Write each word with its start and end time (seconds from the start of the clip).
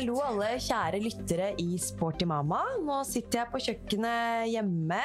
Hallo 0.00 0.14
alle 0.24 0.54
kjære 0.64 0.96
lyttere 1.04 1.46
i 1.60 1.74
Sporty 1.76 2.24
Mama. 2.24 2.62
Nå 2.80 3.02
sitter 3.04 3.42
jeg 3.42 3.50
på 3.52 3.58
kjøkkenet 3.60 4.46
hjemme 4.48 5.00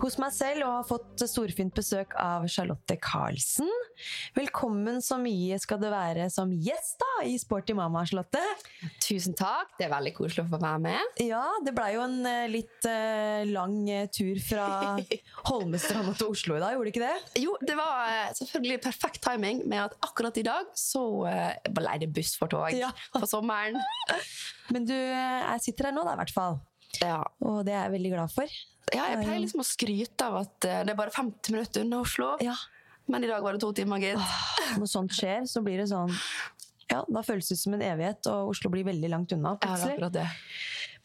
hos 0.00 0.16
meg 0.20 0.32
selv 0.34 0.64
og 0.66 0.72
har 0.74 0.86
fått 0.88 1.22
storfint 1.28 1.74
besøk 1.76 2.12
av 2.20 2.44
Charlotte 2.52 2.96
Karlsen. 3.02 3.68
Velkommen 4.36 5.00
så 5.04 5.16
mye 5.20 5.56
skal 5.62 5.80
det 5.80 5.90
være 5.92 6.26
som 6.32 6.52
gjest 6.52 7.00
da 7.00 7.24
i 7.28 7.36
Sporty 7.40 7.74
Mama, 7.76 8.02
Charlotte. 8.08 8.42
Tusen 9.02 9.36
takk. 9.38 9.72
Det 9.78 9.86
er 9.86 9.92
veldig 9.94 10.12
koselig 10.18 10.44
å 10.44 10.50
få 10.52 10.60
være 10.60 10.82
med. 10.84 11.16
Ja, 11.24 11.44
det 11.64 11.74
blei 11.76 11.94
jo 11.94 12.04
en 12.04 12.18
eh, 12.28 12.44
litt 12.52 12.88
uh, 12.88 13.42
lang 13.48 13.78
eh, 13.92 14.06
tur 14.12 14.38
fra 14.44 14.68
Holmestrand 15.48 16.12
til 16.20 16.30
Oslo 16.34 16.58
i 16.58 16.62
dag, 16.62 16.76
gjorde 16.76 16.90
det 16.90 16.94
ikke 16.94 17.06
det? 17.06 17.42
Jo, 17.46 17.56
det 17.64 17.78
var 17.78 18.04
uh, 18.12 18.36
selvfølgelig 18.36 18.82
perfekt 18.84 19.22
timing 19.24 19.64
med 19.64 19.86
at 19.88 19.98
akkurat 20.06 20.36
i 20.40 20.46
dag 20.46 20.70
så 20.76 21.04
uh, 21.24 21.72
ble 21.72 21.98
det 22.04 22.12
buss 22.12 22.36
for 22.38 22.52
tog 22.52 22.68
Ja. 22.76 22.92
på 23.14 23.26
sommeren. 23.28 23.80
Men 24.74 24.86
du 24.88 24.94
jeg 24.96 25.62
sitter 25.62 25.88
her 25.88 25.96
nå, 25.96 26.04
da, 26.06 26.16
i 26.16 26.20
hvert 26.24 26.34
fall. 26.34 26.58
Ja. 27.02 27.20
Og 27.44 27.62
det 27.66 27.74
er 27.74 27.86
jeg 27.86 27.96
veldig 27.98 28.12
glad 28.16 28.32
for. 28.34 28.56
Ja, 28.94 29.08
jeg 29.12 29.22
pleier 29.24 29.42
liksom 29.42 29.62
å 29.62 29.66
skryte 29.66 30.26
av 30.28 30.40
at 30.44 30.66
eh, 30.68 30.82
det 30.86 30.94
er 30.94 30.98
bare 30.98 31.14
50 31.14 31.54
minutter 31.54 31.86
unna 31.86 32.00
Oslo. 32.04 32.34
Ja, 32.44 32.54
Men 33.10 33.24
i 33.24 33.30
dag 33.30 33.42
var 33.42 33.56
det 33.56 33.62
to 33.62 33.72
timer, 33.74 34.02
gitt. 34.02 34.22
Når 34.78 34.90
sånt 34.90 35.14
skjer, 35.14 35.46
så 35.50 35.62
blir 35.62 35.82
det 35.82 35.88
sånn 35.90 36.12
Ja, 36.90 37.00
da 37.08 37.22
føles 37.26 37.48
det 37.50 37.58
som 37.58 37.74
en 37.74 37.82
evighet, 37.82 38.26
og 38.30 38.52
Oslo 38.54 38.70
blir 38.70 38.86
veldig 38.86 39.10
langt 39.10 39.34
unna. 39.34 39.56
Ja, 39.62 39.74
det 39.82 39.96
er 39.98 40.12
det. 40.20 40.28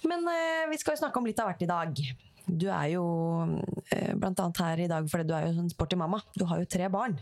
Men 0.05 0.25
eh, 0.29 0.67
vi 0.71 0.77
skal 0.81 0.95
jo 0.95 1.01
snakke 1.03 1.21
om 1.21 1.29
litt 1.29 1.41
av 1.41 1.49
hvert 1.49 1.65
i 1.65 1.69
dag. 1.69 2.03
Du 2.47 2.65
er 2.71 2.87
jo 2.93 3.03
eh, 3.93 4.13
blant 4.17 4.39
annet 4.41 4.61
her 4.63 4.81
i 4.83 4.87
dag 4.89 5.05
fordi 5.11 5.27
du 5.29 5.35
er 5.37 5.45
jo 5.47 5.61
en 5.61 5.69
sporty 5.71 5.97
mamma. 5.99 6.19
Du 6.37 6.43
har 6.49 6.61
jo 6.61 6.69
tre 6.69 6.87
barn. 6.91 7.17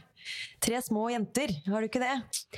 Tre 0.64 0.80
små 0.84 1.06
jenter, 1.14 1.54
har 1.68 1.84
du 1.84 1.88
ikke 1.88 2.02
det? 2.04 2.16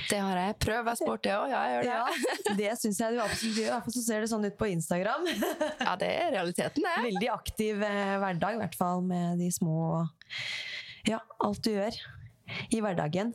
Det 0.10 0.20
har 0.22 0.40
jeg. 0.40 0.56
Prøv 0.64 0.80
å 0.82 0.86
være 0.88 1.00
sporty 1.02 1.34
òg. 1.34 1.52
Ja, 1.52 1.62
jeg 1.70 1.76
gjør 1.76 1.90
det. 1.90 2.30
Ja, 2.48 2.56
det 2.62 2.72
syns 2.82 3.02
jeg 3.04 3.18
du 3.18 3.22
absolutt 3.24 3.60
gjør. 3.62 3.68
I 3.68 3.74
hvert 3.76 3.88
fall 3.88 3.98
så 3.98 4.06
ser 4.06 4.24
det 4.24 4.32
sånn 4.32 4.48
ut 4.48 4.58
på 4.62 4.72
Instagram. 4.72 5.30
Ja, 5.86 5.98
det 6.00 6.10
er 6.14 6.34
realiteten, 6.38 6.86
det. 6.86 6.96
Veldig 7.10 7.30
aktiv 7.34 7.84
eh, 7.86 8.16
hverdag, 8.22 8.58
i 8.58 8.62
hvert 8.64 8.78
fall 8.80 9.06
med 9.06 9.42
de 9.42 9.50
små 9.54 10.06
Ja, 11.10 11.22
alt 11.42 11.64
du 11.66 11.72
gjør 11.74 11.98
i 12.74 12.82
hverdagen. 12.84 13.34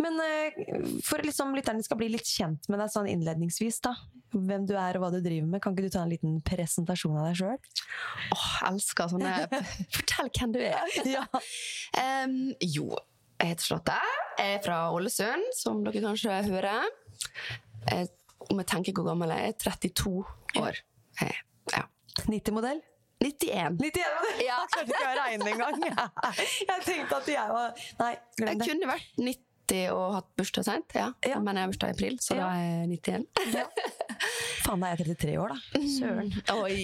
Men 0.00 0.20
eh, 0.24 0.60
for 1.06 1.22
liksom 1.24 1.54
lytterne 1.56 1.84
skal 1.84 2.00
bli 2.00 2.10
litt 2.14 2.28
kjent 2.28 2.68
med 2.70 2.82
deg 2.82 2.92
sånn 2.92 3.10
innledningsvis, 3.10 3.80
da. 3.84 3.94
Hvem 4.30 4.66
du 4.68 4.76
er 4.78 4.96
og 4.96 5.04
hva 5.04 5.10
du 5.14 5.18
driver 5.18 5.48
med. 5.50 5.62
Kan 5.62 5.74
ikke 5.74 5.88
du 5.88 5.94
ta 5.94 6.04
en 6.04 6.12
liten 6.12 6.38
presentasjon 6.46 7.18
av 7.18 7.30
deg 7.30 7.40
sjøl? 7.40 7.56
Åh, 8.36 8.48
elsker 8.70 9.10
sånne 9.10 9.62
Fortell 9.96 10.30
hvem 10.38 10.54
du 10.54 10.60
er. 10.62 10.98
Ja. 11.08 11.24
um, 12.24 12.36
jo, 12.62 12.92
jeg 13.40 13.54
heter 13.54 13.66
Charlotte. 13.66 13.98
Jeg 14.38 14.58
er 14.58 14.64
fra 14.64 14.78
Ålesund, 14.94 15.50
som 15.56 15.82
dere 15.86 16.04
kanskje 16.04 16.42
hører. 16.46 16.86
Jeg, 17.90 18.10
om 18.50 18.60
jeg 18.62 18.70
tenker 18.70 18.96
hvor 18.96 19.10
gammel 19.10 19.32
jeg 19.34 19.50
er, 19.50 19.58
32 19.66 20.14
år. 20.60 20.80
Jeg, 21.20 21.42
ja. 21.74 21.84
90-modell? 22.26 22.82
91. 23.20 23.76
91 23.78 24.00
ja. 24.00 24.08
Ja. 24.46 24.58
Klarte 24.72 24.88
ikke 24.88 25.10
å 25.10 25.14
regne 25.20 25.52
engang. 25.52 25.82
Jeg 26.70 26.82
tenkte 26.86 27.18
at 27.20 27.28
jeg 27.28 27.52
var 27.52 27.72
Nei, 28.00 28.14
glem 28.38 28.48
Jeg 28.54 28.58
det. 28.62 28.68
kunne 28.70 28.90
vært 28.94 29.20
90 29.20 29.46
og 29.94 30.06
hatt 30.16 30.30
bursdag 30.40 30.64
sent, 30.66 30.94
ja. 30.98 31.04
Ja. 31.22 31.36
men 31.38 31.54
jeg 31.54 31.62
har 31.62 31.70
bursdag 31.70 31.92
i 31.92 31.94
april, 31.94 32.16
så 32.18 32.34
Ja. 32.34 32.48
da 32.48 32.56
er 32.58 32.64
jeg 32.64 32.88
91. 32.90 33.26
Faen, 34.64 34.80
da 34.82 34.88
er 34.88 34.96
jeg 34.98 35.06
33 35.12 35.36
år, 35.38 35.52
da. 35.52 35.82
Søren. 35.94 36.32
Oi! 36.56 36.80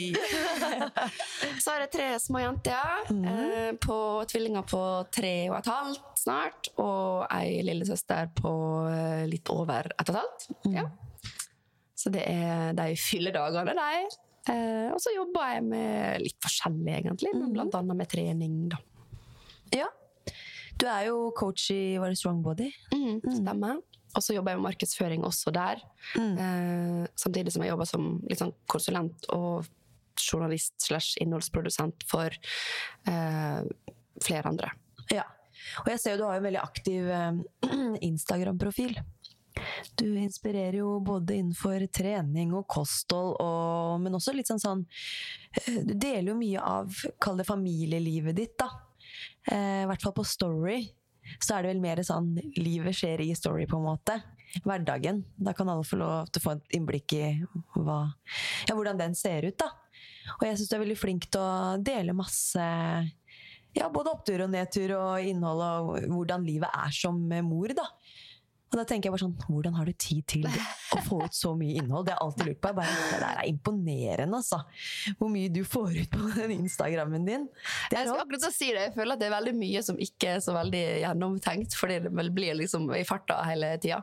så 1.64 1.72
har 1.72 1.82
jeg 1.82 1.90
tre 1.96 2.06
små 2.22 2.44
jenter. 2.44 3.10
eh, 3.32 3.72
på 3.82 3.96
tvillinger 4.30 4.62
på 4.70 4.82
tre 5.18 5.32
og 5.50 5.56
et 5.58 5.70
halvt 5.72 6.22
snart, 6.22 6.70
og 6.78 7.26
ei 7.34 7.58
lillesøster 7.66 8.30
på 8.38 8.52
eh, 8.92 9.24
litt 9.30 9.50
over 9.50 9.90
et 9.90 10.06
og 10.06 10.14
et 10.14 10.20
halvt. 10.20 10.46
Ja. 10.76 10.86
Så 11.96 12.12
det 12.14 12.22
er 12.28 12.70
de 12.76 12.92
fyller 13.00 13.34
dagene, 13.34 13.74
der. 13.74 14.06
Eh, 14.52 14.88
og 14.94 15.00
så 15.02 15.12
jobber 15.14 15.54
jeg 15.54 15.64
med 15.66 16.22
litt 16.22 16.38
forskjellig, 16.42 16.92
egentlig. 17.00 17.32
men 17.34 17.52
Blant 17.54 17.74
annet 17.78 17.98
med 17.98 18.10
trening, 18.10 18.58
da. 18.72 18.80
Ja. 19.74 19.88
Du 20.76 20.84
er 20.92 21.06
jo 21.08 21.30
coach 21.36 21.70
i 21.72 21.96
Var 21.98 22.12
det 22.12 22.18
Strong 22.20 22.42
Body? 22.44 22.68
Mm, 22.92 23.22
stemmer. 23.24 23.80
Og 24.16 24.24
så 24.24 24.36
jobber 24.36 24.52
jeg 24.54 24.60
med 24.60 24.68
markedsføring 24.70 25.24
også 25.26 25.52
der. 25.54 25.80
Eh, 26.16 27.02
samtidig 27.18 27.52
som 27.52 27.64
jeg 27.64 27.72
jobber 27.72 27.88
som 27.88 28.06
sånn 28.38 28.54
konsulent 28.70 29.28
og 29.34 29.66
journalist 30.16 30.78
slash 30.80 31.18
innholdsprodusent 31.20 32.06
for 32.08 32.32
eh, 32.32 33.60
flere 34.24 34.52
andre. 34.52 34.70
Ja. 35.12 35.26
Og 35.82 35.90
jeg 35.90 36.00
ser 36.00 36.14
jo 36.14 36.22
du 36.22 36.26
har 36.28 36.38
en 36.38 36.46
veldig 36.46 36.62
aktiv 36.62 37.10
eh, 37.12 37.42
Instagram-profil. 38.10 38.96
Du 39.96 40.06
inspirerer 40.18 40.78
jo 40.80 40.98
både 41.04 41.38
innenfor 41.38 41.86
trening 41.94 42.52
og 42.56 42.66
kosthold, 42.70 43.36
og, 43.40 43.96
men 44.04 44.18
også 44.18 44.34
litt 44.36 44.50
sånn 44.50 44.62
sånn 44.62 44.84
eh, 45.62 45.80
Du 45.86 45.94
deler 45.94 46.32
jo 46.32 46.38
mye 46.38 46.62
av, 46.62 47.02
kall 47.22 47.40
det 47.40 47.48
familielivet 47.48 48.36
ditt, 48.36 48.56
da. 48.60 48.70
Eh, 49.50 49.82
I 49.84 49.90
hvert 49.90 50.04
fall 50.04 50.16
på 50.16 50.26
Story. 50.26 50.80
Så 51.42 51.56
er 51.56 51.64
det 51.64 51.72
vel 51.72 51.82
mer 51.82 52.02
sånn 52.06 52.34
livet 52.58 52.96
skjer 52.96 53.24
i 53.24 53.32
Story, 53.38 53.66
på 53.70 53.80
en 53.80 53.88
måte. 53.88 54.20
Hverdagen. 54.62 55.24
Da 55.36 55.52
kan 55.56 55.68
alle 55.68 55.84
få 55.84 55.98
lov 56.00 56.30
til 56.30 56.40
å 56.40 56.44
få 56.44 56.54
et 56.56 56.76
innblikk 56.78 57.16
i 57.16 57.24
hva, 57.74 58.02
ja, 58.68 58.76
hvordan 58.76 59.00
den 59.00 59.16
ser 59.18 59.48
ut, 59.48 59.58
da. 59.58 59.72
Og 60.38 60.46
jeg 60.46 60.58
syns 60.58 60.70
du 60.70 60.76
er 60.76 60.84
veldig 60.84 60.98
flink 60.98 61.28
til 61.30 61.42
å 61.42 61.76
dele 61.82 62.14
masse 62.16 62.62
ja, 63.76 63.88
både 63.92 64.12
opptur 64.14 64.42
og 64.46 64.52
nedtur 64.52 64.94
og 64.96 65.26
innhold 65.28 65.62
og 65.66 66.06
hvordan 66.08 66.46
livet 66.46 66.72
er 66.72 66.94
som 66.96 67.18
mor, 67.44 67.74
da. 67.76 67.86
Og 68.76 68.82
da 68.82 68.84
tenker 68.90 69.08
jeg 69.08 69.14
bare 69.14 69.24
sånn, 69.24 69.36
hvordan 69.46 69.76
har 69.78 69.88
du 69.88 69.92
tid 69.96 70.26
til 70.28 70.42
å 70.44 70.98
få 71.06 71.22
ut 71.24 71.32
så 71.36 71.54
mye 71.56 71.78
innhold? 71.80 72.04
Det 72.04 72.12
har 72.12 72.18
jeg 72.20 72.26
alltid 72.26 72.48
lurt 72.50 72.58
på. 72.60 72.68
Jeg 72.68 72.76
bare, 72.76 72.96
det 73.08 73.20
der 73.22 73.38
er 73.40 73.48
imponerende, 73.48 74.36
altså. 74.42 74.58
Hvor 75.16 75.30
mye 75.32 75.48
du 75.54 75.62
får 75.64 75.94
ut 76.02 76.10
på 76.12 76.26
den 76.36 76.52
Instagrammen 76.58 77.24
din. 77.24 77.46
Det 77.46 77.96
Jeg 77.96 78.02
er 78.02 78.10
skal 78.10 78.18
rått. 78.18 78.26
akkurat 78.26 78.56
si 78.58 78.68
det. 78.76 78.82
Jeg 78.90 78.94
føler 78.98 79.16
at 79.16 79.22
det 79.22 79.28
er 79.30 79.34
veldig 79.36 79.54
mye 79.62 79.82
som 79.86 80.00
ikke 80.06 80.34
er 80.34 80.42
så 80.44 80.52
veldig 80.58 80.82
gjennomtenkt, 81.06 81.76
fordi 81.80 81.96
det 82.04 82.12
vel 82.20 82.30
blir 82.36 82.58
liksom 82.60 82.90
i 82.98 83.02
farta 83.08 83.38
hele 83.48 83.72
tida. 83.80 84.02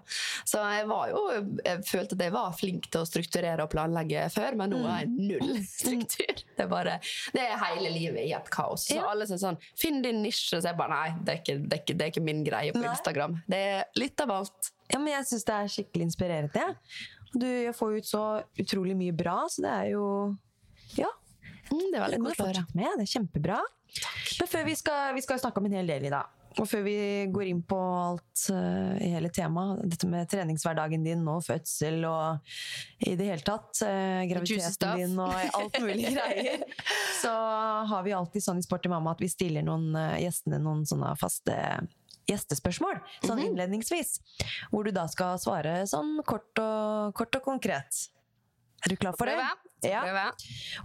Så 0.49 0.63
jeg 0.63 0.87
var 0.89 1.13
jo 1.13 1.21
Jeg 1.63 1.83
følte 1.87 2.17
at 2.17 2.25
jeg 2.25 2.33
var 2.33 2.57
flink 2.57 2.89
til 2.89 3.03
å 3.03 3.07
strukturere 3.07 3.67
og 3.67 3.71
planlegge 3.75 4.25
før, 4.33 4.57
men 4.57 4.73
nå 4.73 4.81
har 4.87 5.03
jeg 5.03 5.13
null 5.13 5.53
struktur. 5.69 6.33
Det 6.57 6.65
er 6.65 6.71
bare 6.71 6.97
Det 7.35 7.45
er 7.45 7.61
hele 7.67 7.93
livet 7.93 8.25
i 8.25 8.33
et 8.33 8.49
kaos. 8.53 8.87
Så 8.89 8.97
alle 9.05 9.27
sier 9.29 9.37
sånn 9.41 9.59
Finn 9.77 10.01
din 10.01 10.23
nisje. 10.25 10.57
Så 10.57 10.65
jeg 10.71 10.77
bare 10.79 10.93
Nei, 10.93 11.13
det 11.25 11.31
er 11.33 11.39
ikke, 11.41 11.55
det 11.63 11.73
er 11.77 11.81
ikke, 11.83 11.95
det 11.97 12.05
er 12.05 12.11
ikke 12.13 12.23
min 12.25 12.43
greie 12.45 12.73
på. 12.75 12.83
Instagram. 12.83 13.37
Det 13.49 13.57
er 13.57 13.85
litt 13.97 14.21
av 14.21 14.31
alt. 14.35 14.62
Ja, 14.93 15.01
men 15.01 15.13
jeg 15.15 15.27
syns 15.31 15.47
det 15.47 15.57
er 15.57 15.73
skikkelig 15.73 16.07
inspirerende. 16.11 16.65
Du 17.33 17.49
får 17.73 17.97
ut 17.97 18.07
så 18.07 18.23
utrolig 18.61 18.95
mye 18.97 19.15
bra, 19.17 19.39
så 19.49 19.65
det 19.65 19.73
er 19.73 19.91
jo 19.95 20.05
Ja. 20.99 21.09
Mm, 21.71 21.89
det 21.89 21.97
er 21.97 22.11
litt 22.13 22.21
må 22.21 22.29
å 22.29 22.37
høre. 22.37 22.65
med. 22.75 22.91
Det 22.99 23.07
er 23.07 23.11
kjempebra. 23.17 23.59
Men 24.39 24.49
før 24.49 24.65
vi 24.67 24.75
skal, 24.77 25.13
vi 25.15 25.21
skal 25.25 25.39
snakke 25.41 25.61
om 25.61 25.69
en 25.69 25.77
hel 25.79 25.89
del 25.89 26.05
i 26.05 26.13
dag. 26.13 26.29
Og 26.61 26.67
før 26.69 26.83
vi 26.85 26.95
går 27.33 27.47
inn 27.49 27.61
på 27.65 27.77
alt 27.79 28.43
uh, 28.53 28.93
i 29.01 29.09
hele 29.15 29.31
temaet, 29.33 29.81
dette 29.89 30.09
med 30.09 30.29
treningshverdagen 30.29 31.05
din 31.05 31.23
og 31.31 31.41
fødsel 31.45 32.03
og 32.05 32.53
i 33.01 33.15
det 33.17 33.29
hele 33.31 33.45
tatt, 33.45 33.71
uh, 33.81 34.21
graviditeten 34.29 35.01
din 35.01 35.17
og 35.17 35.33
alt 35.33 35.79
mulig 35.81 36.11
greier, 36.13 36.61
så 37.23 37.33
har 37.89 38.05
vi 38.05 38.13
alltid 38.13 38.45
sånn 38.45 38.61
i 38.61 38.65
Sporty 38.65 38.91
mamma 38.91 39.15
at 39.15 39.23
vi 39.23 39.31
stiller 39.33 39.65
noen, 39.65 39.89
uh, 39.97 40.13
gjestene 40.21 40.61
noen 40.61 40.85
sånne 40.89 41.15
faste 41.17 41.57
gjestespørsmål, 42.29 43.01
sånn 43.23 43.39
Mhm. 43.39 43.45
innledningsvis. 43.51 44.19
Hvor 44.71 44.83
du 44.85 44.91
da 44.91 45.05
skal 45.07 45.37
svare 45.37 45.83
sånn 45.89 46.23
kort 46.23 46.57
og, 46.59 47.13
kort 47.13 47.35
og 47.35 47.43
konkret. 47.43 48.09
Er 48.85 48.89
du 48.89 48.95
klar 48.97 49.15
for 49.17 49.25
det? 49.25 49.35
Prøve. 49.35 49.51
Ja. 49.83 50.01
Prøve. 50.03 50.31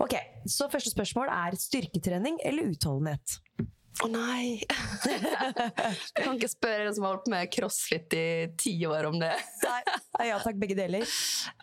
Ok, 0.01 0.15
Så 0.47 0.69
første 0.71 0.91
spørsmål 0.91 1.29
er 1.31 1.57
styrketrening 1.57 2.39
eller 2.45 2.63
utholdenhet? 2.73 3.39
Å 4.03 4.09
nei! 4.11 4.63
du 5.09 6.23
kan 6.23 6.37
ikke 6.39 6.51
spørre 6.51 6.87
en 6.87 6.95
som 6.95 7.05
har 7.07 7.17
holdt 7.17 7.25
på 7.27 7.33
med 7.35 7.51
crossfit 7.51 8.15
i 8.15 8.27
ti 8.61 8.75
år 8.87 9.09
om 9.11 9.19
det. 9.19 9.33
Nei, 10.19 10.29
ja 10.29 10.39
takk, 10.39 10.59
begge 10.61 10.77
deler. 10.79 11.03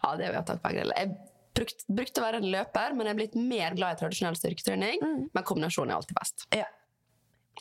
Ja, 0.03 0.15
det 0.19 0.27
vil 0.27 0.35
jeg 0.39 0.45
tatt 0.49 0.61
begge 0.63 0.83
deler. 0.83 0.99
Jeg 0.99 1.15
brukt, 1.55 1.85
brukte 1.87 2.19
å 2.21 2.25
være 2.25 2.41
en 2.43 2.49
løper, 2.51 2.95
men 2.95 3.07
jeg 3.07 3.15
er 3.15 3.19
blitt 3.21 3.37
mer 3.39 3.75
glad 3.79 3.95
i 3.95 4.01
tradisjonell 4.03 4.35
styrketrening. 4.39 4.99
Men 5.33 5.43
kombinasjonen 5.47 5.91
er 5.93 5.99
alltid 6.01 6.17
best. 6.19 6.45
Ja. 6.55 6.65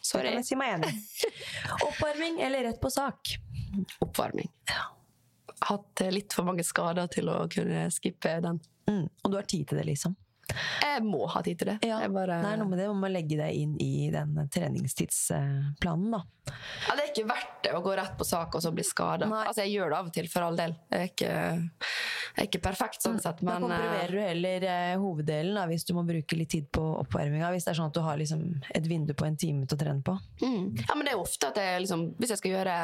Sorry. 0.01 0.25
Det 0.25 0.35
kan 0.35 0.43
jeg 0.43 0.49
si 0.51 0.59
meg 0.59 0.75
enig. 0.77 0.93
Oppvarming 1.89 2.41
eller 2.45 2.69
rett 2.69 2.81
på 2.83 2.91
sak? 2.93 3.37
Oppvarming. 4.05 4.51
Hatt 5.65 6.05
eh, 6.05 6.13
litt 6.13 6.35
for 6.37 6.47
mange 6.49 6.65
skader 6.67 7.09
til 7.13 7.31
å 7.33 7.45
kunne 7.53 7.87
skippe 7.95 8.37
den. 8.45 8.61
Mm. 8.91 9.07
Og 9.09 9.33
du 9.33 9.39
har 9.39 9.49
tid 9.49 9.69
til 9.71 9.81
det, 9.81 9.87
liksom? 9.93 10.17
Jeg 10.85 11.03
må 11.07 11.25
ha 11.33 11.41
tid 11.43 11.59
til 11.59 11.71
det. 11.73 11.77
Jeg 11.89 12.11
bare, 12.15 12.41
Det 12.45 12.51
er 12.53 12.59
noe 12.61 12.69
med 12.71 12.79
det, 12.79 12.87
man 12.93 13.01
må 13.03 13.09
legge 13.11 13.37
det 13.41 13.49
inn 13.59 13.75
i 13.83 14.11
den 14.13 14.35
treningstidsplanen, 14.53 16.11
da. 16.15 16.21
ja, 16.89 16.95
det 16.97 17.05
er 17.05 17.11
ikke 17.13 17.27
verdt 17.29 17.55
det 17.65 17.73
å 17.75 17.81
gå 17.85 17.95
rett 17.97 18.17
på 18.21 18.27
sak 18.29 18.55
og 18.59 18.63
så 18.63 18.73
bli 18.75 18.85
skada. 18.87 19.29
Altså, 19.31 19.65
jeg 19.65 19.75
gjør 19.79 19.91
det 19.95 19.99
av 19.99 20.11
og 20.11 20.15
til, 20.19 20.29
for 20.31 20.47
all 20.47 20.59
del. 20.59 20.75
Jeg 20.93 21.01
er 21.01 21.11
ikke, 21.11 21.31
jeg 21.31 22.43
er 22.43 22.49
ikke 22.51 22.63
perfekt 22.67 23.03
sånn 23.07 23.19
sett, 23.23 23.41
da 23.41 23.49
men 23.55 23.65
komprimerer 23.67 24.13
du 24.13 24.21
heller 24.21 24.67
eh, 24.75 24.93
hoveddelen 25.01 25.57
da, 25.59 25.65
hvis 25.71 25.87
du 25.89 25.95
må 25.97 26.05
bruke 26.09 26.39
litt 26.39 26.53
tid 26.55 26.69
på 26.75 26.85
oppvarminga. 27.01 27.51
Hvis 27.55 27.67
det 27.69 27.75
er 27.75 27.81
sånn 27.81 27.91
at 27.91 27.97
du 27.99 28.03
har 28.05 28.21
liksom, 28.21 28.45
et 28.75 28.87
vindu 28.91 29.15
på 29.17 29.27
en 29.29 29.37
time 29.41 29.67
til 29.67 29.79
å 29.79 29.83
trene 29.85 30.05
på. 30.07 30.19
eh, 30.43 30.47
mm. 30.49 30.85
Ja, 30.85 30.95
men 30.99 31.07
det 31.09 31.15
er 31.17 31.23
ofte 31.25 31.51
at 31.51 31.59
jeg 31.63 31.85
liksom 31.87 32.05
Hvis 32.21 32.35
jeg 32.35 32.43
skal 32.43 32.55
gjøre 32.59 32.79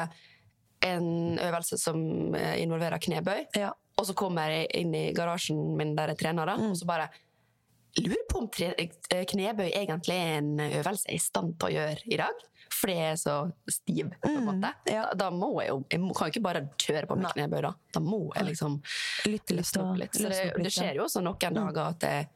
en 0.81 1.37
øvelse 1.37 1.77
som 1.77 1.99
eh, 2.35 2.55
involverer 2.63 2.97
knebøy, 2.97 3.43
Ja. 3.59 3.69
og 4.01 4.07
så 4.07 4.15
kommer 4.17 4.49
jeg 4.49 4.71
inn 4.81 4.95
i 4.97 5.11
garasjen 5.13 5.59
min 5.77 5.91
der 5.95 6.09
jeg 6.15 6.17
trener, 6.23 6.49
da, 6.49 6.55
og 6.57 6.73
så 6.79 6.87
bare 6.89 7.05
Lurer 7.99 8.23
på 8.29 8.39
om 8.39 8.47
eh, 8.63 9.25
knebøy 9.27 9.67
egentlig 9.75 10.15
er 10.15 10.37
en 10.37 10.53
øvelse 10.63 11.07
jeg 11.09 11.17
er 11.17 11.19
i 11.19 11.19
stand 11.19 11.57
til 11.59 11.67
å 11.67 11.71
gjøre 11.75 12.05
i 12.07 12.17
dag. 12.21 12.45
Fordi 12.71 12.93
jeg 12.95 13.11
er 13.11 13.17
så 13.19 13.33
stiv. 13.69 14.13
på 14.21 14.29
en 14.31 14.45
måte. 14.47 14.69
ja. 14.87 15.01
Da, 15.11 15.17
da 15.25 15.29
må 15.35 15.49
jeg 15.61 15.69
jo 15.73 15.81
Jeg 15.91 15.99
kan 15.99 16.27
jo 16.27 16.31
ikke 16.31 16.43
bare 16.45 16.61
kjøre 16.79 17.07
på 17.09 17.17
med 17.19 17.23
Nei. 17.27 17.31
knebøy, 17.35 17.61
da. 17.67 17.73
Da 17.93 17.99
må 17.99 18.21
jeg 18.35 18.45
liksom 18.47 18.77
Lytte 19.27 19.57
litt 19.57 19.77
opp 19.81 19.97
litt. 19.99 20.15
Så 20.15 20.29
det, 20.31 20.43
det 20.63 20.71
skjer 20.71 20.95
jo 21.01 21.03
også 21.09 21.21
noen 21.25 21.51
Mm. 21.51 21.57
dager 21.59 21.81
at 21.89 22.01
jeg 22.07 22.29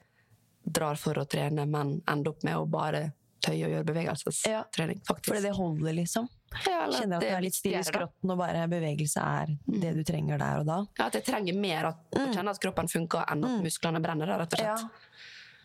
drar 0.66 0.96
for 1.00 1.14
å 1.22 1.26
trene, 1.30 1.64
men 1.70 2.02
ender 2.10 2.32
opp 2.34 2.44
med 2.44 2.58
å 2.58 2.66
bare 2.68 3.14
tøye 3.46 3.68
og 3.68 3.72
gjøre 3.76 3.86
bevegelsestrening. 3.86 5.02
Ja, 5.06 5.16
Fordi 5.24 5.42
det 5.46 5.52
holder, 5.54 5.94
liksom. 5.94 6.28
Ja, 6.66 6.86
eller 6.86 6.98
Kjenner 7.00 7.16
at 7.20 7.22
det 7.22 7.32
er 7.36 7.42
litt 7.44 7.56
stiv 7.58 7.76
i 7.78 7.82
skrotten, 7.86 8.32
og 8.32 8.38
bare 8.40 8.64
bevegelse 8.72 9.22
er 9.22 9.52
det 9.68 9.92
du 9.98 10.04
trenger 10.08 10.40
der 10.42 10.62
og 10.62 10.66
da. 10.70 10.78
Ja, 10.98 11.08
at 11.10 11.18
jeg 11.20 11.26
trenger 11.28 11.58
mer 11.60 11.90
at, 11.92 12.00
å 12.16 12.26
kjenne 12.34 12.50
at 12.56 12.62
kroppen 12.64 12.88
funker, 12.90 13.26
enn 13.30 13.44
at 13.46 13.62
musklene 13.66 14.02
brenner. 14.02 14.32
Rett 14.40 14.56
og 14.56 14.60
slett. 14.60 14.86
Ja. 14.86 15.15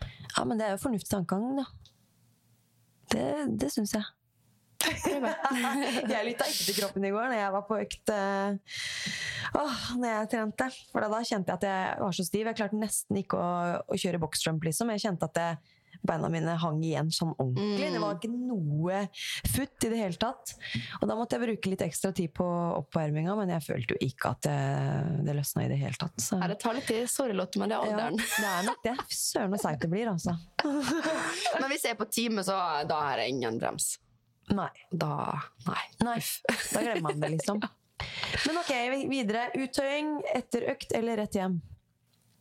Ja, 0.00 0.44
men 0.46 0.58
det 0.58 0.66
er 0.66 0.74
jo 0.76 0.82
fornuftig 0.84 1.10
tankegang, 1.12 1.60
da. 1.60 1.66
Det, 3.10 3.28
det 3.60 3.70
syns 3.74 3.94
jeg. 3.96 4.06
jeg 4.88 6.24
lytta 6.24 6.46
ikke 6.48 6.66
til 6.70 6.76
kroppen 6.78 7.04
i 7.04 7.10
går 7.12 7.26
når 7.28 7.36
jeg 7.36 7.52
var 7.52 7.64
på 7.68 7.76
økt 7.82 8.12
eh, 8.14 8.78
åh, 9.60 9.82
når 10.00 10.08
jeg 10.08 10.30
trente. 10.34 10.68
For 10.92 11.04
da 11.04 11.20
kjente 11.20 11.52
jeg 11.52 11.58
at 11.58 11.66
jeg 11.68 11.98
var 12.06 12.16
så 12.16 12.26
stiv. 12.26 12.48
Jeg 12.48 12.58
klarte 12.60 12.80
nesten 12.80 13.20
ikke 13.20 13.40
å, 13.40 13.50
å 13.84 14.00
kjøre 14.00 14.22
boxjump, 14.22 14.64
liksom. 14.70 14.92
Jeg 14.94 15.04
kjente 15.04 15.28
at 15.28 15.36
det, 15.36 15.76
beina 16.06 16.28
mine 16.32 16.54
hang 16.62 16.78
igjen 16.84 17.10
sånn 17.12 17.32
ordentlig. 17.36 17.90
Det 17.92 18.00
var 18.02 18.16
ikke 18.16 18.30
noe 18.32 19.00
futt 19.52 19.86
i 19.86 19.90
det 19.92 19.98
hele 20.00 20.18
tatt. 20.20 20.54
Og 21.00 21.08
da 21.10 21.16
måtte 21.18 21.36
jeg 21.36 21.44
bruke 21.44 21.72
litt 21.74 21.84
ekstra 21.84 22.12
tid 22.16 22.32
på 22.36 22.46
oppvarminga, 22.80 23.34
men 23.38 23.52
jeg 23.52 23.64
følte 23.66 23.96
jo 23.96 24.00
ikke 24.08 24.32
at 24.34 24.46
det, 24.46 24.56
det 25.28 25.34
løsna 25.36 25.64
i 25.66 25.70
det 25.72 25.80
hele 25.82 25.98
tatt. 26.00 26.16
Så. 26.20 26.38
Ja, 26.40 26.48
det 26.52 26.58
tar 26.62 26.76
litt 26.78 26.88
tid. 26.88 27.04
Sorry, 27.12 27.36
Lotte, 27.36 27.60
men 27.62 27.72
det 27.72 27.76
er 27.78 27.90
Ja, 27.90 27.96
alderen. 27.96 28.20
det 28.20 28.52
er 28.52 28.68
nok 28.70 28.84
det. 28.86 28.94
Søren 29.20 29.56
så 29.58 29.62
seigt 29.68 29.84
det 29.84 29.90
blir, 29.92 30.08
altså. 30.12 30.36
Men 30.64 31.68
hvis 31.72 31.84
jeg 31.84 31.94
er 31.96 32.00
på 32.00 32.08
time, 32.12 32.44
så 32.46 32.56
da 32.88 33.00
er 33.12 33.22
det 33.22 33.28
ingen 33.34 33.58
brems. 33.60 33.92
Nei. 34.50 34.70
Da 34.90 35.12
Nei. 35.68 35.82
Nei, 36.02 36.16
da 36.72 36.80
glemmer 36.82 37.10
man 37.12 37.20
det, 37.22 37.34
liksom. 37.36 37.60
Men 38.48 38.56
ok, 38.62 38.72
videre. 39.10 39.44
Uttøying 39.60 40.14
etter 40.34 40.64
økt 40.72 40.94
eller 40.96 41.20
rett 41.20 41.36
hjem? 41.36 41.58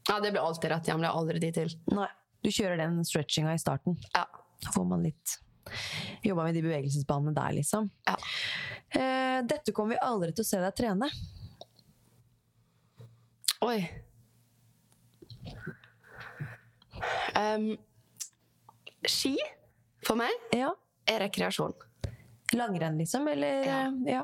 Ja, 0.10 0.16
det 0.24 0.32
blir 0.32 0.42
alltid 0.42 0.72
rett 0.72 0.88
hjem. 0.90 1.04
Det 1.04 1.10
er 1.12 1.18
aldri 1.20 1.42
tid 1.44 1.58
til. 1.60 1.74
Nei. 1.94 2.08
Du 2.44 2.50
kjører 2.54 2.78
den 2.80 3.02
stretchinga 3.06 3.54
i 3.54 3.60
starten. 3.62 3.98
Ja. 4.16 4.26
Da 4.64 4.72
får 4.76 4.86
man 4.90 5.04
litt 5.04 5.38
Jobba 6.26 6.48
med 6.48 6.56
de 6.58 6.64
bevegelsesbanene 6.66 7.34
der, 7.36 7.52
liksom. 7.60 7.92
Ja. 8.08 8.16
Eh, 8.98 9.42
dette 9.46 9.70
kommer 9.76 9.94
vi 9.94 10.00
aldri 10.02 10.32
til 10.34 10.42
å 10.42 10.48
se 10.50 10.58
deg 10.64 10.74
trene. 10.80 11.10
Oi. 13.62 13.78
Um, 17.38 17.78
ski, 19.08 19.36
for 20.06 20.18
meg, 20.20 20.34
Ja. 20.56 20.74
er 21.08 21.20
rekreasjon. 21.28 21.74
Langrenn, 22.54 22.98
liksom? 22.98 23.28
Eller 23.30 23.64
Ja. 23.64 23.80
eh, 23.88 23.92
ja. 24.14 24.24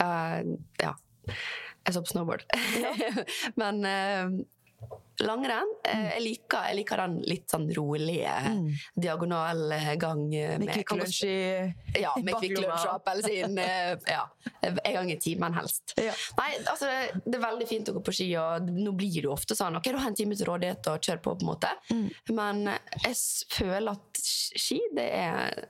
Uh, 0.00 0.56
ja. 0.80 0.94
Jeg 1.26 1.94
så 1.94 2.00
på 2.00 2.12
snowboard. 2.14 2.44
Men 3.60 3.84
eh, 3.84 4.28
langrenn 5.22 5.68
eh, 5.86 6.08
jeg, 6.16 6.22
liker, 6.24 6.64
jeg 6.72 6.76
liker 6.80 7.00
den 7.04 7.12
litt 7.30 7.52
sånn 7.52 7.68
rolige 7.76 8.32
diagonal 8.98 9.60
eh, 9.76 9.92
gang. 10.00 10.24
eh, 10.34 10.56
Med 10.58 10.72
Kvikk 10.74 10.90
Lunsj 10.98 11.20
i 11.28 12.00
Ja, 12.02 12.10
med 12.18 12.34
Kvikk. 12.40 12.56
Lunsj 12.58 12.88
og 12.88 12.96
appelsin. 12.96 13.54
eh, 13.62 13.94
Ja, 14.10 14.24
en 14.66 14.80
gang 14.96 15.12
i 15.14 15.16
timen 15.22 15.54
helst. 15.54 15.94
Ja. 16.02 16.12
Nei, 16.40 16.48
altså, 16.66 16.90
det 17.24 17.38
er 17.38 17.44
veldig 17.46 17.68
fint 17.70 17.88
å 17.92 17.94
gå 17.98 18.02
på 18.08 18.14
ski, 18.16 18.26
og 18.40 18.66
nå 18.74 18.92
blir 18.98 19.20
det 19.22 19.30
ofte 19.30 19.54
sånn 19.58 19.78
Ok, 19.78 19.86
du 19.94 20.00
har 20.02 20.10
en 20.10 20.18
time 20.18 20.34
til 20.38 20.50
rådighet 20.50 20.90
og 20.92 20.98
kjør 21.06 21.22
på, 21.24 21.36
på 21.38 21.46
en 21.46 21.52
måte. 21.52 21.70
Mm. 21.94 22.08
Men 22.40 22.64
jeg 23.04 23.14
føler 23.54 23.94
at 23.94 24.24
ski, 24.24 24.80
det 24.98 25.06
er, 25.20 25.68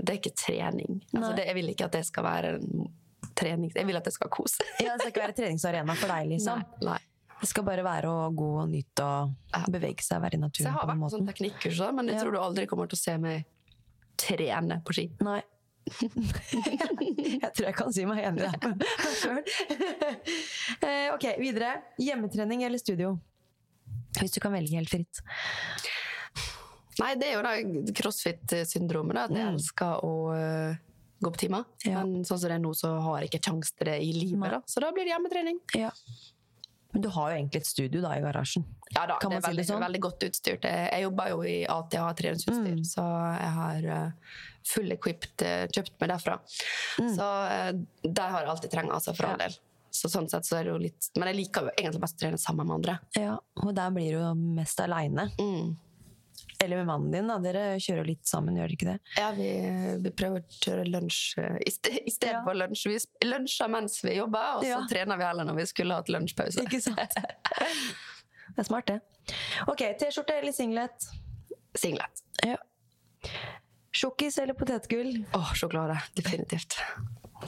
det 0.00 0.08
er 0.16 0.18
ikke 0.18 0.34
trening. 0.34 0.98
Altså, 1.14 1.36
det, 1.38 1.46
jeg 1.46 1.56
vil 1.60 1.70
ikke 1.76 1.86
at 1.86 1.94
det 2.00 2.02
skal 2.10 2.26
være 2.26 2.56
en 2.58 2.90
trening. 3.38 3.70
Jeg 3.74 3.86
vil 3.88 3.96
at 4.02 4.04
det 4.10 4.12
skal 4.18 4.28
kose. 4.34 4.66
Ja, 4.82 4.96
det 4.98 5.04
skal 5.06 5.14
ikke 5.14 5.24
være 5.28 5.38
treningsarena 5.38 5.94
for 5.96 6.10
deg, 6.12 6.26
liksom. 6.34 6.60
Nei, 6.82 6.90
nei. 6.90 6.98
Det 7.40 7.48
skal 7.48 7.64
bare 7.64 7.84
være 7.84 8.10
å 8.10 8.26
gå 8.36 8.48
og 8.62 8.68
nyte 8.68 9.06
og 9.06 9.70
bevege 9.72 10.04
seg, 10.04 10.20
være 10.20 10.36
i 10.36 10.40
Så 10.40 10.44
naturen 10.44 10.68
jeg 10.68 10.76
har 10.76 10.90
vært 10.90 11.00
på 11.00 11.12
sånn 11.14 11.30
teknikkurs, 11.30 11.80
men 11.96 12.12
jeg 12.12 12.20
tror 12.20 12.36
du 12.36 12.40
aldri 12.42 12.66
kommer 12.68 12.90
til 12.90 12.98
å 12.98 13.00
se 13.00 13.16
meg 13.22 13.48
trene 14.20 14.80
på 14.84 14.96
ski. 14.96 15.06
Nei. 15.24 15.40
jeg 17.40 17.50
tror 17.56 17.64
jeg 17.64 17.76
kan 17.78 17.94
si 17.94 18.04
meg 18.06 18.20
enig 18.28 18.44
i 18.44 18.50
det 18.50 18.98
sjøl. 19.16 19.40
Eh, 20.80 21.08
ok, 21.14 21.24
videre. 21.40 21.72
Hjemmetrening 22.00 22.62
eller 22.68 22.80
studio? 22.80 23.14
Hvis 24.18 24.36
du 24.36 24.40
kan 24.42 24.52
velge 24.54 24.76
helt 24.76 24.92
fritt. 24.92 25.22
Nei, 27.00 27.14
det 27.20 27.30
er 27.30 27.38
jo 27.38 27.42
da 27.46 27.54
crossfit-syndromet, 27.96 29.18
at 29.22 29.34
jeg 29.34 29.48
elsker 29.54 30.04
å 30.04 30.14
øh, 30.34 30.80
gå 31.22 31.32
på 31.32 31.42
timer. 31.46 31.64
Ja. 31.86 32.02
Men 32.02 32.26
sånn 32.28 32.40
som 32.42 32.50
det 32.50 32.58
er 32.58 32.62
nå, 32.64 32.74
så 32.76 32.92
har 33.06 33.22
jeg 33.22 33.30
ikke 33.32 33.44
kjangs 33.48 33.72
til 33.72 33.88
det 33.88 33.96
i 34.04 34.10
livet, 34.16 34.50
da. 34.52 34.60
Så 34.68 34.82
da 34.84 34.90
blir 34.94 35.08
det 35.08 35.14
hjemmetrening. 35.14 35.60
Ja. 35.78 35.92
Men 36.92 37.02
du 37.02 37.08
har 37.08 37.30
jo 37.30 37.36
egentlig 37.38 37.60
et 37.62 37.66
studio 37.66 38.00
da 38.02 38.16
i 38.18 38.20
garasjen. 38.24 38.64
Ja 38.96 39.04
da, 39.06 39.16
Kan 39.22 39.30
det 39.30 39.36
er 39.36 39.38
er 39.38 39.42
si 39.42 39.46
det 39.46 39.56
veldig, 39.56 39.66
sånn? 39.68 39.84
veldig 39.84 40.00
godt 40.02 40.24
utstyrt. 40.26 40.64
Jeg, 40.66 41.02
jobber 41.04 41.28
jo 41.30 41.42
i 41.46 41.56
ATA 41.66 42.06
treningsutstyr, 42.18 42.76
Mm. 42.80 42.84
så 42.84 43.04
jeg 43.38 43.52
har 43.60 43.86
uh, 43.86 44.12
full 44.66 44.90
equipped 44.92 45.42
eh, 45.46 45.66
kjøpt 45.70 45.94
meg 46.00 46.10
derfra. 46.10 46.38
Så 46.98 47.26
eh, 47.50 47.72
der 48.04 48.28
har 48.34 48.42
jeg 48.42 48.50
alt 48.50 48.62
jeg 48.66 48.70
trenger, 48.74 48.92
altså, 48.98 49.14
for 49.14 49.26
all 49.30 49.36
Mm. 49.38 49.44
Del. 49.46 49.58
Så 49.92 50.06
sånn 50.10 50.28
sett 50.30 50.44
så 50.46 50.58
er 50.60 50.64
det 50.64 50.70
jo 50.70 50.78
litt 50.78 51.08
Men 51.18 51.26
jeg 51.32 51.36
liker 51.40 51.64
jo 51.66 51.70
egentlig 51.76 52.00
best 52.00 52.14
å 52.14 52.20
trene 52.22 52.38
sammen 52.38 52.66
med 52.68 52.74
andre. 52.76 52.98
Ja, 53.18 53.38
Og 53.64 53.74
der 53.74 53.90
blir 53.90 54.12
du 54.12 54.18
jo 54.20 54.34
mest 54.34 54.78
aleine. 54.80 55.30
Mm. 55.40 55.76
Eller 56.64 56.76
med 56.76 56.86
mannen 56.90 57.10
din, 57.14 57.26
da. 57.30 57.38
Dere 57.40 57.62
kjører 57.80 58.04
litt 58.06 58.26
sammen, 58.28 58.56
gjør 58.58 58.68
dere 58.68 58.76
ikke 58.76 58.88
det? 58.90 58.98
Ja, 59.16 59.30
vi, 59.36 59.46
vi 60.04 60.10
prøver 60.12 60.42
å 60.42 60.58
kjøre 60.60 60.84
lunsj 60.90 61.20
eh, 61.40 61.56
i 61.66 61.70
ste- 61.72 62.02
i 62.04 62.10
stedet 62.12 62.34
Ja. 62.36 62.42
for 62.44 62.54
lunsj. 62.58 62.86
Vi 62.92 63.28
lunsjer 63.30 63.70
mens 63.72 64.00
vi 64.04 64.16
jobber, 64.18 64.56
og 64.58 64.64
så 64.66 64.68
Ja. 64.74 64.80
trener 64.90 65.16
vi 65.16 65.24
heller 65.24 65.44
når 65.48 65.56
vi 65.62 65.66
skulle 65.70 65.94
hatt 65.96 66.08
lunsjpause. 66.12 66.66
Ikke 66.66 66.82
sant? 66.84 67.16
Det 68.50 68.58
er 68.58 68.66
smart, 68.66 68.86
det. 68.90 68.98
Ok, 69.70 69.78
T-skjorte 70.00 70.34
eller 70.40 70.52
singlet? 70.52 71.04
Singlet. 71.78 72.22
Ja. 72.44 72.56
Sjokkis 73.94 74.38
eller 74.42 74.54
potetgull? 74.58 75.24
Åh, 75.34 75.52
sjokolade. 75.54 75.96
Definitivt. 76.18 76.76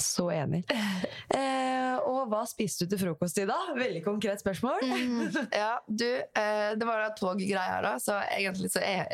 Så 0.01 0.31
enig. 0.33 0.65
Eh, 1.33 1.97
og 2.09 2.27
hva 2.29 2.43
spiste 2.49 2.85
du 2.85 2.91
til 2.93 3.01
frokost 3.07 3.39
i 3.41 3.45
dag? 3.49 3.71
Veldig 3.79 4.03
konkret 4.05 4.41
spørsmål. 4.43 4.83
Ja, 5.63 5.79
du, 5.89 6.05
eh, 6.21 6.73
det 6.77 6.85
var 6.89 7.01
da 7.07 7.13
toggreier, 7.17 7.81
da, 7.85 7.95
så 8.03 8.19
egentlig 8.37 8.69
så 8.73 8.83
er 8.85 9.07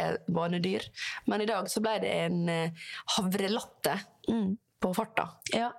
jeg 0.00 0.18
vanedyr. 0.34 0.86
Men 1.30 1.44
i 1.44 1.46
dag 1.50 1.68
så 1.70 1.82
ble 1.84 1.96
det 2.02 2.10
en 2.24 2.40
eh, 2.50 2.88
havrelatte 3.16 3.98
Mm. 4.30 4.56
på 4.82 4.90
farta. 4.94 5.28
Ja, 5.54 5.70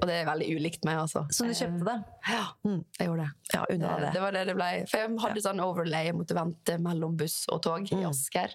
Og 0.00 0.06
det 0.08 0.14
er 0.22 0.26
veldig 0.28 0.46
ulikt 0.56 0.84
meg, 0.88 0.96
altså. 1.02 1.26
Så 1.34 1.44
du 1.44 1.52
kjøpte 1.52 1.84
det? 1.84 1.96
Ja, 2.30 2.44
jeg 2.64 3.08
gjorde 3.08 3.24
det. 3.26 3.32
Ja, 3.54 3.64
unna 3.68 3.88
Det, 3.94 4.02
det. 4.06 4.12
det 4.14 4.22
var 4.22 4.32
det 4.32 4.44
det 4.48 4.54
ble. 4.56 4.68
For 4.88 5.02
jeg 5.02 5.18
hadde 5.26 5.42
sånn 5.44 5.60
overlay, 5.60 6.06
jeg 6.08 6.16
måtte 6.16 6.36
vente 6.38 6.78
mellom 6.80 7.16
buss 7.20 7.42
og 7.52 7.60
tog 7.66 7.90
i 7.92 7.98
Asker. 8.08 8.54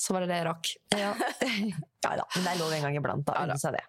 Så 0.00 0.14
var 0.16 0.24
det 0.24 0.30
det 0.32 0.40
jeg 0.40 0.48
rakk. 0.48 0.72
Ja. 0.96 1.12
ja 2.06 2.12
da, 2.16 2.24
men 2.34 2.46
det 2.46 2.52
er 2.54 2.60
lov 2.62 2.74
en 2.74 2.86
gang 2.86 2.96
iblant. 2.96 3.26
da, 3.28 3.44
Ja 3.50 3.58
seg 3.60 3.76
det. 3.76 3.84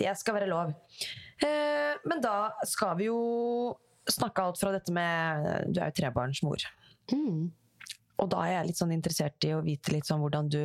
det 0.00 0.14
skal 0.18 0.38
være 0.40 0.50
lov. 0.50 0.72
Eh, 1.42 1.94
men 2.10 2.22
da 2.24 2.52
skal 2.68 2.96
vi 2.98 3.06
jo 3.06 3.20
snakke 4.10 4.42
alt 4.42 4.58
fra 4.58 4.72
dette 4.74 4.94
med 4.94 5.68
Du 5.70 5.78
er 5.80 5.92
jo 5.92 5.98
trebarnsmor. 6.00 6.64
Mm. 7.12 7.52
Og 8.22 8.30
da 8.30 8.46
er 8.46 8.56
jeg 8.56 8.70
litt 8.70 8.80
sånn 8.80 8.94
interessert 8.94 9.46
i 9.46 9.54
å 9.54 9.62
vite 9.64 9.94
litt 9.94 10.08
sånn 10.08 10.22
hvordan 10.22 10.50
du 10.50 10.62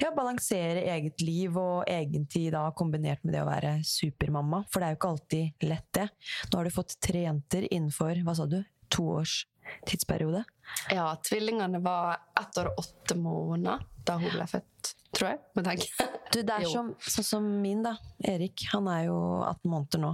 ja, 0.00 0.10
balanserer 0.14 0.82
eget 0.94 1.22
liv 1.24 1.56
og 1.58 1.86
egen 1.90 2.26
tid 2.30 2.52
da 2.54 2.66
kombinert 2.76 3.22
med 3.24 3.36
det 3.36 3.42
å 3.42 3.48
være 3.48 3.78
supermamma. 3.86 4.64
For 4.70 4.80
det 4.80 4.88
er 4.88 4.94
jo 4.94 5.00
ikke 5.00 5.12
alltid 5.14 5.68
lett, 5.68 5.88
det. 5.96 6.08
Nå 6.50 6.60
har 6.60 6.68
du 6.68 6.74
fått 6.74 6.98
tre 7.02 7.24
jenter 7.26 7.68
innenfor 7.70 8.20
hva 8.26 8.36
sa 8.36 8.48
du, 8.50 8.60
to 8.92 9.08
års 9.18 9.40
tidsperiode? 9.88 10.44
Ja, 10.92 11.10
tvillingene 11.24 11.80
var 11.84 12.18
ett 12.40 12.58
år 12.58 12.72
og 12.72 12.84
åtte 12.84 13.16
måneder 13.18 13.84
da 14.06 14.16
hun 14.20 14.30
ble 14.30 14.46
født, 14.50 14.92
tror 15.16 15.32
jeg. 15.32 15.42
Må 15.56 15.66
tenke. 15.66 15.90
Du, 16.34 16.40
det 16.42 16.52
er 16.52 16.64
som, 16.68 16.88
sånn 17.00 17.24
som 17.24 17.44
min, 17.62 17.84
da. 17.84 17.92
Erik. 18.26 18.64
Han 18.72 18.88
er 18.90 19.04
jo 19.06 19.14
18 19.46 19.70
måneder 19.70 20.00
nå. 20.02 20.08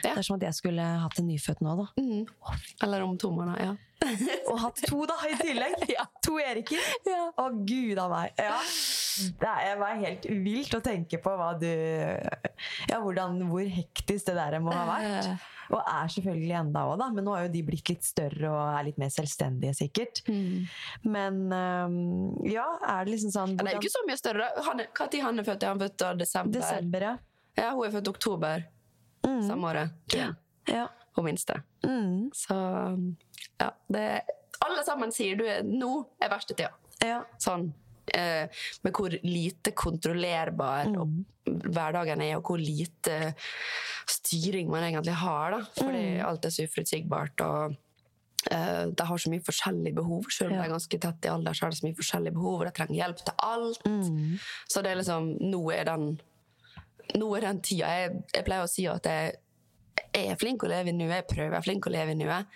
Det 0.06 0.12
er 0.22 0.24
som 0.26 0.38
at 0.38 0.46
jeg 0.46 0.56
skulle 0.56 0.86
hatt 1.02 1.20
en 1.20 1.28
nyfødt 1.28 1.60
nå, 1.62 1.74
da. 1.78 1.84
Mm. 2.00 2.56
Eller 2.86 3.04
om 3.04 3.12
to 3.20 3.28
måneder, 3.34 3.60
ja. 3.68 3.74
Og 4.50 4.56
hatt 4.62 4.80
to, 4.88 5.02
da, 5.06 5.18
i 5.28 5.36
tillegg! 5.36 5.84
ja. 5.96 6.06
To 6.24 6.40
Eriker. 6.40 6.80
Å, 7.36 7.46
gud 7.68 8.00
a 8.00 8.08
meg. 8.10 8.40
Ja. 8.40 8.56
Det 9.44 9.54
bare 9.84 10.00
helt 10.00 10.26
vilt 10.48 10.74
å 10.74 10.82
tenke 10.82 11.20
på 11.20 11.36
hva 11.36 11.52
du 11.60 11.68
Ja, 11.68 12.98
hvordan, 13.04 13.42
hvor 13.52 13.68
hektisk 13.76 14.32
det 14.32 14.38
der 14.40 14.60
må 14.64 14.72
ha 14.74 14.86
vært. 14.88 15.50
Og 15.70 15.78
er 15.78 16.10
selvfølgelig 16.10 16.56
enda 16.58 16.82
òg, 16.88 16.96
da. 16.98 17.06
Men 17.14 17.26
nå 17.26 17.34
har 17.36 17.44
jo 17.46 17.52
de 17.54 17.62
blitt 17.66 17.92
litt 17.92 18.06
større 18.06 18.50
og 18.50 18.60
er 18.74 18.88
litt 18.88 18.98
mer 18.98 19.12
selvstendige, 19.14 19.76
sikkert. 19.78 20.22
Men 21.06 21.40
um, 21.46 21.96
ja, 22.48 22.66
er 22.82 23.06
det 23.06 23.14
liksom 23.14 23.34
sånn 23.34 23.54
Ja, 23.54 23.62
det 23.62 23.72
er 23.74 23.78
jo 23.78 23.84
ikke 23.84 23.94
så 23.94 24.04
mye 24.08 24.18
større. 24.20 24.50
da. 24.56 25.06
tid 25.06 25.22
han 25.26 25.38
er 25.38 25.46
født? 25.46 25.62
Er 25.62 25.74
han 25.74 25.82
født 25.84 26.06
av 26.08 26.20
desember? 26.20 26.58
Desember, 26.58 27.06
ja. 27.10 27.16
Ja, 27.60 27.72
hun 27.76 27.86
er 27.86 27.94
født 27.94 28.10
oktober 28.10 28.66
samme 29.46 29.68
året. 29.68 29.90
Ja. 30.14 30.34
ja. 30.66 30.88
Hun 31.16 31.24
minste. 31.24 31.62
Mm. 31.82 32.30
Så 32.34 32.54
ja, 33.58 33.70
det 33.88 34.22
Alle 34.60 34.82
sammen 34.84 35.12
sier 35.12 35.36
du 35.36 35.46
er, 35.48 35.62
nå 35.64 36.04
er 36.20 36.32
verste 36.32 36.56
tida. 36.56 36.74
ja. 37.04 37.22
Sånn. 37.40 37.70
Eh, 38.14 38.48
med 38.84 38.92
hvor 38.96 39.12
lite 39.22 39.70
kontrollerbar 39.76 40.90
og 40.98 41.12
hverdagen 41.46 42.20
er, 42.24 42.36
og 42.38 42.42
hvor 42.50 42.58
lite 42.58 43.34
styring 44.10 44.70
man 44.70 44.82
egentlig 44.88 45.14
har. 45.20 45.50
Da. 45.50 45.60
Fordi 45.78 46.02
alt 46.26 46.44
er 46.44 46.50
så 46.56 46.66
uforutsigbart. 46.68 47.40
og 47.46 47.76
Uh, 48.50 48.86
de 48.96 49.04
har 49.04 49.18
så 49.20 49.28
mye 49.28 49.42
forskjellige 49.44 49.94
behov. 49.94 50.22
Selv 50.32 50.48
om 50.48 50.54
Ja. 50.56 50.62
de 50.62 50.68
er 50.70 50.72
ganske 50.72 50.98
tett 50.98 51.26
i 51.26 51.28
alder, 51.28 51.52
så 51.52 51.66
har 51.66 51.70
de 51.70 51.76
så 51.76 51.84
mye 51.84 51.96
forskjellige 51.98 52.32
behov, 52.32 52.54
og 52.60 52.66
de 52.66 52.70
trenger 52.72 52.94
hjelp 52.94 53.18
til 53.18 53.34
alt. 53.36 53.82
Så 54.66 54.80
det 54.82 54.90
er 54.90 54.96
liksom 54.96 55.26
Nå 55.50 55.60
er 55.76 55.84
den 55.84 56.20
Nå 57.20 57.36
er 57.36 57.40
den 57.40 57.60
tida. 57.60 57.86
Jeg, 57.86 58.22
jeg 58.32 58.44
pleier 58.46 58.64
å 58.64 58.70
si 58.72 58.86
at 58.88 59.04
jeg 59.04 59.34
er 60.16 60.36
flink 60.40 60.62
å 60.64 60.68
leve 60.70 60.90
i 60.90 60.94
nuet. 60.96 61.12
Jeg 61.20 61.26
prøver 61.30 61.50
jeg 61.54 61.58
er 61.60 61.66
flink 61.66 61.86
å 61.86 61.92
leve 61.94 62.14
i 62.14 62.18
nuet. 62.18 62.46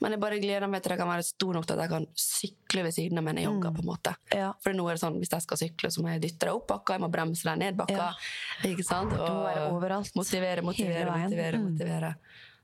Men 0.00 0.14
jeg 0.16 0.20
bare 0.20 0.38
gleder 0.42 0.68
meg 0.70 0.82
til 0.82 0.94
jeg 0.94 1.00
kan 1.00 1.10
være 1.12 1.26
stor 1.26 1.52
nok 1.58 1.66
til 1.68 1.74
at 1.76 1.82
jeg 1.84 1.92
kan 1.94 2.06
sykle 2.24 2.84
ved 2.86 2.94
siden 2.96 3.18
av 3.20 3.24
mens 3.28 3.40
jeg 3.42 3.48
jogger. 3.48 3.74
på 3.76 3.84
en 3.84 3.90
måte. 3.90 4.14
Ja. 4.34 4.52
For 4.64 4.72
nå 4.76 4.86
er 4.88 4.94
det 4.98 5.02
sånn, 5.04 5.18
Hvis 5.22 5.30
jeg 5.36 5.42
skal 5.46 5.60
sykle, 5.64 5.90
så 5.90 6.02
må 6.02 6.12
jeg 6.14 6.22
dytte 6.26 6.46
deg 6.46 6.54
opp 6.54 6.66
bakka, 6.68 6.94
jeg 6.98 7.04
må 7.04 7.10
bremse 7.12 7.44
deg 7.48 7.58
ned 7.58 7.76
bakka. 7.76 8.10
Ikke 8.64 8.84
sant? 8.84 9.12
Og 9.12 9.28
må 9.28 9.44
være 9.48 9.68
overalt. 9.72 10.14
Motivere, 10.14 10.62
motivere, 10.62 11.10
motivere. 11.24 11.58
Mm. 11.60 11.70
motivere. 11.72 12.14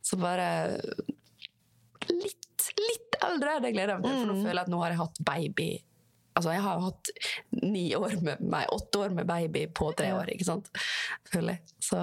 Så 0.02 0.16
bare 0.20 0.48
litt, 2.10 2.70
litt 2.80 3.16
eldre, 3.24 3.58
det 3.62 3.72
gleder 3.74 3.94
jeg 3.96 4.02
meg 4.02 4.10
til. 4.10 4.18
For 4.20 4.26
nå 4.32 4.34
Mm. 4.34 4.42
føler 4.44 4.58
jeg 4.60 4.66
at 4.66 4.72
nå 4.72 4.82
har 4.82 4.90
jeg 4.94 5.00
hatt 5.04 5.24
baby 5.24 5.70
Altså, 6.36 6.52
jeg 6.54 6.62
har 6.62 6.76
jo 6.78 6.84
hatt 6.86 7.08
ni 7.66 7.90
år 7.98 8.12
med 8.22 8.40
meg, 8.40 8.66
åtte 8.72 9.00
år 9.02 9.10
med 9.12 9.26
baby 9.26 9.66
på 9.66 9.88
tre 9.98 10.12
år, 10.14 10.30
ikke 10.30 10.44
sant? 10.46 10.68
Føler 11.28 11.56
jeg. 11.58 11.60
Så 11.82 11.98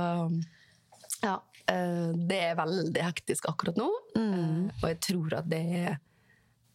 ja. 1.24 1.38
Eh, 1.70 2.12
Det 2.30 2.40
er 2.52 2.56
veldig 2.60 3.02
hektisk 3.04 3.48
akkurat 3.50 3.78
nå. 3.80 3.88
Mm. 4.16 4.34
eh, 4.70 4.74
Og 4.84 4.90
jeg 4.90 5.00
tror 5.02 5.34
at 5.40 5.50
det 5.50 5.62
er 5.82 5.98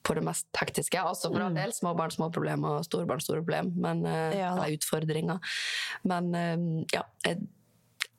på 0.03 0.15
det 0.19 0.25
mest 0.27 0.47
hektiske. 0.59 0.99
Altså 0.99 1.31
for 1.31 1.39
Mm. 1.39 1.47
all 1.47 1.55
del 1.55 1.71
småbarn 1.73 2.11
små 2.11 2.31
problemer 2.35 2.79
og 2.79 2.85
storbarn 2.85 3.21
store 3.23 3.43
problemer. 3.43 3.71
Men, 3.77 4.05
eh, 4.07 4.37
Ja 4.39 4.53
eller 4.57 4.77
utfordringer. 4.77 5.39
Men 6.05 6.33
ja, 6.93 7.03
jeg, 7.25 7.39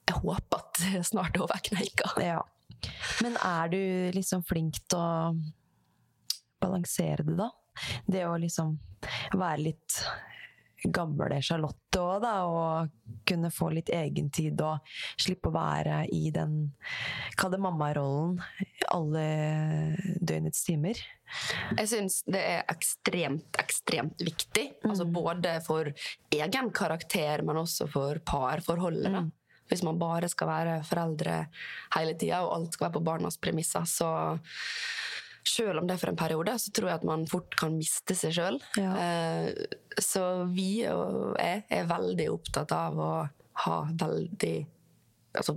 jeg 0.08 0.16
håper 0.16 0.58
at 0.58 1.06
snart 1.06 1.36
er 1.36 1.42
over 1.44 1.60
kneika. 1.64 2.14
Ja. 2.24 2.42
Men 3.22 3.36
er 3.38 3.68
du 3.70 4.12
liksom 4.16 4.44
flink 4.48 4.80
til 4.90 4.98
å 5.00 5.36
balansere 6.62 7.24
det, 7.26 7.36
da? 7.38 7.50
Det 8.08 8.24
å 8.28 8.38
liksom 8.40 8.78
være 9.34 9.64
litt 9.64 10.00
gamle 10.92 11.40
Charlotte 11.44 12.00
òg, 12.00 12.24
da, 12.24 12.34
og 12.50 13.20
kunne 13.28 13.52
få 13.54 13.70
litt 13.76 13.92
egentid 13.94 14.62
og 14.66 14.96
slippe 15.22 15.52
å 15.52 15.56
være 15.56 16.04
i 16.12 16.30
den 16.34 16.74
Kall 17.40 17.54
det 17.54 17.62
mammarollen 17.64 18.40
alle 18.94 19.26
døgnets 20.22 20.64
timer. 20.66 21.00
Jeg 21.78 21.90
syns 21.90 22.20
det 22.30 22.42
er 22.42 22.66
ekstremt, 22.72 23.58
ekstremt 23.62 24.22
viktig. 24.22 24.68
Altså 24.86 25.08
både 25.10 25.56
for 25.66 25.90
egen 26.34 26.70
karakter, 26.76 27.46
men 27.46 27.64
også 27.64 27.88
for 27.92 28.20
parforholdet. 28.28 29.16
Mm. 29.16 29.32
Hvis 29.72 29.84
man 29.86 29.98
bare 29.98 30.30
skal 30.30 30.50
være 30.50 30.76
foreldre 30.86 31.38
hele 31.96 32.18
tida, 32.20 32.44
og 32.44 32.58
alt 32.58 32.76
skal 32.76 32.90
være 32.90 32.98
på 33.00 33.06
barnas 33.08 33.40
premisser, 33.42 33.88
så 33.90 34.10
Selv 35.48 35.82
om 35.82 35.88
det 35.88 35.96
er 35.96 36.02
for 36.02 36.14
en 36.14 36.20
periode, 36.20 36.56
så 36.60 36.72
tror 36.76 36.90
jeg 36.90 37.02
at 37.02 37.08
man 37.08 37.26
fort 37.30 37.58
kan 37.60 37.76
miste 37.76 38.16
seg 38.18 38.36
sjøl. 38.38 38.60
Ja. 38.80 38.94
så 40.02 40.24
vi 40.50 40.86
og 40.90 41.36
jeg 41.38 41.66
er 41.68 41.90
veldig 41.90 42.30
opptatt 42.34 42.72
av 42.76 43.00
å 43.00 43.14
ha 43.66 43.80
veldig 43.90 44.56
Altså 45.34 45.56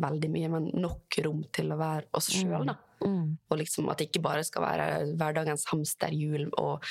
veldig 0.00 0.28
mye, 0.32 0.48
men 0.48 0.68
nok 0.80 1.18
rom 1.26 1.42
til 1.52 1.74
å 1.74 1.76
være 1.76 2.08
oss 2.16 2.30
sjøl, 2.32 2.64
da. 2.70 2.78
Og 3.04 3.58
liksom 3.60 3.90
at 3.92 4.00
det 4.00 4.08
ikke 4.08 4.22
bare 4.24 4.44
skal 4.46 4.64
være 4.64 4.86
hverdagens 5.20 5.66
hamsterhjul 5.70 6.48
og 6.60 6.84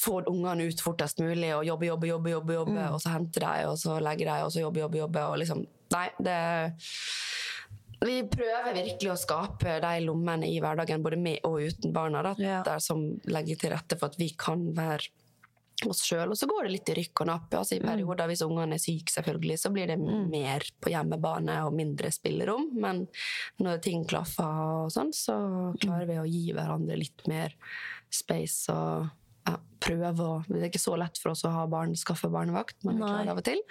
få 0.00 0.20
ungene 0.30 0.68
ut 0.70 0.80
fortest 0.82 1.20
mulig 1.20 1.50
og 1.54 1.66
jobbe, 1.66 1.88
jobbe, 1.90 2.08
jobbe, 2.10 2.32
jobbe, 2.34 2.56
jobbe 2.60 2.86
og 2.94 3.00
så 3.02 3.14
hente 3.14 3.42
dem, 3.42 3.68
og 3.68 3.76
så 3.82 3.98
legge 4.02 4.24
dem, 4.24 4.46
og 4.46 4.54
så 4.54 4.62
jobbe, 4.62 4.80
jobbe, 4.84 5.00
jobbe. 5.02 5.24
Og 5.32 5.40
liksom, 5.42 5.64
nei, 5.94 6.06
det 6.22 6.38
Vi 8.00 8.22
prøver 8.32 8.72
virkelig 8.72 9.10
å 9.12 9.18
skape 9.20 9.74
de 9.84 9.94
lommene 10.06 10.48
i 10.48 10.60
hverdagen, 10.62 11.02
både 11.04 11.18
med 11.20 11.42
og 11.44 11.58
uten 11.60 11.92
barna, 11.92 12.22
da, 12.24 12.34
Ja. 12.38 12.62
der 12.64 12.78
som 12.80 13.20
legger 13.28 13.58
til 13.60 13.70
rette 13.74 13.98
for 13.98 14.06
at 14.06 14.16
vi 14.16 14.30
kan 14.30 14.72
være 14.74 15.08
oss 15.88 16.02
sjøl. 16.04 16.28
Og 16.30 16.36
så 16.36 16.48
går 16.48 16.64
det 16.64 16.72
litt 16.72 16.88
i 16.92 16.94
rykk 16.98 17.22
og 17.22 17.26
napp. 17.30 17.54
Altså, 17.56 17.76
I 17.76 17.84
perioder, 17.84 18.26
hvis 18.28 18.42
ungene 18.44 18.76
er 18.76 18.82
syke, 18.82 19.12
selvfølgelig, 19.12 19.58
så 19.60 19.72
blir 19.72 19.86
det 19.86 19.98
mer 19.98 20.64
på 20.80 20.92
hjemmebane 20.92 21.56
og 21.66 21.72
mindre 21.76 22.10
spillerom. 22.12 22.70
Men 22.80 23.06
når 23.60 23.80
ting 23.82 24.04
klaffer 24.04 24.84
og 24.84 24.90
sånn, 24.92 25.12
så 25.12 25.38
klarer 25.80 26.06
vi 26.06 26.18
å 26.20 26.28
gi 26.28 26.52
hverandre 26.52 26.98
litt 27.00 27.26
mer 27.28 27.54
space 28.10 28.68
og 28.72 29.10
ja, 29.50 29.56
prøve 29.80 30.24
å 30.26 30.32
Det 30.48 30.60
er 30.62 30.68
ikke 30.70 30.82
så 30.82 30.96
lett 31.00 31.18
for 31.18 31.32
oss 31.34 31.42
å 31.48 31.52
ha 31.54 31.66
barn, 31.70 31.94
skaffe 31.98 32.28
barnevakt, 32.32 32.78
men 32.84 32.98
vi 33.00 33.02
klarer 33.08 33.32
av 33.34 33.40
og 33.40 33.46
til. 33.46 33.62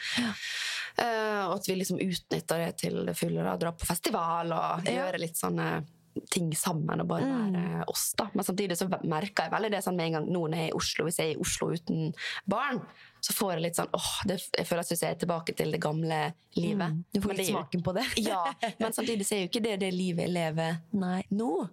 Eh, 1.00 1.44
og 1.48 1.56
at 1.60 1.68
vi 1.70 1.76
liksom 1.80 2.00
utnytter 2.02 2.66
det 2.66 2.74
til 2.82 3.06
det 3.08 3.16
fulle. 3.18 3.44
da, 3.46 3.56
Dra 3.62 3.72
på 3.72 3.86
festival 3.88 4.52
og 4.52 4.86
Ja. 4.90 4.98
gjøre 5.06 5.20
litt 5.22 5.38
sånne 5.40 5.86
ting 6.34 6.50
sammen 6.58 7.00
og 7.00 7.08
bare 7.08 7.24
være 7.24 7.86
oss. 7.88 8.14
da. 8.18 8.26
Men 8.34 8.44
samtidig 8.44 8.76
så 8.76 8.90
merker 9.08 9.44
jeg 9.46 9.52
veldig 9.54 9.70
det 9.72 9.84
sånn 9.86 9.96
med 9.96 10.08
en 10.08 10.14
gang 10.18 10.26
nå 10.34 10.42
når 10.50 10.58
jeg 10.58 10.66
er 10.66 10.74
i 10.74 10.76
Oslo. 10.80 11.06
Hvis 11.06 11.20
jeg 11.22 11.30
er 11.30 11.38
i 11.38 11.40
Oslo 11.40 11.68
uten 11.72 12.14
barn, 12.50 12.82
så 13.22 13.32
får 13.38 13.54
jeg 13.54 13.62
litt 13.62 13.76
sånn 13.78 13.90
åh, 13.94 14.10
det, 14.28 14.40
Jeg 14.58 14.68
føler 14.68 14.80
at 14.82 14.90
jeg 14.90 15.12
er 15.12 15.16
tilbake 15.22 15.56
til 15.56 15.72
det 15.72 15.80
gamle 15.80 16.34
livet. 16.58 16.92
Mm. 16.92 17.06
Du 17.14 17.22
får 17.22 17.38
litt 17.38 17.48
smaken 17.54 17.84
på 17.84 17.94
det. 17.94 18.06
ja, 18.18 18.44
men 18.80 18.92
samtidig 18.98 19.26
så 19.30 19.36
er 19.38 19.46
jo 19.46 19.52
ikke 19.54 19.64
det 19.64 19.80
det 19.80 19.94
livet 19.94 20.26
jeg 20.28 20.34
lever 20.34 20.82
Nei. 20.92 21.24
nå. 21.32 21.70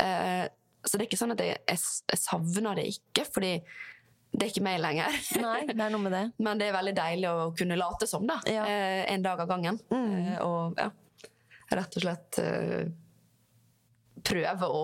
Eh, 0.00 0.48
så 0.86 0.96
det 0.96 1.04
er 1.04 1.08
ikke 1.10 1.18
sånn 1.20 1.34
at 1.34 1.42
jeg, 1.42 1.58
jeg, 1.66 1.82
jeg 2.12 2.20
savner 2.22 2.78
det 2.78 2.86
ikke, 2.94 3.26
fordi 3.34 3.52
det 4.36 4.44
er 4.44 4.52
ikke 4.52 4.66
meg 4.66 4.78
lenger. 4.82 5.16
Nei, 5.40 5.58
det 5.70 5.80
er 5.80 5.92
noe 5.94 6.02
med 6.02 6.14
det. 6.14 6.24
Men 6.44 6.60
det 6.60 6.68
er 6.68 6.76
veldig 6.76 6.94
deilig 6.98 7.30
å 7.30 7.48
kunne 7.56 7.78
late 7.78 8.08
som, 8.10 8.26
da. 8.28 8.38
Ja. 8.50 8.66
Eh, 8.68 9.02
en 9.14 9.24
dag 9.24 9.40
av 9.42 9.50
gangen. 9.50 9.80
Eh, 9.92 10.32
og 10.44 10.78
ja, 10.80 10.90
rett 11.72 11.98
og 11.98 12.04
slett 12.04 12.40
eh, 12.42 12.90
prøve 14.26 14.68
å 14.68 14.82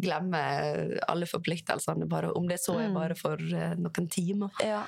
glemme 0.00 0.40
alle 1.08 1.28
forpliktelsene, 1.28 2.08
bare, 2.10 2.32
om 2.36 2.48
det 2.48 2.58
så 2.62 2.78
er 2.80 2.94
bare 2.94 3.16
for 3.18 3.38
eh, 3.38 3.76
noen 3.78 4.10
timer. 4.10 4.64
Ja. 4.64 4.82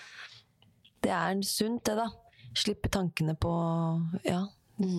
Det 1.00 1.12
er 1.16 1.44
sunt, 1.46 1.84
det, 1.88 1.96
da. 2.00 2.08
Slippe 2.56 2.90
tankene 2.90 3.36
på 3.38 3.52
ja, 4.26 4.42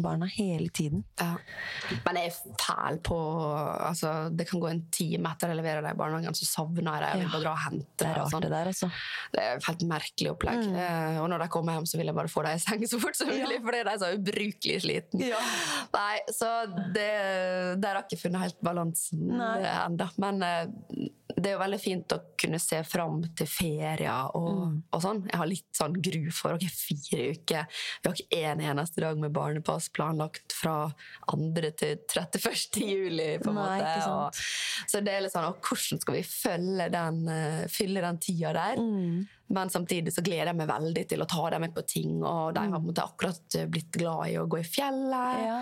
barna 0.04 0.28
hele 0.32 0.70
tiden. 0.70 1.04
Ja. 1.20 1.36
Men 2.06 2.20
jeg 2.20 2.32
er 2.32 2.56
fæl 2.62 3.00
på 3.04 3.18
altså, 3.18 4.12
Det 4.34 4.48
kan 4.50 4.62
gå 4.62 4.70
en 4.70 4.84
time 4.94 5.32
etter 5.32 5.52
jeg 5.52 5.60
leverer 5.60 5.82
dem 5.86 5.96
i 5.96 6.00
barnehagen, 6.00 6.38
så 6.38 6.48
savner 6.50 6.86
jeg 6.86 7.02
det. 7.04 7.10
Jeg 7.12 7.22
vil 7.22 7.32
bare 7.34 7.44
dra 7.46 7.54
og 7.56 7.64
hente 7.66 7.88
Det 8.02 8.08
er 8.10 8.20
rart, 8.20 8.32
sånn. 8.34 8.46
det 8.46 8.52
der, 8.54 8.72
altså. 8.72 8.92
Det 9.34 9.44
er 9.44 9.58
et 9.58 9.68
helt 9.70 9.86
merkelig 9.92 10.32
opplegg. 10.34 10.64
Eh, 10.86 11.20
og 11.22 11.30
når 11.34 11.46
de 11.46 11.50
kommer 11.58 11.78
hjem, 11.78 11.90
så 11.92 12.00
vil 12.02 12.12
jeg 12.12 12.18
bare 12.22 12.32
få 12.32 12.46
dem 12.48 12.60
i 12.60 12.64
seng 12.66 12.86
så 12.92 13.00
fort 13.02 13.20
som 13.20 13.32
mulig, 13.32 13.60
fordi 13.66 13.82
de 13.88 13.94
er 13.96 14.02
så 14.02 14.12
ubrukelig 14.18 14.78
sliten. 14.86 15.26
Nei, 15.96 16.18
så 16.36 16.52
det, 16.96 17.10
der 17.82 17.88
har 17.96 18.02
jeg 18.04 18.12
ikke 18.12 18.22
funnet 18.26 18.46
helt 18.48 18.62
balansen 18.66 19.26
Nei. 19.40 19.58
ennå. 19.72 20.08
Men 20.22 20.44
eh, 20.46 21.10
det 21.36 21.50
er 21.50 21.56
jo 21.56 21.62
veldig 21.62 21.80
fint 21.82 22.14
å 22.16 22.20
kunne 22.40 22.60
se 22.62 22.82
fram 22.88 23.22
til 23.38 23.50
ferier 23.50 24.36
og, 24.38 24.78
og 24.92 25.04
sånn. 25.04 25.24
Jeg 25.30 25.40
har 25.42 25.50
litt 25.50 25.70
sånn 25.78 25.98
gru 26.04 26.30
for 26.36 26.58
ok, 26.58 26.66
fire 26.72 27.28
uker. 27.36 27.82
Vi 28.02 28.10
har 28.10 28.22
ikke 28.24 28.42
en 28.52 28.64
eneste 28.72 29.04
dag 29.04 29.20
med 29.22 29.34
barnepass 29.36 29.90
planlagt 29.96 30.56
fra 30.56 30.76
2. 31.32 31.72
til 31.80 32.00
31. 32.08 32.82
juli, 32.86 33.30
på 33.42 33.52
en 33.52 33.60
Nei, 33.60 33.68
måte. 33.82 34.10
Og, 34.12 34.42
så 34.92 35.04
det 35.04 35.16
er 35.16 35.26
litt 35.26 35.36
sånn, 35.36 35.50
og 35.52 35.62
hvordan 35.66 36.02
skal 36.02 36.18
vi 36.18 36.26
følge 36.28 36.90
den, 36.94 37.22
uh, 37.30 37.64
fylle 37.72 38.04
den 38.06 38.22
tida 38.22 38.54
der? 38.58 38.82
Mm. 38.82 39.24
Men 39.52 39.72
samtidig 39.74 40.14
så 40.16 40.24
gleder 40.24 40.54
jeg 40.54 40.60
meg 40.62 40.70
veldig 40.70 41.08
til 41.12 41.24
å 41.24 41.28
ta 41.30 41.50
dem 41.52 41.66
med 41.66 41.74
på 41.76 41.84
ting, 41.88 42.22
og 42.24 42.54
de 42.56 42.64
har 42.72 42.84
måte 42.84 43.04
akkurat 43.04 43.60
blitt 43.72 43.92
glad 43.98 44.32
i 44.32 44.38
å 44.40 44.48
gå 44.50 44.62
i 44.62 44.68
fjellet. 44.68 45.44
Ja. 45.44 45.58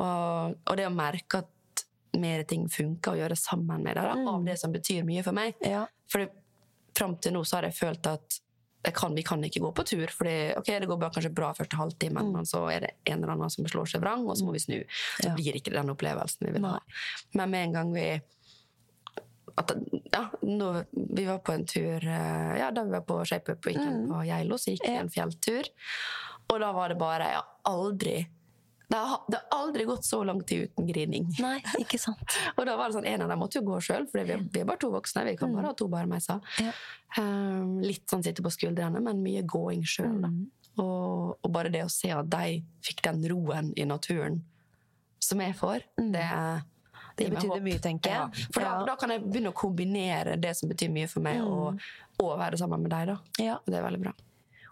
Og, 0.00 0.58
og 0.64 0.80
det 0.80 0.88
å 0.88 0.94
merke 0.94 1.44
at 1.44 1.54
mer 2.20 2.42
ting 2.48 2.66
funker 2.72 3.14
å 3.14 3.20
gjøre 3.22 3.36
sammen 3.38 3.82
med 3.84 3.96
det, 3.96 4.02
da, 4.04 4.16
av 4.32 4.44
det 4.46 4.58
som 4.60 4.74
betyr 4.74 5.06
mye 5.08 5.24
for 5.26 5.36
meg. 5.36 5.56
Ja. 5.64 5.86
For 6.10 6.28
fram 6.98 7.16
til 7.22 7.34
nå 7.36 7.44
så 7.46 7.58
har 7.58 7.68
jeg 7.68 7.78
følt 7.78 8.06
at 8.10 8.40
jeg 8.86 8.94
kan, 8.94 9.14
vi 9.14 9.22
kan 9.26 9.42
ikke 9.44 9.60
gå 9.60 9.70
på 9.74 9.84
tur. 9.90 10.06
For 10.14 10.28
okay, 10.58 10.78
det 10.80 10.86
går 10.88 10.98
bare, 11.00 11.12
kanskje 11.16 11.32
bra 11.34 11.50
første 11.56 11.76
halvtimen, 11.76 12.30
men 12.32 12.46
så 12.46 12.62
er 12.70 12.86
det 12.86 12.90
en 13.10 13.18
eller 13.22 13.34
annen 13.34 13.50
som 13.52 13.66
slår 13.68 13.90
seg 13.90 14.02
vrang, 14.04 14.22
og 14.30 14.38
så 14.38 14.46
må 14.46 14.54
vi 14.54 14.62
snu. 14.62 14.78
Så 15.18 15.28
Ja. 15.28 15.34
blir 15.34 15.58
ikke 15.58 15.74
den 15.74 15.90
opplevelsen 15.90 16.46
vi 16.46 16.52
vil 16.54 16.64
ha. 16.68 16.78
Men 17.34 17.50
med 17.50 17.66
en 17.68 17.72
gang 17.78 17.92
vi 17.92 18.06
at, 19.58 19.72
ja, 20.12 20.28
når 20.46 20.84
vi 20.92 21.24
var 21.26 21.40
på 21.42 21.52
en 21.52 21.64
tur 21.66 22.04
eh, 22.06 22.58
ja, 22.60 22.70
Da 22.70 22.84
vi 22.84 22.94
var 22.94 23.00
på 23.08 23.24
Shape 23.26 23.56
Up 23.56 23.66
Weekend 23.66 24.06
på 24.08 24.20
Geilo, 24.28 24.54
så 24.54 24.70
gikk 24.70 24.86
vi 24.86 24.94
en 24.94 25.10
fjelltur. 25.10 25.66
Og 26.52 26.60
da 26.62 26.72
var 26.72 26.88
det 26.92 26.98
bare 27.00 27.26
Jeg 27.32 27.40
har 27.40 27.48
aldri 27.66 28.14
det 28.88 28.96
har, 28.96 29.20
det 29.28 29.40
aldri 29.52 29.84
gått 29.84 30.04
så 30.08 30.22
lang 30.24 30.38
tid 30.48 30.70
uten 30.70 30.86
grining. 30.88 31.26
Nei, 31.44 31.58
ikke 31.82 31.98
sant. 32.00 32.22
Og 32.56 32.64
da 32.64 32.76
var 32.80 32.88
det 32.88 32.96
sånn, 32.96 33.06
En 33.10 33.22
av 33.26 33.28
dem 33.32 33.38
måtte 33.42 33.60
jo 33.60 33.66
gå 33.66 33.80
sjøl, 33.84 34.06
for 34.08 34.24
vi, 34.24 34.32
er- 34.32 34.46
vi 34.54 34.62
er 34.62 34.68
bare 34.70 34.80
to 34.80 34.88
voksne. 34.94 35.24
Vi 35.28 35.34
kan 35.36 35.52
bare 35.52 35.70
ha 35.72 35.74
to 35.76 35.88
barmeiser. 35.92 36.40
Ja. 36.64 36.72
Um, 37.20 37.78
litt 37.84 38.06
sånn 38.08 38.24
sitte 38.24 38.44
på 38.44 38.52
skuldrene, 38.54 39.00
men 39.04 39.20
mye 39.24 39.42
gåing 39.48 39.84
sjøl. 39.88 40.24
Og, 40.78 41.36
og 41.42 41.52
bare 41.52 41.72
det 41.74 41.82
å 41.84 41.90
se 41.92 42.10
at 42.14 42.28
de 42.32 42.60
fikk 42.86 43.02
den 43.08 43.24
roen 43.32 43.72
i 43.76 43.84
naturen 43.88 44.40
som 45.20 45.40
jeg 45.42 45.56
får, 45.58 45.82
det, 45.98 46.24
Det 47.18 47.24
gir 47.26 47.32
betydde 47.34 47.60
mye, 47.64 47.80
tenker 47.82 48.12
jeg. 48.14 48.20
Ja, 48.22 48.48
for 48.54 48.62
da, 48.62 48.68
Ja. 48.78 48.84
da 48.86 48.94
kan 49.00 49.10
jeg 49.10 49.24
begynne 49.26 49.50
å 49.50 49.56
kombinere 49.58 50.36
det 50.40 50.52
som 50.56 50.70
betyr 50.70 50.92
mye 50.94 51.08
for 51.10 51.20
meg, 51.26 51.42
og, 51.42 51.82
og 52.22 52.32
være 52.38 52.56
sammen 52.60 52.84
med 52.86 52.92
deg. 52.94 53.10
da. 53.10 53.16
Ja. 53.42 53.56
Og 53.58 53.66
det 53.74 53.80
er 53.80 53.84
veldig 53.88 54.00
bra. 54.06 54.12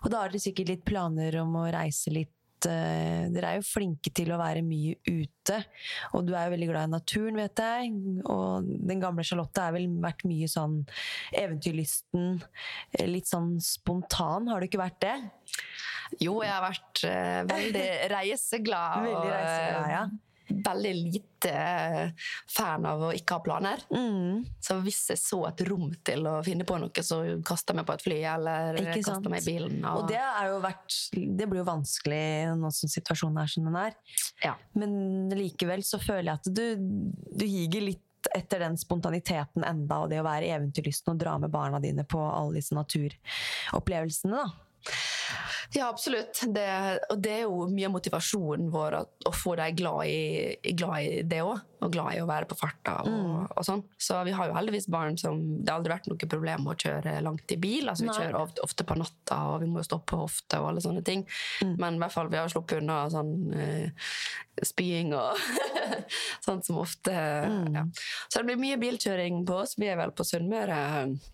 Og 0.04 0.12
da 0.12 0.20
har 0.22 0.30
dere 0.30 0.38
sikkert 0.44 0.70
litt 0.70 0.84
planer 0.86 1.40
om 1.42 1.56
å 1.58 1.64
reise 1.74 2.12
litt. 2.14 2.30
Eh, 2.70 3.26
Dere 3.32 3.52
er 3.52 3.60
jo 3.60 3.66
flinke 3.68 4.12
til 4.14 4.32
å 4.34 4.40
være 4.40 4.62
mye 4.66 4.96
ute, 5.06 5.58
og 6.16 6.26
du 6.26 6.34
er 6.34 6.46
jo 6.46 6.54
veldig 6.56 6.68
glad 6.70 6.88
i 6.88 6.94
naturen, 6.96 7.40
vet 7.40 7.62
jeg. 7.62 7.92
Og 8.32 8.70
den 8.90 9.02
gamle 9.02 9.24
Charlotte 9.26 9.66
har 9.66 9.74
vel 9.76 9.88
vært 10.02 10.26
mye 10.28 10.48
sånn 10.50 10.80
eventyrlysten, 11.36 12.40
eh, 12.98 13.06
litt 13.10 13.30
sånn 13.30 13.56
spontan. 13.62 14.50
Har 14.52 14.60
du 14.60 14.68
ikke 14.70 14.82
vært 14.82 15.00
det? 15.04 15.16
Jo, 16.22 16.38
jeg 16.44 16.52
har 16.52 16.62
vært 16.62 17.02
uh, 17.08 17.40
veldig 17.50 17.86
reiseglad. 18.14 19.08
Veldig 19.08 19.32
reiseglad, 19.32 19.90
ja. 19.90 20.04
Veldig 20.48 20.92
lite 20.94 21.50
eh, 21.50 22.28
fan 22.50 22.86
av 22.86 23.02
å 23.08 23.10
ikke 23.16 23.38
ha 23.38 23.44
planer. 23.44 23.82
Mm. 23.90 24.44
Så 24.62 24.78
hvis 24.84 25.02
jeg 25.12 25.20
så 25.20 25.40
et 25.48 25.62
rom 25.68 25.90
til 26.06 26.26
å 26.30 26.36
finne 26.46 26.66
på 26.68 26.78
noe, 26.80 27.04
så 27.06 27.20
kaster 27.46 27.74
jeg 27.74 27.80
meg 27.80 27.88
på 27.88 27.96
et 27.96 28.06
fly 28.06 28.18
eller 28.34 28.80
kaster 28.92 29.08
sant? 29.08 29.28
meg 29.32 29.42
i 29.42 29.56
bilen. 29.56 29.78
Og 29.90 30.06
det, 30.10 30.20
er 30.22 30.52
jo 30.52 30.62
vært, 30.64 30.98
det 31.12 31.50
blir 31.50 31.62
jo 31.62 31.68
vanskelig 31.68 32.24
nå 32.62 32.72
som 32.74 32.92
situasjonen 32.92 33.42
er 33.42 33.52
som 33.52 33.68
den 33.68 33.78
er. 33.80 34.00
ja. 34.44 34.56
Men 34.76 35.32
likevel 35.36 35.82
så 35.86 35.98
føler 36.02 36.30
jeg 36.30 36.40
at 36.40 36.50
du, 36.52 36.64
du 37.36 37.46
higer 37.46 37.88
litt 37.88 38.02
etter 38.34 38.62
den 38.64 38.78
spontaniteten 38.78 39.64
enda, 39.66 40.00
og 40.02 40.10
det 40.10 40.20
å 40.20 40.26
være 40.26 40.50
eventyrlysten 40.56 41.14
og 41.14 41.20
dra 41.20 41.36
med 41.42 41.52
barna 41.52 41.80
dine 41.82 42.06
på 42.08 42.20
alle 42.26 42.58
disse 42.58 42.74
naturopplevelsene, 42.76 44.42
da. 44.42 44.66
Ja, 45.74 45.88
absolutt. 45.88 46.42
Det, 46.54 46.66
og 47.10 47.22
det 47.22 47.32
er 47.32 47.46
jo 47.46 47.66
mye 47.70 47.88
av 47.88 47.94
motivasjonen 47.96 48.68
vår 48.72 48.98
å, 48.98 49.00
å 49.28 49.32
få 49.34 49.56
dem 49.58 49.76
glad 49.78 50.10
i, 50.10 50.72
glad 50.76 51.02
i 51.02 51.22
det 51.26 51.42
òg. 51.44 51.58
Og 51.84 51.92
glad 51.92 52.16
i 52.16 52.20
å 52.22 52.26
være 52.28 52.48
på 52.48 52.56
farta 52.56 52.94
og, 53.04 53.50
og 53.52 53.64
sånn. 53.66 53.82
Så 54.00 54.16
vi 54.24 54.32
har 54.32 54.48
jo 54.48 54.54
heldigvis 54.56 54.86
barn 54.90 55.18
som 55.20 55.42
Det 55.60 55.68
har 55.68 55.76
aldri 55.76 55.92
vært 55.92 56.08
noe 56.08 56.28
problem 56.32 56.70
å 56.72 56.76
kjøre 56.80 57.18
langt 57.22 57.52
i 57.52 57.58
bil. 57.60 57.90
Altså 57.92 58.06
Vi 58.06 58.08
Nei. 58.08 58.16
kjører 58.16 58.38
ofte, 58.40 58.64
ofte 58.64 58.86
på 58.88 58.96
natta, 58.96 59.38
og 59.52 59.60
vi 59.60 59.68
må 59.70 59.82
jo 59.82 59.88
stoppe 59.90 60.16
ofte 60.24 60.62
og 60.62 60.70
alle 60.70 60.82
sånne 60.84 61.04
ting. 61.06 61.26
Men 61.76 61.98
i 61.98 62.02
hvert 62.02 62.16
fall 62.16 62.32
vi 62.32 62.40
har 62.40 62.48
sluppet 62.52 62.80
unna 62.80 63.02
sånn 63.12 63.34
uh, 63.52 64.08
spying 64.64 65.12
og 65.16 65.36
sånt 66.46 66.64
som 66.66 66.80
ofte 66.80 67.12
ja. 67.12 67.84
Så 68.28 68.40
det 68.40 68.46
blir 68.48 68.60
mye 68.60 68.80
bilkjøring 68.80 69.44
på 69.46 69.60
oss. 69.62 69.76
Vi 69.76 69.90
er 69.90 70.00
vel 70.00 70.14
på 70.16 70.24
Sunnmøre 70.26 70.80
eh, 71.02 71.32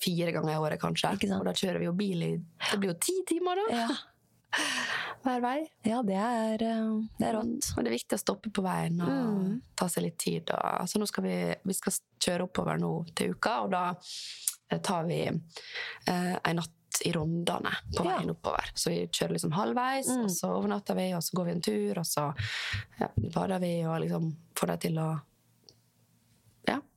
fire 0.00 0.32
ganger 0.32 0.52
i 0.54 0.58
året, 0.60 0.80
kanskje. 0.80 1.12
Og 1.38 1.44
da 1.44 1.52
kjører 1.56 1.78
vi 1.78 1.86
jo 1.88 1.92
bil 1.96 2.22
i 2.22 2.30
Det 2.70 2.78
blir 2.80 2.92
jo 2.92 2.98
ti 3.00 3.16
timer, 3.28 3.56
da! 3.56 3.76
Ja, 3.84 3.88
Hver 5.22 5.40
vei. 5.44 5.58
det 5.84 5.92
er, 6.16 6.62
eh, 6.64 7.08
det 7.20 7.26
er 7.28 7.34
rått. 7.36 7.68
Og 7.76 7.84
det 7.84 7.90
er 7.92 7.96
viktig 7.98 8.16
å 8.16 8.22
stoppe 8.24 8.50
på 8.50 8.62
veien 8.64 9.00
og 9.04 9.08
Mm. 9.10 9.60
ta 9.76 9.86
seg 9.88 10.04
litt 10.04 10.18
tid. 10.18 10.50
Og, 10.50 10.88
så 10.88 10.98
nå 10.98 11.06
skal 11.06 11.24
vi, 11.24 11.54
vi 11.64 11.72
skal 11.76 11.92
kjøre 12.18 12.48
oppover 12.48 12.78
nå 12.80 12.90
til 13.14 13.34
uka, 13.36 13.60
og 13.64 13.70
da 13.70 13.84
eh, 14.70 14.78
tar 14.80 15.04
vi 15.06 15.20
eh, 15.28 16.36
en 16.44 16.56
natt 16.56 16.70
i 17.06 17.12
Rondane 17.14 17.70
på 17.94 18.04
Ja. 18.04 18.16
veien 18.16 18.30
oppover. 18.32 18.72
Så 18.74 18.90
vi 18.90 19.06
kjører 19.06 19.32
liksom 19.36 19.52
halvveis, 19.54 20.08
Mm. 20.08 20.24
og 20.24 20.30
så 20.30 20.50
overnatter 20.56 20.94
vi, 20.96 21.12
og 21.14 21.22
så 21.22 21.36
går 21.36 21.44
vi 21.44 21.50
en 21.52 21.62
tur, 21.62 21.98
og 21.98 22.04
så 22.06 22.34
ja, 23.00 23.08
bader 23.16 23.58
vi 23.60 23.84
og 23.86 24.00
liksom 24.00 24.32
får 24.56 24.66
det 24.74 24.80
til 24.80 24.98
å 24.98 25.08
ja, 25.12 25.20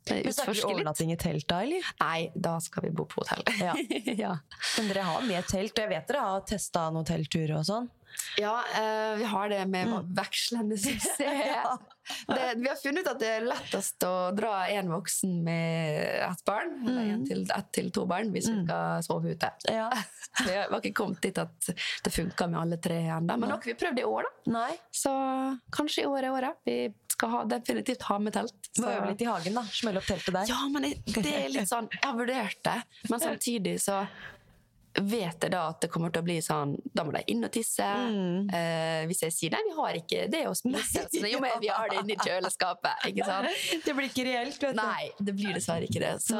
Men 0.09 0.19
snakker 0.19 0.29
utforske 0.29 0.51
ikke 0.51 0.67
litt. 0.67 0.75
overnatting 0.75 1.11
i 1.13 1.17
telt 1.19 1.47
da, 1.47 1.61
eller? 1.63 1.91
Nei, 2.03 2.19
da 2.35 2.57
skal 2.63 2.87
vi 2.87 2.93
bo 2.95 3.05
på 3.09 3.23
hotell. 3.23 3.43
Ja. 3.61 3.75
ja. 4.25 4.33
Men 4.77 4.89
dere 4.91 5.05
har 5.07 5.27
med 5.27 5.47
telt, 5.47 5.77
og 5.77 5.85
jeg 5.85 5.91
vet 5.93 6.09
dere 6.11 6.25
har 6.27 6.47
testa 6.49 6.89
noen 6.93 7.07
teltturer 7.07 7.55
og 7.61 7.67
sånn? 7.69 7.91
Ja, 8.37 8.63
eh, 8.75 9.15
vi 9.19 9.23
har 9.29 9.49
det 9.49 9.65
med 9.69 9.87
Mm. 9.87 10.13
vekslende 10.15 10.77
suksess. 10.77 11.17
det, 12.27 12.53
vi 12.57 12.67
har 12.67 12.75
funnet 12.81 13.03
ut 13.05 13.11
at 13.11 13.19
det 13.19 13.27
er 13.37 13.45
lettest 13.47 14.03
å 14.07 14.13
dra 14.35 14.67
en 14.73 14.89
voksen 14.91 15.43
med 15.43 16.23
ett 16.31 16.43
barn, 16.45 16.73
eller 16.87 17.01
Mm. 17.03 17.13
en 17.13 17.25
til, 17.27 17.43
ett 17.55 17.71
til 17.71 17.91
to 17.91 18.05
barn, 18.09 18.31
hvis 18.33 18.49
vi 18.49 18.63
skal 18.65 19.03
sove 19.05 19.35
ute. 19.35 19.51
Ja. 19.71 19.89
Vi 20.47 20.51
har 20.55 20.73
ikke 20.81 20.93
kommet 20.97 21.21
dit 21.21 21.37
at 21.37 21.67
det 22.03 22.11
funker 22.11 22.47
med 22.49 22.59
alle 22.59 22.77
tre 22.81 22.95
ennå, 23.05 23.35
men 23.37 23.51
har 23.53 23.61
vi 23.61 23.73
prøvd 23.77 23.99
i 23.99 24.03
år, 24.03 24.23
da. 24.25 24.51
Nei. 24.51 24.71
Så 24.91 25.11
kanskje 25.71 26.03
i 26.03 26.09
år 26.09 26.23
er 26.25 26.31
året. 26.33 26.55
Vi 26.65 26.77
skal 27.13 27.29
ha, 27.29 27.43
definitivt 27.45 28.01
ha 28.09 28.17
med 28.17 28.33
telt. 28.33 28.55
Må 28.79 28.87
Så- 28.87 28.89
øve 28.97 29.11
litt 29.11 29.21
i 29.21 29.25
hagen, 29.29 29.53
da. 29.53 29.61
Smelle 29.69 29.97
opp 30.01 30.07
teltet 30.09 30.33
der. 30.33 30.47
ja, 30.49 30.57
men 30.73 30.81
det 31.05 31.33
er 31.35 31.49
litt 31.53 31.69
sånn 31.69 31.87
Jeg 31.91 32.01
har 32.03 32.17
vurdert 32.17 32.63
det, 32.65 32.83
men 33.11 33.19
samtidig 33.27 33.75
så 33.79 34.07
vet 35.01 35.41
jeg 35.41 35.51
da 35.51 35.63
at 35.71 35.79
det 35.81 35.89
kommer 35.89 36.11
til 36.13 36.21
å 36.21 36.25
bli 36.27 36.35
sånn 36.43 36.75
Da 36.93 37.01
må 37.05 37.13
de 37.15 37.23
inn 37.33 37.41
og 37.45 37.51
tisse. 37.53 37.85
Eh, 37.85 39.03
hvis 39.09 39.23
jeg 39.25 39.33
sier 39.33 39.53
nei, 39.55 39.61
vi 39.65 39.73
har 39.77 39.97
ikke 39.97 40.27
det 40.31 40.43
å 40.49 40.53
spise, 40.57 41.05
så 41.09 41.29
jo, 41.29 41.39
men 41.41 41.57
vi 41.63 41.71
har 41.73 41.89
det 41.89 42.03
inni 42.03 42.17
kjøleskapet. 42.21 43.07
Ikke 43.09 43.25
sant? 43.27 43.49
Det 43.87 43.95
blir 43.97 44.09
ikke 44.09 44.25
reelt, 44.27 44.59
vet 44.61 44.75
du. 44.75 44.79
Nei, 44.79 45.09
det 45.17 45.33
blir 45.35 45.57
dessverre 45.57 45.87
ikke 45.89 46.01
det. 46.03 46.13
Så 46.23 46.37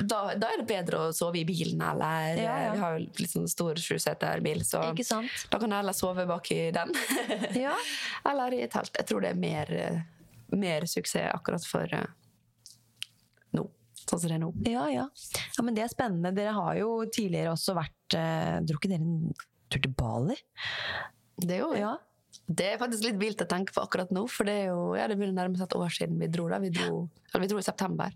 da, 0.00 0.20
da 0.38 0.50
er 0.54 0.62
det 0.62 0.66
bedre 0.68 1.06
å 1.06 1.12
sove 1.16 1.40
i 1.40 1.44
bilen, 1.48 1.80
eller 1.84 2.40
Ja, 2.40 2.56
ja. 2.64 2.72
Vi 2.74 2.82
har 2.82 2.96
jo 2.96 3.04
litt 3.06 3.32
sånn 3.32 3.48
stor 3.50 3.78
sjuseterbil, 3.80 4.64
så 4.66 4.82
Ikke 4.90 5.06
sant? 5.06 5.46
da 5.52 5.60
kan 5.62 5.72
jeg 5.72 5.84
heller 5.84 5.96
sove 5.96 6.26
bak 6.28 6.50
i 6.54 6.60
den. 6.74 6.92
Ja. 7.58 7.76
eller 8.30 8.56
i 8.56 8.66
telt. 8.72 8.94
Jeg 8.96 9.08
tror 9.10 9.24
det 9.24 9.34
er 9.34 9.40
mer, 9.40 9.72
eh, 9.72 10.00
mer 10.56 10.88
suksess 10.90 11.30
akkurat 11.34 11.64
for 11.68 11.92
eh. 11.92 12.08
Sånn 14.06 14.20
som 14.22 14.30
det 14.30 14.36
er 14.36 14.42
nå. 14.42 14.50
Ja, 14.70 14.86
ja. 14.92 15.06
ja, 15.56 15.62
men 15.66 15.76
det 15.76 15.82
er 15.84 15.92
spennende. 15.92 16.34
Dere 16.36 16.54
har 16.54 16.76
jo 16.78 16.90
tidligere 17.10 17.54
også 17.56 17.74
vært 17.76 18.18
eh, 18.18 18.58
ikke 18.62 18.90
dere 18.92 19.02
en 19.02 19.32
tur 19.72 19.82
til 19.82 19.96
Bali? 19.98 20.36
Det 21.42 21.58
er 21.58 21.64
jo 21.64 21.72
Ja. 21.78 21.96
Det 22.46 22.66
er 22.68 22.78
faktisk 22.78 23.06
litt 23.06 23.16
vilt 23.18 23.40
å 23.42 23.46
tenke 23.48 23.72
på 23.74 23.80
akkurat 23.82 24.10
nå, 24.14 24.26
for 24.30 24.46
det 24.46 24.52
er 24.60 24.66
jo 24.68 24.92
ja, 24.94 25.06
det 25.08 25.16
begynner 25.16 25.40
nærmest 25.40 25.64
et 25.64 25.74
år 25.74 25.90
siden 25.90 26.20
vi 26.20 26.28
dro. 26.30 26.44
da. 26.52 26.60
Vi 26.62 26.68
dro, 26.70 27.06
eller 27.32 27.42
vi 27.42 27.48
dro 27.50 27.58
i 27.58 27.64
september. 27.64 28.12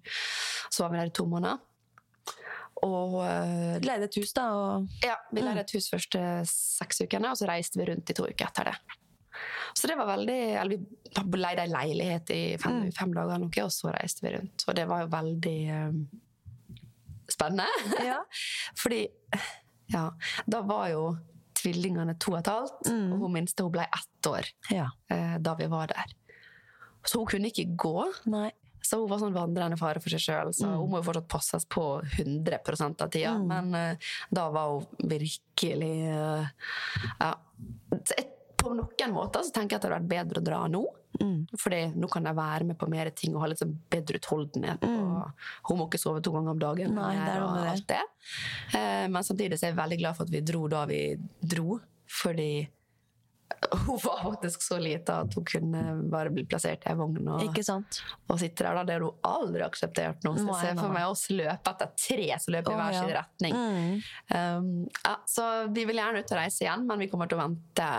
Så 0.69 0.85
var 0.85 0.93
vi 0.93 1.01
der 1.01 1.11
i 1.11 1.15
to 1.17 1.25
måneder. 1.27 1.59
Og 2.87 3.17
uh, 3.19 3.81
Leide 3.83 4.07
et 4.07 4.19
hus, 4.21 4.31
da, 4.37 4.47
og 4.57 5.05
ja, 5.05 5.17
vi 5.35 5.43
leide 5.43 5.65
et 5.65 5.75
hus 5.75 5.91
første 5.93 6.21
seks 6.49 7.03
ukene, 7.03 7.33
og 7.33 7.41
så 7.41 7.49
reiste 7.51 7.81
vi 7.81 7.89
rundt 7.91 8.13
i 8.13 8.17
to 8.17 8.29
uker 8.29 8.47
etter 8.47 8.71
det. 8.71 8.77
Så 9.75 9.87
det 9.87 9.97
var 9.99 10.09
veldig 10.11 10.39
Eller 10.61 10.81
vi 10.81 11.39
leide 11.41 11.65
ei 11.65 11.71
leilighet 11.71 12.33
i 12.35 12.43
fem, 12.61 12.83
fem 12.95 13.15
dager, 13.15 13.41
noe, 13.43 13.65
og 13.65 13.73
så 13.75 13.93
reiste 13.95 14.27
vi 14.27 14.35
rundt. 14.37 14.67
Og 14.67 14.77
det 14.79 14.87
var 14.91 15.05
jo 15.05 15.11
veldig 15.13 15.59
um, 15.75 16.05
spennende. 17.31 17.67
Ja. 18.07 18.21
Fordi 18.83 19.05
ja, 19.91 20.07
da 20.47 20.63
var 20.67 20.89
jo 20.93 21.05
tvillingene 21.61 22.17
to 22.21 22.35
og 22.35 22.41
et 22.41 22.51
halvt, 22.51 22.89
og 22.89 23.25
hun 23.25 23.35
minste 23.35 23.67
hun 23.67 23.75
ble 23.75 23.85
ett 23.85 24.29
år 24.31 24.47
ja. 24.73 24.87
eh, 25.13 25.37
da 25.43 25.57
vi 25.59 25.67
var 25.71 25.91
der. 25.93 26.15
Så 27.05 27.21
hun 27.21 27.29
kunne 27.29 27.51
ikke 27.51 27.69
gå. 27.81 27.97
Nei. 28.33 28.51
Så 28.85 28.99
hun 29.03 29.11
var 29.11 29.21
sånn 29.21 29.37
vandrende 29.37 29.77
fare 29.81 30.01
for 30.01 30.13
seg 30.13 30.23
sjøl. 30.25 30.53
Så 30.57 30.69
hun 30.73 30.89
må 30.91 31.01
jo 31.01 31.07
fortsatt 31.07 31.29
passes 31.31 31.67
på 31.69 31.85
100 32.17 32.61
av 32.89 33.11
tida. 33.13 33.35
Men 33.39 33.75
uh, 33.77 34.11
da 34.33 34.47
var 34.55 34.73
hun 34.75 35.11
virkelig 35.11 35.95
uh, 36.09 36.49
Ja. 37.21 37.35
Jeg, 37.91 38.30
på 38.61 38.73
noen 38.77 39.15
måter 39.15 39.45
så 39.47 39.55
tenker 39.55 39.77
jeg 39.77 39.81
at 39.81 39.85
det 39.85 39.91
hadde 39.91 40.01
vært 40.01 40.11
bedre 40.15 40.43
å 40.43 40.47
dra 40.47 40.63
nå. 40.71 40.83
Fordi 41.59 41.81
nå 41.99 42.09
kan 42.09 42.25
de 42.25 42.33
være 42.37 42.65
med 42.71 42.79
på 42.79 42.89
mer 42.91 43.11
ting 43.17 43.35
og 43.35 43.45
ha 43.45 43.51
litt 43.51 43.61
sånn 43.61 43.75
bedre 43.93 44.21
utholdenhet. 44.21 44.85
Og 44.87 45.69
hun 45.69 45.81
må 45.81 45.89
ikke 45.89 46.01
sove 46.01 46.23
to 46.25 46.33
ganger 46.35 46.55
om 46.55 46.61
dagen. 46.63 46.97
Nei, 46.97 47.15
det 47.19 47.33
er 47.35 47.45
og 47.45 47.57
det. 47.59 47.71
alt 47.75 47.89
det. 47.91 48.03
Eh, 48.79 49.07
men 49.11 49.27
samtidig 49.27 49.59
så 49.59 49.67
er 49.67 49.75
jeg 49.75 49.81
veldig 49.81 50.03
glad 50.05 50.19
for 50.19 50.29
at 50.29 50.35
vi 50.35 50.45
dro 50.53 50.67
da 50.71 50.85
vi 50.89 51.01
dro. 51.41 51.81
Fordi 52.11 52.53
hun 53.71 53.99
var 54.03 54.23
faktisk 54.23 54.63
så 54.63 54.79
lita 54.79 55.21
at 55.25 55.35
hun 55.35 55.45
kunne 55.45 55.83
bare 56.11 56.31
bli 56.31 56.45
plassert 56.49 56.87
i 56.87 56.91
ei 56.93 56.97
vogn 56.99 57.27
og, 57.29 57.43
og 57.43 58.39
sitte 58.41 58.65
der. 58.65 58.79
da. 58.79 58.85
Det 58.87 58.97
har 58.97 59.05
hun 59.05 59.27
aldri 59.27 59.65
akseptert 59.67 60.25
nå. 60.25 60.37
Så 60.39 60.47
jeg 60.47 60.61
ser 60.63 60.81
for 60.81 60.95
meg 60.95 61.09
oss 61.11 61.27
løpe 61.35 61.75
etter 61.75 61.91
tre 62.07 62.29
som 62.41 62.55
løper 62.55 62.73
i 62.73 62.77
Å, 62.77 62.81
hver 62.81 62.99
sin 62.99 63.13
retning. 63.19 63.59
Um, 64.31 64.71
ja, 65.03 65.17
så 65.29 65.49
vi 65.75 65.85
vil 65.91 66.01
gjerne 66.01 66.23
ut 66.23 66.33
og 66.33 66.41
reise 66.41 66.65
igjen, 66.65 66.87
men 66.89 67.03
vi 67.05 67.11
kommer 67.13 67.31
til 67.31 67.41
å 67.41 67.45
vente 67.45 67.91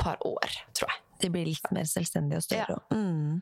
par 0.00 0.18
år, 0.26 0.56
tror 0.76 0.90
jeg. 0.92 1.04
De 1.22 1.30
blir 1.34 1.48
litt 1.50 1.70
mer 1.74 1.86
selvstendige 1.90 2.38
og 2.40 2.46
større. 2.46 2.80
Mm. 2.94 3.38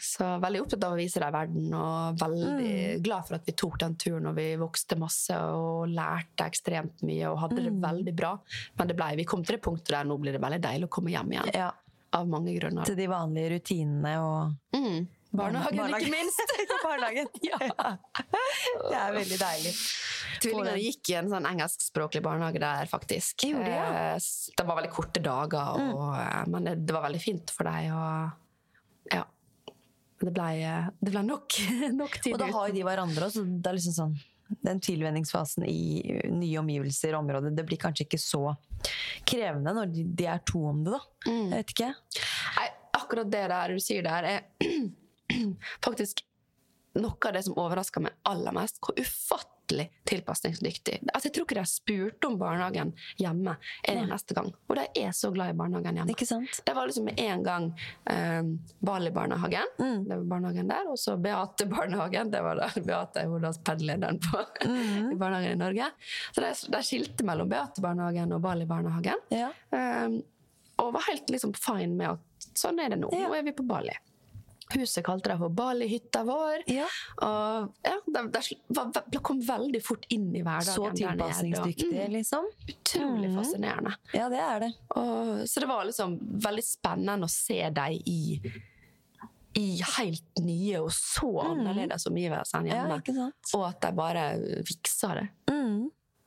Så 0.00 0.26
veldig 0.42 0.60
opptatt 0.60 0.84
av 0.84 0.92
å 0.92 0.98
vise 0.98 1.20
dem 1.22 1.32
verden, 1.32 1.72
og 1.76 2.18
veldig 2.20 3.00
glad 3.04 3.26
for 3.28 3.38
at 3.38 3.46
vi 3.48 3.54
tok 3.56 3.78
den 3.80 3.96
turen. 4.00 4.28
Og 4.28 4.36
vi 4.36 4.46
vokste 4.60 4.98
masse 5.00 5.36
og 5.56 5.88
lærte 5.88 6.46
ekstremt 6.46 7.02
mye 7.08 7.30
og 7.32 7.40
hadde 7.42 7.64
det 7.64 7.72
veldig 7.82 8.14
bra. 8.16 8.34
Men 8.78 8.92
det 8.92 8.96
ble, 8.98 9.10
vi 9.22 9.26
kom 9.28 9.44
til 9.44 9.56
det 9.56 9.64
punktet 9.64 9.94
der 9.96 10.08
nå 10.08 10.18
blir 10.20 10.36
det 10.36 10.42
veldig 10.44 10.60
deilig 10.68 10.88
å 10.90 10.94
komme 10.98 11.14
hjem 11.14 11.32
igjen. 11.36 11.52
Ja, 11.56 11.70
Av 12.16 12.28
mange 12.28 12.54
grunner. 12.58 12.84
til 12.88 12.96
de 13.00 13.08
vanlige 13.10 13.56
rutinene 13.56 14.16
og 14.22 14.56
Mm. 14.76 15.06
Barnehagen, 15.36 15.90
ikke 15.98 16.12
minst! 16.12 16.52
Barnehagen. 16.86 17.26
ja. 17.50 17.58
Det 18.90 18.96
er 18.96 19.16
veldig 19.16 19.38
deilig. 19.40 19.72
Tvillingene 20.46 20.82
gikk 20.82 21.12
i 21.12 21.16
en 21.20 21.30
sånn 21.32 21.48
engelskspråklig 21.48 22.22
barnehage 22.24 22.62
der, 22.62 22.90
faktisk. 22.90 23.46
Gjorde 23.48 23.68
det, 23.68 23.76
ja? 23.76 24.12
Eh, 24.14 24.28
Det 24.56 24.66
var 24.66 24.80
veldig 24.80 24.92
korte 24.94 25.22
dager, 25.24 25.82
og, 25.82 26.06
mm. 26.14 26.52
men 26.54 26.70
det, 26.70 26.76
det 26.86 26.96
var 26.96 27.06
veldig 27.08 27.22
fint 27.22 27.52
for 27.54 27.68
deg. 27.70 27.90
Og 27.96 29.14
ja. 29.16 29.24
Det 30.22 30.32
ble, 30.32 30.48
eh, 30.64 30.88
det 31.00 31.12
ble 31.12 31.26
nok, 31.26 31.58
nok 32.00 32.16
tid 32.22 32.36
Og 32.36 32.40
da 32.40 32.48
har 32.54 32.70
jo 32.70 32.78
de 32.78 32.86
hverandre 32.88 33.28
også. 33.28 33.44
Det 33.44 33.70
er 33.70 33.78
liksom 33.78 33.98
sånn 33.98 34.16
den 34.46 34.80
tilvenningsfasen 34.80 35.64
i 35.66 36.02
nye 36.30 36.60
omgivelser 36.60 37.16
og 37.16 37.24
områder, 37.24 37.54
det 37.56 37.64
blir 37.66 37.80
kanskje 37.82 38.06
ikke 38.06 38.20
så 38.22 38.52
krevende 39.26 39.72
når 39.74 39.90
de, 39.90 40.28
er 40.30 40.42
to 40.46 40.62
om 40.70 40.84
det, 40.86 40.94
da. 40.94 41.00
Jeg 41.26 41.50
vet 41.50 41.74
ikke. 41.74 41.88
Nei, 42.60 42.68
akkurat 43.00 43.32
det 43.32 43.42
der 43.50 43.74
du 43.74 43.82
sier 43.82 44.06
der, 44.06 44.28
er 44.30 44.46
faktisk 45.86 46.22
noe 46.96 47.28
av 47.28 47.36
det 47.36 47.44
som 47.48 47.58
overrasker 47.58 48.06
meg 48.06 48.16
aller 48.28 48.54
mest. 48.56 48.78
Hvor 48.80 48.96
ufattelig 48.96 49.55
tilpasningsdyktig. 50.06 51.00
Altså, 51.12 51.28
jeg 51.28 51.34
tror 51.36 51.46
ikke 51.46 51.56
de 51.58 51.62
har 51.62 51.70
spurt 51.70 52.26
om 52.28 52.36
barnehagen 52.40 52.92
hjemme 53.20 53.56
en 53.88 54.00
eneste 54.04 54.36
gang. 54.36 54.52
Og 54.68 54.76
de 54.78 54.86
er 55.02 55.12
så 55.16 55.30
glad 55.34 55.52
i 55.54 55.56
barnehagen 55.58 56.00
hjemme. 56.00 56.14
Ikke 56.14 56.28
sant? 56.28 56.60
Det 56.66 56.74
var 56.76 56.86
liksom 56.90 57.08
med 57.10 57.20
en 57.20 57.42
gang 57.46 57.68
eh, 58.12 58.42
Bali-barnehagen. 58.86 59.72
Mm. 59.78 60.04
Det 60.08 60.16
var 60.16 60.24
barnehagen 60.34 60.68
der. 60.70 60.90
Og 60.92 60.98
så 60.98 61.16
Beate-barnehagen. 61.16 62.30
Det 62.30 62.42
var 62.46 62.60
da 62.60 62.70
Beate 62.76 63.24
er 63.24 63.32
hovedpedelederen 63.32 64.20
på 64.30 64.44
Mm. 64.66 65.12
i 65.12 65.16
barnehagen 65.16 65.52
i 65.52 65.58
Norge. 65.60 65.86
Så 66.34 66.40
de, 66.40 66.50
de 66.72 66.80
skilte 66.84 67.24
mellom 67.26 67.48
Beate-barnehagen 67.48 68.32
og 68.36 68.40
Bali-barnehagen. 68.44 69.20
Ja. 69.34 69.50
Um, 69.70 70.20
og 70.82 70.92
var 70.92 71.06
helt 71.10 71.30
liksom 71.32 71.54
fine 71.56 71.94
med 71.96 72.16
at 72.16 72.48
sånn 72.58 72.80
er 72.82 72.92
det 72.92 72.98
nå. 73.00 73.10
Ja. 73.14 73.28
Nå 73.28 73.36
er 73.38 73.46
vi 73.46 73.54
på 73.56 73.64
Bali. 73.66 73.94
Huset 74.74 75.04
kalte 75.06 75.30
de 75.30 75.38
for 75.38 75.52
Bali-hytta 75.54 76.24
vår. 76.26 76.64
Ja. 76.66 76.86
Og 77.22 77.74
ja, 77.86 77.94
de, 78.06 79.02
de 79.14 79.20
kom 79.22 79.40
veldig 79.46 79.82
fort 79.84 80.06
inn 80.10 80.32
i 80.34 80.42
hverdagen. 80.42 80.74
Så 80.74 80.90
der 80.90 81.14
mm, 81.14 82.12
liksom. 82.16 82.48
Utrolig. 82.66 83.30
Mm, 83.30 83.36
fascinerende. 83.38 83.94
Ja, 84.12 84.28
det 84.32 84.40
er 84.42 84.64
det. 84.66 84.72
Og, 84.98 85.44
så 85.48 85.62
det 85.62 85.68
var 85.70 85.86
liksom 85.86 86.16
veldig 86.48 86.64
spennende 86.66 87.28
å 87.28 87.32
se 87.32 87.60
dem 87.70 88.00
i 88.10 88.18
i 89.56 89.78
helt 89.96 90.42
nye 90.44 90.82
og 90.84 90.90
så 90.92 91.30
annerledes 91.40 92.04
omgivelser 92.10 92.58
enn 92.60 92.66
Ja, 92.68 92.82
hjemme. 92.82 92.98
sant? 93.06 93.52
og 93.56 93.62
at 93.70 93.78
de 93.86 93.92
bare 93.96 94.24
fiksa 94.68 95.14
det. 95.16 95.28
Mm. 95.48 95.86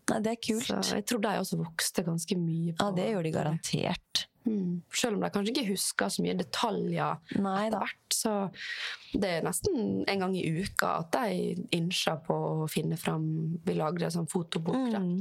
Nei, 0.10 0.20
det 0.26 0.32
er 0.32 0.40
kult. 0.42 0.66
Så 0.66 0.98
jeg 0.98 1.06
tror 1.06 1.22
de 1.22 1.36
også 1.44 1.60
vokste 1.60 2.04
ganske 2.08 2.38
mye. 2.40 2.74
På, 2.74 2.88
Ja, 2.88 2.96
det 2.98 3.06
gjør 3.12 3.28
de 3.28 3.32
garantert. 3.36 4.24
Mm. 4.48 4.82
Selv 4.96 5.18
om 5.18 5.24
de 5.24 5.30
kanskje 5.34 5.52
ikke 5.54 5.72
husker 5.74 6.12
så 6.14 6.24
mye 6.24 6.38
detaljer 6.40 7.40
Nei 7.44 7.66
etter 7.68 7.84
hvert. 7.84 8.16
Så 8.16 8.36
det 9.14 9.34
er 9.40 9.44
nesten 9.46 10.06
en 10.10 10.24
gang 10.24 10.38
i 10.38 10.46
uka 10.62 10.94
at 11.04 11.18
de 11.18 11.68
innser 11.76 12.22
på 12.26 12.38
å 12.64 12.70
finne 12.72 12.98
fram 13.00 13.28
Vi 13.66 13.76
lagde 13.78 14.08
en 14.08 14.16
sånn 14.20 14.32
fotobok. 14.32 14.96
Mm. 14.96 15.20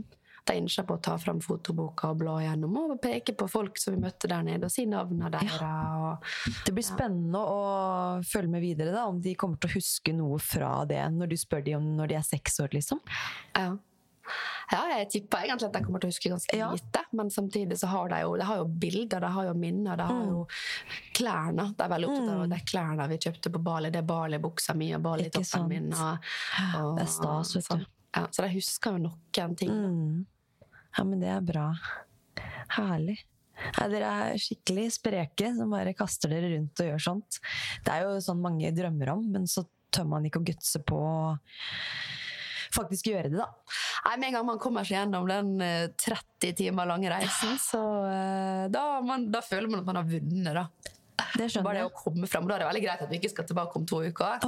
De 0.48 0.57
innser 0.57 0.87
på 0.88 0.96
å 0.96 1.02
ta 1.04 1.18
fram 1.20 1.42
fotoboka 1.44 2.12
og 2.12 2.22
bla 2.22 2.38
gjennom 2.40 2.76
og 2.81 2.94
peke 3.04 3.35
på 3.37 3.48
folk 3.52 3.76
som 3.81 3.92
vi 3.92 4.00
møtte 4.00 4.31
der 4.31 4.46
nede, 4.46 4.64
og 4.64 4.72
si 4.72 4.87
navnene 4.88 5.28
deres. 5.35 5.59
Ja. 5.61 6.14
Det 6.64 6.72
blir 6.72 6.87
spennende 6.87 7.42
å 7.42 7.59
følge 8.24 8.54
med 8.54 8.64
videre, 8.64 8.94
da, 8.94 9.04
om 9.11 9.20
de 9.20 9.35
kommer 9.37 9.61
til 9.61 9.68
å 9.68 9.76
huske 9.76 10.14
noe 10.16 10.38
fra 10.40 10.72
det 10.88 11.02
når 11.12 11.35
du 11.35 11.37
spør 11.37 11.66
dem 11.66 11.83
om 11.83 11.90
når 12.00 12.14
de 12.14 12.18
er 12.22 12.26
seks 12.31 12.57
år, 12.64 12.72
liksom. 12.78 13.02
ja. 13.59 13.74
Ja, 14.72 14.81
jeg 14.98 15.09
tipper 15.14 15.44
egentlig 15.46 15.68
at 15.70 15.76
jeg 15.78 15.85
kommer 15.87 16.02
til 16.02 16.11
å 16.11 16.12
huske 16.12 16.31
ganske 16.33 16.57
Ja. 16.59 16.70
lite, 16.74 17.02
men 17.12 17.31
samtidig 17.31 17.78
så 17.81 17.87
har 17.92 18.09
de 18.12 18.20
jo, 18.20 18.35
de 18.37 18.44
har 18.48 18.57
jo 18.61 18.64
bilder, 18.68 19.20
de 19.24 19.31
har 19.37 19.44
jo 19.48 19.54
minner, 19.54 19.96
de 19.96 20.02
har 20.09 20.24
jo 20.26 20.42
klærne. 21.16 21.68
De 21.76 21.85
er 21.87 21.92
veldig 21.94 22.09
opptatt 22.11 22.35
av 22.35 22.48
de 22.52 22.59
klærne 22.68 23.09
vi 23.09 23.18
kjøpte 23.24 23.52
på 23.54 23.62
Bali. 23.64 23.90
Det 23.94 24.02
er 24.02 24.09
Bali-buksa 24.11 24.74
mi 24.76 24.90
og 24.96 25.02
Bali-toppen 25.07 25.68
min. 25.68 25.88
Og, 25.94 26.28
og, 26.83 26.90
Det 26.98 27.07
er 27.07 27.12
stas, 27.14 27.54
vet 27.57 27.64
du. 27.64 27.68
sånn. 27.70 27.87
Ja, 28.16 28.26
så 28.33 28.44
de 28.44 28.52
husker 28.57 28.96
jo 28.96 29.02
noen 29.09 29.57
ting. 29.57 29.70
Mm. 29.72 30.26
Ja, 30.96 31.04
men 31.04 31.20
det 31.20 31.28
er 31.28 31.40
bra. 31.44 31.66
Herlig. 32.76 33.18
Ja, 33.74 33.88
dere 33.90 34.09
er 34.31 34.38
skikkelig 34.38 34.87
spreke 35.00 35.50
som 35.57 35.70
bare 35.74 35.92
kaster 35.98 36.31
dere 36.31 36.52
rundt 36.54 36.78
og 36.85 36.87
gjør 36.92 37.02
sånt. 37.02 37.40
Det 37.85 37.90
er 37.96 38.04
jo 38.07 38.20
sånn 38.22 38.40
mange 38.44 38.70
drømmer 38.76 39.11
om, 39.16 39.24
men 39.35 39.48
så 39.50 39.64
tør 39.90 40.07
man 40.12 40.24
ikke 40.28 40.38
å 40.42 40.46
gutse 40.46 40.78
på 40.87 40.98
å 41.00 41.18
faktisk 42.74 43.11
gjøre 43.12 43.33
det, 43.33 43.38
da. 43.40 43.48
Nei, 44.07 44.14
Med 44.18 44.31
en 44.31 44.38
gang 44.38 44.46
man 44.52 44.61
kommer 44.62 44.87
seg 44.87 44.98
gjennom 45.00 45.28
den 45.31 45.54
eh, 45.64 45.88
30 45.96 46.54
timer 46.59 46.88
lange 46.88 47.11
reisen, 47.12 47.59
så 47.62 47.83
eh, 48.09 48.64
da, 48.72 48.87
man, 49.04 49.28
da 49.33 49.42
føler 49.44 49.70
man 49.70 49.83
at 49.83 49.90
man 49.90 50.00
har 50.02 50.09
vunnet, 50.09 50.54
da. 50.62 50.94
Det 51.18 51.48
skjønner 51.50 51.66
Bare 51.66 51.81
det 51.81 51.88
å 51.88 51.94
komme 51.94 52.28
frem. 52.31 52.46
Da 52.46 52.54
er 52.54 52.62
det 52.62 52.68
veldig 52.68 52.83
greit 52.85 53.02
at 53.04 53.11
vi 53.11 53.18
ikke 53.18 53.31
skal 53.33 53.46
tilbake 53.48 53.81
om 53.81 53.87
to 53.88 54.00
uker. 54.07 54.44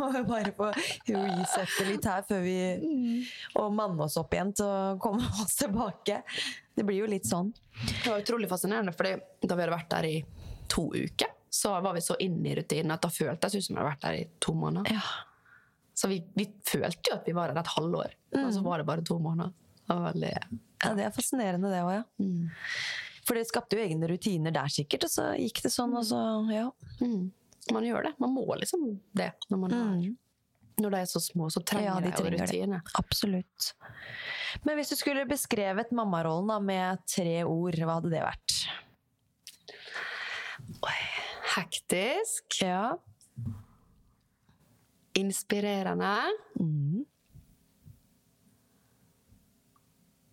Og 0.00 0.16
bare 0.28 0.54
få 0.56 0.70
resette 0.72 1.86
litt 1.88 2.08
her 2.08 2.24
før 2.26 2.40
vi 2.44 2.56
Og 3.60 3.68
manne 3.76 4.06
oss 4.06 4.16
opp 4.20 4.32
igjen 4.34 4.54
til 4.56 4.66
å 4.66 4.96
komme 5.02 5.28
oss 5.44 5.58
tilbake. 5.60 6.22
Det 6.74 6.86
blir 6.86 7.04
jo 7.04 7.10
litt 7.10 7.28
sånn. 7.28 7.52
Det 7.76 8.08
var 8.08 8.24
utrolig 8.24 8.48
fascinerende, 8.50 8.94
fordi 8.96 9.14
da 9.44 9.54
vi 9.54 9.64
hadde 9.64 9.76
vært 9.76 9.92
der 9.92 10.08
i 10.08 10.16
to 10.70 10.88
uker, 10.94 11.30
så 11.54 11.76
var 11.84 11.94
vi 11.94 12.02
så 12.02 12.16
inn 12.22 12.40
i 12.46 12.54
rutinen 12.56 12.94
at 12.96 13.04
da 13.04 13.12
føltes 13.12 13.52
det 13.52 13.60
ut 13.60 13.66
som 13.68 13.76
vi 13.76 13.82
hadde 13.82 13.92
vært 13.92 14.06
der 14.06 14.18
i 14.18 14.26
to 14.42 14.56
måneder. 14.58 14.96
Ja. 14.96 15.04
Så 15.94 16.10
vi, 16.10 16.18
vi 16.34 16.48
følte 16.66 17.10
jo 17.12 17.16
at 17.16 17.28
vi 17.28 17.34
var 17.36 17.52
her 17.52 17.60
et 17.60 17.70
halvår, 17.76 18.14
og 18.40 18.48
så 18.54 18.62
var 18.64 18.82
det 18.82 18.86
bare 18.88 19.04
to 19.06 19.18
måneder. 19.22 19.52
Det 19.84 19.94
var 19.94 20.08
veldig... 20.12 20.32
Ja, 20.84 20.90
det 20.98 21.04
er 21.06 21.12
fascinerende, 21.14 21.70
det 21.70 21.80
òg, 21.84 21.92
ja. 22.00 22.02
For 23.24 23.38
det 23.38 23.46
skapte 23.48 23.78
jo 23.78 23.84
egne 23.84 24.08
rutiner 24.10 24.52
der, 24.52 24.68
sikkert, 24.72 25.06
og 25.06 25.12
så 25.14 25.30
gikk 25.38 25.62
det 25.64 25.70
sånn, 25.72 25.94
og 25.96 26.04
så 26.08 26.18
ja. 26.52 26.66
Mm. 27.00 27.30
Man 27.72 27.86
gjør 27.86 28.10
det. 28.10 28.12
Man 28.20 28.34
må 28.34 28.44
liksom 28.60 28.82
det 29.16 29.30
når 29.48 29.60
man 29.62 29.72
er 29.78 30.10
Når 30.82 30.90
de 30.90 30.98
er 30.98 31.06
så 31.08 31.22
små, 31.22 31.46
så 31.54 31.62
trenger 31.64 31.86
Ja, 31.86 31.94
de 32.02 32.10
de 32.10 32.10
jo 32.10 32.16
trenger 32.42 32.74
det. 32.74 32.80
Absolutt. 32.98 33.70
Men 34.66 34.76
hvis 34.76 34.90
du 34.92 34.96
skulle 34.98 35.24
beskrevet 35.30 35.94
mammarollen 35.94 36.50
da, 36.50 36.58
med 36.60 37.04
tre 37.08 37.38
ord, 37.46 37.78
hva 37.78 38.00
hadde 38.00 38.12
det 38.12 38.24
vært? 38.26 38.58
Hektisk, 41.54 42.60
Ja. 42.60 42.96
Inspirerende 45.18 46.14
Mm. 46.60 47.04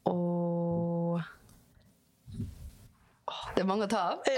og 0.06 1.22
oh, 3.28 3.46
Det 3.56 3.64
er 3.64 3.68
mange 3.70 3.86
å 3.86 3.92
ta 3.92 4.02
av. 4.14 4.22
tre, 4.26 4.38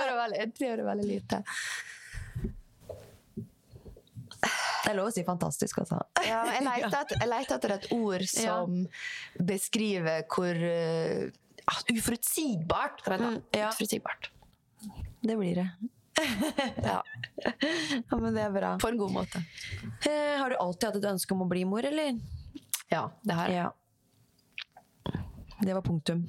år 0.00 0.12
veldig, 0.18 0.44
tre 0.56 0.72
år 0.72 0.82
er 0.82 0.88
veldig 0.88 1.08
lite. 1.08 1.42
Det 4.40 4.94
er 4.94 4.96
lov 4.96 5.10
å 5.10 5.14
si 5.14 5.22
fantastisk, 5.26 5.82
altså. 5.82 6.00
Ja, 6.24 6.40
jeg 6.54 6.64
leter 6.64 7.58
etter, 7.58 7.74
et 7.76 7.88
ord 7.94 8.24
som 8.26 8.80
beskriver 9.36 10.24
hvor 10.32 10.56
uh, 10.56 11.28
Uforutsigbart! 11.92 13.04
Kan 13.04 13.14
jeg 13.14 13.20
ta? 13.22 13.30
Mm, 13.30 13.40
ja. 13.60 13.68
Uforutsigbart. 13.70 14.30
Det 15.20 15.36
blir 15.36 15.60
det. 15.60 15.68
Ja, 16.90 17.00
Ja, 18.10 18.16
men 18.20 18.34
det 18.36 18.42
er 18.44 18.52
bra. 18.54 18.74
på 18.82 18.88
en 18.92 18.98
god 19.00 19.12
måte. 19.14 19.42
Eh, 20.06 20.36
har 20.40 20.50
du 20.52 20.56
alltid 20.60 20.88
hatt 20.90 20.98
et 21.00 21.10
ønske 21.12 21.34
om 21.36 21.44
å 21.46 21.50
bli 21.50 21.64
mor, 21.68 21.84
eller? 21.86 22.18
Ja, 22.90 23.06
det 23.22 23.36
har 23.38 23.48
jeg. 23.52 23.62
Ja. 23.64 23.70
Det 25.60 25.74
var 25.76 25.82
punktum. 25.84 26.22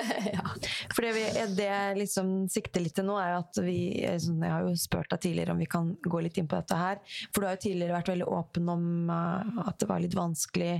For 0.94 1.04
det, 1.04 1.10
vi, 1.12 1.24
det 1.58 1.66
jeg 1.66 1.98
liksom 1.98 2.30
sikter 2.48 2.80
litt 2.80 2.94
til 2.96 3.04
nå, 3.04 3.18
er 3.20 3.34
jo 3.34 3.40
at 3.42 3.58
vi 3.60 3.76
sånn, 4.22 4.40
Jeg 4.40 4.54
har 4.54 4.64
jo 4.64 4.72
spurt 4.80 5.10
deg 5.12 5.20
tidligere 5.20 5.52
om 5.52 5.60
vi 5.60 5.68
kan 5.68 5.90
gå 6.00 6.22
litt 6.24 6.38
inn 6.40 6.48
på 6.48 6.56
dette 6.56 6.78
her. 6.80 7.02
For 7.28 7.42
du 7.44 7.48
har 7.50 7.58
jo 7.58 7.64
tidligere 7.66 7.98
vært 7.98 8.12
veldig 8.14 8.28
åpen 8.32 8.70
om 8.72 8.86
eh, 9.12 9.60
at 9.68 9.76
det 9.82 9.90
var 9.90 10.00
litt 10.00 10.16
vanskelig 10.16 10.72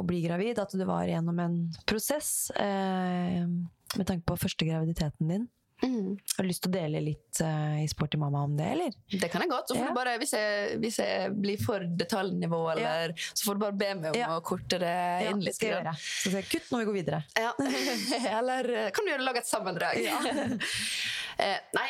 å 0.00 0.06
bli 0.08 0.22
gravid. 0.24 0.62
At 0.62 0.72
du 0.72 0.84
var 0.88 1.04
gjennom 1.10 1.42
en 1.44 1.58
prosess 1.84 2.48
eh, 2.56 3.44
med 3.44 4.06
tanke 4.08 4.24
på 4.30 4.40
første 4.40 4.68
graviditeten 4.68 5.34
din. 5.34 5.48
Mm. 5.82 6.16
Har 6.36 6.44
du 6.44 6.48
lyst 6.48 6.62
til 6.64 6.70
å 6.70 6.74
dele 6.74 7.00
litt 7.00 7.40
uh, 7.40 7.78
i 7.80 7.86
Sporty 7.88 8.18
mamma 8.20 8.42
om 8.44 8.56
det, 8.58 8.66
eller? 8.74 8.92
Det 9.10 9.30
kan 9.32 9.40
jeg 9.44 9.50
godt. 9.52 9.70
Så 9.70 9.76
får 9.78 9.82
Ja. 9.82 9.88
du 9.88 9.94
bare, 9.96 10.14
hvis, 10.20 10.32
jeg, 10.36 10.78
hvis 10.82 10.98
jeg 11.00 11.30
blir 11.40 11.62
for 11.64 11.86
detaljnivå, 12.02 12.60
eller, 12.74 13.14
så 13.32 13.46
får 13.48 13.56
du 13.58 13.64
bare 13.64 13.78
be 13.80 13.90
meg 14.02 14.10
om 14.12 14.18
Ja. 14.20 14.28
å 14.36 14.42
korte 14.44 14.78
det 14.82 14.92
Ja, 14.92 15.30
inn 15.30 15.40
litt. 15.40 15.56
skal 15.56 15.78
jeg 15.80 15.94
skal 16.02 16.38
jeg 16.40 16.48
kutt 16.52 16.70
når 16.74 16.84
vi 16.84 16.88
går 16.90 16.98
videre. 17.00 17.22
Ja. 17.40 17.52
Eller 18.40 18.70
eh, 18.84 18.90
kan 18.90 19.04
du 19.06 19.12
gjøre 19.14 19.24
lage 19.30 19.44
et 19.44 19.50
sammendrag? 19.50 20.00
Eh, 21.40 21.56
nei, 21.72 21.86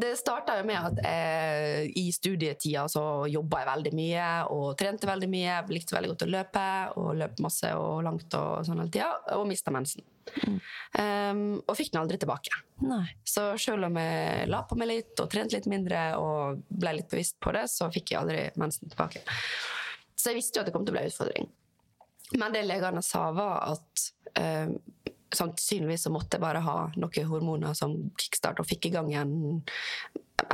det 0.00 0.12
starta 0.20 0.58
jo 0.58 0.66
med 0.68 0.78
at 0.78 1.00
jeg, 1.02 1.88
i 1.96 2.10
studietida 2.12 2.84
så 2.90 3.02
jobba 3.30 3.62
jeg 3.62 3.68
veldig 3.68 3.92
mye 3.98 4.28
og 4.54 4.66
trente 4.80 5.08
veldig 5.08 5.28
mye. 5.32 5.56
Likte 5.72 5.96
veldig 5.96 6.12
godt 6.12 6.24
å 6.26 6.30
løpe 6.30 6.66
og 7.00 7.10
løp 7.18 7.42
masse 7.44 7.72
og 7.78 8.02
langt 8.06 8.36
og 8.38 8.66
sånn 8.66 8.82
hele 8.82 8.92
tida. 8.94 9.10
Og 9.38 9.46
mista 9.48 9.74
mensen. 9.74 10.04
Um, 10.98 11.60
og 11.64 11.76
fikk 11.78 11.92
den 11.94 12.02
aldri 12.02 12.18
tilbake. 12.20 12.60
Nei. 12.84 13.04
Så 13.26 13.50
selv 13.60 13.88
om 13.88 13.96
jeg 14.00 14.48
la 14.52 14.62
på 14.68 14.78
meg 14.78 14.90
litt 14.92 15.24
og 15.24 15.30
trente 15.32 15.56
litt 15.56 15.68
mindre 15.70 16.02
og 16.20 16.60
ble 16.68 16.98
litt 16.98 17.10
bevisst 17.10 17.38
på 17.42 17.54
det, 17.56 17.64
så 17.72 17.88
fikk 17.94 18.12
jeg 18.12 18.20
aldri 18.22 18.44
mensen 18.60 18.92
tilbake. 18.92 19.24
Så 20.18 20.32
jeg 20.32 20.40
visste 20.40 20.58
jo 20.58 20.64
at 20.64 20.70
det 20.70 20.76
kom 20.76 20.84
til 20.86 20.94
å 20.94 20.98
bli 20.98 21.06
en 21.06 21.12
utfordring. 21.12 21.50
Men 22.36 22.52
det 22.52 22.66
legene 22.66 23.02
sa, 23.04 23.28
var 23.32 23.72
at 23.72 24.08
eh, 24.36 24.68
sannsynligvis 25.34 26.06
så 26.06 26.10
måtte 26.14 26.36
jeg 26.38 26.40
bare 26.44 26.60
ha 26.64 26.76
noen 26.96 27.26
hormoner 27.28 27.74
som 27.76 27.94
kickstart 28.18 28.60
og 28.62 28.66
fikk 28.66 28.86
i 28.86 28.94
gang 28.94 29.12
en 29.14 29.34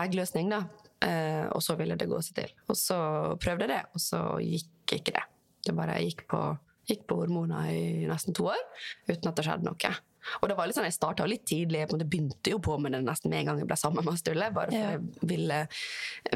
eggløsning. 0.00 0.50
da. 0.50 0.62
Eh, 1.04 1.46
og 1.52 1.60
så 1.62 1.76
ville 1.76 1.96
det 2.00 2.08
gå 2.08 2.18
seg 2.24 2.34
til. 2.38 2.52
Og 2.72 2.76
så 2.80 2.96
prøvde 3.42 3.66
jeg 3.66 3.74
det, 3.74 3.82
og 3.94 4.00
så 4.00 4.20
gikk 4.40 4.94
ikke 4.98 5.12
det. 5.18 5.24
Det 5.66 5.74
bare 5.76 5.98
gikk 6.00 6.26
på, 6.30 6.40
gikk 6.88 7.06
på 7.08 7.18
hormoner 7.22 7.68
i 7.72 8.06
nesten 8.08 8.34
to 8.37 8.46
år 8.52 8.62
uten 9.08 9.28
at 9.30 9.37
det 9.37 9.44
skjedde 9.46 9.68
noe. 9.68 9.94
Og 10.40 10.48
det 10.48 10.56
var 10.56 10.66
litt 10.66 10.76
sånn, 10.78 10.87
Jeg 10.88 10.96
starta 10.96 11.26
litt 11.28 11.44
tidlig. 11.44 11.82
Jeg 11.84 12.08
begynte 12.08 12.50
jo 12.54 12.58
på 12.58 12.78
med 12.80 12.92
det 12.96 13.02
nesten 13.04 13.28
med 13.30 13.40
en 13.42 13.46
gang 13.50 13.58
jeg 13.60 13.68
ble 13.68 13.76
sammen 13.76 14.04
med 14.06 14.16
Sturle. 14.16 14.48
Bare 14.54 14.70
for 14.72 14.78
Ja. 14.78 14.90
jeg 14.92 15.00
ville, 15.28 15.58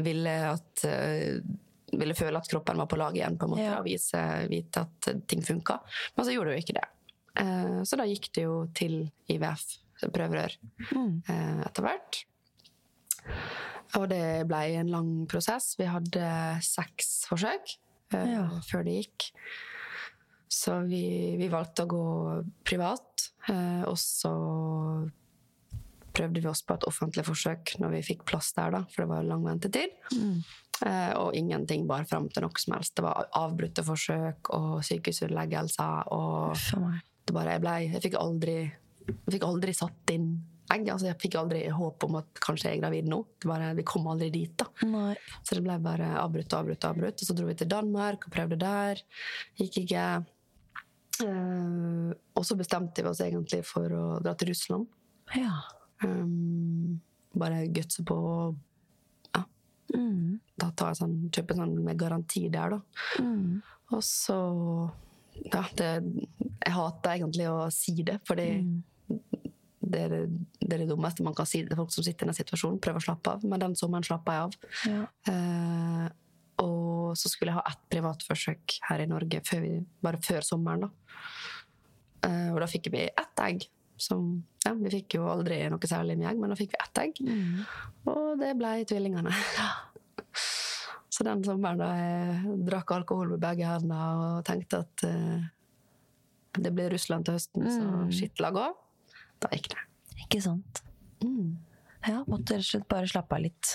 ville 0.05 0.35
at 0.51 0.83
eh, 0.85 1.41
ville 1.97 2.13
føle 2.13 2.37
at 2.37 2.47
kroppen 2.47 2.77
var 2.77 2.85
på 2.85 2.97
lag 3.01 3.15
igjen, 3.17 3.37
på 3.39 3.45
en 3.45 3.49
måte, 3.55 3.63
Ja. 3.65 3.79
og 3.79 3.85
vise, 3.85 4.21
vite 4.47 4.77
at 4.85 5.27
ting 5.27 5.41
funka. 5.41 5.79
Men 6.15 6.25
så 6.25 6.31
gjorde 6.35 6.53
det 6.53 6.59
jo 6.59 6.65
ikke 6.67 6.77
det. 6.81 6.87
Eh, 7.39 7.81
så 7.87 7.97
da 7.99 8.05
gikk 8.09 8.29
det 8.35 8.43
jo 8.43 8.67
til 8.75 9.11
IVF, 9.31 9.63
prøverør, 10.11 10.55
Mm. 10.91 11.21
eh, 11.27 11.61
etter 11.65 11.83
hvert. 11.85 12.23
Og 13.97 14.07
det 14.11 14.47
ble 14.47 14.61
en 14.79 14.91
lang 14.91 15.11
prosess. 15.27 15.75
Vi 15.79 15.85
hadde 15.89 16.25
seks 16.61 17.25
forsøk 17.29 17.77
eh, 18.13 18.25
Ja. 18.33 18.47
før 18.69 18.83
det 18.85 18.97
gikk. 19.03 19.31
Så 20.49 20.79
vi, 20.87 21.37
vi 21.37 21.47
valgte 21.47 21.85
å 21.85 21.87
gå 21.87 22.45
privat, 22.65 23.29
og 23.85 23.95
så 24.01 24.31
prøvde 26.13 26.41
vi 26.41 26.49
oss 26.49 26.63
på 26.65 26.73
et 26.73 26.87
offentlig 26.89 27.23
forsøk 27.27 27.75
når 27.79 27.93
vi 27.97 28.01
fikk 28.09 28.25
plass 28.25 28.51
der, 28.57 28.71
da, 28.73 28.81
for 28.89 29.03
det 29.03 29.09
var 29.11 29.27
lang 29.27 29.43
ventetid. 29.45 29.93
Mm. 30.17 30.41
Og 31.21 31.35
ingenting 31.37 31.85
bar 31.87 32.03
fram 32.09 32.29
til 32.33 32.41
noe 32.47 32.57
som 32.61 32.73
helst. 32.73 32.95
Det 32.97 33.03
var 33.05 33.29
avbrutte 33.37 33.83
forsøk 33.85 34.49
og 34.57 34.81
sykehusinnleggelser. 34.89 36.09
Og. 36.15 36.57
Det 37.29 37.35
bare, 37.35 37.57
jeg, 37.57 37.63
ble, 37.63 37.73
jeg, 37.85 38.01
fikk 38.07 38.15
aldri, 38.19 38.55
jeg 39.09 39.33
fikk 39.35 39.45
aldri 39.47 39.75
satt 39.77 40.13
inn 40.15 40.31
egg. 40.69 40.89
Altså, 40.93 41.07
jeg 41.09 41.17
fikk 41.21 41.37
aldri 41.39 41.63
håp 41.73 42.05
om 42.05 42.17
at 42.19 42.41
kanskje 42.43 42.69
jeg 42.71 42.77
er 42.79 42.83
gravid 42.83 43.09
nå. 43.09 43.21
Det 43.41 43.49
bare, 43.49 43.71
vi 43.77 43.85
kom 43.87 44.07
aldri 44.11 44.29
dit. 44.33 44.53
da. 44.59 44.67
Nei. 44.89 45.15
Så 45.41 45.57
det 45.57 45.63
ble 45.65 45.77
bare 45.83 46.11
avbrutt 46.21 46.53
og 46.53 46.59
avbrutt. 46.63 46.89
Avbrutt. 46.89 47.23
Og 47.23 47.29
så 47.29 47.37
dro 47.37 47.47
vi 47.49 47.57
til 47.57 47.71
Danmark 47.71 48.27
og 48.27 48.35
prøvde 48.35 48.59
der. 48.61 49.01
Gikk 49.59 49.81
ikke. 49.83 50.05
Uh, 51.19 52.13
og 52.37 52.45
så 52.47 52.55
bestemte 52.55 53.03
vi 53.03 53.09
oss 53.11 53.19
egentlig 53.25 53.63
for 53.67 53.91
å 53.91 54.03
dra 54.23 54.35
til 54.39 54.53
Russland. 54.53 54.87
Ja. 55.35 55.57
Um, 56.05 56.99
bare 57.35 57.65
gutse 57.75 58.05
på 58.07 58.19
ja, 59.35 59.43
Mm. 59.93 60.39
da 60.57 60.69
tar 60.71 60.93
jeg 60.93 61.01
sånn, 61.01 61.17
kjøper 61.33 61.57
sånn 61.59 61.75
med 61.83 61.99
garanti 61.99 62.45
der, 62.53 62.77
da. 62.77 62.79
Mm. 63.19 63.59
Og 63.97 64.03
så 64.05 64.37
Ja, 65.47 65.63
det 65.79 65.89
Jeg 66.59 66.75
hater 66.75 67.15
egentlig 67.15 67.47
å 67.49 67.69
si 67.71 67.95
det, 68.03 68.19
fordi 68.27 68.49
det, 69.89 69.99
er 69.99 70.11
det, 70.13 70.21
det 70.59 70.73
er 70.75 70.83
det 70.83 70.89
dummeste 70.91 71.25
man 71.25 71.35
kan 71.37 71.47
si 71.49 71.63
til 71.65 71.79
folk 71.79 71.93
som 71.93 72.05
sitter 72.05 72.27
i 72.27 72.29
den 72.29 72.37
situasjonen. 72.37 72.81
Prøver 72.83 73.01
å 73.01 73.07
slappe 73.07 73.35
av. 73.35 73.45
Men 73.47 73.63
den 73.63 73.77
sommeren 73.79 74.05
slappa 74.05 74.35
jeg 74.35 74.47
av. 74.47 74.57
Ja. 74.91 75.05
Eh, 75.31 76.07
og 76.59 77.17
så 77.17 77.31
skulle 77.31 77.53
jeg 77.53 77.59
ha 77.61 77.71
ett 77.71 77.83
privatforsøk 77.91 78.79
her 78.89 79.03
i 79.03 79.09
Norge 79.09 79.41
før 79.47 79.63
vi, 79.63 79.73
bare 80.03 80.21
før 80.23 80.45
sommeren. 80.45 80.87
da. 80.87 81.19
Eh, 82.27 82.49
og 82.53 82.59
da 82.63 82.69
fikk 82.69 82.91
vi 82.93 83.07
ett 83.07 83.45
egg. 83.45 83.69
Som, 83.99 84.29
ja, 84.63 84.71
vi 84.79 84.91
fikk 84.93 85.17
jo 85.17 85.25
aldri 85.27 85.57
noe 85.71 85.87
særlig 85.89 86.15
med 86.19 86.29
egg, 86.29 86.37
men 86.39 86.53
da 86.53 86.55
fikk 86.55 86.71
vi 86.71 86.79
ett 86.79 87.01
egg. 87.01 87.17
Mm. 87.19 87.65
Og 88.07 88.39
det 88.39 88.53
ble 88.59 88.77
tvillingene. 88.87 89.33
Så 91.09 91.25
den 91.25 91.41
sommeren 91.43 91.79
da 91.81 91.87
jeg 91.97 92.57
drakk 92.67 92.91
alkohol 92.99 93.31
med 93.33 93.41
begge 93.41 93.65
hendene 93.65 94.01
og 94.19 94.43
tenkte 94.45 94.83
at 94.85 95.05
uh, 95.09 95.47
det 96.59 96.71
blir 96.75 96.91
Russland 96.93 97.25
til 97.25 97.37
høsten, 97.39 97.65
så 97.65 97.87
Mm. 97.87 98.11
skitt 98.13 98.39
la 98.43 98.51
gå, 98.53 98.67
da 99.41 99.49
gikk 99.53 99.69
det. 99.73 99.81
Ikke 100.25 100.41
sant. 100.43 100.83
Mm. 101.23 101.57
Ja, 102.07 102.21
måtte 102.31 102.55
rett 102.55 102.63
og 102.63 102.67
slett 102.69 102.87
bare 102.87 103.07
slappe 103.11 103.35
av 103.35 103.41
litt. 103.43 103.71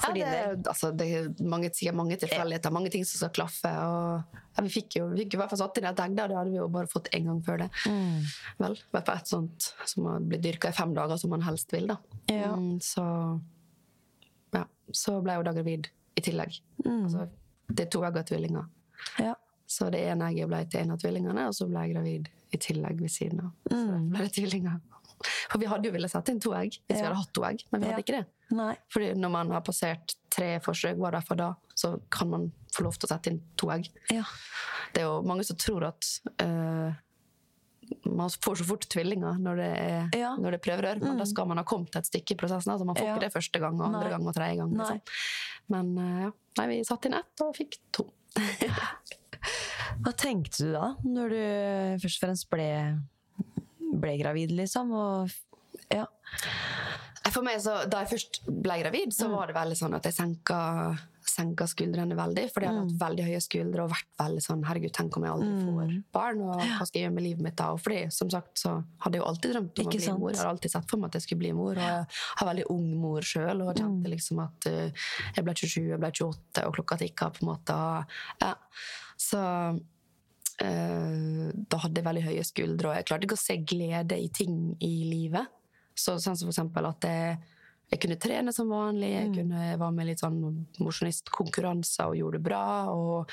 For 0.00 0.16
ja, 0.16 0.24
det, 0.54 0.66
altså, 0.70 0.92
det 0.96 1.06
er 1.12 1.26
mange, 1.44 1.68
mange 1.92 2.16
tilfeldigheter, 2.22 2.72
mange 2.72 2.90
ting 2.94 3.04
som 3.04 3.18
skal 3.20 3.32
klaffe. 3.36 3.68
Og, 3.84 4.38
ja, 4.56 4.62
vi 4.64 4.72
fikk 4.72 4.96
jo 4.96 5.08
vi 5.10 5.24
fikk 5.24 5.34
i 5.36 5.40
hvert 5.42 5.52
fall 5.52 5.60
satt 5.60 5.76
inn 5.78 5.88
et 5.90 6.00
egg 6.00 6.16
der, 6.16 6.28
det 6.32 6.38
hadde 6.38 6.50
vi 6.54 6.56
jo 6.56 6.68
bare 6.72 6.88
fått 6.88 7.10
én 7.12 7.26
gang 7.28 7.42
før 7.44 7.58
det. 7.64 7.68
Mm. 7.84 8.22
Vel, 8.62 8.78
i 8.80 8.94
hvert 8.96 9.10
fall 9.10 9.20
et 9.20 9.32
sånt 9.34 9.68
som 9.92 10.08
har 10.08 10.20
blitt 10.24 10.42
dyrka 10.46 10.70
i 10.72 10.76
fem 10.78 10.94
dager, 10.96 11.20
som 11.20 11.30
man 11.34 11.44
helst 11.44 11.72
vil. 11.76 11.86
da. 11.92 11.98
Ja. 12.32 12.54
Mm, 12.56 12.78
så 12.80 13.04
ja, 14.56 14.64
så 14.92 15.18
ble 15.20 15.34
jeg 15.36 15.42
jo 15.42 15.48
da 15.50 15.54
gravid 15.60 15.90
i 16.16 16.20
tillegg. 16.20 16.60
Mm. 16.84 17.04
Altså, 17.06 17.28
det 17.72 17.86
er 17.86 17.90
to 17.90 18.02
egg 18.04 18.16
av 18.16 18.24
tvillinger. 18.28 18.66
Ja. 19.18 19.34
Så 19.66 19.90
det 19.90 20.02
ene 20.10 20.28
egget 20.30 20.48
ble 20.50 20.64
til 20.68 20.80
en 20.84 20.90
av 20.92 20.98
tvillingene, 21.00 21.46
og 21.48 21.54
så 21.56 21.66
ble 21.70 21.80
jeg 21.86 21.94
gravid 21.94 22.28
i 22.52 22.58
tillegg 22.60 23.00
ved 23.00 23.10
siden 23.10 23.40
av. 23.46 23.52
Så 23.70 23.78
Mm. 23.98 24.10
ble 24.10 24.18
det 24.26 24.32
tvillinger. 24.36 24.80
For 25.48 25.58
vi 25.58 25.66
hadde 25.70 25.84
jo 25.86 25.92
villet 25.92 26.10
sette 26.10 26.28
inn 26.30 26.40
to 26.40 26.52
egg 26.52 26.76
hvis 26.88 26.98
vi 26.98 27.04
hadde 27.06 27.16
hatt 27.16 27.32
to 27.32 27.44
egg, 27.44 27.62
men 27.70 27.80
vi 27.80 27.86
Ja. 27.86 27.92
hadde 27.94 28.02
ikke 28.04 28.18
det. 28.18 28.26
Nei. 28.56 28.76
Fordi 28.90 29.14
når 29.14 29.30
man 29.30 29.50
har 29.50 29.60
passert 29.62 30.14
tre 30.30 30.58
forsøk, 30.60 30.96
hva 30.98 31.10
det 31.12 31.18
er 31.22 31.26
for 31.26 31.34
da, 31.36 31.54
så 31.74 32.00
kan 32.10 32.28
man 32.28 32.52
få 32.72 32.82
lov 32.84 32.98
til 32.98 33.06
å 33.08 33.12
sette 33.16 33.26
inn 33.30 33.40
to 33.56 33.70
egg. 33.70 33.88
Ja. 34.10 34.24
Det 34.92 35.00
er 35.02 35.06
jo 35.06 35.22
mange 35.22 35.44
som 35.44 35.56
tror 35.56 35.84
at 35.88 36.20
eh, 36.38 36.92
man 38.06 38.28
får 38.30 38.56
så 38.62 38.64
fort 38.64 38.86
tvillinger 38.88 39.38
når 39.40 39.56
det 39.56 39.68
er, 39.78 40.08
Ja. 40.18 40.36
når 40.36 40.50
det 40.50 40.58
er 40.60 40.64
prøverør, 40.70 41.00
men 41.02 41.12
Mm. 41.14 41.18
da 41.18 41.24
skal 41.24 41.46
man 41.46 41.56
ha 41.58 41.64
kommet 41.64 41.96
et 41.96 42.04
stykke 42.06 42.32
i 42.32 42.36
prosessen. 42.36 42.72
Altså 42.72 42.84
man 42.86 42.94
får 42.96 43.04
Ja. 43.06 43.14
ikke 43.16 43.20
det 43.26 43.32
første 43.34 43.58
gang, 43.60 43.80
og 43.80 43.86
andre 43.86 44.00
Nei. 44.00 44.10
gang 44.10 44.26
og 44.26 44.34
tredje 44.34 44.56
gang. 44.56 44.72
Liksom. 44.76 45.00
Men 45.68 45.98
eh, 45.98 46.22
ja, 46.24 46.30
Nei, 46.58 46.66
vi 46.68 46.82
satte 46.84 47.06
inn 47.06 47.14
ett 47.14 47.40
og 47.40 47.54
fikk 47.56 47.78
to. 47.92 48.08
Hva 50.02 50.12
tenkte 50.16 50.58
du 50.66 50.72
da, 50.72 50.94
når 51.04 51.28
du 51.32 51.42
først 52.02 52.22
og 52.22 52.28
fremst 52.28 52.48
ble, 52.50 52.68
ble 54.02 54.18
gravid, 54.20 54.50
liksom? 54.56 54.92
Og, 54.92 55.30
ja. 55.92 56.06
For 57.32 57.42
meg, 57.42 57.60
så, 57.60 57.88
Da 57.88 58.02
jeg 58.04 58.10
først 58.18 58.40
ble 58.62 58.78
gravid, 58.82 59.12
så 59.14 59.28
Mm. 59.28 59.36
var 59.36 59.46
det 59.46 59.56
veldig 59.56 59.76
sånn 59.78 59.94
at 59.94 60.02
jeg 60.04 60.12
senka, 60.14 60.98
senka 61.32 61.64
skuldrene 61.70 62.14
veldig. 62.18 62.44
For 62.52 62.60
jeg 62.62 62.70
hadde 62.70 62.82
Mm. 62.82 62.90
hatt 62.92 63.00
veldig 63.02 63.24
høye 63.28 63.40
skuldre 63.42 63.84
og 63.86 63.90
vært 63.90 64.10
veldig 64.20 64.42
sånn 64.44 64.64
Herregud, 64.68 64.92
tenk 64.92 65.16
om 65.16 65.24
jeg 65.24 65.32
aldri 65.32 65.48
Mm. 65.48 65.64
får 65.66 66.04
barn, 66.12 66.40
og 66.42 66.60
hva 66.60 66.86
skal 66.86 67.00
jeg 67.00 67.04
gjøre 67.08 67.14
med 67.14 67.24
livet 67.24 67.40
mitt 67.48 67.56
da? 67.56 67.70
Og 67.72 67.80
fordi, 67.80 68.12
som 68.12 68.30
sagt, 68.30 68.54
så 68.60 68.84
hadde 69.00 69.14
jeg 69.16 69.22
jo 69.22 69.28
alltid 69.32 69.52
drømt 69.54 69.78
om 69.78 69.84
Ikke 69.86 69.88
å 69.88 69.98
bli 69.98 70.06
sant? 70.06 70.18
mor. 70.20 70.30
Jeg 70.30 70.38
har 70.44 70.52
alltid 70.54 70.70
sett 70.70 70.88
for 70.90 70.96
meg 70.98 71.06
at 71.08 71.12
jeg 71.14 71.22
skulle 71.22 71.38
bli 71.44 71.52
mor, 71.52 71.70
og 71.72 71.76
jeg 71.76 72.06
har 72.36 72.46
veldig 72.54 72.66
ung 72.70 73.00
mor 73.00 73.20
sjøl, 73.20 73.62
og 73.68 73.74
kjente 73.76 74.04
Mm. 74.06 74.10
liksom 74.12 74.38
at 74.44 74.66
uh, 74.66 74.90
jeg 75.36 75.44
ble 75.44 75.54
27, 75.54 75.88
jeg 75.88 76.00
ble 76.00 76.10
28, 76.12 76.66
og 76.66 76.74
klokka 76.74 76.98
tikka, 76.98 77.30
på 77.32 77.42
en 77.42 77.48
måte. 77.56 77.72
Og, 77.74 78.04
ja. 78.42 78.54
Så 79.16 79.38
uh, 80.62 81.50
da 81.68 81.76
hadde 81.82 82.00
jeg 82.00 82.06
veldig 82.06 82.24
høye 82.26 82.44
skuldre, 82.46 82.90
og 82.90 82.96
jeg 82.98 83.06
klarte 83.08 83.26
ikke 83.28 83.38
å 83.38 83.46
se 83.46 83.56
glede 83.58 84.18
i 84.22 84.28
ting 84.28 84.76
i 84.80 84.92
livet. 85.08 85.48
Så, 85.94 86.16
sånn 86.22 86.36
som 86.38 86.48
for 86.48 86.54
eksempel 86.54 86.88
at 86.88 87.00
jeg, 87.04 87.38
jeg 87.92 88.00
kunne 88.00 88.16
trene 88.20 88.52
som 88.56 88.70
vanlig, 88.72 89.10
jeg 89.12 89.28
Mm. 89.28 89.34
kunne 89.36 89.78
være 89.78 89.92
med 89.92 90.06
i 90.06 90.08
litt 90.10 90.20
sånn 90.22 90.66
mosjonistkonkurranser 90.80 92.06
og 92.08 92.16
gjorde 92.16 92.38
det 92.38 92.42
bra. 92.46 92.64
Og 92.92 93.28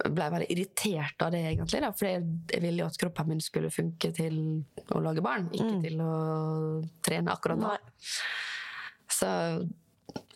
ble 0.00 0.30
veldig 0.32 0.46
irritert 0.48 1.20
av 1.26 1.32
det, 1.34 1.42
egentlig. 1.44 1.80
Da, 1.84 1.90
for 1.92 2.06
jeg, 2.08 2.22
jeg 2.54 2.62
ville 2.62 2.78
jo 2.80 2.86
at 2.86 2.96
kroppen 2.96 3.26
min 3.28 3.40
skulle 3.44 3.68
funke 3.74 4.14
til 4.16 4.64
å 4.94 5.02
lage 5.02 5.20
barn, 5.20 5.50
ikke 5.52 5.74
Mm. 5.76 5.82
til 5.82 5.98
å 6.00 6.14
trene 7.02 7.28
akkurat. 7.34 7.58
Nei. 7.58 7.76
Så 9.10 9.68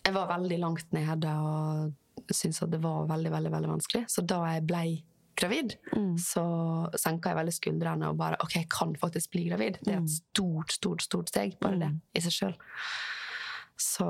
jeg 0.05 0.12
var 0.12 0.29
veldig 0.29 0.59
langt 0.61 0.93
nede 0.93 1.31
og 1.40 1.95
syntes 2.31 2.62
at 2.62 2.71
det 2.71 2.83
var 2.83 3.07
veldig, 3.09 3.31
veldig, 3.33 3.51
veldig 3.55 3.71
vanskelig. 3.73 4.05
Så 4.11 4.27
da 4.27 4.43
jeg 4.53 4.67
ble 4.67 5.03
gravid, 5.37 5.77
Mm. 5.97 6.14
så 6.19 6.90
senka 6.95 7.31
jeg 7.33 7.37
veldig 7.37 7.55
skuldrene 7.55 8.09
og 8.11 8.17
bare 8.19 8.37
OK, 8.43 8.55
jeg 8.55 8.69
kan 8.69 8.95
faktisk 8.95 9.31
bli 9.33 9.49
gravid. 9.49 9.79
Det 9.83 9.95
er 9.95 10.01
Mm. 10.01 10.05
et 10.05 10.11
stort, 10.11 10.71
stort, 10.73 11.01
stort 11.03 11.29
steg, 11.29 11.59
bare 11.59 11.79
det 11.79 12.01
i 12.14 12.21
seg 12.21 12.33
sjøl. 12.33 12.55
Så 13.80 14.06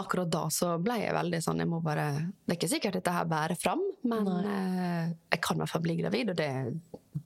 akkurat 0.00 0.30
da 0.32 0.46
så 0.52 0.72
ble 0.82 0.96
jeg 1.02 1.14
veldig 1.14 1.40
sånn 1.44 1.60
jeg 1.62 1.68
må 1.68 1.82
bare, 1.84 2.06
Det 2.46 2.54
er 2.54 2.58
ikke 2.58 2.70
sikkert 2.70 2.98
dette 2.98 3.12
her 3.12 3.28
bærer 3.28 3.58
fram, 3.60 3.82
men 4.08 4.28
eh, 4.40 5.12
jeg 5.34 5.42
kan 5.44 5.58
i 5.58 5.62
hvert 5.62 5.72
fall 5.74 5.84
bli 5.84 5.96
gravid, 6.00 6.32
og 6.32 6.38
det 6.38 6.48
er 6.48 6.70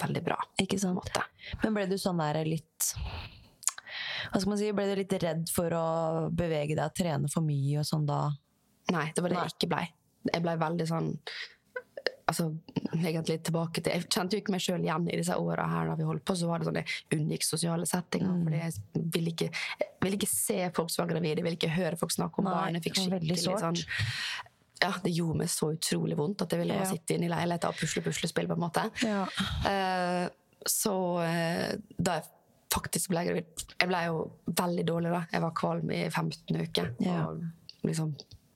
veldig 0.02 0.22
bra. 0.26 0.38
Ikke 0.62 0.78
sant? 0.82 0.98
måte. 0.98 1.22
Men 1.62 1.76
ble 1.76 1.86
du 1.90 1.96
sånn 2.00 2.20
der 2.20 2.42
litt 2.48 2.90
Hva 4.32 4.40
skal 4.40 4.50
man 4.50 4.58
si, 4.60 4.72
ble 4.74 4.88
du 4.90 4.96
litt 4.98 5.14
redd 5.22 5.46
for 5.52 5.72
å 5.76 5.86
bevege 6.34 6.74
deg 6.74 6.84
og 6.88 6.96
trene 6.98 7.30
for 7.32 7.46
mye 7.46 7.78
og 7.80 7.86
sånn 7.86 8.08
da? 8.08 8.24
Nei, 8.92 9.06
det 9.14 9.22
var 9.22 9.32
det 9.32 9.38
Nei. 9.38 9.46
jeg 9.46 9.56
ikke 9.56 9.70
blei. 9.72 9.84
Jeg 10.26 10.42
blei 10.42 10.56
veldig 10.58 10.86
sånn 10.90 11.12
altså, 12.26 12.48
egentlig 12.96 13.38
tilbake 13.46 13.82
til 13.82 13.94
Jeg 13.94 14.08
kjente 14.10 14.36
jo 14.36 14.42
ikke 14.42 14.54
meg 14.54 14.64
sjøl 14.64 14.84
igjen 14.84 15.06
i 15.10 15.20
disse 15.20 15.36
åra 15.38 15.66
her 15.70 15.90
da 15.90 15.96
vi 15.98 16.08
holdt 16.08 16.24
på. 16.26 16.36
Så 16.38 16.50
var 16.50 16.62
det 16.62 16.68
sånne 16.70 16.84
unngikk 17.16 17.46
sosiale 17.46 17.86
settinger. 17.88 18.34
Mm. 18.34 18.42
Fordi 18.48 18.60
jeg 18.62 19.06
ville 19.14 19.32
ikke, 19.34 19.48
jeg 19.80 20.04
ville 20.04 20.20
ikke 20.20 20.32
se 20.32 20.58
folk 20.76 20.92
som 20.92 21.04
var 21.04 21.14
gravide, 21.14 21.38
jeg 21.38 21.46
ville 21.46 21.60
ikke 21.60 21.74
høre 21.76 22.00
folk 22.00 22.14
snakke 22.14 22.42
om 22.42 22.48
Nei, 22.50 22.54
barn. 22.58 22.78
Jeg 22.78 22.86
fikk 22.88 23.02
skikkelig 23.02 23.40
sånn 23.44 23.82
ja, 24.76 24.90
Det 25.02 25.12
gjorde 25.14 25.40
meg 25.40 25.48
så 25.50 25.70
utrolig 25.72 26.16
vondt 26.18 26.42
at 26.44 26.52
jeg 26.52 26.60
ville 26.60 26.76
bare 26.76 26.88
Ja. 26.88 26.94
sitte 26.94 27.16
inne 27.16 27.28
i 27.30 27.32
leiligheten 27.32 27.72
og 27.72 27.78
pusle 27.80 28.02
puslespill. 28.04 28.48
på 28.50 28.56
en 28.58 28.64
måte. 28.66 28.88
Ja. 29.06 29.22
Uh, 29.64 30.26
så 30.66 30.94
uh, 31.22 31.72
da 31.96 32.18
jeg 32.18 32.26
faktisk 32.74 33.12
ble 33.12 33.22
gravid 33.28 33.64
Jeg 33.78 33.88
ble 33.88 34.00
jo 34.08 34.24
veldig 34.46 34.84
dårlig 34.88 35.12
da. 35.14 35.22
Jeg 35.32 35.42
var 35.46 35.54
kvalm 35.56 35.90
i 35.94 36.02
15 36.10 36.60
uker. 36.60 36.92
Ja. 37.00 37.22
Og 37.30 37.86
liksom, 37.86 38.12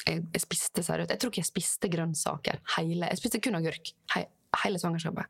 jeg, 0.07 0.23
jeg 0.35 0.43
spiste 0.45 0.83
seriøst. 0.87 1.11
Jeg 1.15 1.21
tror 1.23 1.33
ikke 1.33 1.43
jeg 1.43 1.51
spiste 1.51 1.91
grønnsaker. 1.93 2.61
Hele, 2.77 3.09
jeg 3.13 3.21
spiste 3.21 3.41
kun 3.45 3.59
agurk 3.61 3.93
he, 4.15 4.25
hele 4.65 4.81
svangerskapet. 4.83 5.27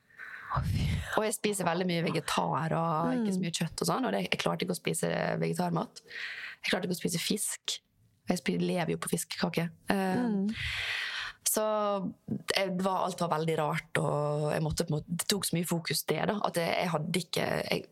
Og 1.16 1.22
jeg 1.22 1.35
spiser 1.37 1.66
veldig 1.68 1.87
mye 1.87 2.02
vegetar 2.09 2.72
og 2.74 3.12
ikke 3.14 3.35
så 3.37 3.42
mye 3.44 3.54
kjøtt. 3.54 3.83
og 3.85 3.87
sånn, 3.92 4.06
og 4.09 4.14
det, 4.16 4.24
jeg 4.26 4.40
klarte 4.42 4.66
ikke 4.66 4.74
å 4.74 4.80
spise 4.80 5.11
vegetarmat. 5.38 6.02
Jeg 6.64 6.72
klarte 6.72 6.88
ikke 6.88 6.96
å 6.98 7.02
spise 7.02 7.22
fisk. 7.22 7.76
Jeg 8.30 8.59
lever 8.62 8.94
jo 8.96 8.98
på 9.02 9.11
fiskekake. 9.12 9.68
Eh, 9.90 10.59
Så 11.50 11.62
jeg 12.54 12.74
var, 12.78 13.06
alt 13.09 13.20
var 13.24 13.30
veldig 13.33 13.54
rart, 13.59 13.98
og 13.98 14.50
jeg 14.52 14.62
måtte 14.62 14.85
på 14.87 14.94
måte, 14.98 15.16
det 15.18 15.26
tok 15.30 15.46
så 15.48 15.56
mye 15.56 15.66
fokus 15.66 16.04
det. 16.06 16.20
da, 16.30 16.37
At 16.46 16.59
jeg, 16.61 16.68
jeg 16.83 16.90
hadde 16.92 17.22
ikke 17.24 17.46
jeg, 17.70 17.87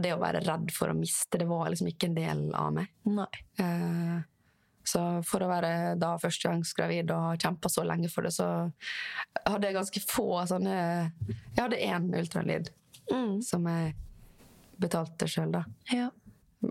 Det 0.00 0.12
å 0.14 0.20
være 0.20 0.40
redd 0.44 0.72
for 0.72 0.92
å 0.92 0.96
miste, 0.96 1.38
det 1.40 1.46
var 1.48 1.68
liksom 1.72 1.88
ikke 1.90 2.08
en 2.10 2.16
del 2.16 2.40
av 2.56 2.72
meg. 2.76 2.88
Nei. 3.08 3.26
Eh, 3.60 4.16
så 4.86 5.00
for 5.26 5.42
å 5.42 5.48
være 5.50 5.70
da 5.98 6.12
førstegangsgravid 6.22 7.10
og 7.10 7.22
ha 7.24 7.36
kjempa 7.42 7.70
så 7.72 7.82
lenge 7.86 8.10
for 8.12 8.22
det, 8.26 8.32
så 8.36 8.46
hadde 9.46 9.66
jeg 9.66 9.74
ganske 9.76 10.02
få 10.06 10.26
sånne 10.46 10.76
Jeg 11.26 11.58
hadde 11.60 11.80
én 11.82 12.10
ultralyd 12.20 12.72
Mm. 13.06 13.36
som 13.46 13.62
jeg 13.70 13.92
betalte 14.82 15.28
sjøl, 15.30 15.52
da. 15.54 15.60
Ja. 15.94 16.08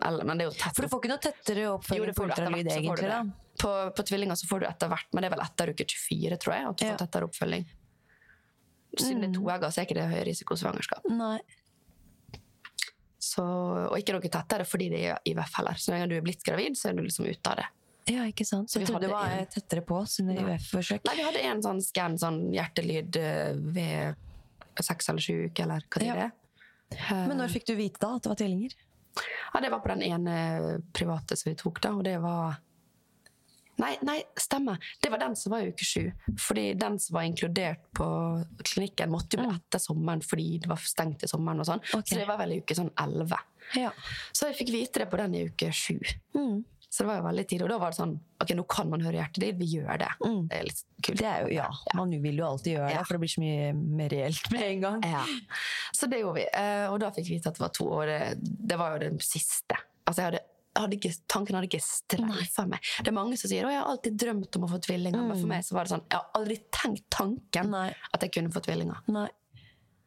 Eller, 0.03 0.25
men 0.27 0.37
det 0.37 0.43
er 0.43 0.49
jo 0.49 0.55
tett. 0.57 0.75
For 0.75 0.83
du 0.83 0.89
får 0.91 0.99
ikke 0.99 1.11
noe 1.13 1.23
tettere 1.23 1.67
oppfølging 1.71 2.15
på 2.17 2.25
ultralyd, 2.25 2.67
egentlig? 2.73 3.07
da? 3.07 3.21
På, 3.61 3.69
på 3.95 4.03
tvillinger 4.03 4.35
så 4.35 4.49
får 4.49 4.59
du 4.59 4.65
etter 4.67 4.91
hvert, 4.91 5.07
men 5.13 5.23
det 5.23 5.29
er 5.29 5.35
vel 5.37 5.43
etter 5.45 5.71
uke 5.71 5.85
24, 5.87 6.37
tror 6.43 6.53
jeg, 6.57 6.65
at 6.67 6.75
du 6.81 6.83
Ja. 6.85 6.89
får 6.91 7.05
tettere 7.05 7.29
oppfølging. 7.29 7.63
Siden 8.99 9.21
det 9.23 9.29
er 9.29 9.33
to 9.39 9.45
egger, 9.53 9.71
så 9.71 9.79
er 9.81 9.87
ikke 9.87 9.95
det 9.95 10.09
høy 10.09 10.17
høyrisikosvangerskap. 10.17 11.07
Nei. 11.15 11.39
Så, 13.25 13.43
og 13.89 13.95
ikke 13.97 14.13
noe 14.15 14.27
tettere 14.29 14.67
fordi 14.67 14.89
det 14.91 15.01
er 15.09 15.23
IVF 15.31 15.55
heller. 15.57 15.79
Så 15.81 15.95
når 15.95 16.11
du 16.11 16.15
er 16.19 16.25
blitt 16.27 16.43
gravid, 16.45 16.75
så 16.77 16.89
er 16.91 16.99
du 16.99 17.01
liksom 17.05 17.25
ute 17.31 17.51
av 17.51 17.57
det. 17.63 17.65
Ja, 18.07 18.23
ikke 18.29 18.45
sant. 18.45 18.69
Så 18.69 18.79
Vi 18.79 18.85
trodde 18.85 19.07
det 19.07 19.09
var 19.11 19.25
en- 19.33 19.45
tettere 19.47 19.81
på 19.81 20.07
sine. 20.07 20.35
UF-forsøk? 20.37 21.01
Nei, 21.05 21.15
vi 21.15 21.23
hadde 21.23 21.41
en 21.41 21.61
sånn 21.61 21.81
skann, 21.81 22.17
sånn 22.21 22.51
hjertelyd 22.53 23.15
eh, 23.17 23.53
ved 23.55 24.15
seks 24.79 25.09
eller 25.09 25.21
sju 25.21 25.45
uker, 25.49 25.63
eller 25.63 25.81
hva 25.89 25.99
det 25.99 26.05
Ja. 26.07 26.15
er. 26.29 26.31
Men 27.27 27.37
når 27.37 27.49
fikk 27.49 27.65
du 27.65 27.75
vite 27.75 27.99
da 27.99 28.15
at 28.15 28.21
det 28.23 28.29
var 28.29 28.35
tvillinger? 28.35 28.73
Ja, 29.53 29.59
det 29.61 29.71
var 29.71 29.79
på 29.79 29.87
den 29.87 30.03
ene 30.03 30.81
private 30.93 31.35
som 31.37 31.49
vi 31.51 31.55
tok, 31.55 31.81
da, 31.81 31.89
og 31.95 32.03
det 32.03 32.19
var 32.21 32.57
Nei, 33.77 33.97
nei, 34.03 34.23
stemmer. 34.39 34.77
Det 35.01 35.09
var 35.11 35.17
den 35.19 35.35
som 35.35 35.51
var 35.51 35.59
i 35.59 35.67
uke 35.67 35.83
sju. 35.83 36.09
Fordi 36.39 36.77
den 36.79 36.97
som 36.97 37.15
var 37.15 37.23
inkludert 37.23 37.81
på 37.93 38.05
klinikken, 38.63 39.09
måtte 39.11 39.35
jo 39.35 39.43
bli 39.43 39.49
etter 39.53 39.79
sommeren 39.83 40.21
fordi 40.23 40.61
det 40.61 40.69
var 40.69 40.77
stengt 40.77 41.23
i 41.23 41.27
sommeren. 41.27 41.59
og 41.59 41.65
sånn. 41.65 41.81
Okay. 41.93 42.01
Så 42.15 42.15
det 42.21 42.25
var 42.29 42.37
vel 42.37 42.53
i 42.53 42.61
uke 42.61 42.73
sånn 42.73 42.91
elleve. 42.97 43.37
Ja. 43.75 43.91
Så 44.31 44.47
jeg 44.47 44.55
fikk 44.61 44.71
vite 44.71 44.99
det 45.03 45.09
på 45.11 45.17
den 45.17 45.35
i 45.35 45.43
uke 45.49 45.73
sju. 45.73 45.99
Mm. 46.33 46.63
Så 46.95 47.03
det 47.03 47.09
var 47.09 47.17
jo 47.19 47.23
veldig 47.25 47.43
tidlig. 47.49 47.65
Og 47.65 47.71
da 47.73 47.77
var 47.81 47.91
det 47.91 47.97
sånn 47.99 48.13
Ok, 48.39 48.51
nå 48.55 48.63
kan 48.71 48.87
man 48.93 49.01
høre 49.03 49.17
hjertet 49.19 49.41
ditt. 49.43 49.57
Vi 49.59 49.65
gjør 49.73 49.97
det. 49.99 50.07
Mm. 50.23 50.41
Det 50.47 50.55
er 50.61 50.63
litt 50.69 50.81
kult. 51.03 51.19
Det 51.19 51.27
er 51.27 51.41
jo, 51.43 51.49
ja, 51.57 51.65
man 51.99 52.13
vil 52.23 52.39
jo 52.39 52.45
alltid 52.47 52.77
gjøre 52.77 52.89
Ja. 52.93 52.97
det, 53.01 53.07
for 53.09 53.17
det 53.17 53.23
blir 53.25 53.33
så 53.35 53.43
mye 53.43 53.69
mer 53.75 54.09
reelt 54.15 54.51
med 54.55 54.63
en 54.69 54.81
gang. 54.85 55.03
Ja. 55.11 55.23
Så 55.91 56.07
det 56.11 56.21
gjorde 56.23 56.39
vi. 56.39 56.45
Eh, 56.55 56.87
Og 56.93 56.99
da 57.03 57.11
fikk 57.11 57.27
vi 57.27 57.37
vite 57.39 57.51
at 57.51 57.59
det 57.59 57.65
var 57.67 57.73
to 57.75 57.87
år. 57.99 58.05
Det, 58.13 58.19
det 58.71 58.77
var 58.79 58.95
jo 58.95 59.03
det 59.09 59.11
siste. 59.27 59.75
Altså, 60.07 60.21
jeg 60.21 60.29
hadde, 60.31 60.41
hadde 60.79 60.97
ikke, 60.99 61.13
tanken 61.31 61.55
hadde 61.59 61.67
ikke 61.71 61.83
streifa 61.83 62.65
meg. 62.69 62.79
Det 63.01 63.11
er 63.11 63.17
mange 63.19 63.37
som 63.39 63.49
sier 63.51 63.65
at 63.67 63.73
jeg 63.75 63.81
har 63.81 63.91
alltid 63.91 64.17
drømt 64.23 64.55
om 64.59 64.67
å 64.67 64.71
få 64.75 64.79
tvillinger. 64.87 65.23
Men 65.27 65.39
for 65.41 65.51
meg 65.51 65.63
så 65.67 65.75
var 65.75 65.87
det 65.87 65.95
sånn, 65.97 66.05
jeg 66.11 66.19
har 66.21 66.29
aldri 66.39 66.57
tenkt 66.79 67.05
tanken 67.15 67.71
Nei. 67.75 67.89
at 68.13 68.23
jeg 68.27 68.31
kunne 68.37 68.51
få 68.55 68.63
tvillinger. 68.63 69.03
Nei. 69.15 69.27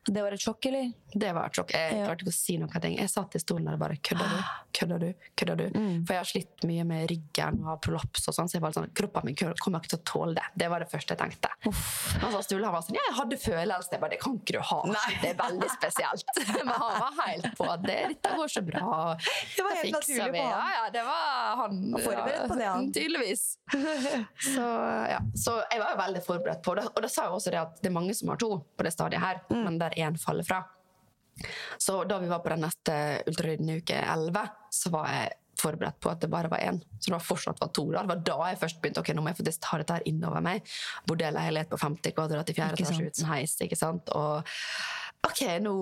Det 0.09 0.23
var 0.25 0.33
et 0.33 0.41
sjokk, 0.41 0.67
eller? 0.71 0.87
Det 1.13 1.31
var 1.37 1.49
et 1.51 1.59
sjokk. 1.59 1.73
Jeg 1.77 1.99
klarte 2.05 2.25
ikke 2.25 2.33
å 2.33 2.37
si 2.37 2.55
noe. 2.61 2.81
Ting. 2.81 2.95
Jeg 2.97 3.11
satt 3.13 3.35
i 3.37 3.41
stolen 3.43 3.67
og 3.73 3.81
bare 3.81 3.97
Kødder 4.05 4.31
du? 4.33 4.39
Kødder 4.79 5.03
du? 5.03 5.09
Kødder 5.41 5.57
du? 5.59 5.65
Mm. 5.75 5.95
For 6.07 6.15
jeg 6.15 6.21
har 6.23 6.29
slitt 6.31 6.65
mye 6.69 6.85
med 6.89 7.09
ryggen 7.11 7.59
og 7.65 7.71
har 7.73 7.79
prolaps 7.85 8.29
og 8.31 8.37
sånn, 8.37 8.49
så 8.51 8.57
jeg 8.59 8.63
var 8.65 8.75
sånn, 8.77 8.87
kroppen 8.97 9.27
min 9.29 9.37
kommer 9.39 9.83
ikke 9.83 9.93
til 9.95 9.99
å 9.99 10.05
tåle 10.09 10.37
det. 10.39 10.45
Det 10.63 10.69
var 10.73 10.85
det 10.85 10.89
første 10.93 11.15
jeg 11.17 11.21
tenkte. 11.21 11.51
Men 11.67 12.33
så 12.35 12.43
Sturle 12.47 12.71
var 12.73 12.85
sånn 12.87 12.97
Ja, 12.99 13.05
jeg 13.09 13.17
hadde 13.19 13.39
følelse. 13.43 13.93
Jeg 13.97 14.03
bare, 14.05 14.13
det 14.15 14.21
kan 14.23 14.37
ikke 14.39 14.57
du 14.57 14.61
ha. 14.71 14.81
Det 15.23 15.33
er 15.33 15.39
veldig 15.41 15.71
spesielt. 15.75 16.33
Men 16.65 16.73
han 16.73 17.03
var 17.03 17.19
helt 17.27 17.51
på 17.59 17.69
det, 17.85 17.99
dette 18.15 18.35
går 18.39 18.53
så 18.55 18.63
bra. 18.69 18.93
Det 19.19 19.65
var 19.67 19.77
helt 19.81 19.97
naturlig 19.99 20.31
på 20.37 20.45
han. 20.45 20.53
Ja, 20.55 20.67
ja, 20.79 20.85
det 20.95 21.05
var 21.09 21.63
han. 21.65 21.81
Og 21.93 22.05
forberedt 22.05 22.47
på 22.53 22.59
det, 22.61 22.69
han. 22.71 22.89
Tydeligvis. 22.99 23.45
Så, 24.49 24.67
ja. 25.13 25.19
så 25.37 25.57
jeg 25.73 25.83
var 25.83 25.93
jo 25.95 26.01
veldig 26.05 26.23
forberedt 26.27 26.63
på 26.65 26.77
det. 26.79 26.87
Og 26.95 27.03
da 27.05 27.11
sa 27.13 27.27
jeg 27.27 27.35
også 27.41 27.53
det 27.55 27.61
at 27.61 27.81
det 27.83 27.91
er 27.91 27.97
mange 27.99 28.15
som 28.17 28.31
har 28.33 28.41
to 28.41 28.51
på 28.79 28.87
det 28.87 28.95
stadiet 28.95 29.23
her, 29.25 29.41
Mm. 29.49 29.63
men 29.65 29.77
der 29.81 29.95
én 29.99 30.17
faller 30.21 30.47
fra. 30.49 30.63
Så 31.79 32.01
da 32.11 32.17
vi 32.19 32.27
var 32.31 32.41
på 32.43 32.51
den 32.51 32.65
neste 32.67 32.95
ultralyden 33.31 33.69
i 33.71 33.77
uke 33.79 33.99
11, 34.03 34.49
så 34.75 34.91
var 34.91 35.07
jeg 35.13 35.37
forberedt 35.59 35.99
på 36.03 36.11
at 36.11 36.21
det 36.23 36.29
bare 36.31 36.51
var 36.51 36.59
én. 36.63 36.77
Så 36.99 37.11
det 37.11 37.15
var 37.17 37.23
fortsatt 37.27 37.61
var 37.63 37.71
to. 37.75 37.85
Da. 37.91 38.03
Det 38.03 38.11
var 38.13 38.23
da 38.27 38.37
jeg 38.53 38.59
først 38.61 38.81
begynte 38.83 39.03
ok, 39.03 39.09
nå 39.15 39.23
må 39.23 39.31
jeg 39.33 39.39
faktisk 39.41 39.63
ta 39.65 39.79
dette 39.81 39.97
her 39.97 40.07
innover 40.11 40.43
meg. 40.45 40.67
Bordelleilighet 41.11 41.71
på 41.73 41.79
50 41.83 42.15
kvadrat 42.15 42.51
i 42.51 42.55
fjerde 42.59 42.79
etasje 42.83 43.07
uten 43.11 43.27
heis. 43.31 43.57
ikke 43.67 43.79
sant? 43.79 44.11
Og 44.15 44.47
ok, 45.27 45.41
nå 45.67 45.75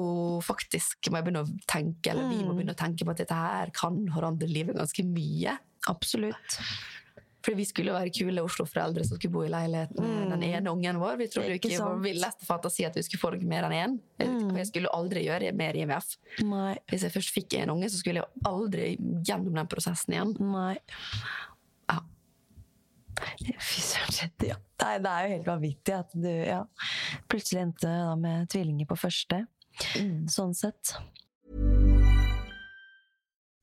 faktisk 0.44 1.10
må 1.12 1.20
jeg 1.20 1.26
begynne 1.28 1.44
å 1.44 1.50
tenke, 1.68 2.12
eller 2.12 2.28
vi 2.32 2.40
må 2.42 2.52
Mm. 2.52 2.56
begynne 2.56 2.76
å 2.76 2.80
tenke 2.84 3.04
på 3.04 3.10
at 3.12 3.20
dette 3.24 3.34
her 3.36 3.70
kan 3.76 4.00
forandre 4.12 4.48
livet 4.48 4.76
ganske 4.76 5.04
mye. 5.04 5.58
Absolutt. 5.88 6.56
Fordi 7.46 7.60
vi 7.60 7.64
skulle 7.68 7.94
være 7.94 8.10
kule 8.10 8.42
Oslo-foreldre 8.42 9.04
som 9.06 9.20
skulle 9.20 9.34
bo 9.36 9.44
i 9.46 9.50
leiligheten 9.52 10.02
med 10.02 10.32
den 10.34 10.42
ene 10.48 10.72
ungen 10.72 10.98
vår. 10.98 11.16
Vi 11.20 11.28
trodde 11.30 11.46
Mm. 11.46 11.54
Ikke 11.60 11.68
ikke 11.70 11.78
var 11.84 11.92
vår 11.94 12.02
villeste 12.02 12.46
fantasi 12.48 12.84
at 12.88 12.96
vi 12.98 13.04
skulle 13.06 13.22
få 13.22 13.30
noe 13.36 13.46
mer 13.46 13.68
enn 13.68 13.74
én. 13.76 13.92
Mm. 14.18 14.56
Jeg 14.58 14.66
skulle 14.72 14.90
aldri 14.90 15.22
gjøre 15.28 15.52
mer 15.54 15.78
IMF. 15.78 16.16
Nei. 16.42 16.74
Hvis 16.90 17.04
jeg 17.06 17.14
først 17.14 17.34
fikk 17.36 17.54
en 17.60 17.70
unge, 17.76 17.90
så 17.92 18.00
skulle 18.00 18.24
jeg 18.24 18.42
aldri 18.50 18.88
gjennom 19.22 19.54
den 19.54 19.70
prosessen 19.70 20.16
igjen. 20.16 20.34
Nei. 20.42 20.74
Ja. 21.86 22.00
Fy 23.62 23.80
søren, 23.80 24.32
ja. 24.42 24.58
Nei, 24.82 24.98
det 24.98 25.12
er 25.12 25.22
jo 25.22 25.34
helt 25.36 25.46
vanvittig 25.46 25.94
at 25.94 26.10
du 26.18 26.28
ja, 26.28 26.64
plutselig 27.30 27.62
endte 27.62 27.86
da 27.86 28.16
med 28.18 28.50
tvillinger 28.50 28.90
på 28.90 28.98
første. 29.06 29.44
Sånn 30.32 30.52
sett. 30.56 30.96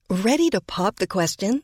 Ready 0.09 0.49
to 0.51 0.61
pop 0.61 0.97
the 0.97 1.07
question? 1.07 1.63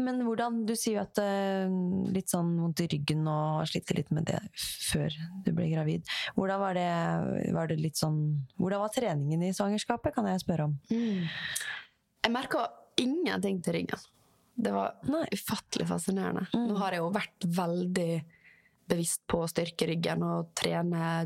Men 0.00 0.22
hvordan, 0.26 0.62
du 0.66 0.74
sier 0.78 0.98
jo 0.98 1.04
at 1.04 1.20
uh, 1.22 1.74
litt 2.14 2.32
sånn 2.32 2.54
vondt 2.58 2.82
i 2.84 2.88
ryggen 2.90 3.26
og 3.30 3.66
slitt 3.70 3.92
litt 3.94 4.10
med 4.14 4.26
det 4.30 4.40
før 4.56 5.14
du 5.44 5.52
ble 5.54 5.68
gravid. 5.70 6.08
Hvordan 6.38 6.62
var 6.62 6.78
det, 6.78 6.88
var 7.54 7.70
det 7.70 7.78
litt 7.82 8.00
sånn, 8.00 8.18
hvordan 8.58 8.82
var 8.82 8.94
treningen 8.94 9.44
i 9.46 9.52
svangerskapet, 9.54 10.14
kan 10.16 10.28
jeg 10.30 10.42
spørre 10.42 10.70
om? 10.70 10.74
Jeg 10.90 12.32
merka 12.32 12.66
ingenting 13.00 13.60
til 13.64 13.78
ryggen. 13.78 14.10
Det 14.54 14.70
var 14.74 14.94
Nei. 15.10 15.24
ufattelig 15.34 15.86
fascinerende. 15.90 16.46
Mm. 16.54 16.66
Nå 16.70 16.76
har 16.78 16.94
jeg 16.94 17.02
jo 17.02 17.14
vært 17.14 17.48
veldig 17.56 18.10
bevisst 18.90 19.24
på 19.30 19.40
å 19.42 19.48
styrke 19.50 19.88
ryggen 19.88 20.22
og 20.26 20.52
trene 20.56 21.24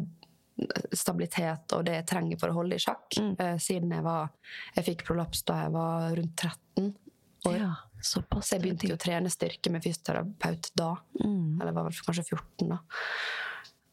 stabilitet 0.97 1.75
og 1.77 1.85
det 1.87 2.01
jeg 2.01 2.07
trenger 2.11 2.41
for 2.41 2.51
å 2.51 2.57
holde 2.61 2.79
i 2.79 2.83
sjakk. 2.83 3.19
Eh, 3.19 3.59
siden 3.63 3.93
jeg 3.95 4.03
var 4.07 4.33
Jeg 4.77 4.89
fikk 4.91 5.05
prolaps 5.07 5.45
da 5.47 5.63
jeg 5.65 5.75
var 5.75 6.17
rundt 6.19 6.35
13 6.35 6.89
år. 7.47 7.59
Ja, 7.61 7.75
såpass. 8.03 8.49
Så 8.49 8.57
jeg 8.57 8.63
begynte 8.67 8.95
å 8.95 8.99
trene 9.01 9.31
styrke 9.31 9.71
med 9.71 9.83
fysioterapeut 9.85 10.71
da. 10.75 10.97
Mm. 11.25 11.61
Eller 11.61 11.73
var 11.77 11.85
vel 11.89 11.93
kanskje 12.07 12.25
14 12.35 12.69
da. 12.73 12.79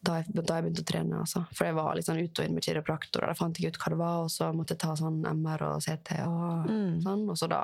Da 0.05 0.19
jeg, 0.19 0.33
da 0.37 0.59
jeg 0.59 0.63
begynte 0.67 0.83
å 0.83 0.85
trene. 0.91 1.19
Altså. 1.23 1.39
For 1.57 1.65
jeg 1.65 1.73
var 1.73 1.95
litt 1.97 2.05
sånn 2.05 2.19
ut 2.21 2.39
og 2.39 2.45
inn 2.45 2.53
med 2.53 2.63
kiropraktor, 2.63 3.23
og 3.25 3.31
jeg 3.31 3.39
fant 3.39 3.57
ikke 3.57 3.71
ut 3.73 3.79
hva 3.81 3.89
det 3.93 3.97
var, 4.03 4.17
og 4.25 4.29
så 4.29 4.49
måtte 4.53 4.75
jeg 4.75 4.81
ta 4.83 4.95
sånn 4.99 5.23
MR 5.25 5.63
og 5.71 5.81
CT 5.81 6.19
og 6.27 6.67
Mm. 6.69 6.99
sånn. 7.01 7.23
Og 7.29 7.37
så 7.37 7.49
da 7.49 7.61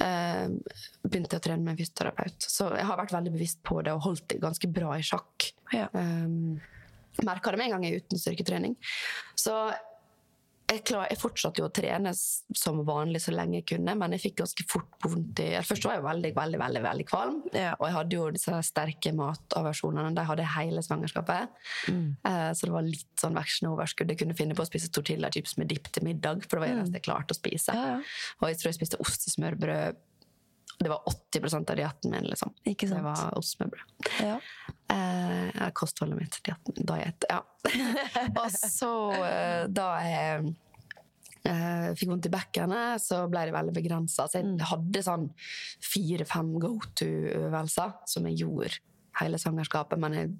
eh, 0.00 0.48
begynte 1.04 1.36
jeg 1.36 1.42
å 1.42 1.44
trene 1.44 1.62
med 1.62 1.74
en 1.74 1.80
fysioterapeut. 1.82 2.38
Så 2.40 2.70
jeg 2.74 2.86
har 2.88 2.96
vært 2.96 3.12
veldig 3.12 3.32
bevisst 3.36 3.60
på 3.62 3.82
det 3.84 3.92
og 3.92 4.00
holdt 4.02 4.26
det 4.28 4.40
ganske 4.40 4.72
bra 4.72 4.94
i 4.96 5.02
sjakk. 5.04 5.52
Ja. 5.72 5.88
Um, 5.92 6.60
Merka 7.22 7.52
det 7.52 7.58
med 7.60 7.66
en 7.68 7.76
gang 7.76 7.84
jeg 7.84 7.92
er 7.94 8.00
uten 8.02 8.18
styrketrening. 8.18 8.72
Så 9.38 9.52
jeg, 10.74 10.84
klar, 10.88 11.06
jeg 11.10 11.20
fortsatte 11.20 11.62
jo 11.62 11.68
å 11.68 11.72
trene 11.74 12.12
som 12.14 12.80
vanlig 12.86 13.22
så 13.24 13.34
lenge 13.34 13.60
jeg 13.60 13.66
kunne, 13.74 13.94
men 13.98 14.14
jeg 14.16 14.22
fikk 14.26 14.38
ganske 14.42 14.66
fort 14.70 15.06
vondt 15.06 15.42
i 15.44 15.48
Først 15.64 15.86
var 15.88 15.98
jeg 15.98 16.04
veldig, 16.04 16.32
veldig, 16.36 16.60
veldig, 16.60 16.82
veldig 16.84 17.06
kvalm. 17.08 17.40
Ja. 17.54 17.72
Og 17.78 17.86
jeg 17.88 17.96
hadde 17.96 18.18
jo 18.18 18.28
disse 18.34 18.60
sterke 18.66 19.14
mataversjonene. 19.16 20.14
De 20.16 20.26
hadde 20.28 20.44
jeg 20.44 20.54
hele 20.54 20.84
svangerskapet. 20.84 21.60
Mm. 21.92 22.08
Eh, 22.30 22.50
så 22.56 22.68
det 22.68 22.74
var 22.74 22.88
litt 22.88 23.12
sånn 23.20 23.38
vekslende 23.38 23.74
overskudd. 23.74 24.12
Jeg 24.12 24.22
kunne 24.22 24.38
finne 24.38 24.56
på 24.58 24.64
å 24.64 24.68
spise 24.68 24.90
tortillachips 24.94 25.58
med 25.60 25.70
dipp 25.72 25.90
til 25.94 26.06
middag, 26.06 26.44
for 26.46 26.58
det 26.58 26.64
var 26.64 26.72
det 26.72 26.80
eneste 26.80 27.00
jeg 27.00 27.08
klarte 27.08 27.36
å 27.36 27.40
spise. 27.40 27.74
Mm. 27.74 27.80
Ja, 27.80 27.94
ja. 27.94 28.34
Og 28.40 28.50
jeg 28.50 28.60
tror 28.60 28.72
jeg 28.72 28.80
spiste 28.80 29.00
ost 29.04 29.28
i 29.28 29.34
smørbrød. 29.36 30.02
Det 30.78 30.90
var 30.90 31.02
80 31.08 31.54
av 31.70 31.76
dietten 31.76 32.10
min, 32.10 32.26
liksom. 32.28 32.52
Ikke 32.66 32.88
sant. 32.88 32.98
Det 32.98 33.06
var 33.06 33.38
ost 33.38 33.60
med 33.60 33.70
brød. 33.74 34.08
Ja. 34.20 34.38
Eh, 34.94 35.70
kostholdet 35.72 36.18
mitt. 36.18 36.38
Dietten. 36.44 36.86
diet 36.86 37.26
ja. 37.30 37.40
og 38.42 38.50
så, 38.50 38.92
eh, 39.12 39.66
da 39.70 39.86
jeg 40.04 40.54
eh, 41.44 41.86
fikk 41.94 42.10
vondt 42.10 42.28
i 42.28 42.34
bekkenet, 42.34 43.04
så 43.04 43.22
ble 43.30 43.46
det 43.48 43.54
veldig 43.56 43.76
begrensa. 43.76 44.26
Så 44.28 44.42
jeg 44.42 44.68
hadde 44.72 45.04
sånn 45.06 45.28
fire-fem 45.92 46.52
go 46.62 46.74
to-øvelser 47.00 47.96
som 48.10 48.28
jeg 48.30 48.42
gjorde 48.42 48.74
hele 49.22 49.40
svangerskapet. 49.40 50.00
Men 50.02 50.18
jeg, 50.18 50.34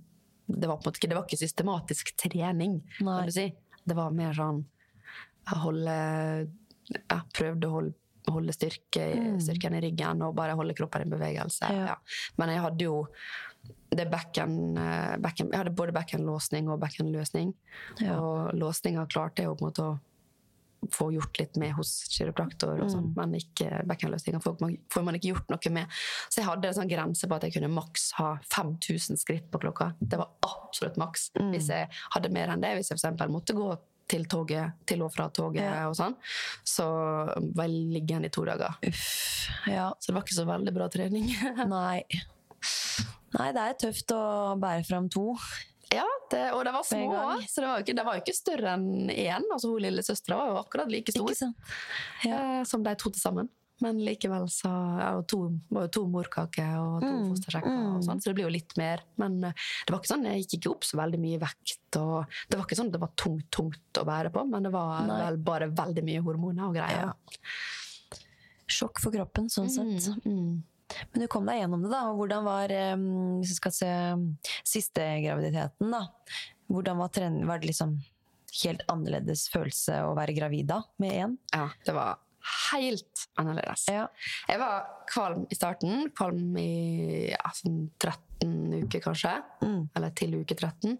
det, 0.51 0.67
var 0.67 0.79
på 0.79 0.89
en 0.89 0.93
måte 0.93 1.11
det 1.11 1.19
var 1.19 1.29
ikke 1.29 1.45
systematisk 1.45 2.15
trening, 2.21 2.81
Nei. 3.01 3.19
kan 3.23 3.31
du 3.31 3.37
si. 3.39 3.51
Det 3.85 3.97
var 3.97 4.15
mer 4.17 4.33
sånn 4.37 4.65
jeg 5.45 5.61
holde 5.61 5.95
Jeg 6.95 7.23
Prøvde 7.37 7.69
å 7.69 7.75
holde 7.75 8.04
holde 8.33 8.53
styrke, 8.53 9.05
styrken 9.43 9.75
i 9.77 9.81
ryggen 9.85 10.23
og 10.23 10.35
bare 10.37 10.55
holde 10.57 10.75
kroppen 10.75 11.03
i 11.07 11.11
bevegelse. 11.11 11.69
Ja. 11.71 11.87
Ja. 11.93 11.97
Men 12.39 12.49
jeg 12.55 12.61
hadde 12.65 12.85
jo 12.87 13.07
det 13.95 14.11
bekken, 14.11 14.77
eh, 14.79 15.17
bekken 15.23 15.51
Jeg 15.53 15.59
hadde 15.59 15.75
både 15.77 15.93
bekkenlåsning 15.93 16.69
og 16.69 16.81
bekkenløsning. 16.81 17.55
Ja. 18.01 18.19
Og 18.21 18.53
låsninga 18.55 19.07
klarte 19.09 19.43
jeg 19.43 19.47
jo 19.47 19.55
på 19.55 19.65
en 19.67 19.71
måte 19.73 19.87
å 19.93 20.01
få 20.93 21.07
gjort 21.15 21.39
litt 21.41 21.57
med 21.57 21.73
hos 21.73 22.05
kiropraktor, 22.13 22.75
og 22.75 22.91
Mm. 22.91 22.93
sånt, 22.93 23.17
men 23.17 23.33
ikke 23.41 23.87
bekkenløsninga 23.87 24.43
får, 24.43 24.61
man- 24.61 25.15
ikke 25.15 25.33
gjort 25.33 25.49
noe 25.49 25.73
med. 25.73 25.89
Så 26.29 26.37
jeg 26.43 26.45
hadde 26.45 26.65
en 26.67 26.75
sånn 26.75 26.91
grense 26.91 27.27
på 27.27 27.35
at 27.35 27.41
jeg 27.43 27.55
kunne 27.55 27.73
maks 27.75 28.13
ha 28.13 28.39
5000 28.43 29.17
skritt 29.17 29.51
på 29.51 29.59
klokka. 29.61 29.95
Det 30.07 30.19
var 30.19 30.29
absolutt 30.43 30.97
maks. 30.97 31.31
Mm. 31.41 31.53
Hvis 31.55 31.69
jeg 31.69 31.89
hadde 32.13 32.31
mer 32.31 32.49
enn 32.49 32.61
det, 32.61 32.77
hvis 32.77 32.91
jeg 32.91 32.99
eksempel 32.99 33.29
måtte 33.31 33.55
gå 33.55 33.79
til 34.09 34.27
toget, 34.29 34.73
til 34.87 35.03
og 35.03 35.13
fra 35.15 35.29
toget 35.33 35.63
Ja. 35.65 35.89
og 35.89 35.95
sånn, 35.97 36.15
så 36.65 36.85
var 37.57 37.65
jeg 37.69 37.87
liggende 37.95 38.29
i 38.29 38.33
to 38.35 38.45
dager. 38.45 38.77
Uff. 38.87 39.49
Ja. 39.71 39.91
Så 39.99 40.11
det 40.11 40.15
var 40.19 40.27
ikke 40.27 40.37
så 40.41 40.47
veldig 40.49 40.75
bra 40.77 40.89
trening. 40.93 41.31
Nei. 41.73 42.03
Nei, 43.35 43.49
det 43.57 43.63
er 43.65 43.79
tøft 43.87 44.13
å 44.15 44.23
bære 44.63 44.85
fram 44.87 45.09
to. 45.13 45.33
ja, 45.95 46.05
det, 46.31 46.45
og 46.57 46.65
de 46.67 46.73
var 46.75 46.85
små, 46.87 47.09
òg, 47.15 47.43
så 47.51 47.61
det 47.63 47.69
var 47.71 47.83
ikke, 47.85 47.95
det 47.99 48.05
var 48.07 48.21
ikke 48.21 48.35
større 48.35 48.73
enn 48.77 49.11
én. 49.13 49.45
Altså, 49.53 49.69
hun 49.73 49.83
lillesøstera 49.85 50.39
var 50.41 50.49
jo 50.53 50.61
akkurat 50.63 50.91
like 50.91 51.13
stor? 51.15 51.35
Ja. 52.25 52.39
eh, 52.61 52.63
som 52.67 52.83
de 52.83 52.95
to 52.99 53.11
til 53.15 53.21
sammen. 53.23 53.51
Men 53.85 54.01
likevel 54.05 54.47
så 54.53 54.71
og 54.71 55.25
to, 55.31 55.41
var 55.69 55.87
jo 55.87 55.93
to 55.99 56.05
morkaker 56.11 56.77
og 56.81 56.99
to 57.05 57.15
Mm, 57.15 57.31
fostersjekker, 57.31 57.71
mm. 57.71 57.97
og 57.99 58.05
sånn, 58.07 58.21
så 58.23 58.31
det 58.31 58.37
blir 58.39 58.47
jo 58.49 58.55
litt 58.55 58.75
mer. 58.81 59.03
Men 59.21 59.39
eh, 59.45 59.65
det 59.85 59.93
var 59.93 60.01
ikke 60.01 60.13
sånn, 60.13 60.27
jeg 60.29 60.45
gikk 60.45 60.57
ikke 60.59 60.73
opp 60.73 60.87
så 60.89 60.99
veldig 61.01 61.21
mye 61.23 61.41
vekt. 61.43 61.99
Og 62.01 62.37
det 62.49 62.59
var 62.59 62.67
ikke 62.67 62.79
sånn 62.81 62.93
det 62.95 63.01
var 63.03 63.13
tungt, 63.21 63.49
tungt 63.55 64.01
å 64.01 64.07
bære 64.09 64.33
på, 64.35 64.45
men 64.51 64.69
det 64.69 64.73
var 64.75 65.11
vel 65.11 65.41
bare 65.45 65.71
veldig 65.73 66.05
mye 66.07 66.23
hormoner 66.25 66.69
og 66.69 66.79
greier. 66.79 67.11
Ja. 67.11 68.21
Sjokk 68.75 69.03
for 69.03 69.15
kroppen, 69.15 69.51
sånn 69.53 69.71
sett. 69.73 70.09
Mm, 70.25 70.33
mm. 70.33 71.05
Men 71.13 71.25
du 71.25 71.29
kom 71.33 71.47
deg 71.49 71.61
gjennom 71.61 71.85
det, 71.85 71.93
da. 71.93 72.03
Og 72.11 72.23
hvordan 72.23 72.49
var, 72.49 72.73
eh, 72.73 72.97
hvis 73.43 73.55
vi 73.55 73.61
skal 73.61 73.77
se 73.77 73.93
siste 74.65 75.07
graviditeten, 75.27 75.93
da. 75.93 76.07
Hvordan 76.73 77.01
var, 77.01 77.25
var 77.45 77.61
det 77.61 77.73
liksom 77.73 77.99
helt 78.63 78.85
annerledes 78.89 79.49
følelse 79.53 80.05
å 80.07 80.15
være 80.17 80.37
gravid 80.37 80.71
da, 80.71 80.83
med 81.03 81.17
én? 81.19 81.39
Ja, 81.53 81.69
det 81.87 81.97
var 81.97 82.21
helt 82.73 83.25
annerledes. 83.41 83.87
Ja. 83.93 84.07
Jeg 84.49 84.61
var 84.61 84.89
kvalm 85.11 85.47
i 85.51 85.57
starten. 85.59 86.09
Kvalm 86.17 86.57
i 86.61 87.31
ja, 87.31 87.53
sånn 87.57 87.87
13 88.03 88.85
uker, 88.85 89.01
kanskje. 89.05 89.35
Mm. 89.65 89.81
Eller 89.97 90.15
til 90.19 90.37
uke 90.43 90.57
13. 90.59 90.99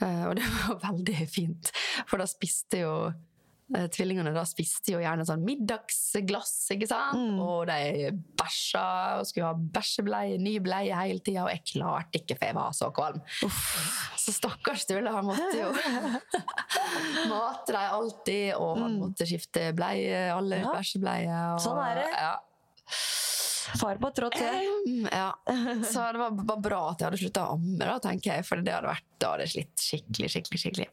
Uh, 0.00 0.24
og 0.30 0.36
det 0.38 0.46
var 0.46 0.78
veldig 0.88 1.26
fint, 1.28 1.72
for 2.08 2.22
da 2.22 2.26
spiste 2.30 2.78
jo 2.86 2.92
eh, 3.10 3.18
Tvillingene 3.70 4.32
da 4.34 4.42
spiste 4.48 4.90
jo 4.96 4.98
gjerne 4.98 5.22
sånn 5.28 5.44
middagsglass, 5.46 6.54
ikke 6.74 6.88
sant? 6.90 7.14
Mm. 7.14 7.36
Og 7.44 7.66
de 7.70 8.10
bæsja 8.40 8.82
og 9.20 9.26
skulle 9.28 9.46
ha 9.46 9.54
bæsjebleie, 9.54 10.40
ny 10.42 10.56
bleie 10.64 10.96
hele 10.98 11.22
tida, 11.22 11.44
og 11.44 11.52
jeg 11.54 11.62
klarte 11.70 12.18
ikke, 12.18 12.34
for 12.40 12.46
jeg 12.50 12.56
var 12.58 12.72
så 12.74 12.90
kvalm. 12.96 13.20
Så 14.18 14.34
stakkars 14.34 14.82
Sturle, 14.88 15.12
han 15.14 15.24
måtte 15.28 15.54
jo 15.54 15.70
mate 17.30 17.72
dem 17.72 17.94
alltid, 18.00 18.54
og 18.58 18.78
han 18.82 18.98
måtte 19.04 19.26
skifte 19.30 19.70
bleie, 19.78 20.26
alle 20.34 20.60
Mm. 20.60 20.66
Ja. 20.66 20.72
bæsjebleier. 20.74 21.54
og- 21.54 21.60
Sånn 21.62 21.78
er 21.84 21.94
det. 22.02 22.08
Ja. 22.18 22.34
Far 23.78 23.98
på 24.02 24.10
tråd 24.16 24.34
til. 24.34 25.04
Ja. 25.12 25.28
Så 25.92 26.02
det 26.12 26.18
var, 26.18 26.30
var 26.34 26.60
bra 26.64 26.80
at 26.90 27.00
jeg 27.02 27.06
hadde 27.10 27.20
slutta 27.20 27.44
å 27.46 27.54
amme, 27.58 27.78
da, 27.78 27.98
tenker 28.02 28.32
jeg, 28.34 28.46
for 28.48 28.62
det 28.64 28.72
hadde 28.74 28.90
vært, 28.90 29.06
da 29.20 29.30
hadde 29.34 29.46
jeg 29.46 29.52
slitt 29.54 29.84
skikkelig. 29.84 30.30
skikkelig, 30.32 30.60
skikkelig. 30.64 30.86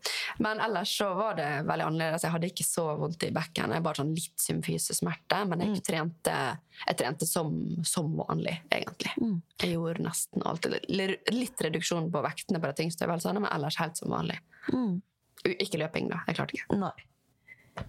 Men 0.44 0.62
ellers 0.64 0.92
så 1.00 1.08
var 1.18 1.38
det 1.40 1.48
veldig 1.70 1.88
annerledes. 1.88 2.26
Jeg 2.28 2.34
hadde 2.36 2.50
ikke 2.52 2.68
så 2.68 2.86
vondt 3.00 3.24
i 3.28 3.32
bekken. 3.36 3.74
Jeg 3.78 3.86
bare 3.88 4.02
sånn 4.02 4.14
litt 4.18 4.44
symfysesmerte, 4.44 5.42
men 5.50 5.64
jeg 5.66 5.84
trente, 5.88 6.38
jeg 6.86 7.00
trente 7.02 7.28
som, 7.30 7.54
som 7.88 8.14
vanlig, 8.20 8.58
egentlig. 8.74 9.14
Mm. 9.22 9.38
Jeg 9.64 9.74
gjorde 9.78 10.06
nesten 10.08 10.46
alt. 10.48 10.70
Litt 10.92 11.66
reduksjon 11.68 12.12
på 12.14 12.24
vektene 12.28 12.62
på 12.62 12.70
de 12.72 12.82
tyngste 12.84 13.08
øvelsene, 13.08 13.42
men 13.44 13.52
ellers 13.54 13.80
helt 13.82 13.98
som 14.00 14.12
vanlig. 14.14 14.38
Mm. 14.74 14.98
Ikke 15.58 15.80
løping, 15.80 16.10
da. 16.12 16.24
Jeg 16.28 16.38
klarte 16.40 16.58
ikke. 16.58 16.78
Nei. 16.82 16.94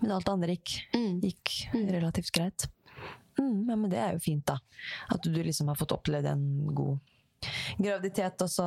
Men 0.03 0.11
alt 0.19 0.27
det 0.29 0.33
andre 0.35 0.55
gikk, 0.59 0.73
Mm. 0.95 1.15
gikk 1.25 1.53
relativt 1.97 2.31
greit. 2.37 2.67
Mm, 3.39 3.69
ja, 3.71 3.77
men 3.77 3.91
det 3.91 3.99
er 3.99 4.13
jo 4.17 4.19
fint, 4.25 4.45
da. 4.47 4.59
At 5.11 5.23
du 5.23 5.31
liksom 5.43 5.69
har 5.69 5.77
fått 5.79 5.93
opplevd 5.95 6.27
en 6.27 6.45
god 6.75 6.99
graviditet 7.79 8.41
også, 8.43 8.65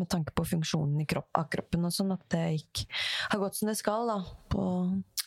med 0.00 0.08
tanke 0.08 0.32
på 0.32 0.46
funksjonen 0.48 1.02
i 1.02 1.04
kropp, 1.04 1.28
av 1.36 1.44
kroppen 1.52 1.84
og 1.84 1.92
sånn, 1.92 2.12
at 2.14 2.22
det 2.32 2.44
gikk, 2.54 2.86
har 3.30 3.38
gått 3.42 3.58
som 3.58 3.68
det 3.68 3.76
skal, 3.76 4.06
da. 4.08 4.16
På 4.48 4.64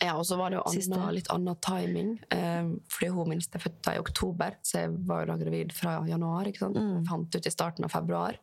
Ja, 0.02 0.16
og 0.18 0.26
så 0.30 0.38
var 0.38 0.50
det 0.50 0.58
jo 0.60 0.64
anna, 0.70 1.12
litt 1.12 1.30
annen 1.34 1.56
timing. 1.62 2.10
Eh, 2.34 2.68
fordi 2.94 3.08
hun 3.14 3.30
minste 3.30 3.58
er 3.58 3.64
født 3.68 3.88
i 3.94 4.00
oktober, 4.02 4.58
så 4.66 4.84
jeg 4.84 4.92
var 5.10 5.24
jo 5.24 5.32
da 5.32 5.38
gravid 5.44 5.74
fra 5.74 5.96
januar. 6.10 6.46
ikke 6.50 6.60
sant? 6.66 6.78
Mm. 6.78 7.06
Fant 7.08 7.36
ut 7.38 7.46
i 7.48 7.54
starten 7.54 7.86
av 7.86 7.90
februar. 7.94 8.38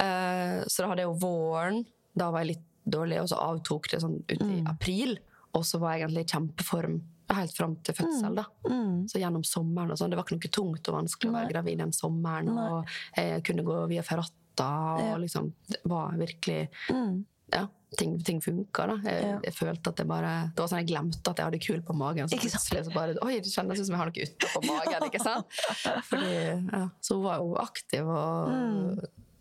Eh, 0.00 0.62
så 0.66 0.82
da 0.82 0.88
hadde 0.92 1.02
jeg 1.04 1.10
jo 1.12 1.18
våren. 1.22 1.84
Da 2.18 2.30
var 2.30 2.42
jeg 2.44 2.56
litt 2.56 2.64
dårlig, 2.88 3.20
og 3.22 3.28
så 3.30 3.38
avtok 3.42 3.90
det 3.90 4.00
sånn 4.02 4.18
ut 4.28 4.40
i 4.40 4.60
Mm. 4.62 4.66
april. 4.70 5.18
Og 5.54 5.62
så 5.64 5.78
var 5.78 5.94
jeg 5.96 6.08
egentlig 6.08 6.26
i 6.26 6.32
kjempeform 6.36 7.02
helt 7.36 7.56
fram 7.56 7.76
til 7.84 7.94
fødsel. 7.94 8.34
da. 8.34 8.44
mm, 8.68 9.08
Så 9.08 9.18
gjennom 9.20 9.44
sommeren 9.44 9.90
og 9.90 9.98
sånn. 9.98 10.10
Det 10.10 10.16
var 10.16 10.24
ikke 10.24 10.38
noe 10.38 10.50
tungt 10.50 10.88
og 10.88 10.94
vanskelig 11.02 11.30
å 11.30 11.34
være 11.36 11.50
gravid 11.52 11.78
den 11.78 11.92
sommeren. 11.92 12.46
Nei. 12.54 12.68
Og 12.70 12.86
jeg 13.16 13.42
kunne 13.44 13.62
gå 13.64 13.86
via 13.88 14.02
ferrata, 14.02 14.68
og 14.96 15.00
Ja. 15.00 15.16
liksom 15.18 15.52
det 15.68 15.80
var 15.84 16.10
virkelig 16.16 16.68
mm. 16.90 17.24
ja, 17.52 17.66
ting, 17.96 18.18
ting 18.24 18.40
funka. 18.40 18.86
Da. 18.86 18.96
Jeg, 19.04 19.22
Ja. 19.24 19.38
jeg 19.44 19.54
følte 19.54 19.88
at 19.88 19.96
jeg 19.98 20.06
bare 20.08 20.52
Det 20.54 20.60
var 20.62 20.68
sånn 20.68 20.78
jeg 20.86 20.88
glemte 20.88 21.28
at 21.30 21.36
jeg 21.36 21.44
hadde 21.46 21.60
kul 21.66 21.80
på 21.82 21.94
magen. 21.94 22.28
Så 22.28 22.38
plutselig 22.38 22.84
så 22.86 22.92
bare 22.94 23.14
Oi, 23.22 23.40
det 23.40 23.52
kjennes 23.52 23.78
ut 23.80 23.86
som 23.86 23.94
jeg 23.94 23.98
har 23.98 24.10
noe 24.10 24.26
utapå 24.26 24.66
magen. 24.66 25.02
ikke 25.10 25.22
sant? 25.22 25.46
Fordi, 26.10 26.34
ja, 26.72 26.88
så 27.00 27.14
hun 27.14 27.24
var 27.24 27.36
jo 27.38 27.54
aktiv 27.56 28.06
og, 28.08 28.48
Mm. 28.48 28.98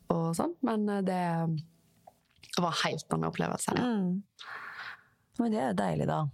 og 0.10 0.36
sånn, 0.36 0.54
men 0.64 0.90
eh, 0.90 1.02
det 1.02 2.62
var 2.62 2.72
en 2.72 2.82
helt 2.92 3.06
annen 3.14 3.30
opplevelse. 3.32 3.74
Ja. 3.76 3.84
Mm. 3.84 4.24
Men 5.40 5.52
det 5.52 5.60
er 5.62 5.68
jo 5.70 5.78
deilig, 5.78 6.08
da. 6.08 6.26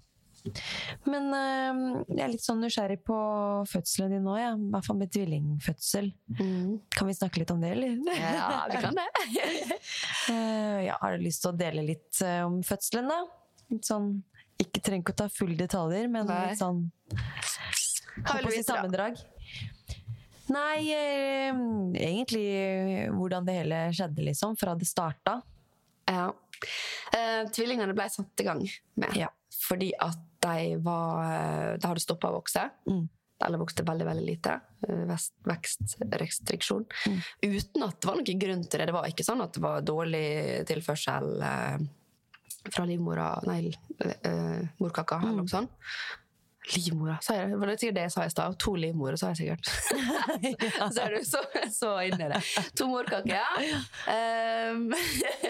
Men 1.08 1.30
eh, 1.36 1.82
jeg 2.10 2.24
er 2.26 2.32
litt 2.34 2.44
sånn 2.44 2.60
nysgjerrig 2.64 3.00
på 3.08 3.18
fødselen 3.70 4.12
din 4.16 4.26
nå, 4.28 4.36
ja. 4.40 4.52
i 4.58 4.72
hvert 4.74 4.88
fall 4.88 5.00
med 5.00 5.12
tvillingfødsel. 5.14 6.10
Mm. 6.40 6.82
Kan 6.94 7.10
vi 7.10 7.16
snakke 7.16 7.42
litt 7.42 7.54
om 7.54 7.64
det, 7.64 7.72
eller? 7.78 7.96
ja, 8.20 8.64
vi 8.72 8.82
kan 8.84 9.00
det. 9.00 9.08
uh, 10.30 10.80
ja, 10.90 10.98
har 11.00 11.16
du 11.16 11.24
lyst 11.24 11.44
til 11.46 11.54
å 11.54 11.58
dele 11.58 11.86
litt 11.88 12.24
uh, 12.26 12.44
om 12.48 12.60
fødselen, 12.66 13.08
da? 13.12 13.22
Litt 13.72 13.88
sånn, 13.88 14.10
ikke 14.62 14.84
trenger 14.84 15.06
ikke 15.06 15.16
å 15.16 15.22
ta 15.24 15.30
fulle 15.32 15.58
detaljer, 15.60 16.10
men 16.12 16.28
Nei. 16.30 16.42
litt 16.50 16.62
sånn 16.62 16.86
Håper 18.14 18.52
si 18.54 18.62
sammendrag. 18.68 19.18
Nei, 20.54 20.92
uh, 20.92 21.64
egentlig 21.98 22.46
hvordan 23.16 23.48
det 23.48 23.58
hele 23.62 23.80
skjedde, 23.96 24.28
liksom. 24.28 24.60
Fra 24.60 24.76
det 24.78 24.90
starta. 24.90 25.40
Ja. 26.12 26.28
Tvillingene 27.54 27.96
ble 27.96 28.06
satt 28.12 28.40
i 28.40 28.46
gang 28.46 28.62
med 29.00 29.16
Ja. 29.18 29.28
fordi 29.66 29.90
at 30.04 30.20
de 30.44 30.76
var 30.84 31.24
eh, 31.26 31.74
De 31.80 31.88
hadde 31.90 32.04
stoppa 32.04 32.30
å 32.32 32.38
vokse. 32.40 32.68
Mm. 32.90 33.06
Eller 33.44 33.60
vokste 33.60 33.84
veldig 33.84 34.06
veldig 34.08 34.26
lite. 34.28 34.54
Eh, 34.88 35.16
Vekstrestriksjon. 35.50 36.86
Mm. 37.10 37.20
Uten 37.50 37.84
at 37.88 37.98
det 38.00 38.08
var 38.10 38.20
noen 38.20 38.40
grunn 38.46 38.64
til 38.68 38.80
det. 38.84 38.88
Det 38.92 38.96
var 38.96 39.10
ikke 39.10 39.26
sånn 39.28 39.44
at 39.44 39.54
det 39.58 39.64
var 39.64 39.84
dårlig 39.86 40.26
tilførsel 40.70 41.30
eh, 41.50 41.78
fra 42.72 42.86
livmora 42.88 43.30
Nei, 43.50 43.74
eh, 44.00 44.62
morkaka, 44.80 45.20
eller 45.20 45.34
Mm. 45.34 45.42
noe 45.44 45.52
sånt. 45.52 45.72
Livmora, 46.72 47.18
sa 47.22 47.36
jeg 47.36 47.50
det? 47.52 47.58
Var 47.60 47.70
det 47.70 47.76
sikkert 47.82 47.98
det 47.98 48.04
jeg 48.06 48.14
sa 48.14 48.26
i 48.26 48.32
stad? 48.32 48.56
To 48.64 48.74
livmorer, 48.80 49.18
sa 49.20 49.32
jeg 49.34 49.40
sikkert. 49.42 49.66
Så 50.96 51.04
er 51.04 51.16
du 51.16 51.26
så, 51.28 51.42
så 51.74 51.92
inne 52.08 52.28
i 52.28 52.32
det. 52.32 52.40
To 52.80 52.88
morkaker, 52.88 53.34
ja. 53.36 53.82
Um, 54.72 54.86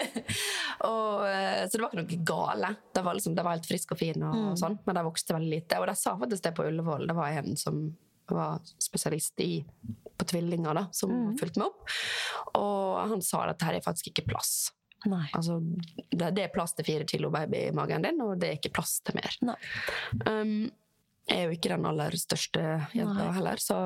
og, 0.90 1.24
eh, 1.28 1.62
så 1.68 1.76
det 1.76 1.82
var 1.82 1.92
ikke 1.92 2.00
noe 2.00 2.18
gale. 2.26 2.70
Det 2.94 3.04
var, 3.06 3.18
liksom, 3.18 3.36
det 3.38 3.44
var 3.46 3.56
helt 3.56 3.68
frisk 3.68 3.94
og 3.94 4.00
fin, 4.00 4.26
og 4.26 4.58
sånn, 4.58 4.78
men 4.86 4.98
de 4.98 5.04
vokste 5.06 5.36
veldig 5.36 5.52
lite. 5.52 5.80
Og 5.80 5.88
de 5.90 5.96
sa 5.98 6.16
faktisk 6.20 6.48
det 6.48 6.54
på 6.58 6.66
Ullevål. 6.68 7.06
Det 7.10 7.16
var 7.18 7.40
en 7.40 7.58
som 7.60 7.82
var 8.30 8.62
spesialist 8.82 9.40
i, 9.44 9.64
på 10.18 10.28
tvillinger, 10.30 10.74
da, 10.74 10.86
som 10.96 11.34
fulgte 11.40 11.62
meg 11.62 11.70
opp. 11.70 11.98
Og 12.58 13.02
han 13.14 13.22
sa 13.24 13.44
at 13.52 13.66
her 13.66 13.78
er 13.78 13.84
faktisk 13.84 14.10
ikke 14.12 14.26
plass. 14.32 14.72
Nei. 15.10 15.26
Altså, 15.36 15.58
det, 16.10 16.30
det 16.36 16.46
er 16.46 16.54
plass 16.54 16.72
til 16.76 16.86
fire 16.86 17.06
kilo 17.08 17.30
baby 17.32 17.66
i 17.68 17.74
magen 17.76 18.06
din, 18.06 18.22
og 18.24 18.38
det 18.40 18.50
er 18.50 18.58
ikke 18.58 18.72
plass 18.78 18.98
til 19.04 19.18
mer. 19.18 19.36
Nei. 19.44 19.58
Um, 20.24 20.56
er 21.30 21.44
jo 21.46 21.54
ikke 21.56 21.70
den 21.72 21.86
aller 21.88 22.16
største 22.20 22.60
jenta 22.94 23.30
heller, 23.32 23.56
så 23.62 23.78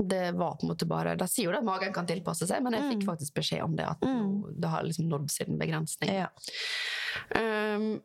det 0.00 0.30
var 0.38 0.54
på 0.56 0.64
en 0.64 0.70
måte 0.70 0.86
bare 0.88 1.16
De 1.18 1.26
sier 1.28 1.50
jo 1.50 1.56
at 1.58 1.64
magen 1.66 1.92
kan 1.92 2.06
tilpasse 2.08 2.46
seg, 2.48 2.62
men 2.64 2.72
jeg 2.72 2.86
fikk 2.94 3.02
faktisk 3.08 3.34
beskjed 3.36 3.62
om 3.66 3.74
det. 3.76 3.84
At 3.90 4.00
nå- 4.00 4.52
det 4.56 4.68
har 4.72 4.82
liksom 4.86 5.08
nådd 5.10 5.30
sin 5.30 5.58
begrensning. 5.60 6.12
Ja. 6.14 6.28
Um, 7.36 8.00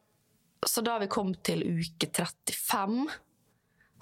så 0.65 0.81
da 0.83 0.97
vi 0.99 1.07
kom 1.07 1.33
til 1.45 1.61
uke 1.63 2.09
35, 2.11 3.07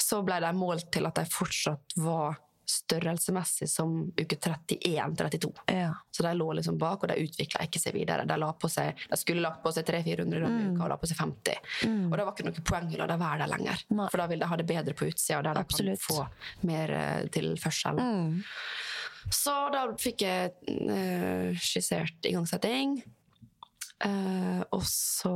så 0.01 0.21
ble 0.25 0.39
de 0.41 0.53
målt 0.57 0.89
til 0.91 1.05
at 1.05 1.15
de 1.19 1.25
fortsatt 1.29 1.95
var 1.99 2.39
størrelsesmessig 2.69 3.67
som 3.69 3.95
uke 4.19 4.37
31-32. 4.37 5.51
Ja. 5.67 5.91
Så 6.11 6.23
de 6.23 6.33
lå 6.37 6.47
liksom 6.57 6.77
bak, 6.81 7.03
og 7.03 7.11
de 7.11 7.25
utvikla 7.25 7.65
ikke 7.67 7.81
seg 7.81 7.97
videre. 7.97 8.25
De, 8.29 8.69
seg, 8.71 9.03
de 9.09 9.19
skulle 9.19 9.43
lagt 9.43 9.63
på 9.63 9.73
seg 9.75 9.87
300-400 9.89 10.39
gram 10.41 10.59
i 10.59 10.69
uka 10.71 10.85
og 10.85 10.93
la 10.93 10.99
på 11.01 11.09
seg 11.11 11.19
50. 11.19 11.73
Og 11.89 12.15
det 12.17 12.27
var 12.27 12.31
ikke 12.33 12.47
noe 12.47 12.65
poeng 12.71 12.93
å 12.93 13.01
la 13.01 13.09
dem 13.11 13.23
være 13.23 13.41
der 13.43 13.53
lenger. 13.55 13.83
Nei. 13.99 14.07
For 14.13 14.23
da 14.23 14.29
vil 14.31 14.43
de 14.43 14.49
ha 14.51 14.59
det 14.59 14.67
bedre 14.69 14.97
på 14.97 15.09
utsida, 15.09 15.41
der 15.43 15.59
de 15.59 15.65
Absolutt. 15.67 16.07
kan 16.07 16.07
få 16.07 16.67
mer 16.69 16.95
eh, 16.99 17.27
tilførsel. 17.33 17.99
Mm. 17.99 18.39
Så 19.31 19.53
da 19.71 19.85
fikk 19.99 20.25
jeg 20.25 20.51
uh, 20.67 21.59
skissert 21.59 22.27
igangsetting. 22.27 22.97
Uh, 24.03 24.59
og 24.75 24.81
så 24.83 25.31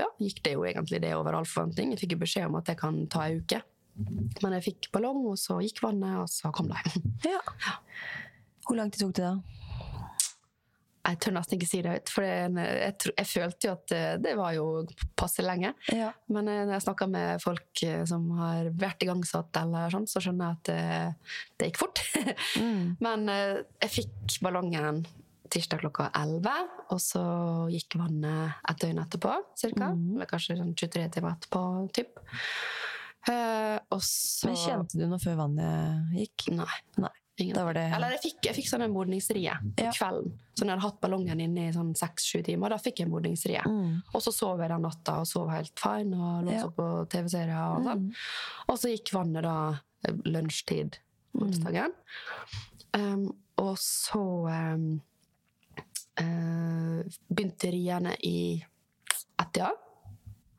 ja, 0.00 0.06
gikk 0.22 0.40
det 0.46 0.54
jo 0.54 0.64
egentlig 0.64 1.02
det 1.04 1.12
over 1.18 1.36
all 1.36 1.48
forventning. 1.48 1.92
Jeg 1.92 2.04
fikk 2.04 2.16
jo 2.16 2.22
beskjed 2.22 2.48
om 2.48 2.56
at 2.60 2.70
det 2.70 2.78
kan 2.80 3.02
ta 3.12 3.26
ei 3.26 3.42
uke. 3.42 3.60
Men 3.98 4.58
jeg 4.58 4.66
fikk 4.70 4.90
ballong, 4.94 5.24
og 5.32 5.38
så 5.40 5.58
gikk 5.64 5.82
vannet, 5.84 6.20
og 6.22 6.28
så 6.30 6.52
kom 6.54 6.70
de. 6.70 7.02
ja. 7.32 7.40
Hvor 8.68 8.78
lang 8.78 8.92
tid 8.92 9.06
tok 9.06 9.16
det 9.16 9.24
da? 9.24 9.58
Jeg 11.08 11.20
tør 11.24 11.32
nesten 11.38 11.56
ikke 11.56 11.68
si 11.70 11.78
det 11.80 11.92
høyt, 11.94 12.10
for 12.12 12.26
jeg, 12.26 12.48
jeg, 12.58 13.12
jeg 13.16 13.28
følte 13.30 13.68
jo 13.68 13.74
at 13.78 13.92
eh, 13.96 14.16
det 14.20 14.34
var 14.36 14.52
jo 14.58 14.64
passe 15.16 15.44
lenge. 15.44 15.70
Ja. 15.94 16.10
Men 16.28 16.50
eh, 16.52 16.64
når 16.66 16.74
jeg 16.74 16.84
snakker 16.84 17.08
med 17.08 17.40
folk 17.40 17.82
eh, 17.86 18.02
som 18.10 18.26
har 18.36 18.68
vært 18.76 19.06
igangsatt, 19.06 19.56
eller 19.62 19.94
sånn, 19.94 20.04
så 20.10 20.20
skjønner 20.20 20.50
jeg 20.50 20.58
at 20.58 20.68
det, 20.68 21.38
det 21.56 21.70
gikk 21.70 21.80
fort. 21.80 22.02
Men 23.06 23.24
eh, 23.32 23.62
jeg 23.86 23.94
fikk 23.94 24.36
ballongen 24.44 25.00
tirsdag 25.48 25.80
klokka 25.80 26.10
11, 26.12 26.68
og 26.92 27.00
så 27.00 27.24
gikk 27.72 27.96
vannet 28.02 28.60
et 28.68 28.82
døgn 28.82 29.00
etterpå, 29.00 29.32
cirka. 29.56 29.94
Eller 29.96 30.28
kanskje 30.28 30.58
sånn 30.60 30.74
23 30.76 31.08
timer 31.16 31.38
etterpå, 31.38 31.62
typ. 31.96 32.20
Eh, 33.28 33.78
og 33.92 34.00
så 34.04 34.48
Men 34.50 34.56
kjente 34.56 34.98
du 34.98 35.06
noe 35.06 35.20
før 35.22 35.40
vannet 35.42 36.14
gikk? 36.16 36.50
Nei. 36.56 36.78
Nei. 37.02 37.14
Det 37.38 37.54
Eller 37.54 38.16
jeg 38.16 38.22
fikk, 38.24 38.38
jeg 38.48 38.54
fikk 38.56 38.66
sånn 38.66 38.82
en 38.82 38.90
modningsrie 38.90 39.52
på 39.78 39.84
Ja. 39.84 39.92
kvelden. 39.94 40.32
Så 40.56 40.64
når 40.64 40.72
jeg 40.72 40.80
hadde 40.80 40.86
hatt 40.88 41.00
ballongen 41.00 41.40
inne 41.40 41.68
i 41.68 41.72
sånn 41.72 41.92
seks-sju 41.94 42.42
timer, 42.42 42.70
da 42.70 42.78
fikk 42.82 42.98
jeg 42.98 43.08
modningsrie. 43.08 43.62
Mm. 43.62 44.02
Og 44.12 44.22
så 44.24 44.32
sov 44.34 44.58
jeg 44.58 44.68
den 44.72 44.82
natta 44.82 45.20
og 45.20 45.26
sov 45.30 45.48
helt 45.50 45.78
fine 45.78 46.14
og 46.18 46.48
lå 46.48 46.52
Ja. 46.52 46.66
på 46.66 47.08
TV-serier 47.08 47.76
og 47.76 47.84
sånn. 47.84 48.14
Og 48.68 48.76
så 48.76 48.90
gikk 48.90 49.12
vannet 49.12 49.42
da 49.46 49.80
eh, 50.04 50.12
lunsjtid 50.26 50.98
onsdagen. 51.38 51.92
Um, 52.94 53.28
og 53.56 53.76
så 53.78 54.24
um, 54.74 55.00
uh, 56.20 57.02
begynte 57.30 57.70
riene 57.70 58.16
i 58.24 58.64
ett-tida. 59.38 59.70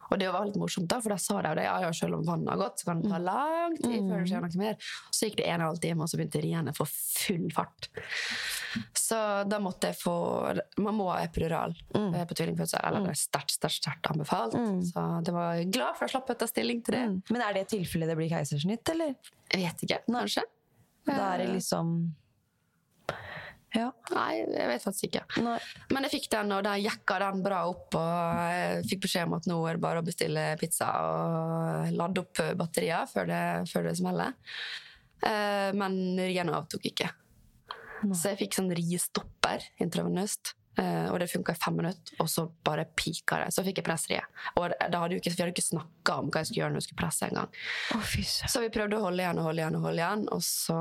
Og 0.10 0.20
det 0.22 0.30
var 0.34 0.48
litt 0.48 0.58
morsomt, 0.60 0.90
da, 0.90 1.00
for 1.04 1.14
da 1.14 1.20
sa 1.22 1.42
de 1.46 1.54
det. 1.60 1.66
Ja, 1.68 1.76
ja, 1.86 1.92
selv 1.96 2.20
om 2.20 2.26
vannet 2.28 2.52
har 2.54 2.62
gått, 2.62 2.82
så 2.82 2.90
kan 2.90 3.04
det 3.04 3.12
ta 3.12 3.20
lang 3.22 3.76
tid 3.78 3.98
før 4.10 4.24
det 4.24 4.30
skjer 4.32 4.46
noe 4.46 4.62
mer. 4.62 4.92
Så 5.14 5.30
gikk 5.30 5.40
det 5.40 5.48
en 5.48 5.60
og 5.60 5.60
en 5.60 5.68
halv 5.68 5.82
time, 5.86 6.06
og 6.06 6.12
så 6.12 6.20
begynte 6.20 6.44
riene 6.44 6.76
for 6.78 6.90
full 6.94 7.48
fart. 7.56 7.90
Så 8.98 9.20
da 9.50 9.58
måtte 9.58 9.90
jeg 9.90 9.98
få 9.98 10.14
Man 10.78 10.94
må 10.94 11.08
ha 11.10 11.24
epidural 11.26 11.74
mm. 11.96 12.14
på 12.30 12.38
tvillingfødsel. 12.38 12.84
Eller 12.86 13.08
det 13.08 13.16
er 13.16 13.20
sterkt, 13.22 13.56
sterkt, 13.58 13.80
sterkt 13.82 14.10
anbefalt. 14.12 14.58
Så 14.92 15.06
det 15.26 15.34
var 15.36 15.64
glad 15.66 15.98
for 15.98 16.06
å 16.06 16.14
slappe 16.14 16.38
å 16.38 16.40
ta 16.40 16.50
stilling 16.50 16.84
til 16.86 16.98
det. 16.98 17.04
Mm. 17.10 17.20
Men 17.34 17.46
er 17.46 17.58
det 17.58 17.66
et 17.66 17.76
tilfelle 17.78 18.10
det 18.10 18.18
blir 18.20 18.32
keisersnitt, 18.32 18.94
eller? 18.94 19.16
Jeg 19.50 19.62
vet 19.66 19.86
ikke, 19.86 20.02
kanskje. 20.10 20.46
Da 21.10 21.22
er 21.34 21.44
det 21.44 21.54
liksom 21.56 21.94
Ja. 23.76 23.92
Nei, 24.16 24.42
jeg 24.42 24.68
vet 24.72 24.86
faktisk 24.86 25.08
ikke. 25.10 25.24
Nei. 25.46 25.58
Men 25.94 26.08
jeg 26.08 26.16
fikk 26.16 26.30
den, 26.34 26.54
og 26.56 26.64
da 26.66 26.74
jekka 26.80 27.20
den 27.22 27.44
bra 27.46 27.62
opp. 27.70 27.98
Og 28.00 28.44
jeg 28.50 28.84
fikk 28.90 29.06
beskjed 29.06 29.30
om 29.30 29.38
at 29.38 29.50
nå 29.50 29.60
er 29.70 29.78
det 29.78 29.84
bare 29.86 30.02
å 30.02 30.06
bestille 30.06 30.46
pizza 30.62 30.90
og 31.06 31.96
lade 31.96 32.24
opp 32.26 32.44
batterier 32.60 33.10
før 33.12 33.30
det, 33.30 33.44
før 33.70 33.90
det 33.90 33.98
smeller. 34.00 34.38
Eh, 35.20 35.70
men 35.78 36.00
riene 36.18 36.56
avtok 36.58 36.90
ikke. 36.90 37.12
Så 38.16 38.32
jeg 38.32 38.40
fikk 38.46 38.58
sånn 38.58 38.72
riestopper 38.76 39.66
intravenøst. 39.84 40.56
Uh, 40.80 41.10
og 41.12 41.18
det 41.20 41.26
funka 41.28 41.52
i 41.52 41.60
fem 41.60 41.76
minutter, 41.76 42.14
og 42.24 42.30
så 42.32 42.46
bare 42.64 42.86
pika 42.96 43.42
det. 43.42 43.50
Så 43.52 43.66
fikk 43.66 43.82
jeg 43.82 43.88
pressrie. 43.90 44.22
Og 44.62 44.70
da 44.72 45.02
hadde 45.02 45.18
jo 45.18 45.20
ikke, 45.20 45.34
vi 45.34 45.42
hadde 45.42 45.52
ikke 45.52 45.66
snakka 45.66 46.16
om 46.22 46.30
hva 46.32 46.40
jeg 46.40 46.48
skulle 46.48 46.62
gjøre 46.62 46.72
når 46.72 46.80
jeg 46.80 46.88
skulle 46.88 47.02
presse 47.02 47.28
engang. 47.28 47.58
Å, 47.98 48.00
fy 48.00 48.24
søren. 48.24 48.52
Så 48.54 48.62
vi 48.64 48.70
prøvde 48.78 48.96
å 48.96 49.04
holde 49.04 49.26
igjen 49.26 49.42
og 49.42 49.50
holde 49.50 49.64
igjen, 49.64 49.76
og 49.76 49.88
holde 49.90 50.06
igjen, 50.06 50.24
og 50.32 50.46
så 50.46 50.78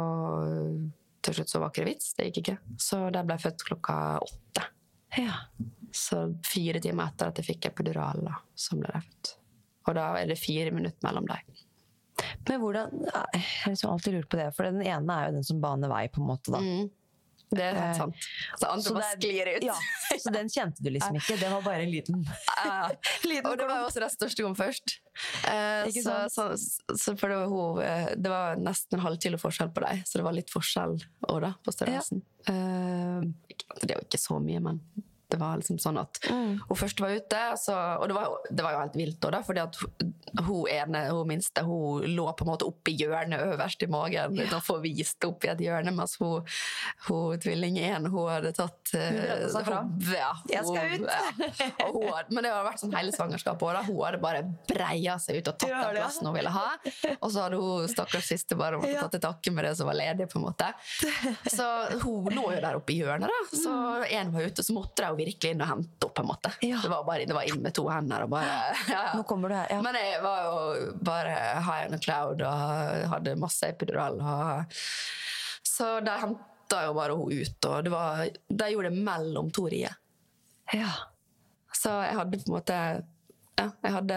til 1.28 1.38
slutt 1.38 1.52
så 1.52 1.60
var 1.62 1.72
ikke 1.72 1.84
det 1.84 1.92
vits. 1.92 2.12
Det 2.16 2.28
gikk 2.28 2.42
ikke. 2.42 2.58
Så 2.80 3.00
der 3.14 3.26
ble 3.26 3.36
jeg 3.36 3.44
født 3.46 3.64
klokka 3.70 3.96
åtte. 4.24 4.64
Ja. 5.18 5.36
Så 5.94 6.22
fire 6.46 6.80
timer 6.84 7.10
etter 7.10 7.30
at 7.30 7.40
jeg 7.40 7.48
fikk 7.52 7.70
epidural, 7.70 8.20
da, 8.26 8.36
så 8.56 8.78
ble 8.80 8.92
jeg 8.94 9.06
født. 9.08 9.32
Og 9.88 9.96
da 9.96 10.10
er 10.20 10.28
det 10.28 10.36
fire 10.40 10.72
minutter 10.74 11.00
mellom 11.06 11.28
dem. 11.28 11.64
Men 12.48 12.60
hvordan 12.60 13.04
Jeg 13.06 13.40
har 13.62 13.72
liksom 13.72 13.92
alltid 13.92 14.16
lurt 14.16 14.28
på 14.28 14.38
det, 14.40 14.48
for 14.56 14.66
den 14.66 14.82
ene 14.82 15.14
er 15.14 15.28
jo 15.28 15.36
den 15.38 15.46
som 15.46 15.60
baner 15.62 15.92
vei, 15.92 16.08
på 16.12 16.20
en 16.20 16.28
måte, 16.28 16.52
da. 16.52 16.60
Det 17.50 17.62
er 17.64 17.74
helt 17.78 17.88
Eh, 17.88 17.98
sant. 17.98 18.26
Så 18.60 18.68
andre 18.68 18.92
bare 18.98 19.16
sklir 19.16 19.48
ut. 19.56 19.64
Ja, 19.64 19.76
så 20.20 20.32
den 20.34 20.50
kjente 20.52 20.82
du 20.84 20.90
liksom 20.92 21.16
ikke. 21.20 21.36
Det 21.40 21.50
var 21.52 21.62
bare 21.64 21.82
en 21.86 21.90
liten 21.92 22.24
Ja. 22.26 22.90
og 23.48 23.58
det 23.58 23.66
var 23.68 23.78
jo 23.80 23.86
også 23.88 24.02
den 24.04 24.12
største 24.12 24.44
kom 24.44 24.56
først. 24.58 24.98
Eh, 25.48 25.88
så, 26.02 26.16
så, 26.30 26.48
så 26.94 27.14
for 27.18 27.32
det 27.32 27.38
var, 27.40 27.48
hun, 27.50 27.80
eh, 27.82 28.10
det 28.16 28.30
var 28.30 28.56
nesten 28.60 28.98
en 28.98 29.04
halv 29.06 29.18
kilo 29.22 29.40
forskjell 29.40 29.72
på 29.74 29.82
deg, 29.86 30.04
så 30.06 30.20
det 30.20 30.26
var 30.28 30.36
litt 30.36 30.52
forskjell 30.52 30.98
også 31.26 31.40
da, 31.46 31.52
på 31.64 31.74
størrelsen. 31.74 32.22
Eh, 32.48 33.28
ikke- 33.54 33.80
det 33.82 33.90
er 33.90 33.98
jo 33.98 34.06
ikke 34.06 34.20
så 34.22 34.38
mye, 34.42 34.60
men 34.62 34.82
det 35.30 35.38
var 35.40 35.56
liksom 35.60 35.78
sånn 35.78 35.98
at 36.00 36.18
Mm. 36.28 36.60
hun 36.68 36.76
først 36.76 37.00
var 37.00 37.10
ute, 37.14 37.40
så, 37.60 37.74
og 38.00 38.08
det 38.08 38.14
var, 38.16 38.36
det 38.50 38.64
var 38.64 38.72
jo 38.72 38.78
helt 38.84 38.96
vilt 38.96 39.20
da, 39.20 39.40
fordi 39.42 39.60
at 39.62 39.76
hun, 39.76 40.14
hun 40.46 40.66
ene, 40.68 41.02
hun 41.10 41.28
minste, 41.28 41.62
hun 41.64 42.02
lå 42.16 42.26
på 42.36 42.44
en 42.46 42.50
måte 42.52 42.66
oppi 42.68 42.92
i 42.94 42.98
hjørnet 43.04 43.40
øverst 43.54 43.82
i 43.82 43.86
magen, 43.92 44.34
uten 44.38 44.56
å 44.58 44.62
få 44.64 44.78
vist 44.82 45.24
opp 45.24 45.44
i 45.44 45.48
et 45.52 45.58
hjørne, 45.60 45.92
mens 45.94 46.16
hun, 46.20 46.42
hun 47.08 47.38
tvilling 47.40 47.76
én, 47.80 48.06
hun 48.08 48.28
hadde 48.28 48.52
tatt 48.56 48.94
uh, 48.94 49.00
Hun 49.00 49.64
hun- 49.64 50.14
Ja, 50.14 50.32
Jeg 50.48 50.64
skal 50.64 50.94
ut. 50.94 51.08
Ja. 51.08 51.86
Og 51.86 51.94
hun 52.02 52.12
men 52.30 52.44
det 52.44 52.50
har 52.52 52.64
vært 52.66 52.80
sånn 52.82 52.92
hele 52.96 53.12
svangerskapet 53.12 53.62
òg. 53.62 53.84
Hun 53.88 54.00
hadde 54.04 54.18
bare 54.22 54.42
breia 54.68 55.18
seg 55.22 55.38
ut 55.40 55.48
og 55.52 55.58
tatt 55.58 55.68
Ja, 55.70 55.82
den 55.92 55.96
plassen 56.02 56.26
hun 56.28 56.34
ville 56.36 56.50
ha. 56.52 56.66
Og 57.22 57.30
så 57.32 57.44
hadde 57.44 57.56
hun 57.60 57.88
stakkars 57.88 58.28
siste 58.28 58.56
bare 58.58 58.78
måttet 58.80 58.94
Ja. 58.94 59.02
ta 59.06 59.08
til 59.08 59.20
takke 59.20 59.52
med 59.54 59.64
det 59.64 59.76
som 59.76 59.86
var 59.88 59.94
ledig, 59.98 60.28
på 60.32 60.38
en 60.40 60.44
måte. 60.48 60.68
Så 61.50 61.64
hun 62.02 62.28
lå 62.34 62.46
jo 62.54 62.60
der 62.60 62.76
oppe 62.78 62.92
i 62.94 62.98
hjørnet, 63.02 63.28
da. 63.32 63.56
Så 63.56 63.72
en 64.10 64.32
var 64.34 64.46
ute, 64.48 64.62
så 64.64 64.74
måtte 64.76 64.96
de 65.04 65.08
jo 65.12 65.17
virkelig 65.18 65.52
inn 65.54 65.64
og 65.64 65.70
hente 65.72 66.06
opp. 66.08 66.14
på 66.16 66.24
en 66.24 66.30
måte. 66.30 66.52
Mm. 66.58 66.64
Ja. 66.70 66.80
Det 66.82 66.90
var 66.92 67.04
bare 67.06 67.26
det 67.28 67.36
var 67.36 67.50
inn 67.50 67.62
med 67.62 67.74
to 67.76 67.84
hender 67.90 68.24
og 68.26 68.32
bare 68.32 68.56
ja. 68.94 69.02
Nå 69.18 69.26
kommer 69.28 69.52
du 69.52 69.58
her. 69.58 69.68
Ja. 69.74 69.82
Men 69.84 69.98
jeg 70.00 70.22
var 70.24 70.46
jo 70.46 70.88
bare 71.10 71.36
high 71.66 71.86
on 71.88 71.98
a 71.98 72.00
cloud 72.02 72.42
og 72.46 73.12
hadde 73.14 73.36
masse 73.40 73.70
epidural. 73.70 74.18
Og... 74.22 74.80
Så 75.66 75.92
de 76.06 76.16
henta 76.24 76.82
jo 76.86 76.96
bare 76.96 77.18
henne 77.18 77.44
ut, 77.44 77.70
og 77.70 77.84
det 77.86 77.94
var, 77.94 78.24
de 78.48 78.72
gjorde 78.72 78.90
det 78.90 79.06
mellom 79.12 79.52
to 79.54 79.68
rier. 79.70 79.94
ja. 80.74 80.90
Så 81.78 81.92
jeg 82.02 82.16
hadde 82.18 82.38
på 82.40 82.48
en 82.48 82.56
måte 82.56 82.76
Ja, 83.58 83.66
jeg 83.82 83.92
hadde 83.94 84.16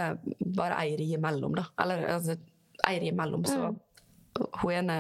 bare 0.57 0.77
ei 0.83 0.95
rie 0.99 1.17
imellom, 1.17 1.55
da. 1.57 1.65
Eller 1.81 2.05
altså, 2.15 2.37
ei 2.87 2.99
rie 3.01 3.13
imellom, 3.13 3.45
så 3.45 3.71
hun 4.61 4.73
ene 4.73 4.97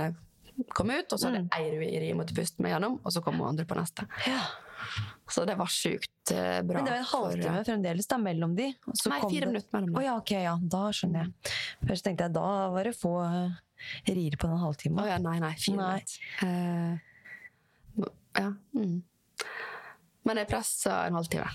kom 0.75 0.91
ut, 0.91 1.13
og 1.13 1.19
så 1.19 1.29
hadde 1.29 1.43
jeg 1.45 1.49
ei 1.57 1.79
rie 1.79 2.09
jeg 2.09 2.17
måtte 2.17 2.35
puste 2.37 2.63
meg 2.63 2.75
gjennom, 2.75 2.99
og 3.01 3.13
så 3.13 3.21
kom 3.25 3.37
hun 3.41 3.51
andre 3.51 3.67
på 3.69 3.77
neste. 3.77 4.07
Ja. 4.27 4.41
Så 5.31 5.45
det 5.47 5.55
var 5.59 5.69
sjukt 5.71 6.31
eh, 6.35 6.59
bra. 6.67 6.77
Men 6.81 6.85
det 6.87 6.91
var 6.91 6.99
en 6.99 7.07
halvtime 7.11 7.55
for, 7.55 7.67
fremdeles 7.71 8.07
da, 8.11 8.17
mellom 8.19 8.55
de. 8.57 8.67
Nei, 8.71 9.19
fire 9.23 9.39
det- 9.39 9.47
minutter 9.51 9.77
mellom 9.77 9.95
Å 9.95 9.99
Oh, 10.01 10.03
ja, 10.05 10.15
ok, 10.19 10.31
ja. 10.43 10.55
Da 10.75 10.81
skjønner 10.91 11.23
jeg. 11.23 11.53
Først 11.87 12.07
tenkte 12.07 12.27
jeg 12.27 12.35
da 12.35 12.47
var 12.75 12.83
det 12.89 12.95
få 12.99 13.13
eh, 13.23 13.55
rier 14.11 14.35
på 14.37 14.49
den 14.51 14.59
Å 14.99 15.05
Oh, 15.05 15.07
ja, 15.07 15.17
nei, 15.23 15.37
nei. 15.39 15.53
Fire 15.55 15.79
Nei. 15.79 15.93
minutter. 15.95 16.19
Eh, 16.45 17.07
ja. 18.41 18.49
Mm. 18.75 19.01
Men 20.27 20.37
jeg 20.37 20.47
pressa 20.51 20.99
en 21.07 21.17
halvtime. 21.17 21.49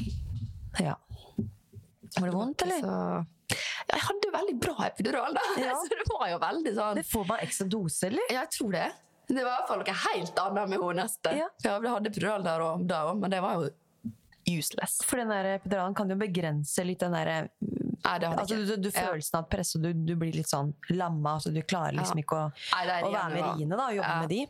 Ja. 0.83 0.97
Var 2.16 2.27
det 2.31 2.35
vondt, 2.35 2.62
eller? 2.66 2.81
Så, 2.83 3.57
jeg 3.87 4.03
hadde 4.03 4.31
veldig 4.35 4.55
bra 4.61 4.74
epidural, 4.89 5.37
da. 5.37 5.45
Ja. 5.68 5.74
Så 5.79 5.93
det 5.93 6.07
var 6.11 6.29
jo 6.33 6.39
veldig 6.43 6.72
sånn 6.77 6.99
Det 6.99 7.07
får 7.07 7.27
man 7.29 7.45
ekstra 7.45 7.68
dose, 7.70 8.07
eller? 8.09 8.33
Jeg 8.33 8.51
tror 8.57 8.72
det. 8.74 8.87
Det 9.27 9.41
var 9.41 9.43
i 9.43 9.55
hvert 9.57 9.68
fall 9.68 9.83
noe 9.83 9.97
helt 10.05 10.39
annet 10.39 10.70
med 10.70 10.83
hun 10.83 11.01
neste. 11.01 11.33
Ja. 11.35 11.49
Ja, 11.64 11.79
vi 11.83 11.91
hadde 11.91 12.12
epidural 12.12 12.47
der 12.47 12.62
og 12.62 12.87
da 12.87 13.03
òg, 13.11 13.18
men 13.22 13.33
det 13.33 13.43
var 13.43 13.59
jo 13.59 13.72
useless. 14.47 15.01
For 15.05 15.18
den 15.18 15.33
der 15.35 15.57
epiduralen 15.57 15.97
kan 15.99 16.11
jo 16.11 16.16
begrense 16.20 16.85
litt 16.87 17.03
den 17.03 17.16
der 17.16 17.49
Nei, 18.07 18.18
det 18.22 18.29
hadde 18.29 18.43
altså, 18.45 18.59
du, 18.62 18.77
du, 18.85 18.91
Følelsen 18.95 19.39
av 19.41 19.49
press, 19.51 19.72
og 19.74 19.83
du, 19.83 19.89
du 20.07 20.12
blir 20.20 20.37
litt 20.37 20.47
sånn 20.47 20.70
lamma. 20.95 21.33
Altså, 21.41 21.51
du 21.51 21.59
klarer 21.66 21.97
liksom 21.97 22.20
ikke 22.22 22.39
å, 22.39 22.45
Nei, 22.77 23.01
å 23.03 23.11
være 23.11 23.33
med 23.33 23.43
riene 23.49 23.79
da, 23.81 23.89
og 23.89 23.97
jobbe 23.99 24.12
med 24.20 24.31
de. 24.31 24.45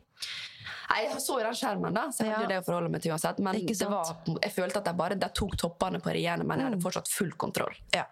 Nei, 0.90 0.98
jeg 1.06 1.22
så 1.24 1.38
jo 1.40 1.46
den 1.46 1.56
skjermen, 1.56 1.96
da, 1.96 2.04
så 2.12 2.26
jeg 2.26 2.34
hadde 2.34 2.44
jo 2.44 2.50
det 2.52 2.58
å 2.60 2.66
forholde 2.66 2.92
meg 2.92 3.02
til 3.06 3.14
uansett. 3.14 3.40
Men 3.46 3.62
det 3.64 3.88
var, 3.90 4.12
jeg 4.44 4.54
følte 4.58 4.82
at 4.82 4.90
jeg 4.90 5.00
bare 5.00 5.16
de 5.22 5.30
tok 5.40 5.56
toppene 5.62 6.02
på 6.04 6.12
riene, 6.18 6.44
men 6.44 6.60
jeg 6.60 6.68
hadde 6.68 6.82
fortsatt 6.84 7.10
full 7.10 7.32
kontroll. 7.40 7.80
Ja. 7.96 8.04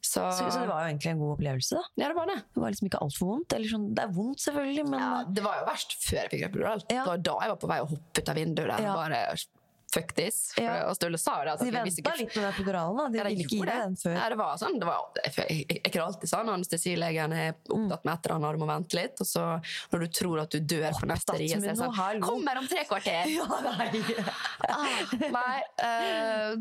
Så, 0.00 0.22
Så, 0.32 0.46
så 0.50 0.60
det 0.62 0.68
var 0.70 0.84
jo 0.86 0.92
egentlig 0.92 1.10
en 1.10 1.18
god 1.20 1.32
opplevelse. 1.36 1.74
da. 1.76 1.82
Ja, 2.02 2.08
det 2.08 2.16
var 2.16 2.26
det. 2.30 2.38
Det 2.54 2.62
var 2.62 2.70
liksom 2.72 2.86
ikke 2.88 3.00
altfor 3.04 3.32
vondt. 3.32 3.52
Eller 3.58 3.68
sånn, 3.74 3.86
det 3.98 4.04
er 4.06 4.12
vondt, 4.14 4.40
selvfølgelig, 4.46 4.86
men 4.88 5.00
Ja, 5.02 5.12
det 5.28 5.44
var 5.44 5.60
jo 5.60 5.68
verst 5.68 5.98
før 6.06 6.20
jeg 6.22 6.30
fikk 6.36 6.48
epidural. 6.48 6.82
Ja. 6.88 7.02
Det 7.04 7.06
var 7.12 7.22
da 7.32 7.38
jeg 7.44 7.54
var 7.56 7.62
på 7.66 7.72
vei 7.74 7.80
å 7.84 7.88
hoppe 7.94 8.22
ut 8.22 8.28
av 8.34 8.38
vinduet 8.42 8.68
der. 8.76 8.84
Ja. 8.88 8.94
Bare 8.98 9.22
fuck 9.88 10.10
this. 10.12 10.52
Ja. 10.60 10.82
Og 10.90 10.96
Sturle 10.98 11.16
sa 11.16 11.38
det. 11.46 11.52
at 11.56 11.60
de 11.64 11.70
venta 11.72 12.12
litt 12.18 12.34
med 12.36 12.44
epiduralen. 12.50 12.96
da. 12.98 13.06
De 13.08 13.22
ville 13.24 13.30
ikke 13.40 13.56
gi 13.56 13.60
deg 13.64 13.78
den 13.86 13.94
før. 13.96 14.16
Ja, 14.18 14.26
det 14.28 14.36
var 14.36 14.58
sånn, 14.60 14.76
det 14.82 14.84
var, 14.84 15.06
jeg, 15.16 15.32
jeg, 15.38 15.46
jeg, 15.48 15.78
jeg 15.80 15.92
kan 15.94 16.02
alltid 16.04 16.28
sånn, 16.28 16.50
anestesilegen 16.52 17.32
er 17.32 17.54
opptatt 17.56 18.04
med 18.04 18.12
et 18.12 18.26
eller 18.28 18.34
annet, 18.36 18.58
du 18.58 18.60
må 18.60 18.68
vente 18.68 18.98
litt, 18.98 19.22
og 19.24 19.28
så 19.30 19.46
når 19.94 20.04
du 20.04 20.08
tror 20.20 20.42
at 20.44 20.52
du 20.52 20.58
dør 20.74 20.92
på 21.00 21.08
neste 21.08 21.38
rie, 21.40 21.48
så 21.56 21.62
er 21.62 21.72
det 21.72 21.80
sånn, 21.80 22.20
kommer 22.20 22.60
om 22.60 22.68
tre 22.68 22.84
kvarter! 22.84 23.32
Ja, 23.38 23.48
nei. 23.64 23.88
Ah, 24.68 25.16
nei, 25.32 25.56
eh, 25.88 26.52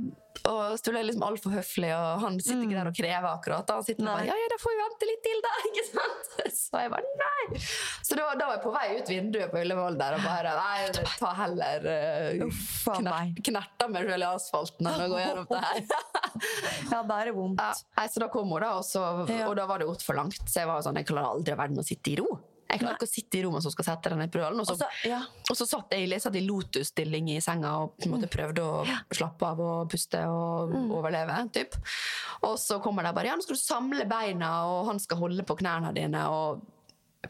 og 0.46 0.76
Sturle 0.80 1.00
er 1.02 1.08
liksom 1.08 1.24
altfor 1.28 1.54
høflig, 1.58 1.90
og 1.96 2.22
han 2.24 2.38
sitter 2.40 2.64
ikke 2.68 2.78
der 2.78 2.90
og 2.92 2.96
krever 2.98 3.28
akkurat. 3.32 3.72
Han 3.74 3.86
sitter 3.88 4.04
og 4.04 4.10
bare, 4.12 4.26
Mm. 4.28 4.30
Ja, 4.30 4.36
ja, 4.42 4.48
da 4.54 4.58
får 4.62 4.74
vi 4.74 4.78
vente 4.84 5.08
litt 5.10 5.24
til 5.26 5.42
da, 5.46 5.52
ikke 5.70 5.86
sant? 5.88 6.32
Så 6.58 6.82
jeg 6.84 6.92
bare, 6.94 7.12
nei! 7.22 7.60
Så 8.08 8.18
da, 8.20 8.28
da 8.40 8.48
var 8.50 8.58
jeg 8.58 8.64
på 8.66 8.74
vei 8.76 8.88
ut 9.00 9.12
vinduet 9.12 9.52
på 9.54 9.62
Ullevål 9.64 9.98
der, 10.00 10.18
og 10.18 10.26
bare, 10.28 10.54
nei, 10.58 11.08
ta 11.18 11.32
heller 11.42 11.88
uh, 11.88 12.62
knert, 13.02 13.42
knerta 13.50 13.88
meg 13.94 14.10
selv 14.12 14.22
i 14.22 14.30
asfalten 14.30 14.92
enn 14.92 15.06
å 15.06 15.10
gå 15.14 15.22
gjennom 15.24 15.48
det 15.52 15.64
her. 15.66 15.86
Ja, 16.92 17.00
da 17.02 17.16
er 17.24 17.32
det 17.32 17.34
vondt. 17.34 17.62
Ja, 17.62 17.74
nei, 17.98 18.06
så 18.14 18.22
da 18.22 18.28
kom 18.32 18.52
hun, 18.54 18.62
da, 18.62 18.76
og, 18.78 18.86
så, 18.86 19.02
og 19.26 19.56
da 19.58 19.66
var 19.70 19.82
det 19.82 19.88
gått 19.90 20.04
for 20.06 20.18
langt. 20.20 20.44
Så 20.46 20.62
jeg 20.62 20.70
var 20.70 20.84
sånn, 20.86 21.00
jeg 21.02 21.08
klarer 21.10 21.34
aldri 21.34 21.56
i 21.56 21.58
verden 21.60 21.82
å 21.82 21.86
sitte 21.86 22.12
i 22.14 22.18
ro. 22.20 22.28
Jeg 22.70 22.80
klarer 22.82 22.98
ikke 22.98 23.08
å 23.08 23.12
sitte 23.12 23.38
i 23.40 23.44
rommet 23.46 23.64
som 23.64 23.72
skal 23.72 23.86
sette 23.88 24.10
denne 24.12 24.28
epiduralen. 24.28 24.60
Og 24.60 24.68
så, 24.68 24.88
ja. 25.08 25.22
og 25.50 25.56
så 25.56 25.66
satt 25.70 25.92
jeg, 25.96 26.10
jeg 26.12 26.22
satt 26.22 26.36
i 26.36 26.44
lotus-stilling 26.46 27.30
i 27.36 27.40
senga 27.44 27.74
og 27.84 27.94
på 27.98 28.10
en 28.10 28.16
måte 28.18 28.30
prøvde 28.32 28.64
å 28.64 28.86
slappe 29.16 29.48
av 29.48 29.60
og 29.64 29.90
puste 29.92 30.20
og 30.28 30.74
overleve. 30.92 31.38
Typ. 31.56 31.78
Og 32.48 32.58
så 32.60 32.80
kommer 32.84 33.04
de 33.08 33.14
bare 33.16 33.32
ja, 33.32 33.36
nå 33.40 33.46
skal 33.46 33.56
du 33.56 33.62
samle 33.64 34.08
beina, 34.10 34.52
og 34.68 34.88
han 34.92 35.00
skal 35.00 35.18
holde 35.24 35.44
på 35.48 35.58
knærne 35.64 35.94
dine. 35.96 36.26
og 36.30 36.66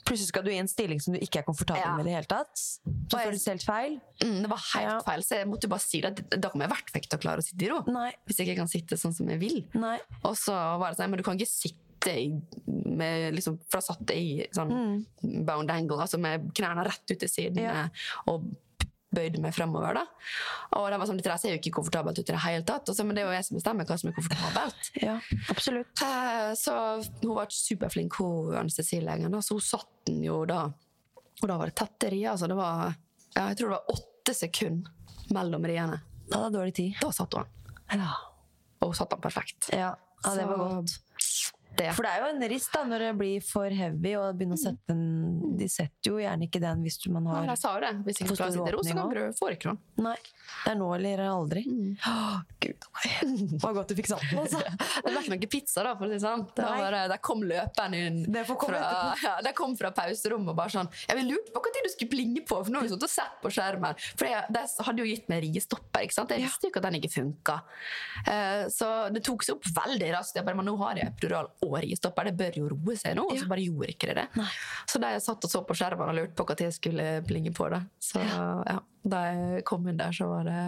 Plutselig 0.05 0.27
skal 0.29 0.43
du 0.45 0.51
i 0.51 0.57
en 0.59 0.67
stilling 0.69 0.99
som 1.01 1.15
du 1.15 1.19
ikke 1.23 1.39
er 1.39 1.45
komfortabel 1.47 1.81
Ja. 1.81 1.93
med 1.95 2.05
i 2.05 2.09
det 2.09 2.15
hele 2.17 2.27
tatt. 2.29 2.51
Så 2.59 3.17
føles 3.17 3.45
helt 3.49 3.63
feil. 3.65 3.95
mm, 4.21 4.41
Det 4.43 4.49
var 4.51 4.59
helt 4.73 4.83
Ja. 4.91 4.99
feil, 5.01 5.23
så 5.23 5.37
jeg 5.39 5.47
måtte 5.47 5.69
bare 5.71 5.79
si 5.81 6.01
det. 6.01 6.11
Da 6.29 6.49
kommer 6.49 6.67
jeg 6.67 6.71
i 6.71 6.75
hvert 6.75 6.89
fall 6.91 7.01
ikke 7.01 7.09
til 7.13 7.17
å 7.17 7.23
klare 7.23 7.41
å 7.41 7.45
sitte 7.47 7.65
i 7.65 7.69
ro. 7.71 7.79
Nei. 7.87 8.11
Hvis 8.27 8.37
jeg 8.37 8.47
ikke 8.49 8.57
kan 8.61 8.67
sitte 8.67 8.97
sånn 8.99 9.15
som 9.15 9.27
jeg 9.29 9.39
vil. 9.39 9.65
Nei. 9.73 9.97
Og 10.23 10.35
så 10.35 10.53
var 10.53 10.91
det 10.91 10.97
sånn, 10.99 11.09
men 11.09 11.17
du 11.17 11.23
kan 11.23 11.37
ikke 11.39 11.49
sitte 11.49 11.79
med 12.05 13.33
liksom, 13.35 13.57
For 13.69 13.79
da 13.79 13.85
satt 13.87 14.13
jeg 14.13 14.21
i 14.21 14.47
sånn 14.55 14.71
bound 15.47 15.71
angle, 15.71 15.99
altså 16.03 16.19
med 16.21 16.49
knærne 16.57 16.85
rett 16.87 17.11
ut 17.11 17.19
til 17.19 17.29
siden 17.29 17.63
Ja. 17.63 17.87
og 18.27 18.45
bøyde 19.17 19.39
meg 19.39 19.53
fremover. 19.55 19.93
da. 19.95 20.03
Og 20.77 20.89
det 20.91 20.97
var 20.99 21.07
sånn, 21.07 21.17
dette 21.17 21.37
ser 21.39 21.53
jo 21.55 21.57
ikke 21.61 21.71
komfortabelt 21.79 22.19
ut 22.19 22.27
i 22.29 22.33
det 22.35 22.41
hele 22.43 22.63
tatt, 22.67 22.89
så, 22.91 23.05
men 23.07 23.15
det 23.15 23.23
er 23.23 23.29
jo 23.29 23.35
jeg 23.37 23.45
som 23.47 23.57
bestemmer 23.57 23.85
hva 23.87 23.97
som 23.97 24.09
er 24.09 24.17
komfortabelt. 24.17 24.89
Ja, 25.07 25.15
absolutt. 25.49 26.01
Eh, 26.03 26.51
Så 26.59 26.73
hun 27.23 27.35
var 27.37 27.47
superflink, 27.49 28.13
hun 28.19 28.53
anestesilegen, 28.59 29.31
så 29.41 29.55
hun 29.57 29.63
satt 29.63 29.89
den 30.05 30.21
jo 30.27 30.41
da. 30.45 30.65
Og 31.41 31.47
da 31.47 31.57
var 31.57 31.71
det 31.71 31.77
tette 31.79 32.11
rier, 32.11 32.31
altså 32.33 32.47
det 32.51 32.57
var 32.57 32.93
ja, 33.35 33.47
Jeg 33.49 33.57
tror 33.57 33.69
det 33.69 33.77
var 33.77 33.95
åtte 33.95 34.33
sekunder 34.33 34.91
mellom 35.31 35.65
riene. 35.69 36.01
Da 36.27 36.43
hadde 36.43 36.57
dårlig 36.59 36.75
tid. 36.75 36.95
Da 37.01 37.11
satt 37.15 37.33
hun. 37.37 37.45
Ja. 37.93 38.11
Og 38.81 38.91
hun 38.91 38.97
satt 38.99 39.09
den 39.15 39.21
perfekt. 39.23 39.69
Ja, 39.71 39.93
ja 40.25 40.33
det 40.35 40.45
var 40.49 40.57
godt. 40.57 40.97
Det. 41.77 41.91
For 41.93 42.07
det 42.07 42.11
er 42.15 42.23
jo 42.23 42.29
en 42.33 42.45
rist 42.49 42.73
da, 42.73 42.83
når 42.89 43.03
det 43.05 43.11
blir 43.19 43.43
for 43.45 43.77
heavy, 43.79 44.13
og 44.17 44.37
begynner 44.39 44.57
å 44.57 44.61
sette 44.61 44.93
den 44.93 45.57
De 45.57 45.67
setter 45.69 46.11
jo 46.11 46.17
gjerne 46.21 46.47
ikke 46.47 46.61
den 46.63 46.83
hvis 46.85 46.99
man 47.13 47.29
har, 47.29 47.43
har 47.43 47.53
jeg 47.53 47.61
sa 47.63 47.73
det. 47.83 47.93
Hvis 48.07 48.21
ikke 48.23 48.37
klarer 48.37 48.49
å 48.49 48.55
stor 48.55 48.57
sitte 48.57 48.71
i 48.71 48.75
ro, 48.75 48.83
så 48.83 48.97
kan 48.97 49.13
du 49.13 49.55
ikke. 49.57 49.75
Nei. 50.07 50.17
Det 50.63 50.71
er 50.73 50.77
nå 50.79 50.87
eller 50.95 51.23
aldri. 51.27 51.63
Å, 52.07 52.13
Gud 52.63 52.87
a 52.87 52.91
meg. 52.95 53.33
Det 53.57 53.61
var 53.63 53.75
godt 53.77 53.91
du 53.91 53.95
fikk 53.97 54.09
den, 54.11 54.39
altså. 54.41 54.61
Det 54.61 55.11
ble 55.11 55.21
ikke 55.21 55.33
noe 55.33 55.49
pizza, 55.51 55.83
da, 55.85 55.93
for 55.99 56.07
å 56.07 56.11
si 56.11 56.19
sant. 56.23 56.51
sånn. 56.51 56.57
Det 56.57 56.67
var 56.83 56.97
der 57.11 57.21
kom 57.23 57.43
løperen 57.47 57.95
inn 57.97 58.19
Det 58.33 58.43
fra, 58.47 58.81
ja, 59.23 59.53
kom 59.57 59.75
fra 59.79 59.91
pauserommet 59.95 60.51
og 60.53 60.57
bare 60.57 60.73
sånn 60.73 60.89
Jeg 61.07 61.25
lurte 61.27 61.53
på 61.55 61.63
tid 61.73 61.87
du 61.87 61.91
skulle 61.93 62.13
blinge 62.13 62.43
på, 62.47 62.59
for 62.59 62.73
nå 62.73 62.81
har 62.81 62.87
vi 62.87 62.91
sittet 62.91 63.07
og 63.07 63.13
sett 63.13 63.37
på 63.43 63.51
skjermen. 63.53 63.97
For 64.19 64.29
jeg, 64.29 64.45
det 64.53 64.63
hadde 64.87 65.03
jo 65.03 65.09
gitt 65.09 65.31
meg 65.31 65.43
riestopper, 65.45 66.05
ikke 66.07 66.17
sant. 66.17 66.33
Jeg 66.35 66.45
visste 66.45 66.67
jo 66.67 66.73
ikke 66.73 66.83
at 66.83 66.87
den 66.89 66.99
ikke 66.99 67.13
funka. 67.13 67.57
Uh, 68.27 68.63
så 68.73 68.91
det 69.13 69.23
tok 69.27 69.45
seg 69.47 69.57
opp 69.57 69.69
veldig 69.77 70.11
raskt. 70.15 70.39
Jeg 70.39 70.47
bare, 70.47 70.59
men 70.59 70.69
nå 70.69 70.75
har 70.83 71.01
jeg 71.01 71.11
epidural 71.13 71.51
og 71.67 71.77
riestopper, 71.83 72.31
det 72.31 72.37
bør 72.39 72.61
jo 72.61 72.71
roe 72.75 72.97
seg 72.99 73.17
nå. 73.17 73.27
Og 73.31 73.41
så 73.41 73.49
bare 73.49 73.65
gjorde 73.65 73.93
ikke 73.93 74.11
det 74.11 74.17
det. 74.21 74.47
Så 74.89 75.01
da 75.01 75.13
jeg 75.15 75.25
satt 75.25 75.47
og 75.47 75.51
så 75.51 75.63
på 75.67 75.77
skjermen 75.77 76.11
og 76.11 76.17
lurte 76.17 76.37
på 76.47 76.57
tid 76.57 76.69
jeg 76.69 76.77
skulle 76.79 77.07
blinge 77.27 77.53
på 77.55 77.69
da. 77.73 77.81
Så 78.03 78.21
ja, 78.23 78.77
da 79.03 79.21
jeg 79.31 79.63
kom 79.65 79.87
inn 79.87 79.97
der, 79.97 80.11
så 80.11 80.27
var 80.31 80.43
det 80.47 80.61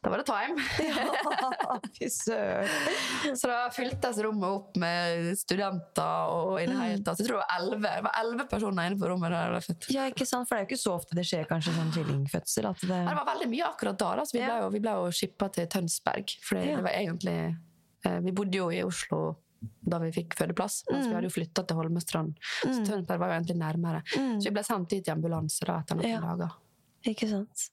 da 0.00 0.08
var 0.08 0.16
det 0.22 0.24
time. 0.24 0.56
Fy 1.98 2.06
søren. 2.08 3.34
Så 3.36 3.50
da 3.50 3.58
fyltes 3.74 4.16
rommet 4.24 4.48
opp 4.48 4.78
med 4.80 5.34
studenter 5.36 6.30
og 6.32 6.54
i 6.62 6.64
det 6.64 6.72
Mm. 6.74 6.80
hele 6.86 7.02
tatt. 7.04 7.18
Jeg 7.20 7.26
tror 7.28 7.36
det 7.36 7.42
var 7.42 7.58
elleve 7.58 7.90
det 7.98 8.04
var 8.06 8.14
11 8.22 8.46
personer 8.48 8.86
inne 8.88 8.96
på 9.02 9.10
rommet 9.10 9.28
der 9.34 9.42
jeg 9.44 9.52
ble 9.52 9.60
født. 9.66 9.88
Ja, 9.92 10.06
ikke 10.08 10.26
sant? 10.26 10.48
For 10.48 10.56
det 10.56 10.60
er 10.62 10.64
jo 10.64 10.68
ikke 10.70 10.80
så 10.80 10.94
ofte 10.96 11.18
det 11.18 11.26
skjer 11.28 11.44
kanskje 11.50 11.74
sånn 11.76 11.92
tvillingfødsel. 11.92 12.70
Det... 12.80 12.88
Ja, 12.96 13.10
det 13.10 13.18
var 13.20 13.28
veldig 13.28 13.48
mye 13.52 13.66
akkurat 13.68 13.98
da. 14.00 14.14
da. 14.16 14.24
Så 14.24 14.38
vi 14.38 14.44
ble 14.46 14.56
jo, 14.62 14.70
vi 14.72 14.80
ble 14.86 14.96
jo 15.02 15.10
shippa 15.20 15.50
til 15.52 15.68
Tønsberg. 15.76 16.34
For 16.48 16.56
Ja. 16.64 16.76
det 16.80 16.86
var 16.88 16.96
egentlig 16.96 17.36
eh, 18.06 18.18
Vi 18.24 18.32
bodde 18.40 18.56
jo 18.56 18.70
i 18.72 18.80
Oslo 18.88 19.20
da 19.84 19.98
vi 20.00 20.08
fikk 20.16 20.32
fødeplass, 20.40 20.80
mens 20.88 21.04
Mm. 21.04 21.10
vi 21.10 21.14
hadde 21.18 21.28
jo 21.28 21.36
flytta 21.36 21.66
til 21.68 21.76
Holmestrand. 21.76 22.32
Så 22.64 22.80
Tønsberg 22.88 23.18
var 23.20 23.28
jo 23.34 23.36
egentlig 23.42 23.58
nærmere. 23.60 24.00
Så 24.40 24.48
vi 24.48 24.50
ble 24.56 24.64
sendt 24.64 24.88
dit 24.88 25.04
i 25.06 25.12
ambulanse 25.12 25.60
da, 25.68 25.80
etter 25.84 25.94
noen 26.00 26.08
Mm. 26.08 26.16
Ja. 26.16 26.20
dager. 26.32 26.56
Ikke 27.08 27.28
sant? 27.30 27.70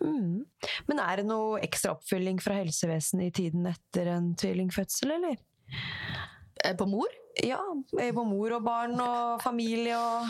Mm. 0.00 0.46
Men 0.88 1.00
er 1.02 1.20
det 1.20 1.26
noe 1.28 1.60
ekstra 1.64 1.94
oppfylling 1.96 2.40
fra 2.42 2.56
helsevesenet 2.60 3.30
i 3.30 3.36
tiden 3.42 3.66
etter 3.70 4.10
en 4.14 4.32
tvillingfødsel, 4.38 5.16
eller? 5.18 5.38
Eh, 6.64 6.74
På 6.78 6.86
mor? 6.88 7.10
Ja, 7.44 7.60
eh, 8.00 8.14
på 8.16 8.24
mor 8.24 8.54
og 8.56 8.62
barn 8.64 8.94
og 9.02 9.42
familie 9.44 9.96
og 9.98 10.28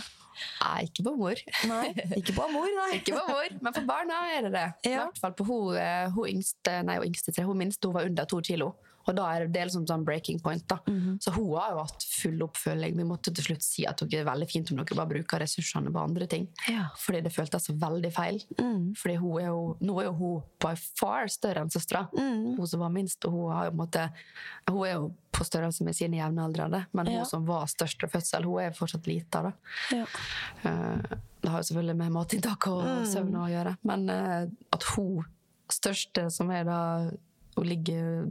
Nei, 0.61 0.82
ikke 0.84 1.05
på 1.07 1.12
mor. 1.16 1.39
Nei, 1.64 1.93
ikke 2.18 2.34
på 2.37 2.47
mor, 2.53 2.66
nei. 2.68 2.89
Ikke 2.99 3.14
på 3.16 3.22
mor, 3.30 3.55
men 3.64 3.72
for 3.72 3.87
barna 3.89 4.18
er 4.34 4.43
det 4.45 4.51
det. 4.53 4.64
I 4.91 4.91
hvert 4.99 5.20
fall 5.22 5.32
på 5.39 5.47
hun, 5.49 5.78
eh, 5.80 6.11
hun 6.12 6.28
yngste, 6.28 6.74
nei, 6.84 6.99
hun 7.01 7.07
yngste 7.09 7.32
tre, 7.32 7.47
hun 7.49 7.57
minste 7.57 7.89
hun 7.89 7.97
var 7.97 8.05
under 8.11 8.28
to 8.28 8.43
kilo. 8.45 8.74
Og 9.09 9.14
da 9.14 9.26
er 9.34 9.44
det 9.46 9.52
del 9.54 9.70
som 9.70 9.84
sånn 9.86 10.04
breaking 10.04 10.40
point. 10.40 10.66
da. 10.68 10.78
Mhm. 10.86 11.18
Så 11.22 11.30
hun 11.32 11.52
har 11.59 11.70
jo 11.72 11.78
hatt 11.84 12.02
full 12.02 12.38
oppfølging. 12.42 12.96
Vi 12.96 13.04
måtte 13.04 13.32
til 13.34 13.44
slutt 13.44 13.62
si 13.62 13.84
at 13.86 13.98
det 13.98 14.14
er 14.20 14.24
veldig 14.24 14.48
fint 14.50 14.70
om 14.72 14.78
dere 14.78 14.96
bare 14.96 15.07
bruker 15.14 15.38
ressursene 15.40 15.92
på 15.92 16.02
andre 16.02 16.26
ting. 16.26 16.48
Ja. 16.68 16.88
Fordi 16.98 17.20
det 17.22 17.32
føltes 17.32 17.66
så 17.68 17.76
veldig 17.78 18.12
feil. 18.12 18.40
Mm. 18.59 18.94
Fordi 18.96 19.16
hun 19.16 19.38
er 19.40 19.46
jo, 19.46 19.76
nå 19.80 20.00
er 20.00 20.04
jo 20.04 20.12
hun 20.12 20.42
by 20.59 20.74
far 20.98 21.26
større 21.28 21.62
enn 21.62 21.70
søstera. 21.70 22.09
Mm. 22.12 22.57
Hun 22.57 22.66
som 22.66 22.80
var 22.80 22.90
minst, 22.90 23.24
og 23.24 23.32
hun, 23.32 23.52
har 23.52 23.64
jo 23.66 23.70
på 23.70 23.74
en 23.80 23.86
måte, 23.86 24.11
hun 24.68 24.86
er 24.86 24.92
jo 24.94 25.14
på 25.32 25.44
størrelse 25.44 25.84
med 25.84 25.94
sine 25.94 26.16
jevnaldrende. 26.16 26.86
Men 26.92 27.07
Ja. 27.07 27.18
hun 27.18 27.26
som 27.26 27.44
var 27.46 27.66
størst 27.66 28.00
ved 28.02 28.11
fødsel, 28.11 28.44
hun 28.44 28.59
er 28.61 28.70
fortsatt 28.72 29.07
lita. 29.07 29.42
da. 29.42 29.52
Ja. 29.92 30.07
Eh, 30.64 31.02
Det 31.42 31.50
har 31.52 31.61
jo 31.62 31.74
selvfølgelig 31.74 31.96
med 31.96 32.11
matinntak 32.12 32.66
og 32.66 32.82
Mm. 32.82 33.04
søvn 33.07 33.34
å 33.36 33.46
gjøre. 33.48 33.76
Men 33.84 34.11
eh, 34.11 34.46
at 34.72 34.82
hun 34.82 35.24
største, 35.70 36.30
som 36.32 36.50
er 36.50 36.64
da 36.64 37.11
Hun 37.57 37.64
ligger 37.66 38.30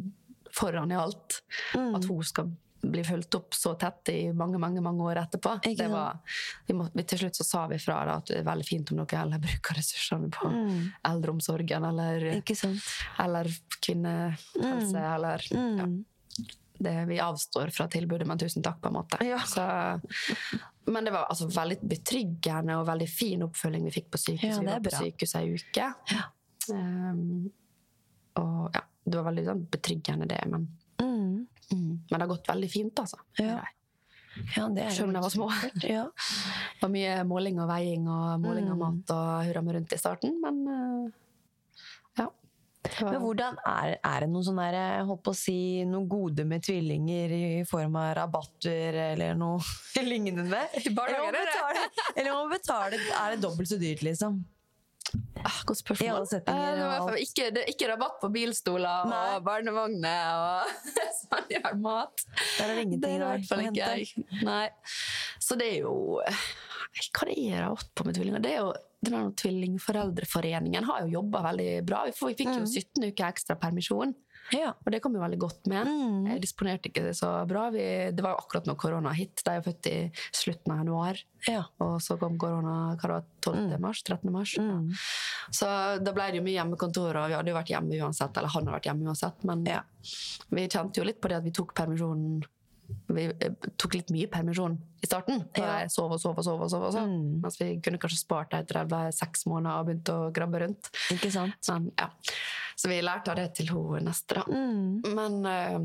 foran 0.56 0.92
i 0.92 0.98
alt. 1.00 1.42
Mm. 1.76 1.96
At 1.96 2.06
hun 2.10 2.24
skal 2.24 2.54
bli 2.86 3.02
fulgt 3.04 3.34
opp 3.36 3.56
så 3.58 3.72
tett 3.82 4.10
i 4.14 4.20
mange 4.34 4.60
mange, 4.62 4.82
mange 4.82 5.04
år 5.04 5.18
etterpå. 5.24 5.56
Det 5.66 5.88
var, 5.90 6.20
vi 6.68 6.76
må, 6.78 6.86
vi, 6.94 7.04
til 7.10 7.24
slutt 7.24 7.40
så 7.40 7.46
sa 7.48 7.64
vi 7.72 7.80
fra 7.82 7.96
da, 8.06 8.18
at 8.22 8.30
det 8.30 8.36
er 8.44 8.46
veldig 8.46 8.68
fint 8.68 8.92
om 8.94 9.00
dere 9.02 9.24
heller 9.24 9.42
bruker 9.42 9.80
ressursene 9.80 10.30
på 10.34 10.52
Mm. 10.56 10.92
eldreomsorgen 11.10 11.88
eller, 11.90 12.28
eller 13.24 13.50
kvinnehelse. 13.82 15.02
Eller, 15.16 15.48
ja. 15.50 15.88
Mm. 15.88 15.98
det, 16.78 16.96
vi 17.10 17.20
avstår 17.20 17.74
fra 17.74 17.88
tilbudet, 17.90 18.28
men 18.28 18.38
tusen 18.38 18.64
takk, 18.64 18.82
på 18.84 18.92
en 18.92 18.98
måte. 19.00 19.18
Ja. 19.26 19.42
Så, 19.50 19.66
men 20.86 21.06
det 21.10 21.16
var 21.16 21.26
altså 21.26 21.50
veldig 21.50 21.80
betryggende 21.90 22.78
og 22.78 22.86
veldig 22.88 23.10
fin 23.10 23.46
oppfølging 23.48 23.90
vi 23.90 23.98
fikk 23.98 24.12
på 24.14 24.22
sykehuset. 24.28 24.62
Ja, 24.62 24.66
vi 24.68 24.74
var 24.76 24.86
på 24.86 24.98
sykehuset 25.00 25.42
ei 25.42 25.58
uke. 25.58 25.92
Um, 26.70 27.50
og 28.42 28.76
ja, 28.78 28.86
det 29.06 29.18
var 29.20 29.28
veldig 29.32 29.46
sånn, 29.46 29.66
betryggende, 29.72 30.28
det. 30.28 30.42
Men, 30.50 30.68
Mm. 31.00 31.48
mm, 31.72 32.00
men 32.10 32.20
det 32.20 32.22
har 32.22 32.28
gått 32.32 32.48
veldig 32.48 32.70
fint, 32.72 32.96
altså. 33.00 33.18
Ja. 33.40 33.60
Ja, 34.56 34.68
det 34.68 34.92
Selv 34.92 35.08
om 35.08 35.14
de 35.14 35.22
var 35.24 35.30
små. 35.32 35.46
Ja. 35.84 36.04
Det 36.12 36.82
var 36.82 36.90
mye 36.98 37.24
måling 37.24 37.60
og 37.64 37.70
veiing 37.70 38.08
og 38.12 38.42
måling 38.44 38.68
av 38.70 38.76
Mm. 38.76 38.82
mat 38.84 39.14
og 39.16 39.46
hurra 39.48 39.62
meg 39.64 39.76
rundt 39.78 39.94
i 39.94 39.98
starten, 40.02 40.42
men 40.42 40.58
eh, 40.68 41.12
ja. 42.20 42.28
Men 43.02 43.22
hvordan 43.22 43.56
er, 43.66 43.96
er 44.04 44.20
det 44.26 44.30
noen 44.30 44.44
sånne 44.46 44.66
der, 44.72 44.76
jeg 44.98 45.06
holdt 45.08 45.24
på 45.26 45.32
å 45.34 45.38
si, 45.40 45.56
noen 45.90 46.08
gode 46.12 46.46
med 46.46 46.62
tvillinger 46.68 47.32
i 47.34 47.64
form 47.66 47.96
av 47.98 48.12
rabatter 48.20 48.94
eller 49.14 49.34
noe 49.40 49.60
lignende? 50.04 50.66
Eller, 50.84 50.92
er 50.92 51.16
man 51.16 51.26
må 51.26 51.32
betale, 51.40 51.86
eller 52.16 52.32
må 52.36 52.44
betale 52.52 53.00
Er 53.24 53.32
det 53.36 53.42
dobbelt 53.42 53.70
så 53.72 53.80
dyrt, 53.82 54.04
liksom? 54.06 54.44
Ah, 55.46 55.60
Godt 55.68 55.82
spørsmål. 55.82 56.26
Eh, 56.34 56.42
det 56.46 56.54
var 56.56 56.96
og 57.02 57.10
fall 57.12 57.22
ikke, 57.22 57.50
det 57.54 57.64
er 57.64 57.72
ikke 57.74 57.90
rabatt 57.92 58.18
på 58.22 58.30
bilstoler 58.34 59.10
Nei. 59.12 59.22
og 59.36 59.46
barnevogner 59.46 60.42
og 60.42 60.74
sånn 61.22 61.54
gjør 61.54 61.78
mat. 61.84 62.26
Der 62.58 62.66
er 62.66 62.74
det 62.74 62.88
ingenting 62.88 63.04
Det 63.04 63.12
er 63.12 63.16
det 63.16 63.16
i 63.16 63.22
der 63.22 63.32
hvert 63.36 63.50
fall 63.52 63.64
ikke 63.70 64.46
Nei. 64.50 64.66
Så 65.46 65.60
det 65.60 65.70
er 65.76 65.80
jo 65.86 65.96
Hva 66.20 67.30
det 67.30 67.38
er 67.38 67.66
rabatt 67.68 67.94
på 67.94 68.08
med 68.08 68.18
tvillinger? 68.18 68.44
Det 68.44 68.54
er 68.56 68.62
jo 68.64 68.74
den 69.06 69.14
der 69.14 69.34
Tvillingforeldreforeningen 69.38 70.88
har 70.88 71.04
jo 71.06 71.20
jobba 71.20 71.44
veldig 71.52 71.72
bra. 71.86 72.06
Vi 72.08 72.16
vi 72.16 72.38
fikk 72.40 72.54
jo 72.56 72.66
17 72.66 73.06
uker 73.12 73.28
ekstra 73.28 73.58
permisjon. 73.62 74.16
Ja. 74.54 74.74
Og 74.86 74.92
det 74.94 75.00
kom 75.02 75.16
jo 75.18 75.22
veldig 75.24 75.40
godt 75.42 75.66
med. 75.72 75.88
Mm. 75.90 76.26
Jeg 76.30 76.42
disponerte 76.44 76.90
ikke 76.92 77.02
det 77.08 77.16
så 77.18 77.32
bra. 77.50 77.70
Vi, 77.74 77.86
det 78.14 78.22
var 78.26 78.36
jo 78.36 78.42
akkurat 78.44 78.68
når 78.70 78.78
korona 78.78 79.14
hit. 79.18 79.42
De 79.42 79.50
er 79.54 79.58
jo 79.62 79.66
født 79.72 79.90
i 79.90 79.96
slutten 80.38 80.74
av 80.76 80.84
januar. 80.84 81.22
ja. 81.48 81.64
Og 81.82 81.96
så 82.02 82.18
kom 82.22 82.38
korona 82.42 82.76
hva 82.96 83.02
det 83.02 83.14
var, 83.16 83.26
12. 83.42 83.80
mars, 83.82 84.04
13. 84.04 84.32
mars. 84.34 84.56
Mm. 84.62 84.92
Så 85.54 85.70
da 86.06 86.14
ble 86.14 86.30
det 86.32 86.40
jo 86.42 86.46
mye 86.46 86.58
hjemmekontor, 86.60 87.18
og 87.24 87.30
vi 87.32 87.38
hadde 87.40 87.54
jo 87.54 87.58
vært 87.58 87.74
hjemme 87.74 88.02
uansett. 88.06 88.38
Eller 88.38 88.54
han 88.54 88.64
hadde 88.68 88.78
vært 88.78 88.90
hjemme 88.92 89.10
uansett. 89.10 89.44
Men 89.50 89.66
Ja. 89.66 89.82
vi 90.50 90.68
kjente 90.68 91.02
jo 91.02 91.08
litt 91.10 91.22
på 91.22 91.30
det 91.34 91.38
at 91.42 91.44
vi 91.48 91.52
tok 91.52 91.74
permisjon 91.74 92.44
vi 93.16 93.26
eh, 93.30 93.70
tok 93.80 93.98
litt 93.98 94.12
mye 94.14 94.30
permisjon 94.32 94.78
i 95.02 95.08
starten. 95.08 95.44
Ja. 95.58 95.82
jeg 95.82 95.94
sov 95.94 96.16
og 96.16 96.22
sov 96.22 96.40
og 96.40 96.46
sov. 96.48 96.64
og 96.66 96.72
sov, 96.72 96.88
og 96.90 96.96
sov. 96.96 97.10
Mm. 97.10 97.42
Mens 97.44 97.60
vi 97.62 97.70
kunne 97.84 98.02
kanskje 98.02 98.22
spart 98.22 98.54
det 98.54 98.64
etter 98.64 98.82
jeg 98.82 98.92
ble 98.92 99.04
seks 99.16 99.46
måneder 99.52 99.82
og 99.82 99.90
begynte 99.90 100.18
å 100.18 100.32
grabbe 100.36 100.64
rundt. 100.66 100.92
Ikke 101.16 101.32
sant? 101.34 101.72
Men, 101.72 101.92
ja. 102.00 102.10
Så 102.76 102.92
vi 102.92 103.00
lærte 103.04 103.32
av 103.32 103.40
det 103.40 103.50
til 103.60 103.72
hun 103.72 104.04
neste, 104.06 104.42
da. 104.42 104.46
Mm. 104.50 105.16
Men 105.16 105.40
eh, 105.52 105.80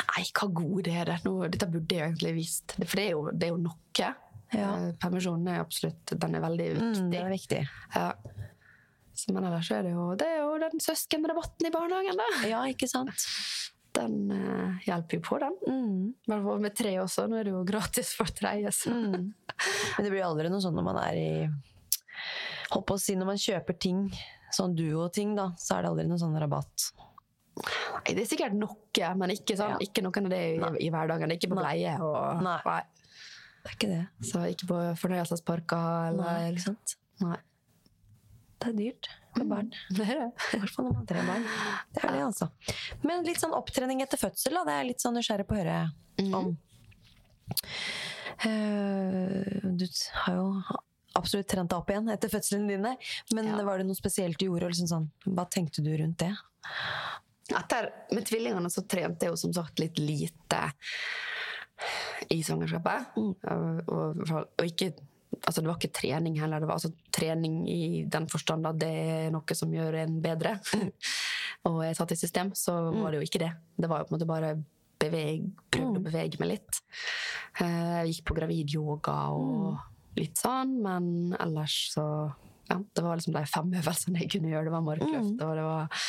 Nei, 0.00 0.22
hva 0.38 0.46
god 0.54 0.84
det 0.86 0.92
er 0.96 1.08
det. 1.10 1.16
Nå, 1.26 1.32
dette 1.50 1.66
burde 1.68 1.96
jeg 1.96 2.12
egentlig 2.12 2.30
visst. 2.36 2.76
For 2.78 2.94
det 2.96 3.06
er 3.08 3.10
jo, 3.10 3.24
det 3.34 3.48
er 3.48 3.50
jo 3.50 3.62
noe. 3.64 3.78
Ja. 3.98 4.12
Eh, 4.50 4.86
Permisjonen 4.98 5.46
er 5.52 5.60
absolutt 5.62 6.10
Den 6.18 6.34
er 6.34 6.42
veldig 6.42 6.68
viktig. 6.76 7.02
Mm, 7.02 7.10
det 7.12 7.20
er 7.20 7.34
viktig. 7.34 7.60
Ja. 7.94 8.06
Så, 9.14 9.34
men 9.34 9.44
ellers 9.44 9.68
er 9.74 9.84
det 9.86 9.92
jo 9.92 10.06
Det 10.18 10.26
er 10.26 10.40
jo 10.40 10.54
den 10.62 10.82
søskenrabatten 10.82 11.68
i 11.68 11.74
barnehagen, 11.74 12.18
da. 12.22 12.28
Ja, 12.48 12.62
ikke 12.70 12.88
sant? 12.90 13.26
Den 13.96 14.30
uh, 14.30 14.78
hjelper 14.86 15.18
jo 15.18 15.22
på, 15.26 15.38
den. 15.42 15.56
Mm. 15.66 16.02
I 16.14 16.30
hvert 16.30 16.44
fall 16.46 16.62
med 16.62 16.76
tre 16.78 16.92
også. 17.02 17.26
Nå 17.30 17.40
er 17.40 17.48
det 17.48 17.54
jo 17.54 17.62
gratis 17.66 18.12
for 18.18 18.30
tredje. 18.30 18.70
Mm. 18.90 19.32
Men 19.32 20.06
det 20.06 20.12
blir 20.12 20.26
aldri 20.26 20.50
noe 20.52 20.62
sånn 20.62 20.76
når 20.78 20.86
man 20.86 21.00
er 21.02 21.18
i 21.18 21.30
Holdt 22.70 22.86
på 22.86 22.94
å 22.94 23.00
si 23.02 23.16
når 23.18 23.26
man 23.32 23.40
kjøper 23.40 23.74
ting, 23.82 24.02
sånn 24.54 24.76
duo-ting, 24.78 25.32
da, 25.34 25.48
så 25.58 25.74
er 25.74 25.82
det 25.82 25.88
aldri 25.90 26.04
noe 26.06 26.20
sånn 26.20 26.36
rabatt. 26.38 26.84
Nei, 27.58 28.12
det 28.14 28.22
er 28.22 28.28
sikkert 28.30 28.54
noe, 28.54 29.08
men 29.18 29.32
ikke, 29.34 29.56
sånn, 29.58 29.74
Ja. 29.74 29.80
ikke 29.82 30.04
noe 30.04 30.22
av 30.22 30.28
det 30.30 30.40
i, 30.52 30.60
i 30.86 30.90
hverdagen. 30.94 31.26
Er 31.32 31.40
ikke 31.40 31.50
på 31.50 31.58
Nei. 31.58 31.80
Og, 31.98 32.44
Nei. 32.46 32.60
Det 33.60 33.72
er 33.72 33.74
ikke 33.74 33.90
det. 33.90 34.04
Så 34.28 34.44
ikke 34.52 34.68
på 34.70 34.78
fornøyelsesparker 35.02 36.14
Nei, 36.14 36.36
eller 36.36 36.54
ikke 36.54 36.68
sant? 36.68 36.94
Nei. 37.24 37.40
Det 38.60 38.70
er 38.70 38.78
dyrt 38.78 39.10
med 39.38 39.46
barn. 39.50 39.68
Det 39.90 40.06
er 40.06 40.18
det. 40.24 40.28
I 40.56 40.60
hvert 40.62 40.74
fall 40.74 40.86
når 40.88 40.92
man 40.92 41.00
har 41.02 41.08
tre 41.12 41.24
barn. 41.28 41.44
Det 41.94 42.04
er 42.04 42.12
det, 42.16 42.22
altså. 42.26 42.50
Men 43.06 43.24
litt 43.26 43.40
sånn 43.42 43.54
opptrening 43.56 44.02
etter 44.04 44.18
fødsel, 44.20 44.56
da. 44.58 44.64
Det 44.66 44.74
er 44.74 44.82
jeg 44.82 44.90
litt 44.92 45.04
sånn 45.04 45.16
nysgjerrig 45.18 45.46
på 45.50 45.56
å 45.56 45.60
høre 45.62 45.80
om. 46.40 46.50
Uh, 48.40 49.76
du 49.76 49.84
har 50.24 50.36
jo 50.38 50.46
absolutt 51.18 51.48
trent 51.50 51.70
deg 51.70 51.80
opp 51.80 51.90
igjen 51.92 52.08
etter 52.12 52.30
fødslene 52.32 52.70
dine. 52.70 52.92
Men 53.34 53.50
Ja. 53.50 53.62
var 53.66 53.78
det 53.78 53.86
noe 53.88 53.98
spesielt 53.98 54.38
du 54.38 54.46
gjorde? 54.46 54.70
Liksom 54.70 54.88
sånn, 54.88 55.08
hva 55.26 55.44
tenkte 55.50 55.82
du 55.84 55.90
rundt 55.96 56.18
det? 56.22 56.32
Etter, 57.50 57.90
med 58.14 58.24
tvillingene 58.28 58.70
så 58.70 58.84
trente 58.86 59.26
jeg 59.26 59.32
jo 59.32 59.36
som 59.36 59.52
sagt 59.52 59.78
litt 59.82 59.98
lite 59.98 60.72
i 62.30 62.42
svangerskapet. 62.46 63.16
Og, 63.16 63.36
og, 63.88 64.22
og 64.30 64.64
ikke 64.64 64.92
Altså, 65.38 65.60
det 65.62 65.70
var 65.70 65.78
ikke 65.78 65.94
trening 65.94 66.36
heller. 66.40 66.60
Det 66.60 66.68
var 66.68 66.78
altså 66.80 66.90
trening 67.14 67.62
i 67.70 68.04
den 68.10 68.26
forstand 68.30 68.66
at 68.66 68.80
det 68.82 68.90
er 68.90 69.30
noe 69.34 69.56
som 69.56 69.72
gjør 69.72 70.00
en 70.02 70.18
bedre. 70.24 70.56
og 71.70 71.80
jeg 71.86 71.96
satt 71.98 72.14
i 72.16 72.18
system, 72.18 72.50
så 72.58 72.74
var 72.90 73.12
det 73.12 73.20
jo 73.20 73.28
ikke 73.28 73.42
det. 73.44 73.52
Det 73.78 73.90
var 73.90 74.02
jo 74.02 74.08
på 74.08 74.14
en 74.14 74.18
måte 74.18 74.28
bare 74.30 74.52
beveg, 75.00 75.46
prøvde 75.72 76.00
å 76.02 76.04
bevege 76.04 76.40
meg 76.42 76.50
litt. 76.56 76.80
Eh, 77.62 78.00
Jeg 78.02 78.10
gikk 78.14 78.26
på 78.30 78.36
gravidyoga 78.36 79.16
og 79.32 80.18
litt 80.18 80.36
sånn, 80.40 80.74
men 80.84 81.06
ellers 81.40 81.78
så 81.94 82.04
ja, 82.70 82.76
Det 82.78 83.02
var 83.02 83.18
liksom 83.18 83.34
de 83.34 83.40
fem 83.50 83.72
øvelsene 83.80 84.20
jeg 84.22 84.30
kunne 84.30 84.50
gjøre. 84.52 84.68
Det 84.68 84.74
var 84.76 84.84
markløft, 84.86 85.40
og 85.42 85.56
det 85.58 85.64
var 85.66 86.04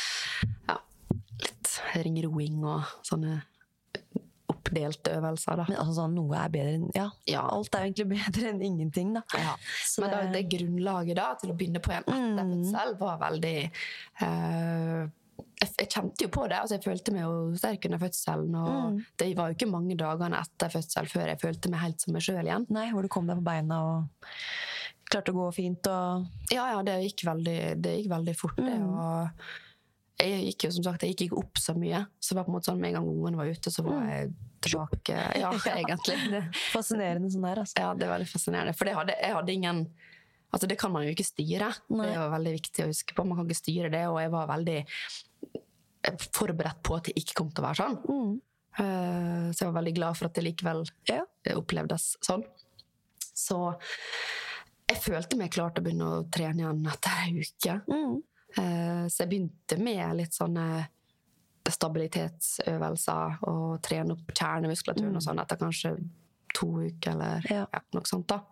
ja, 0.68 0.76
litt 1.42 1.72
ringroing 2.04 2.60
og 2.62 2.92
sånne 3.06 3.40
oppdelte 4.62 5.10
øvelser, 5.18 5.56
da. 5.56 5.64
Men 5.68 5.76
altså 5.82 6.06
noe 6.12 6.36
er 6.44 6.48
bedre 6.48 6.74
enn 6.78 6.90
Ja, 6.94 7.10
Ja. 7.26 7.42
alt 7.50 7.74
er 7.74 7.88
egentlig 7.88 8.08
bedre 8.16 8.48
enn 8.52 8.62
ingenting, 8.62 9.12
da. 9.14 9.22
Ja. 9.36 9.56
Men 9.98 10.10
det, 10.10 10.20
det- 10.20 10.32
det 10.32 10.58
grunnlaget 10.60 11.16
da 11.16 11.34
til 11.34 11.50
å 11.50 11.56
begynne 11.56 11.82
på 11.82 11.90
en 11.92 12.04
etter 12.04 12.44
Mm. 12.44 12.54
fødsel 12.54 12.96
var 12.98 13.18
veldig 13.18 13.70
uh, 14.22 15.08
jeg, 15.62 15.70
jeg 15.78 15.88
kjente 15.90 16.22
jo 16.24 16.28
på 16.28 16.48
det. 16.48 16.56
altså 16.58 16.74
Jeg 16.76 16.84
følte 16.84 17.12
meg 17.14 17.22
jo 17.22 17.54
sterk 17.56 17.84
under 17.86 17.98
fødselen. 18.02 18.54
Og 18.56 18.92
Mm. 18.92 19.04
det 19.18 19.36
var 19.36 19.48
jo 19.48 19.54
ikke 19.54 19.70
mange 19.70 19.96
dagene 19.96 20.40
etter 20.40 20.68
fødsel 20.68 21.06
før 21.10 21.26
jeg 21.28 21.40
følte 21.40 21.70
meg 21.70 21.80
helt 21.80 22.00
som 22.00 22.12
meg 22.12 22.22
sjøl 22.22 22.44
igjen. 22.46 22.66
Nei, 22.70 22.90
hvor 22.90 23.02
du 23.02 23.08
kom 23.08 23.26
deg 23.26 23.36
på 23.38 23.44
beina 23.44 23.78
og 23.82 24.26
klarte 25.10 25.32
å 25.32 25.38
gå 25.38 25.54
fint 25.54 25.86
og 25.86 26.26
Ja, 26.50 26.66
ja, 26.72 26.82
det 26.82 26.96
gikk 27.04 27.24
veldig, 27.28 27.58
det 27.82 27.92
gikk 28.02 28.08
veldig 28.10 28.36
fort. 28.36 28.56
Det, 28.56 28.78
Mm. 28.80 28.98
og 28.98 29.30
jeg 30.30 30.44
gikk 30.50 30.64
jo 30.64 30.70
som 30.76 30.84
sagt, 30.86 31.02
jeg 31.02 31.14
gikk 31.14 31.24
ikke 31.30 31.38
opp 31.42 31.58
så 31.58 31.74
mye. 31.74 32.06
Så 32.20 32.32
det 32.32 32.36
var 32.38 32.44
på 32.46 32.52
en 32.52 32.56
måte 32.58 32.70
sånn, 32.70 32.80
Med 32.80 32.88
en 32.94 32.94
gang 33.00 33.08
ungene 33.10 33.36
var 33.36 33.46
ute, 33.50 33.70
så 33.70 33.82
Mm. 33.82 33.90
var 33.90 34.06
jeg 34.12 34.32
tilbake. 34.62 35.16
Ja, 35.40 35.50
egentlig. 35.76 36.16
Det, 36.30 36.42
Fascinerende 36.72 37.30
sånn 37.32 37.42
der, 37.48 37.60
altså. 37.64 37.78
Ja, 37.78 37.94
det 37.94 38.06
er 38.06 38.12
veldig 38.18 38.28
fascinerende. 38.30 38.74
For 38.76 38.84
det 38.84 38.94
hadde, 38.94 39.16
jeg 39.20 39.34
hadde 39.34 39.52
ingen 39.52 39.84
Altså, 40.52 40.68
det 40.68 40.76
kan 40.78 40.92
man 40.92 41.02
jo 41.06 41.14
ikke 41.14 41.24
styre. 41.24 41.70
Nei. 41.88 42.06
Det 42.10 42.14
er 42.20 42.28
veldig 42.28 42.50
viktig 42.60 42.82
å 42.84 42.88
huske 42.90 43.14
på. 43.16 43.24
Man 43.24 43.38
kan 43.38 43.46
ikke 43.48 43.56
styre 43.56 43.88
det, 43.90 44.02
og 44.06 44.18
jeg 44.20 44.30
var 44.34 44.46
veldig 44.50 44.84
forberedt 46.36 46.82
på 46.84 46.96
at 46.98 47.04
det 47.08 47.14
ikke 47.22 47.36
kom 47.38 47.50
til 47.54 47.62
å 47.64 47.68
være 47.70 47.78
sånn. 47.78 47.96
Mm. 48.04 48.32
Eh, 48.82 49.46
Så 49.52 49.64
jeg 49.64 49.70
var 49.72 49.78
veldig 49.82 49.94
glad 49.96 50.16
for 50.18 50.26
at 50.28 50.34
det 50.34 50.44
likevel 50.44 50.84
Ja. 51.08 51.22
opplevdes 51.56 52.16
sånn. 52.20 52.44
Så 53.34 53.78
jeg 54.88 54.98
følte 55.00 55.36
meg 55.38 55.50
klar 55.52 55.70
til 55.72 55.82
å 55.82 55.86
begynne 55.86 56.10
å 56.20 56.30
trene 56.30 56.60
igjen 56.60 56.86
etter 56.86 57.10
ei 57.24 57.40
uke. 57.40 57.82
Mm. 57.88 58.22
Eh, 58.58 59.06
Så 59.08 59.22
jeg 59.24 59.28
begynte 59.30 59.78
med 59.82 60.16
litt 60.16 60.32
sånne 60.36 60.86
stabilitetsøvelser 61.68 63.38
og 63.48 63.80
trene 63.84 64.16
opp 64.16 64.32
kjernemuskulaturen 64.34 65.16
og 65.16 65.22
sånn 65.24 65.40
etter 65.42 65.60
kanskje 65.60 65.92
to 66.54 66.66
uker 66.84 67.14
eller 67.14 67.46
Ja. 67.48 67.66
ja, 67.72 67.80
noe 67.94 68.04
sånt. 68.04 68.26
da. 68.28 68.42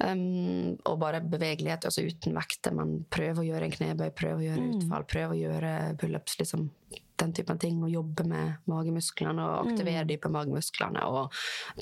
Um, 0.00 0.76
og 0.86 0.98
bare 1.00 1.20
bevegelighet, 1.20 1.84
altså 1.84 2.04
uten 2.06 2.34
vekter, 2.34 2.72
men 2.74 3.04
prøve 3.10 3.42
å 3.42 3.46
gjøre 3.46 3.64
en 3.66 3.74
knebøy, 3.74 4.10
prøve 4.14 4.38
å 4.38 4.46
gjøre 4.46 4.66
utfall, 4.76 5.04
prøve 5.04 5.34
å 5.34 5.38
gjøre 5.40 5.96
pullups, 5.98 6.38
liksom 6.38 6.70
den 7.18 7.32
typen 7.36 7.58
ting, 7.58 7.78
og 7.82 7.90
jobbe 7.92 8.24
med 8.28 8.56
magemusklene 8.70 9.42
og 9.44 9.68
aktivere 9.70 10.04
de 10.08 10.16
på 10.22 10.30
magemusklene 10.32 11.02
og 11.08 11.32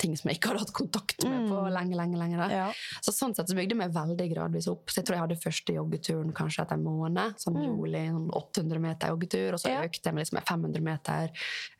ting 0.01 0.15
som 0.17 0.29
jeg 0.31 0.39
ikke 0.39 0.51
hadde 0.51 0.63
hatt 0.65 0.73
kontakt 0.77 1.23
med 1.27 1.47
på 1.51 1.61
lenge, 1.73 1.95
lenge, 1.99 2.17
lenge. 2.19 2.47
Ja. 2.51 2.67
Så 3.05 3.13
sånn 3.15 3.35
sett 3.37 3.49
så 3.51 3.57
bygde 3.57 3.75
jeg 3.75 3.81
meg 3.81 3.93
veldig 3.95 4.27
gradvis 4.33 4.67
opp. 4.71 4.89
Så 4.89 5.01
jeg 5.01 5.07
tror 5.09 5.17
jeg 5.17 5.25
hadde 5.25 5.39
første 5.43 5.75
joggeturen 5.77 6.33
kanskje 6.37 6.63
etter 6.65 6.79
en 6.79 6.85
måned. 6.87 7.37
Sånn 7.41 7.59
rolig 7.61 8.03
sånn 8.09 8.29
800 8.33 8.79
meter 8.87 9.13
joggetur, 9.13 9.53
og 9.53 9.59
så 9.61 9.69
Ja. 9.73 9.83
økte 9.85 10.09
jeg 10.09 10.13
meg 10.17 10.25
liksom 10.25 10.41
500 10.47 10.81
meter 10.81 11.29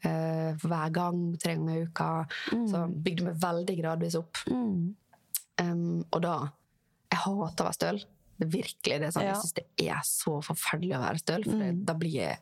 uh, 0.05 0.51
hver 0.63 0.91
gang, 0.93 1.23
tre 1.41 1.55
ganger 1.57 1.77
i 1.81 1.87
uka. 1.87 2.11
Så 2.69 2.83
bygde 3.03 3.25
meg 3.31 3.41
veldig 3.41 3.77
gradvis 3.81 4.15
opp. 4.19 4.37
Mm. 4.51 4.95
Um, 5.61 6.05
og 6.13 6.21
da 6.21 6.35
Jeg 7.09 7.19
hater 7.23 7.63
å 7.63 7.67
være 7.69 7.77
støl. 7.77 7.99
Det 8.37 8.47
virkelig 8.53 8.97
det. 8.99 9.07
er 9.07 9.11
Sånn, 9.15 9.23
Ja. 9.23 9.33
Jeg 9.33 9.41
syns 9.41 9.53
det 9.55 9.65
er 9.87 10.01
så 10.05 10.33
forferdelig 10.43 10.97
å 10.97 11.01
være 11.01 11.21
støl, 11.23 11.43
for 11.47 11.57
det, 11.57 11.85
da 11.87 11.93
blir 11.97 12.11
jeg 12.19 12.37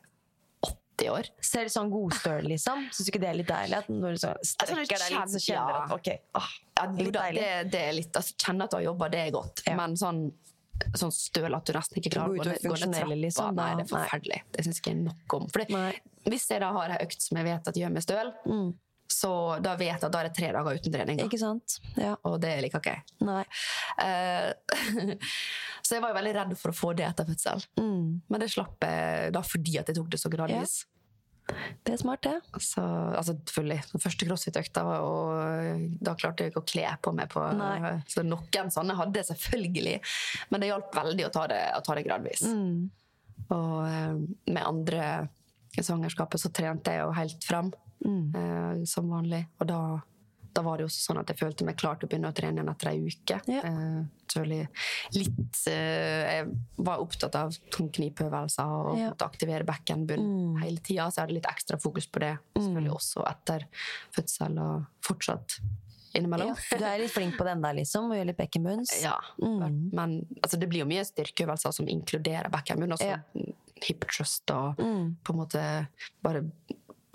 80 0.96 1.10
år. 1.12 1.28
Selv 1.44 1.68
sånn 1.72 1.90
godstøl, 1.92 2.48
liksom. 2.48 2.86
Syns 2.90 3.06
du 3.06 3.12
ikke 3.12 3.20
det 3.20 3.28
er 3.28 3.38
litt 3.42 3.48
deilig? 3.50 3.76
At 3.82 3.88
når 3.92 4.16
du 4.16 4.22
så 4.24 4.32
strekker 4.42 4.96
deg 4.96 5.12
litt, 5.12 5.30
så 5.36 5.40
kjenner 5.44 5.72
du 5.72 5.78
at 5.84 5.94
ok, 5.98 6.08
åh, 6.40 6.50
Ja, 6.76 6.86
det 6.86 7.04
litt 7.06 7.14
deilig. 7.14 7.40
det, 7.44 7.70
det 7.72 7.80
er 7.88 7.92
litt, 7.92 8.12
altså, 8.16 8.34
Kjenne 8.42 8.64
at 8.64 8.70
du 8.70 8.76
har 8.76 8.84
jobba, 8.88 9.08
det 9.12 9.20
er 9.26 9.30
godt. 9.36 9.62
Ja. 9.66 9.76
Men 9.76 9.96
sånn 9.96 10.26
sånn 10.92 11.08
støl 11.14 11.54
at 11.56 11.64
du 11.64 11.72
nesten 11.72 11.96
ikke 12.02 12.10
klarer 12.12 12.34
å 12.34 12.36
gå 12.36 12.44
ned, 12.44 12.58
trappa. 12.60 13.14
liksom, 13.16 13.54
Nei, 13.56 13.68
det 13.78 13.84
er 13.86 13.88
forferdelig. 13.94 14.40
Det 14.52 14.64
syns 14.66 14.80
ikke 14.82 14.90
er 14.92 14.98
nok 15.06 15.36
om. 15.38 15.46
Fordi, 15.48 15.72
Nei. 15.72 15.92
hvis 16.28 16.44
jeg 16.50 16.60
da 16.60 16.68
har 16.76 16.92
ei 16.92 16.98
økt 17.06 17.22
som 17.24 17.38
jeg 17.40 17.46
vet 17.48 17.68
at 17.72 17.78
gjør 17.80 17.92
meg 17.94 18.02
støl, 18.04 18.32
Mm. 18.44 18.74
Så 19.12 19.30
da 19.62 19.76
vet 19.78 19.92
jeg 19.92 20.08
at 20.08 20.12
da 20.12 20.22
er 20.22 20.28
det 20.28 20.36
tre 20.36 20.50
dager 20.54 20.80
uten 20.80 20.94
trening. 20.94 21.20
Da. 21.20 21.28
Ikke 21.28 21.40
sant? 21.40 21.78
Ja. 22.00 22.16
Og 22.28 22.38
det 22.42 22.52
liker 22.64 22.82
ikke 22.82 22.96
jeg. 22.96 23.04
Nei. 23.26 23.44
Uh, 24.00 25.16
så 25.86 25.96
jeg 25.96 26.04
var 26.04 26.12
jo 26.12 26.18
veldig 26.18 26.34
redd 26.40 26.58
for 26.60 26.74
å 26.74 26.76
få 26.76 26.92
det 26.98 27.06
etter 27.08 27.28
fødsel. 27.28 27.64
Mm. 27.78 28.20
Men 28.26 28.44
det 28.44 28.52
slapp 28.52 28.86
jeg 28.86 29.32
da 29.36 29.42
fordi 29.46 29.80
at 29.80 29.90
jeg 29.90 29.98
tok 30.00 30.12
det 30.12 30.22
så 30.22 30.32
gradvis. 30.32 30.82
Det 31.86 31.94
er 31.94 32.00
smart, 32.00 32.26
det. 32.26 32.40
Så, 32.58 32.82
altså, 32.82 33.36
selvfølgelig. 33.36 33.78
Den 33.92 34.02
første 34.02 34.26
crossfit-økta, 34.26 34.82
og 35.06 35.84
da 36.02 36.14
klarte 36.18 36.42
jeg 36.42 36.52
ikke 36.52 36.62
å 36.64 36.66
kle 36.66 36.86
på 37.06 37.12
meg. 37.14 37.30
På, 37.30 37.44
Nei. 37.54 37.92
så 38.10 38.24
noen 38.26 38.72
sånne 38.74 38.96
hadde 38.98 39.22
jeg 39.22 39.30
selvfølgelig. 39.30 39.96
Men 40.50 40.62
det 40.62 40.72
hjalp 40.72 40.94
veldig 40.96 41.28
å 41.28 41.32
ta 41.36 41.46
det, 41.52 41.62
å 41.78 41.82
ta 41.86 41.98
det 41.98 42.06
gradvis. 42.08 42.42
Mm. 42.50 42.88
Og 43.54 43.74
eh, 43.86 44.14
med 44.50 44.62
andre 44.64 45.06
i 45.76 45.84
svangerskapet 45.84 46.40
så 46.40 46.50
trente 46.54 46.94
jeg 46.94 47.04
jo 47.04 47.14
helt 47.14 47.46
fram, 47.46 47.70
Mm. 48.04 48.34
eh, 48.34 48.84
som 48.84 49.08
vanlig. 49.08 49.46
Og 49.60 49.66
da, 49.66 50.00
da 50.54 50.62
var 50.62 50.78
det 50.78 50.86
også 50.86 51.00
sånn 51.12 51.18
at 51.20 51.28
jeg 51.28 51.38
følte 51.38 51.64
meg 51.64 51.76
klar 51.76 51.96
til 51.98 52.06
å 52.06 52.10
begynne 52.10 52.28
å 52.30 52.34
trene 52.36 52.60
igjen 52.60 52.68
etter 52.72 52.88
ei 52.90 53.00
uke. 53.06 53.40
Ja. 53.48 53.62
Eh, 53.62 54.04
litt 55.16 55.62
eh, 55.70 56.36
Jeg 56.36 56.46
var 56.84 57.00
opptatt 57.00 57.34
av 57.38 57.54
tungknipøvelser 57.72 58.66
og 58.68 58.98
Ja. 58.98 59.10
å 59.12 59.24
aktivere 59.26 59.64
bekkenbunn 59.64 60.26
Mm. 60.56 60.62
hele 60.62 60.78
tida, 60.78 61.06
så 61.10 61.16
jeg 61.16 61.22
hadde 61.26 61.34
litt 61.34 61.46
ekstra 61.50 61.80
fokus 61.80 62.06
på 62.06 62.20
det. 62.20 62.38
Selvfølgelig 62.56 62.92
også 62.92 63.24
etter 63.30 63.64
fødsel 64.12 64.58
og 64.58 64.86
fortsatt 65.02 65.58
innimellom. 66.14 66.48
Ja. 66.48 66.78
Du 66.78 66.84
er 66.84 66.98
litt 66.98 67.10
flink 67.12 67.36
på 67.36 67.44
den 67.44 67.60
der, 67.62 67.74
liksom, 67.74 68.10
og 68.10 68.16
gjør 68.16 68.26
litt 68.26 68.36
bekkenbunns. 68.38 69.02
Ja, 69.02 69.18
Mm. 69.42 69.90
men 69.92 70.26
altså, 70.42 70.58
det 70.58 70.68
blir 70.68 70.80
jo 70.80 70.86
mye 70.86 71.04
styrkeøvelser 71.04 71.72
som 71.72 71.86
inkluderer 71.86 72.50
bekkenbunn. 72.50 72.92
Altså 72.92 73.04
Ja. 73.10 73.18
hip 73.82 74.00
trust 74.08 74.50
og 74.50 74.76
Mm. 74.78 75.16
på 75.22 75.30
en 75.32 75.36
måte 75.38 75.88
bare 76.22 76.42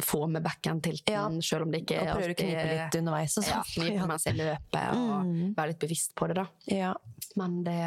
få 0.02 0.28
med 0.30 0.44
bekkentilten, 0.44 1.14
Ja. 1.14 1.28
selv 1.42 1.64
om 1.66 1.72
det 1.72 1.82
ikke 1.86 2.00
Og 2.02 2.08
er 2.08 2.12
alltid, 2.14 2.36
å 2.36 2.40
knipe 2.42 2.66
litt 2.72 2.96
underveis 3.02 3.38
og 3.38 3.44
Ja, 3.48 3.62
sånn. 3.64 3.88
knipe 3.88 4.08
mens 4.08 4.24
jeg 4.26 4.36
løper, 4.36 4.90
og 4.92 5.26
Mm. 5.26 5.56
være 5.56 5.68
litt 5.68 5.80
bevisst 5.80 6.16
på 6.16 6.28
det, 6.28 6.36
da. 6.36 6.46
Ja. 6.68 6.94
Men 7.36 7.64
det, 7.64 7.80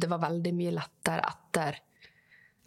det 0.00 0.08
var 0.10 0.18
veldig 0.18 0.52
mye 0.54 0.72
lettere 0.72 1.22
etter 1.28 1.76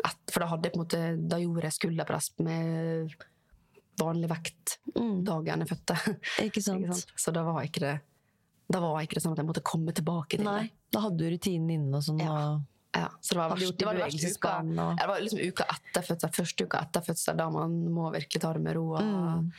et, 0.06 0.18
For 0.32 0.40
da 0.42 0.48
hadde 0.48 0.64
jeg 0.70 0.74
på 0.74 0.80
en 0.80 0.86
måte 0.86 1.28
Da 1.30 1.38
gjorde 1.38 1.64
jeg 1.64 1.72
skulderpress 1.74 2.32
med 2.40 3.14
vanlig 3.98 4.28
vekt 4.30 4.78
Mm. 4.96 5.24
dagen 5.24 5.60
jeg 5.60 5.68
fødte. 5.70 5.96
Ikke 6.46 6.62
sant? 6.66 6.82
Ikke 6.86 6.94
sant? 6.94 7.06
Så 7.18 7.34
da 7.34 7.44
var 7.44 7.64
ikke 7.64 7.80
det 7.80 8.02
Da 8.72 8.80
var 8.80 9.02
ikke 9.02 9.16
det 9.16 9.24
sånn 9.24 9.32
at 9.34 9.38
jeg 9.38 9.46
måtte 9.48 9.62
komme 9.64 9.94
tilbake 9.94 10.38
til 10.38 10.44
Nei, 10.44 10.64
det. 10.64 10.72
da 10.92 11.00
hadde 11.02 11.18
du 11.18 11.30
rutinen 11.30 11.70
inne 11.72 11.96
og 11.96 12.04
sånn. 12.04 12.20
Ja. 12.20 12.56
Og... 12.56 12.62
Ja, 12.96 13.10
så 13.22 13.30
det 13.36 13.38
var, 13.42 13.50
verst, 13.56 13.78
det 13.78 13.86
var 13.86 13.96
i 13.96 14.04
verste 14.06 14.30
uka. 14.38 14.52
og- 14.60 14.98
Det 14.98 15.08
var 15.08 15.20
liksom 15.20 15.40
uka 15.48 15.64
etter 15.76 16.02
fødsel, 16.08 16.30
første 16.32 16.64
uka 16.66 16.78
etter 16.86 17.02
fødsel, 17.04 17.36
da 17.38 17.50
man 17.50 17.72
må 17.92 18.12
virkelig 18.14 18.42
ta 18.42 18.54
det 18.54 18.62
med 18.62 18.76
ro. 18.76 18.86
Og 18.96 19.02
Mm. 19.02 19.52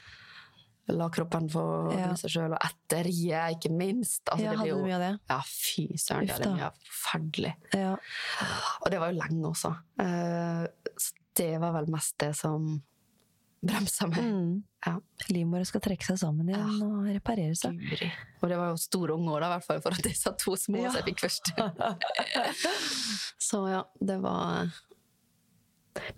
La 0.89 1.09
kroppen 1.11 1.49
få 1.51 1.93
Ja. 1.99 2.13
seg 2.15 2.31
sjøl. 2.31 2.53
Og 2.53 2.59
etter 2.63 3.03
riet, 3.05 3.57
ikke 3.57 3.71
minst. 3.77 4.23
Altså, 4.31 4.45
Ja, 4.45 4.51
det 4.53 4.59
hadde 4.61 4.71
du 4.71 4.77
jo, 4.79 4.85
mye 4.85 4.95
av 4.95 5.01
det? 5.01 5.21
ja, 5.29 5.41
fy 5.45 5.87
søren, 5.99 6.27
det 6.29 6.47
er 6.47 6.73
forferdelig. 6.89 7.55
Ja. 7.75 7.97
Og 8.83 8.91
det 8.91 9.01
var 9.01 9.11
jo 9.13 9.19
lenge 9.21 9.45
også. 9.51 9.77
Uh, 10.01 10.67
det 11.35 11.61
var 11.61 11.73
vel 11.73 11.87
mest 11.91 12.17
det 12.19 12.37
som 12.37 12.83
bremsa 13.67 14.07
meg. 14.11 14.23
Mm. 14.23 14.53
Ja. 14.87 14.93
Livmora 15.33 15.65
skal 15.67 15.83
trekke 15.85 16.07
seg 16.07 16.19
sammen 16.21 16.49
igjen 16.53 16.83
og 16.87 17.07
reparere 17.11 17.55
seg. 17.59 17.77
Guri. 17.81 18.09
Og 18.43 18.49
det 18.53 18.59
var 18.61 18.71
jo 18.71 18.77
store 18.81 19.17
unger, 19.17 19.41
da, 19.43 19.47
i 19.49 19.55
hvert 19.57 19.67
fall 19.67 19.81
for 19.85 19.97
at 19.97 20.05
disse 20.07 20.33
to 20.43 20.55
små 20.57 20.83
Ja. 20.85 20.91
som 20.93 21.01
jeg 21.01 21.09
fikk 21.11 21.25
først. 21.27 21.51
så 23.49 23.63
ja, 23.71 23.83
det 24.01 24.19
var 24.23 24.71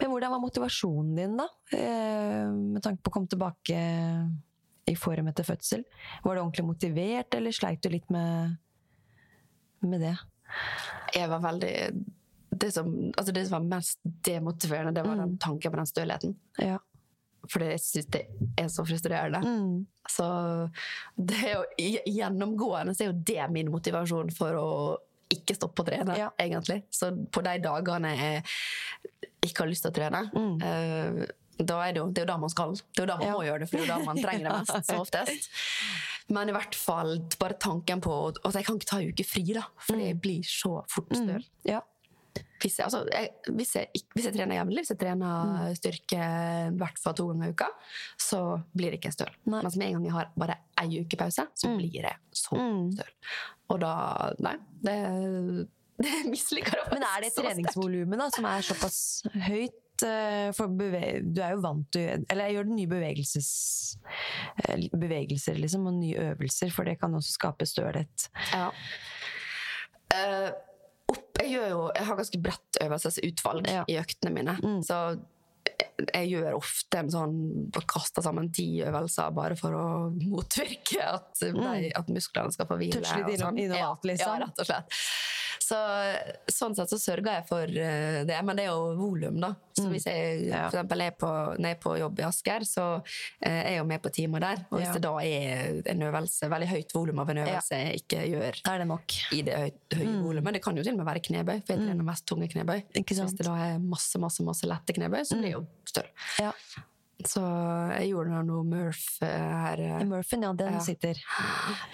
Men 0.00 0.10
hvordan 0.10 0.32
var 0.34 0.40
motivasjonen 0.42 1.14
din, 1.16 1.36
da? 1.38 1.46
Eh, 1.76 2.48
med 2.50 2.82
tanke 2.82 3.02
på 3.02 3.12
å 3.12 3.14
komme 3.14 3.30
tilbake 3.30 3.78
i 4.88 4.94
form 4.98 5.28
etter 5.30 5.44
fødsel. 5.46 5.84
Var 6.24 6.34
du 6.34 6.40
ordentlig 6.40 6.64
motivert, 6.66 7.34
eller 7.36 7.52
sleit 7.54 7.82
du 7.84 7.90
litt 7.92 8.08
med, 8.10 8.56
med 9.84 10.00
det? 10.02 10.16
jeg 11.14 11.28
var 11.28 11.42
veldig 11.44 11.72
det 12.58 12.70
som, 12.72 12.86
altså 13.20 13.32
det 13.36 13.42
som 13.46 13.58
var 13.58 13.66
mest 13.76 13.98
demotiverende, 14.24 14.94
det 14.96 15.02
var 15.04 15.14
Mm. 15.14 15.20
den 15.26 15.34
tanken 15.38 15.70
på 15.70 15.76
den 15.76 15.86
stølheten. 15.86 16.32
Ja. 16.58 16.78
For 17.48 17.60
jeg 17.64 17.78
syns 17.80 18.06
det 18.10 18.26
er 18.58 18.66
så 18.68 18.84
frustrerende. 18.84 19.40
Mm. 19.44 19.86
Så 20.08 20.26
det 21.16 21.38
er 21.44 21.54
jo 21.54 21.92
gjennomgående 22.06 22.94
så 22.96 23.04
er 23.06 23.12
jo 23.12 23.18
det 23.28 23.50
min 23.54 23.70
motivasjon 23.72 24.30
for 24.36 24.56
å 24.58 24.70
ikke 25.32 25.54
stoppe 25.56 25.82
å 25.84 25.86
trene, 25.86 26.16
Ja. 26.16 26.30
egentlig. 26.40 26.82
Så 26.90 27.10
på 27.30 27.42
de 27.44 27.58
dagene 27.60 28.14
jeg 28.16 28.42
ikke 29.44 29.58
har 29.64 29.68
lyst 29.68 29.82
til 29.84 29.92
å 29.92 29.94
trene, 29.94 30.22
Mm. 30.32 30.62
eh, 30.62 31.26
da 31.60 31.80
er 31.84 31.92
det, 31.92 31.98
jo, 32.00 32.06
det 32.10 32.18
er 32.22 32.26
jo 32.26 32.32
da 32.32 32.36
man 32.38 32.48
skal. 32.50 32.72
Det 32.72 33.02
er 33.02 33.02
jo 33.02 33.06
da 33.06 33.16
man 33.18 33.26
Ja. 33.26 33.34
må 33.34 33.44
gjøre 33.44 33.58
det, 33.60 33.68
for 33.68 33.76
det 33.76 33.84
er 33.84 33.86
jo 33.88 33.98
da 33.98 34.04
man 34.04 34.16
trenger 34.16 34.44
det 34.48 34.52
mest, 34.58 34.86
som 34.86 35.00
oftest. 35.04 35.48
Men 36.30 36.48
i 36.48 36.52
hvert 36.52 36.74
fall 36.74 37.18
bare 37.38 37.54
tanken 37.58 38.00
på 38.00 38.28
at 38.44 38.54
jeg 38.54 38.64
kan 38.64 38.76
ikke 38.78 38.86
ta 38.86 38.98
en 38.98 39.08
uke 39.12 39.24
fri, 39.26 39.44
da, 39.52 39.62
for 39.78 39.96
jeg 39.96 40.20
blir 40.20 40.40
så 40.44 40.84
fort 40.88 41.08
støl. 41.10 41.44
Ja. 41.64 41.80
Hvis 42.58 42.78
jeg, 42.78 42.84
altså, 42.88 43.00
jeg, 43.12 43.30
hvis, 43.54 43.74
jeg, 43.76 44.02
hvis 44.14 44.24
jeg 44.28 44.34
trener 44.34 44.56
jevnlig, 44.58 44.82
hvis 44.82 44.90
jeg 44.94 44.98
trener 44.98 45.74
styrke 45.78 46.18
i 46.18 46.76
hvert 46.80 46.98
fall 46.98 47.14
to 47.18 47.26
ganger 47.30 47.48
i 47.52 47.54
uka, 47.54 47.68
så 48.18 48.40
blir 48.74 48.90
det 48.90 48.98
ikke 49.00 49.12
støl. 49.14 49.30
Nei. 49.46 49.62
Mens 49.62 49.76
med 49.78 49.86
en 49.88 49.98
gang 49.98 50.06
jeg 50.08 50.16
har 50.18 50.30
bare 50.38 50.56
ei 50.82 51.02
uke 51.04 51.18
pause, 51.20 51.46
så 51.54 51.74
blir 51.78 52.02
det 52.08 52.14
så 52.34 52.56
Mm. 52.58 52.92
støl. 52.96 53.12
Og 53.70 53.80
da 53.82 53.92
Nei, 54.42 54.56
det, 54.82 54.96
det 56.04 56.14
misliker 56.30 56.76
jeg 56.78 56.92
Men 56.94 57.02
er 57.04 57.20
det 57.26 57.34
treningsvolumet 57.36 58.34
som 58.34 58.44
er 58.48 58.64
såpass 58.66 58.98
høyt? 59.48 59.76
eh, 60.06 60.52
For 60.54 60.70
du 60.70 60.84
er 61.42 61.54
jo 61.56 61.60
vant 61.64 61.88
til 61.92 62.22
Eller 62.30 62.46
jeg 62.46 62.54
gjør 62.54 62.68
nye 62.70 62.86
bevegelses, 62.86 63.48
eh, 64.64 64.86
bevegelser 64.94 65.58
liksom, 65.58 65.86
og 65.90 65.94
nye 65.98 66.30
øvelser, 66.32 66.70
for 66.70 66.84
det 66.86 66.98
kan 67.00 67.14
også 67.18 67.32
skape 67.34 67.66
stølhet. 67.66 68.28
Ja. 68.54 68.68
Opp, 70.08 70.64
jeg, 71.44 71.70
jo, 71.70 71.90
jeg 71.96 72.06
har 72.06 72.16
ganske 72.16 72.38
bredt 72.42 72.78
øvelsesutvalg 72.82 73.66
Ja. 73.68 73.84
i 73.88 73.98
øktene 73.98 74.34
mine. 74.34 74.56
Mm. 74.62 74.82
Så 74.82 75.18
jeg, 75.78 76.28
gjør 76.32 76.56
ofte 76.58 76.98
en 77.02 77.10
sånn 77.12 77.36
Kaster 77.88 78.22
sammen 78.24 78.50
ti 78.54 78.68
øvelser 78.86 79.32
bare 79.36 79.56
for 79.58 79.74
å 79.78 79.86
motvirke 80.18 81.02
at, 81.04 81.32
de, 81.40 81.90
at 81.96 82.10
musklene 82.12 82.52
skal 82.54 82.68
få 82.70 82.78
hvile. 82.80 83.00
Mm. 83.00 83.04
Touch 83.08 83.28
litt 83.30 83.42
sånn. 83.44 83.58
innovat, 83.64 84.04
liksom. 84.12 84.34
Ja, 84.38 84.46
rett 84.46 84.62
og 84.64 84.68
slett. 84.70 85.02
Så, 85.68 85.76
sånn 86.54 86.72
sett 86.78 86.88
så 86.88 86.96
sørger 86.96 87.26
jeg 87.40 87.44
for 87.48 87.68
eh, 87.68 88.22
det, 88.24 88.36
men 88.46 88.56
det 88.56 88.64
er 88.64 88.70
jo 88.70 88.94
volum, 88.96 89.36
da. 89.42 89.50
Så 89.76 89.84
hvis 89.92 90.06
jeg 90.08 90.36
Mm. 90.48 90.54
For 90.70 90.78
eksempel 90.78 91.02
er 91.04 91.12
på, 91.18 91.28
når 91.58 91.66
jeg 91.68 91.76
er 91.76 91.80
på 91.82 91.92
jobb 91.98 92.20
i 92.20 92.24
Asker, 92.24 92.64
så 92.66 92.84
eh, 93.42 93.58
er 93.58 93.72
jeg 93.74 93.78
jo 93.80 93.84
med 93.90 94.00
på 94.04 94.10
timer 94.14 94.40
der. 94.44 94.62
Og 94.70 94.78
hvis 94.78 94.86
Ja. 94.88 94.92
det 94.96 95.02
da 95.04 95.12
er 95.20 95.82
en 95.92 96.04
øvelse, 96.08 96.48
veldig 96.50 96.68
høyt 96.70 96.94
volum 96.94 97.20
av 97.22 97.30
en 97.34 97.40
øvelse 97.42 97.78
jeg 97.82 98.00
ikke 98.02 98.22
gjør 98.32 98.60
Da 98.64 98.74
er 98.74 98.78
det 98.82 98.86
nok. 98.88 99.16
i 99.36 99.42
det 99.44 99.56
høy, 99.58 99.70
høye 99.98 100.14
volumet. 100.24 100.56
Det 100.56 100.62
kan 100.64 100.76
jo 100.78 100.82
til 100.86 100.94
og 100.96 101.02
med 101.02 101.08
være 101.10 101.24
knebøy, 101.28 101.60
for 101.66 101.74
jeg 101.74 101.84
trener 101.84 102.08
mest 102.08 102.26
tunge 102.26 102.48
knebøy. 102.48 102.80
Mm. 102.96 103.04
Hvis 103.04 103.36
det 103.36 103.46
da 103.46 103.56
er 103.66 103.78
masse 103.82 104.18
masse, 104.22 104.46
masse 104.46 104.70
lette 104.70 104.96
knebøy, 104.96 105.20
så 105.28 105.36
blir 105.36 105.50
det 105.50 105.54
jo 105.58 105.66
støl. 105.88 106.08
Ja. 106.40 106.52
Så 107.26 107.40
jeg 107.98 108.12
gjorde 108.12 108.42
noe 108.46 108.62
Murph 108.64 109.22
eh, 109.26 109.28
her. 109.28 109.80
eh, 109.80 110.04
Murphen, 110.06 110.42
ja, 110.46 110.52
den 110.52 110.72
Ja. 110.74 110.78
sitter. 110.80 111.16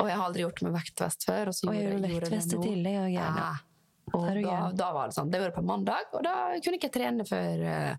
Og 0.00 0.06
jeg 0.08 0.16
har 0.18 0.26
aldri 0.26 0.42
gjort 0.44 0.62
med 0.62 0.74
vektvest 0.74 1.24
før. 1.24 1.48
Og 1.48 1.54
så 1.54 1.68
Og 1.68 1.74
gjorde, 1.74 2.02
gjør 2.02 2.12
gjorde 2.20 2.30
det 2.30 2.56
nå. 2.58 2.62
tillegg, 2.62 2.98
og 3.06 3.14
gjerne. 3.14 3.46
ja. 3.46 3.54
Og 4.14 4.20
Da 4.44 4.70
da, 4.76 4.92
var 4.92 5.06
det 5.08 5.14
sånn. 5.16 5.30
Det 5.30 5.40
gjorde 5.40 5.48
jeg 5.54 5.56
på 5.56 5.64
mandag, 5.64 6.04
og 6.12 6.22
da 6.22 6.34
kunne 6.60 6.76
ikke 6.76 6.90
jeg 6.90 6.92
trene 6.92 7.24
før 7.24 7.62
uh, 7.64 7.96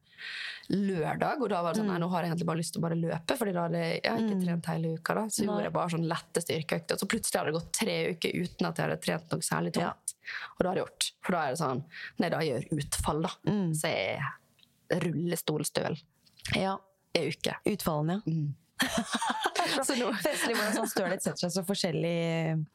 lørdag. 0.69 1.41
Og 1.41 1.49
da 1.49 1.61
var 1.63 1.73
det 1.73 1.81
Mm. 1.81 1.87
sånn, 1.87 1.91
nei, 1.91 1.97
nå 1.99 2.09
har 2.11 2.21
jeg 2.21 2.29
egentlig 2.31 2.45
bare 2.45 2.57
lyst 2.61 2.73
til 2.73 2.79
å 2.81 2.85
bare 2.85 2.95
løpe, 3.01 3.37
Fordi 3.37 3.53
da 3.53 3.61
hadde 3.65 3.81
jeg, 3.81 4.01
jeg 4.03 4.21
ikke 4.21 4.45
trent 4.45 4.65
hele 4.65 4.93
uka. 4.99 5.13
da. 5.15 5.21
Så 5.25 5.39
Nei. 5.39 5.47
gjorde 5.55 5.63
jeg 5.63 5.73
bare 5.73 5.89
sånn 5.89 6.07
lette 6.07 6.41
styrkeøkter. 6.45 6.93
Og 6.93 6.99
så 6.99 7.07
plutselig 7.09 7.39
hadde 7.41 7.51
det 7.51 7.57
gått 7.59 7.73
tre 7.73 7.97
uker 8.13 8.31
uten 8.37 8.67
at 8.69 8.75
jeg 8.77 8.85
hadde 8.85 9.01
trent 9.01 9.31
noe 9.31 9.39
særlig 9.41 9.73
tungt. 9.73 9.81
Ja. 9.81 10.45
Og 10.55 10.59
da 10.63 10.69
har 10.69 10.75
jeg 10.75 10.85
gjort. 10.85 11.11
For 11.25 11.31
da 11.33 11.41
er 11.41 11.49
det 11.49 11.59
sånn 11.59 11.83
Nei, 12.19 12.29
da 12.29 12.39
gjør 12.39 12.69
utfall, 12.71 13.21
da. 13.23 13.29
Mm. 13.47 13.73
Så 13.73 13.81
jeg 13.89 14.19
rullestolstøl 14.91 15.97
Ja. 16.55 16.77
ei 17.15 17.29
uke. 17.31 17.55
Utfallene, 17.71 18.19
ja. 18.25 18.31
Mm. 18.31 18.53
Så 19.87 19.95
nå 19.97 20.09
Festlig 20.19 20.53
hvordan 20.57 20.75
sånn 20.75 20.89
stølhet 20.91 21.23
setter 21.23 21.45
seg 21.45 21.53
så 21.55 21.61
forskjellig 21.65 22.17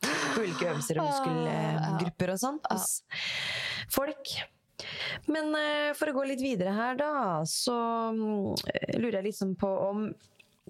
på 0.00 0.40
ulike 0.42 0.70
øvelser 0.70 0.98
og 1.02 1.10
muskelgrupper 1.10 2.32
og 2.32 2.40
sånn 2.40 2.58
hos 2.70 2.86
folk. 3.92 4.32
Men 5.28 5.52
eh, 5.58 5.90
for 5.98 6.10
å 6.10 6.14
gå 6.16 6.24
litt 6.30 6.40
videre 6.42 6.72
her, 6.74 6.96
da, 6.98 7.10
så 7.46 7.76
mm, 8.16 8.96
lurer 8.96 9.20
jeg 9.20 9.28
liksom 9.28 9.54
på 9.60 9.68
om 9.90 10.06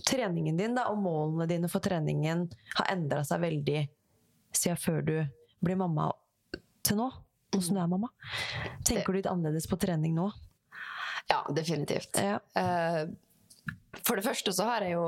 treningen 0.07 0.59
din 0.59 0.75
da, 0.77 0.89
og 0.91 0.99
målene 1.01 1.47
dine 1.51 1.71
for 1.71 1.85
treningen 1.85 2.49
har 2.75 2.91
endra 2.93 3.23
seg 3.27 3.43
veldig 3.47 3.85
siden 4.57 4.81
før 4.83 5.01
du 5.07 5.17
ble 5.63 5.77
mamma 5.79 6.11
til 6.85 6.99
nå? 7.01 7.11
Åssen 7.57 7.79
du 7.79 7.81
er 7.83 7.91
mamma. 7.91 8.11
Tenker 8.87 9.11
du 9.13 9.19
litt 9.21 9.31
annerledes 9.31 9.67
på 9.71 9.79
trening 9.81 10.15
nå? 10.19 10.29
Ja, 11.31 11.41
definitivt. 11.55 12.19
Ja. 12.19 12.39
Uh, 12.57 13.11
for 14.07 14.19
det 14.19 14.27
første 14.27 14.53
så 14.55 14.67
har 14.69 14.87
jeg 14.87 14.97
jo 14.97 15.05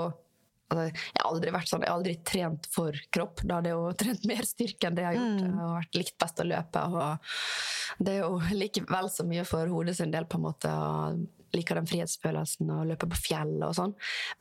altså, 0.72 0.86
Jeg 0.88 1.22
har 1.22 1.66
sånn, 1.68 1.84
jeg 1.84 1.90
har 1.90 1.98
aldri 1.98 2.14
trent 2.26 2.68
for 2.72 2.96
kropp. 3.14 3.42
Da 3.44 3.58
hadde 3.58 3.72
jeg 3.72 3.78
jo 3.78 3.92
trent 4.04 4.26
mer 4.30 4.48
styrke 4.48 4.88
enn 4.88 4.98
det 4.98 5.04
jeg 5.04 5.10
har 5.10 5.18
gjort. 5.20 5.44
Jeg 5.44 5.54
har 5.58 5.76
vært 5.76 6.00
likt 6.00 6.18
best 6.22 6.42
å 6.42 6.48
løpe. 6.48 6.82
Og 6.88 8.02
det 8.06 8.16
er 8.16 8.24
jo 8.24 8.56
likevel 8.56 9.12
så 9.12 9.26
mye 9.28 9.46
for 9.48 9.72
hodet 9.74 9.96
sin 9.98 10.14
del, 10.14 10.26
på 10.30 10.40
en 10.40 10.46
måte. 10.48 10.72
Og 10.72 11.22
liker 11.52 11.76
den 11.78 11.88
frihetsfølelsen 11.90 12.70
og 12.72 12.86
løpe 12.88 13.10
på 13.12 13.22
fjellet 13.26 13.66
og 13.68 13.76
sånn. 13.76 13.96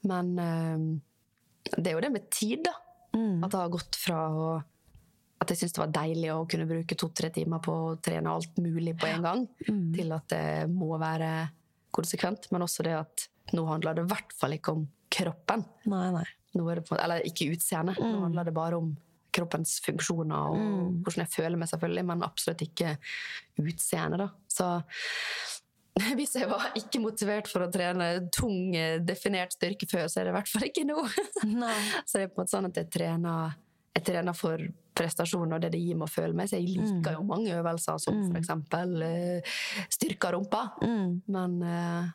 Men 0.07 0.33
uh, 0.39 1.73
det 1.77 1.91
er 1.91 1.97
jo 1.97 2.03
det 2.05 2.13
med 2.13 2.29
tid, 2.33 2.65
da. 2.69 2.77
Mm. 3.11 3.41
At 3.43 3.51
det 3.51 3.59
har 3.59 3.73
gått 3.73 3.97
fra 3.99 4.27
å 4.31 4.51
at 5.41 5.49
jeg 5.49 5.57
syntes 5.57 5.73
det 5.73 5.81
var 5.81 5.93
deilig 5.95 6.27
å 6.29 6.43
kunne 6.45 6.67
bruke 6.69 6.95
to-tre 7.01 7.31
timer 7.33 7.61
på 7.65 7.73
å 7.73 7.93
trene 7.97 8.29
alt 8.29 8.59
mulig 8.61 8.93
på 9.01 9.07
en 9.09 9.23
gang, 9.25 9.47
Mm. 9.65 9.87
til 9.95 10.11
at 10.13 10.27
det 10.29 10.69
må 10.69 10.99
være 11.01 11.49
konsekvent. 11.95 12.49
Men 12.51 12.65
også 12.65 12.83
det 12.87 12.95
at 12.97 13.27
nå 13.55 13.65
handler 13.67 13.95
det 13.97 14.05
i 14.05 14.11
hvert 14.13 14.33
fall 14.37 14.55
ikke 14.57 14.75
om 14.77 14.85
kroppen. 15.11 15.65
Nei, 15.91 16.07
nei. 16.15 16.25
Nå 16.55 16.65
det 16.75 16.83
på, 16.87 16.97
eller 16.99 17.23
ikke 17.27 17.49
utseendet. 17.53 17.99
Nå 17.99 18.09
Mm. 18.11 18.21
handler 18.25 18.45
det 18.49 18.53
bare 18.53 18.77
om 18.77 18.91
kroppens 19.31 19.77
funksjoner 19.85 20.51
og 20.51 20.57
hvordan 21.05 21.23
jeg 21.23 21.31
føler 21.31 21.55
meg, 21.57 21.69
selvfølgelig, 21.71 22.05
men 22.05 22.23
absolutt 22.27 22.61
ikke 22.65 22.97
utseendet. 23.63 24.29
Så 24.51 24.67
hvis 26.17 26.35
jeg 26.39 26.47
var 26.49 26.69
ikke 26.79 26.99
motivert 27.03 27.47
for 27.51 27.65
å 27.65 27.71
trene 27.71 28.07
tung, 28.33 28.71
definert 29.05 29.55
styrke 29.55 29.87
før, 29.91 30.07
så 30.11 30.21
er 30.21 30.27
det 30.27 30.33
i 30.33 30.37
hvert 30.39 30.51
fall 30.51 30.67
ikke 30.67 30.85
nå. 30.87 30.99
Så 32.07 32.17
det 32.19 32.23
er 32.25 32.31
på 32.31 32.39
en 32.39 32.43
måte 32.43 32.53
sånn 32.55 32.69
at 32.69 32.79
jeg 32.79 32.89
trener, 32.93 33.55
jeg 33.95 34.05
trener 34.07 34.37
for 34.37 34.63
prestasjon 35.01 35.53
og 35.57 35.61
det 35.65 35.73
det 35.73 35.81
gir 35.81 35.97
meg 35.97 36.07
å 36.07 36.13
føle 36.13 36.37
meg. 36.37 36.47
Så 36.51 36.59
jeg 36.61 36.69
liker 36.77 37.17
jo 37.17 37.25
mange 37.27 37.51
øvelser, 37.57 37.97
som 38.05 38.21
for 38.29 38.37
eksempel 38.39 38.95
eh, 39.09 39.53
styrke 39.91 40.31
rumpa. 40.37 40.63
Mm. 40.85 41.21
Men 41.33 41.57
eh, 41.65 42.11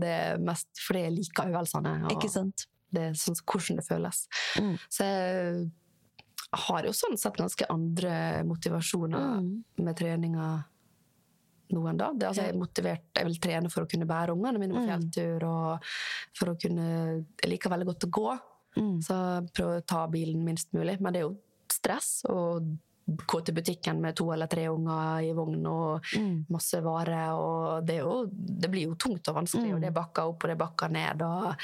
det 0.00 0.12
er 0.18 0.38
mest 0.50 0.68
fordi 0.86 1.06
jeg 1.06 1.16
liker 1.22 1.50
øvelsene. 1.54 1.94
Ikke 2.16 2.30
sant? 2.30 2.66
Det 2.90 3.02
er 3.08 3.12
sånn 3.18 3.38
hvordan 3.46 3.78
det 3.78 3.86
føles. 3.86 4.24
Mm. 4.58 4.72
Så 4.90 5.06
jeg 5.06 5.70
har 6.66 6.82
jo 6.88 6.90
sånn 6.98 7.14
sett 7.20 7.36
ganske 7.38 7.66
andre 7.70 8.42
motivasjoner 8.48 9.38
Mm. 9.38 9.50
med 9.86 9.96
treninga 9.96 10.46
nå 11.70 11.84
enn 11.86 11.96
da. 12.00 12.08
Det, 12.12 12.26
altså, 12.26 12.42
jeg 12.42 12.50
er 12.54 12.58
motivert, 12.58 13.04
jeg 13.14 13.26
vil 13.28 13.36
trene 13.38 13.70
for 13.70 13.84
å 13.84 13.90
kunne 13.92 14.08
bære 14.10 14.34
ungene 14.34 14.58
mine 14.58 14.74
på 14.74 14.80
Mm. 14.82 14.88
fjelltur, 14.90 15.44
og 15.46 15.84
for 16.34 16.50
å 16.50 16.56
kunne 16.58 16.86
Jeg 17.42 17.50
liker 17.52 17.70
veldig 17.70 17.86
godt 17.86 18.06
å 18.08 18.10
gå. 18.10 18.40
Mm. 18.76 18.98
Så 19.02 19.14
prøve 19.54 19.78
å 19.78 19.86
ta 19.86 20.06
bilen 20.08 20.42
minst 20.44 20.72
mulig. 20.74 21.00
Men 21.00 21.12
det 21.12 21.20
er 21.22 21.28
jo 21.28 21.36
stress 21.80 22.22
å 22.30 22.60
gå 23.10 23.40
til 23.42 23.54
butikken 23.56 23.98
med 24.00 24.14
to 24.14 24.28
eller 24.30 24.46
tre 24.46 24.68
unger 24.70 25.24
i 25.26 25.32
vogn 25.34 25.64
og 25.66 26.04
Mm. 26.14 26.44
masse 26.50 26.78
varer. 26.84 27.32
Og 27.34 27.84
det, 27.84 27.96
jo, 27.98 28.26
det 28.30 28.70
blir 28.70 28.86
jo 28.86 28.94
tungt 28.94 29.26
og 29.28 29.34
vanskelig, 29.40 29.66
Mm. 29.70 29.74
og 29.74 29.80
det 29.80 29.88
er 29.90 29.98
bakker 29.98 30.22
opp 30.30 30.44
og 30.44 30.48
det 30.48 30.54
er 30.54 30.64
bakker 30.66 30.90
ned. 30.94 31.22
Og, 31.22 31.56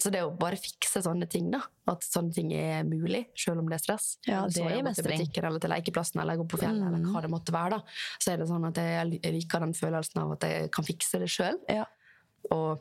så 0.00 0.10
det 0.12 0.20
jo 0.22 0.30
bare 0.30 0.56
fikse 0.56 1.02
sånne 1.02 1.26
ting, 1.28 1.50
da. 1.50 1.60
At 1.88 2.00
sånne 2.06 2.32
ting 2.32 2.52
er 2.52 2.84
mulig, 2.84 3.26
selv 3.36 3.58
om 3.58 3.66
det 3.68 3.80
er 3.80 3.82
stress. 3.84 4.16
Ja, 4.26 4.44
Eller 4.44 4.50
så 4.50 4.62
det 4.62 4.70
jeg 4.76 4.84
går 4.84 4.94
til 4.94 5.04
butikken 5.10 5.44
eller 5.44 5.58
til 5.60 5.70
lekeplassen 5.70 6.20
eller 6.22 6.36
gå 6.36 6.46
på 6.48 6.58
fjellet, 6.60 6.86
eller 6.86 6.98
Mm. 7.02 7.12
hva 7.12 7.20
det 7.22 7.30
måtte 7.30 7.52
være. 7.52 7.70
da. 7.70 7.82
Så 8.20 8.32
er 8.32 8.36
det 8.38 8.48
sånn 8.48 8.66
at 8.68 8.74
jeg 8.74 9.20
jeg 9.22 9.32
liker 9.34 9.60
den 9.60 9.72
følelsen 9.74 10.22
av 10.22 10.32
at 10.32 10.40
jeg 10.40 10.70
kan 10.70 10.84
fikse 10.84 11.18
det 11.18 11.28
sjøl. 11.28 11.58
Ja. 11.68 11.84
Og 12.52 12.78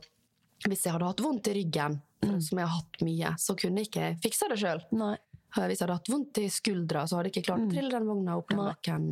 hvis 0.68 0.84
jeg 0.84 0.94
hadde 0.94 1.06
hatt 1.08 1.18
vondt 1.26 1.48
i 1.48 1.54
ryggen, 1.64 2.02
Mm. 2.22 2.42
som 2.42 2.58
jeg 2.60 2.68
har 2.68 2.76
hatt 2.76 3.02
mye, 3.02 3.34
så 3.40 3.56
kunne 3.58 3.78
jeg 3.80 3.88
ikke 3.90 4.22
fiksa 4.22 4.48
det 4.50 4.60
sjøl. 4.60 5.18
Hvis 5.56 5.80
jeg 5.80 5.86
hadde 5.88 5.98
hatt 5.98 6.12
vondt 6.12 6.42
i 6.42 6.50
skuldra, 6.54 7.06
så 7.08 7.18
hadde 7.18 7.32
jeg 7.32 7.38
ikke 7.38 7.48
klart 7.50 7.66
å 7.66 7.72
trille 7.72 7.94
den 7.94 8.10
vogna 8.10 8.38
opp 8.38 8.52
den 8.52 8.60
Mm. 8.60 8.68
Bakken 8.70 9.06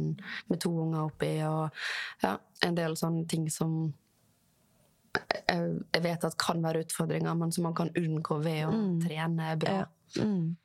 med 0.49 0.59
to 0.61 0.69
unger 0.83 1.07
oppi. 1.07 1.31
Og 1.47 1.71
ja, 2.21 2.37
en 2.61 2.75
del 2.75 2.95
sånne 2.95 3.27
ting 3.27 3.49
som 3.49 3.93
jeg, 5.47 6.01
vet 6.03 6.23
at 6.23 6.37
kan 6.37 6.61
være 6.61 6.83
utfordringer, 6.85 7.33
men 7.37 7.51
som 7.51 7.63
man 7.63 7.75
kan 7.77 7.89
unngå 7.89 8.39
ved 8.43 8.67
å 8.67 8.71
trene 9.01 9.55
bra. 9.57 9.73
Mm. 9.73 9.87
Ja. 10.15 10.23
Mm. 10.23 10.57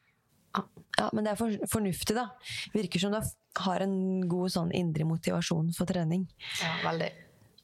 Ja. 0.52 0.62
ja, 0.98 1.10
men 1.12 1.24
det 1.24 1.32
er 1.32 1.36
for, 1.40 1.68
fornuftig, 1.72 2.16
da. 2.18 2.28
Virker 2.74 3.00
som 3.00 3.14
du 3.14 3.20
har 3.64 3.80
en 3.80 4.28
god 4.28 4.52
sånn 4.52 4.72
indre 4.76 5.06
motivasjon 5.08 5.72
for 5.76 5.88
trening. 5.88 6.26
Ja, 6.60 6.74
veldig. 6.84 7.08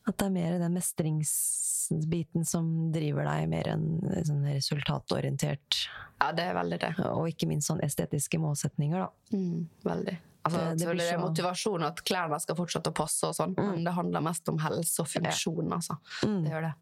At 0.09 0.17
det 0.17 0.27
er 0.27 0.33
mer 0.33 0.59
den 0.63 0.73
mestringsbiten 0.79 2.47
som 2.49 2.69
driver 2.95 3.27
deg, 3.29 3.49
mer 3.53 3.69
enn 3.75 3.85
sånn 4.25 4.47
resultatorientert. 4.49 5.83
Ja, 6.19 6.31
det 6.35 6.47
er 6.49 6.57
veldig 6.57 6.79
det. 6.83 6.93
Og 7.13 7.29
ikke 7.31 7.49
minst 7.51 7.69
sånn 7.71 7.83
estetiske 7.85 8.41
målsetninger, 8.43 9.05
da. 9.05 9.37
Mm, 9.37 9.67
veldig. 9.85 10.17
Altså, 10.49 10.59
Det- 10.71 10.79
det 10.87 10.97
det 10.99 11.13
er 11.13 11.19
motivasjon 11.19 11.83
at 11.85 12.03
klærne 12.05 12.41
skal 12.41 12.57
fortsette 12.57 12.91
å 12.91 12.95
passe, 12.95 13.25
og 13.29 13.35
sånn, 13.35 13.55
men 13.57 13.85
det 13.85 13.93
handler 13.93 14.21
mest 14.23 14.49
om 14.49 14.59
helse 14.59 15.01
og 15.01 15.07
funksjon. 15.09 15.69
Altså. 15.73 15.99
Mm. 16.23 16.43
Det 16.45 16.51
gjør 16.53 16.63
det. 16.63 16.75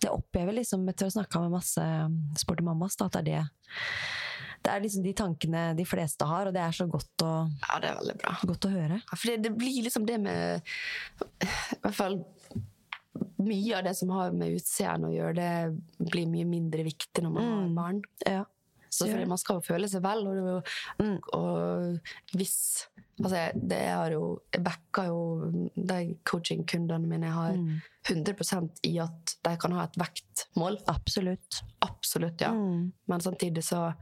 Det 0.00 0.10
opplever 0.10 0.52
liksom, 0.52 0.86
etter 0.88 1.06
å 1.06 1.12
ha 1.14 1.22
snakka 1.22 1.40
med 1.40 1.50
masse 1.52 1.80
sporty 2.36 2.62
mammas, 2.62 2.96
da, 2.96 3.06
at 3.06 3.12
det 3.12 3.20
er 3.20 3.24
det 3.24 3.48
Det 4.66 4.72
er 4.72 4.80
liksom 4.82 5.04
de 5.06 5.12
tankene 5.14 5.60
de 5.78 5.84
fleste 5.86 6.26
har, 6.26 6.48
og 6.50 6.54
det 6.56 6.62
er 6.64 6.74
så 6.74 6.88
godt 6.90 7.22
å, 7.22 7.32
Ja, 7.62 7.76
det 7.82 7.90
er 7.92 8.00
veldig 8.00 8.16
bra. 8.18 8.32
godt 8.50 8.66
å 8.66 8.72
høre. 8.72 8.96
Ja, 8.98 9.14
For 9.20 9.30
det, 9.30 9.36
det 9.46 9.52
blir 9.60 9.84
liksom 9.86 10.06
det 10.08 10.16
med 10.24 10.62
I 11.46 11.78
hvert 11.84 11.94
fall 11.94 12.18
mye 13.46 13.78
av 13.78 13.84
det 13.86 13.94
som 13.96 14.10
har 14.12 14.34
med 14.36 14.56
utseende 14.58 15.08
å 15.08 15.14
gjøre, 15.14 15.36
det 15.38 16.10
blir 16.10 16.26
mye 16.28 16.48
mindre 16.48 16.84
viktig 16.84 17.22
når 17.24 17.32
man 17.36 17.46
har 17.52 17.72
barn. 17.78 18.02
Ja. 18.26 18.42
Så 18.90 19.06
Mm. 19.06 19.12
Fordi 19.12 19.26
man 19.28 19.38
skal 19.38 19.56
jo 19.60 19.66
føle 19.66 19.88
seg 19.92 20.02
vel, 20.02 20.26
og, 20.26 20.36
jo, 20.36 21.04
Mm. 21.04 21.18
og 21.34 22.00
hvis 22.34 22.86
Altså, 23.18 23.50
det 23.66 23.78
har 23.88 24.10
jo 24.10 24.42
Jeg 24.52 24.62
backer 24.62 25.06
jo 25.06 25.70
de 25.74 26.18
coaching-kundene 26.24 27.06
mine. 27.08 27.22
Jeg 27.24 27.32
har 27.32 27.52
Mm. 27.52 27.80
100 28.04 28.70
i 28.84 28.98
at 28.98 29.36
de 29.42 29.56
kan 29.56 29.72
ha 29.72 29.84
et 29.84 29.96
vektmål. 29.96 30.76
Absolutt. 30.86 31.62
Absolutt, 31.80 32.38
ja. 32.42 32.50
Mm. 32.52 32.92
Men 33.08 33.20
samtidig 33.20 33.64
så 33.64 33.94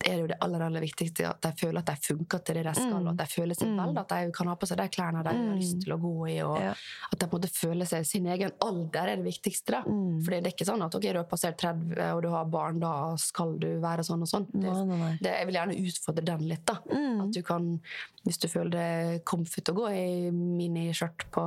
er 0.00 0.14
det 0.16 0.20
jo 0.22 0.26
det 0.30 0.36
aller 0.40 0.62
aller 0.64 0.80
viktigste 0.80 1.26
at 1.28 1.40
de 1.44 1.50
føler 1.60 1.78
at 1.82 1.86
de 1.90 1.96
funker 2.14 2.38
til 2.44 2.54
det 2.56 2.64
de 2.64 2.72
skal, 2.74 2.90
Mm. 3.00 3.06
og 3.06 3.10
at 3.12 3.16
de 3.20 3.26
føler 3.34 3.54
seg 3.54 3.68
vel, 3.76 3.98
at 3.98 4.08
de 4.08 4.32
kan 4.32 4.46
ha 4.48 4.54
på 4.56 4.66
seg 4.66 4.78
de 4.78 4.88
klærne 4.88 5.22
de 5.22 5.28
har 5.28 5.56
lyst 5.58 5.80
til 5.82 5.92
å 5.92 5.98
gå 6.00 6.12
i, 6.30 6.38
og 6.42 6.56
Ja. 6.60 6.70
at 7.12 7.18
de 7.18 7.26
på 7.26 7.36
en 7.36 7.40
måte 7.40 7.50
føler 7.52 7.86
seg 7.86 8.06
sin 8.06 8.26
egen 8.26 8.50
alder 8.62 9.08
er 9.08 9.16
det 9.16 9.24
viktigste. 9.26 9.70
da. 9.72 9.82
Mm. 9.82 10.22
Fordi 10.24 10.40
det 10.40 10.46
er 10.46 10.56
ikke 10.56 10.66
sånn 10.72 10.82
at 10.84 10.94
ok, 10.94 11.02
du 11.12 11.18
har 11.18 11.24
passert 11.24 11.58
30 11.58 12.14
og 12.16 12.22
du 12.22 12.28
har 12.30 12.44
barn, 12.46 12.80
da 12.80 13.14
skal 13.16 13.58
du 13.58 13.78
være 13.80 14.00
sånn 14.02 14.22
og 14.22 14.28
sånn. 14.28 14.46
Det, 14.52 15.20
det, 15.22 15.32
jeg 15.38 15.46
vil 15.46 15.54
gjerne 15.54 15.78
utfordre 15.86 16.24
den 16.24 16.48
litt. 16.48 16.64
da. 16.66 16.78
Mm. 16.90 17.20
At 17.22 17.30
du 17.32 17.42
kan, 17.42 17.80
hvis 18.24 18.38
du 18.38 18.48
føler 18.48 18.70
det 18.70 19.24
comfort 19.24 19.68
å 19.68 19.74
gå 19.74 19.86
i 19.92 20.30
miniskjørt 20.30 21.28
på 21.30 21.44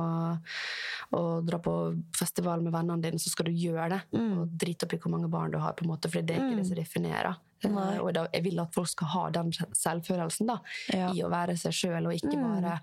og 1.14 1.44
dra 1.46 1.58
på 1.58 1.74
festival 2.16 2.62
med 2.62 2.72
vennene 2.74 3.02
dine, 3.02 3.18
så 3.18 3.30
skal 3.30 3.46
du 3.46 3.52
gjøre 3.52 3.88
det. 3.90 4.00
Mm. 4.18 4.38
Og 4.40 4.48
drite 4.58 4.86
opp 4.86 4.94
i 4.96 4.98
hvor 5.02 5.10
mange 5.14 5.30
barn 5.30 5.50
du 5.54 5.58
har, 5.58 5.72
på 5.76 5.84
en 5.84 5.90
måte, 5.92 6.10
for 6.10 6.22
det 6.22 6.36
er 6.36 6.42
ikke 6.48 6.56
det 6.62 6.66
som 6.70 6.76
definerer. 6.78 7.36
Nei. 7.72 7.94
Eh, 7.96 8.00
Og 8.02 8.12
da, 8.14 8.26
jeg 8.32 8.42
vil 8.44 8.60
at 8.60 8.74
folk 8.74 8.88
skal 8.88 9.06
ha 9.08 9.30
den 9.30 9.50
selvfølelsen 9.52 10.46
da, 10.46 10.58
Ja. 10.92 11.10
i 11.12 11.22
å 11.22 11.30
være 11.30 11.56
seg 11.56 11.72
sjøl, 11.72 12.06
og 12.06 12.12
ikke 12.12 12.36
bare 12.40 12.80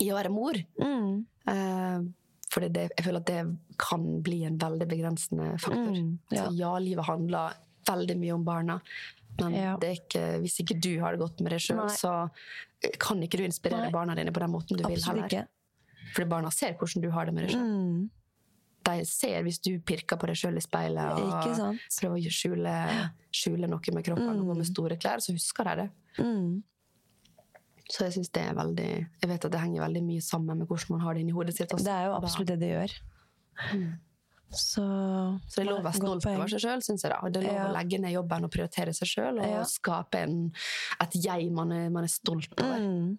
i 0.00 0.08
å 0.10 0.16
være 0.16 0.30
mor. 0.30 0.54
Mm. 0.80 1.24
Eh, 1.46 2.00
for 2.50 2.60
det, 2.60 2.90
jeg 2.96 3.04
føler 3.04 3.20
at 3.20 3.26
det 3.26 3.56
kan 3.78 4.22
bli 4.22 4.44
en 4.44 4.58
veldig 4.58 4.86
begrensende 4.88 5.58
faktor. 5.60 5.92
Mm, 5.94 6.18
ja. 6.30 6.44
Så 6.48 6.56
ja, 6.56 6.78
livet 6.78 7.04
handler 7.06 7.54
veldig 7.86 8.16
mye 8.18 8.32
om 8.34 8.44
barna. 8.44 8.80
Men 9.40 9.52
Ja. 9.52 9.76
det 9.76 9.98
ikke, 10.08 10.40
hvis 10.40 10.60
ikke 10.62 10.80
du 10.80 11.00
har 11.00 11.12
det 11.12 11.20
godt 11.20 11.40
med 11.40 11.50
deg 11.50 11.60
sjøl, 11.60 11.88
så 11.90 12.30
kan 12.98 13.20
ikke 13.20 13.38
du 13.38 13.44
inspirere 13.44 13.86
Nei. 13.86 13.90
barna 13.90 14.14
dine 14.14 14.30
på 14.30 14.38
den 14.40 14.50
måten 14.52 14.76
du 14.76 14.84
vil 14.86 15.02
heller. 15.02 15.26
ikke. 15.26 15.46
Fordi 16.14 16.28
barna 16.28 16.50
ser 16.52 16.74
hvordan 16.74 17.02
du 17.02 17.10
har 17.10 17.24
det 17.26 17.34
med 17.34 17.48
deg 17.48 17.56
sjøl. 17.56 18.10
Mm. 18.84 18.98
De 19.00 19.04
ser 19.08 19.42
hvis 19.42 19.58
du 19.64 19.78
pirker 19.80 20.16
på 20.20 20.26
deg 20.26 20.36
sjøl 20.36 20.56
i 20.56 20.60
speilet 20.60 21.12
og 21.16 21.32
prøver 22.00 22.28
å 22.28 22.30
skjule, 22.30 22.74
skjule 23.32 23.68
noe 23.68 23.94
med 23.96 24.04
kroppen 24.04 24.40
og 24.40 24.46
gå 24.52 24.56
med 24.60 24.66
store 24.68 24.96
klær, 25.00 25.18
så 25.24 25.32
husker 25.32 25.64
de 25.64 25.76
det. 25.82 25.90
Mm. 26.18 26.62
Så 27.90 28.04
jeg 28.06 28.12
synes 28.14 28.30
det 28.32 28.42
er 28.48 28.54
veldig 28.56 28.88
Jeg 29.20 29.28
vet 29.28 29.44
at 29.44 29.52
det 29.52 29.60
henger 29.60 29.82
veldig 29.84 30.02
mye 30.06 30.22
sammen 30.24 30.58
med 30.58 30.66
hvordan 30.68 30.94
man 30.94 31.00
har 31.00 31.14
det 31.14 31.20
inni 31.20 31.32
hodet 31.36 31.54
sitt. 31.56 31.68
også. 31.72 31.84
Det 31.84 31.92
er 31.92 32.06
jo 32.06 32.14
absolutt 32.16 32.48
det 32.48 32.60
det 32.60 32.70
gjør. 32.72 32.94
Så, 34.54 34.84
Så 35.48 35.56
det 35.56 35.64
er 35.64 35.70
lov 35.70 35.80
å 35.80 35.84
være 35.88 35.98
stolt 35.98 36.26
over 36.30 36.48
seg 36.52 36.60
sjøl, 36.62 36.82
syns 36.86 37.02
jeg. 37.02 37.10
da. 37.10 37.28
Det 37.28 37.40
er 37.42 37.46
lov 37.48 37.54
Ja. 37.56 37.64
å 37.68 37.72
legge 37.74 37.98
ned 38.00 38.12
jobben 38.14 38.44
og 38.44 38.50
prioritere 38.54 38.94
seg 38.94 39.08
sjøl, 39.10 39.40
og 39.40 39.46
Ja. 39.50 39.62
skape 39.64 40.14
en, 40.22 40.52
et 41.00 41.10
jeg 41.14 41.50
man 41.50 41.72
er, 41.72 41.90
man 41.90 42.04
er 42.04 42.08
stolt 42.08 42.54
over. 42.60 42.78
Mm. 42.78 43.18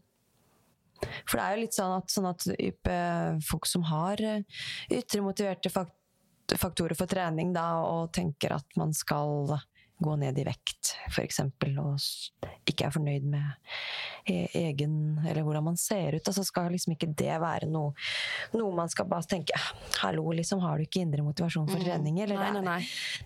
For 1.27 1.37
det 1.37 1.43
er 1.43 1.55
jo 1.55 1.63
litt 1.63 1.77
sånn 1.77 1.93
at, 1.97 2.11
sånn 2.11 2.29
at 2.29 2.47
ype, 2.55 2.97
folk 3.45 3.67
som 3.69 3.85
har 3.89 4.21
eh, 4.23 4.63
ytre 4.95 5.23
motiverte 5.25 5.71
faktorer 5.73 6.95
for 6.97 7.09
trening, 7.09 7.53
da, 7.55 7.67
og 7.83 8.13
tenker 8.15 8.55
at 8.57 8.79
man 8.79 8.93
skal 8.95 9.57
gå 10.03 10.15
ned 10.19 10.37
i 10.39 10.43
vekt, 10.43 10.95
f.eks., 11.11 11.39
og 11.79 12.67
ikke 12.67 12.87
er 12.87 12.91
fornøyd 12.93 13.23
med 13.31 13.45
e 14.27 14.47
egen 14.57 15.19
Eller 15.23 15.43
hvordan 15.45 15.63
man 15.67 15.77
ser 15.77 16.15
ut, 16.17 16.25
så 16.33 16.43
skal 16.43 16.71
liksom 16.73 16.95
ikke 16.95 17.11
det 17.15 17.35
være 17.41 17.69
noe, 17.69 17.93
noe 18.57 18.73
man 18.75 18.89
skal 18.89 19.05
bare 19.07 19.27
tenke 19.29 19.53
"Ah, 19.55 19.67
Hallo, 20.01 20.25
liksom, 20.35 20.59
har 20.65 20.77
du 20.77 20.83
ikke 20.87 21.03
indre 21.05 21.23
motivasjon 21.23 21.69
for 21.69 21.79
trening? 21.79 22.19
Eller 22.23 22.35
Nei, 22.41 22.51
nei, 22.57 22.63
nei. 22.65 22.79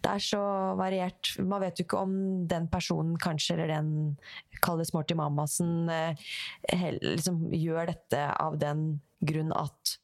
det 0.03 0.11
er 0.11 0.26
så 0.26 0.41
variert. 0.78 1.32
Man 1.39 1.61
vet 1.63 1.80
jo 1.80 1.86
ikke 1.88 2.01
om 2.03 2.13
den 2.51 2.67
personen 2.67 3.15
kanskje, 3.17 3.55
eller 3.55 3.67
den 3.74 4.17
kalles 4.61 4.93
Morty 4.93 5.15
mammasen, 5.15 5.89
eh, 5.89 6.91
liksom 7.01 7.47
gjør 7.55 7.88
dette 7.93 8.26
av 8.36 8.59
den 8.59 8.99
grunn 9.24 9.51
at 9.55 9.97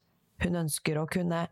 hun 0.43 0.55
ønsker 0.66 0.97
å 0.99 1.05
kunne 1.07 1.45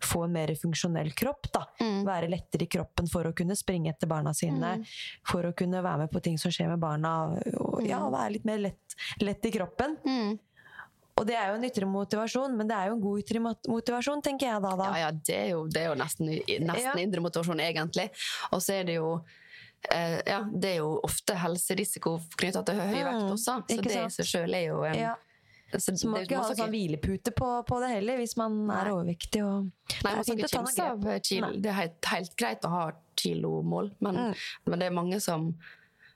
få 0.00 0.24
en 0.24 0.32
mer 0.32 0.52
funksjonell 0.54 1.12
kropp. 1.18 1.48
da. 1.52 1.64
Mm. 1.80 2.04
Være 2.06 2.28
lettere 2.30 2.64
i 2.64 2.70
kroppen 2.70 3.08
for 3.10 3.24
å 3.26 3.32
kunne 3.36 3.56
springe 3.58 3.90
etter 3.90 4.06
barna 4.10 4.34
sine. 4.34 4.84
For 5.26 5.42
å 5.48 5.54
kunne 5.56 5.82
være 5.82 6.04
med 6.04 6.12
på 6.12 6.20
ting 6.22 6.38
som 6.38 6.50
skjer 6.54 6.68
med 6.68 6.78
barna. 6.82 7.14
Og, 7.58 7.80
ja, 7.86 7.98
være 8.10 8.36
litt 8.36 8.44
mer 8.48 8.58
lett, 8.58 8.94
lett 9.20 9.44
i 9.44 9.50
kroppen. 9.50 9.96
Mm. 10.06 10.38
Og 11.18 11.26
det 11.26 11.34
er 11.34 11.48
jo 11.50 11.56
en 11.58 11.64
ytre 11.66 11.86
motivasjon, 11.90 12.52
men 12.56 12.68
det 12.70 12.76
er 12.78 12.88
jo 12.92 12.94
en 12.94 13.00
god 13.02 13.18
ytre 13.24 13.40
motivasjon, 13.42 14.22
tenker 14.22 14.46
jeg 14.52 14.62
da. 14.62 14.76
da. 14.78 14.84
Ja, 14.94 15.08
ja, 15.08 15.10
det 15.26 15.34
er 15.34 15.48
jo, 15.50 15.64
det 15.66 15.82
er 15.82 15.88
jo 15.90 15.96
nesten, 15.98 16.30
nesten 16.62 16.92
Ja. 16.94 16.94
indre 17.02 17.20
motivasjon, 17.24 17.58
egentlig. 17.64 18.10
Og 18.52 18.62
så 18.62 18.76
er 18.78 18.84
det 18.86 18.94
jo 19.00 19.08
eh, 19.90 20.20
ja, 20.26 20.44
det 20.46 20.76
er 20.76 20.78
jo 20.78 21.00
ofte 21.02 21.34
helserisiko 21.38 22.20
knytta 22.38 22.62
til 22.66 22.78
høy 22.78 22.94
vekt 23.02 23.18
Mm, 23.24 23.32
også. 23.34 23.56
Så 23.66 23.82
det 23.82 23.96
i 23.96 24.08
seg 24.14 24.26
sjøl 24.30 24.54
er 24.54 24.64
jo 24.68 24.84
en 24.86 24.94
Ja. 24.94 25.16
Så 25.72 25.92
Så 25.96 26.08
man 26.08 26.20
må 26.20 26.24
ikke 26.26 26.38
ha 26.40 26.54
sånn 26.54 26.70
hvilepute 26.72 27.32
på, 27.36 27.48
på 27.66 27.80
det 27.80 27.88
heller, 27.92 28.16
hvis 28.16 28.36
man 28.40 28.66
Nei. 28.66 28.78
er 28.84 28.90
overvektig. 28.92 29.42
Og 29.44 29.64
Nei, 30.04 30.14
man 30.14 30.16
det 30.16 30.24
skal 30.26 30.38
ikke 30.38 30.48
kimse 30.56 30.86
av 30.86 31.20
kilo. 31.22 31.50
Det 31.60 31.66
er 31.70 31.78
helt, 31.82 32.04
helt 32.04 32.36
greit 32.36 32.62
å 32.64 32.68
ha 32.72 32.86
kilomål, 33.16 33.90
men, 34.00 34.14
Mm. 34.16 34.34
men 34.66 34.78
det 34.78 34.86
er 34.86 34.94
mange 34.96 35.20
som 35.20 35.54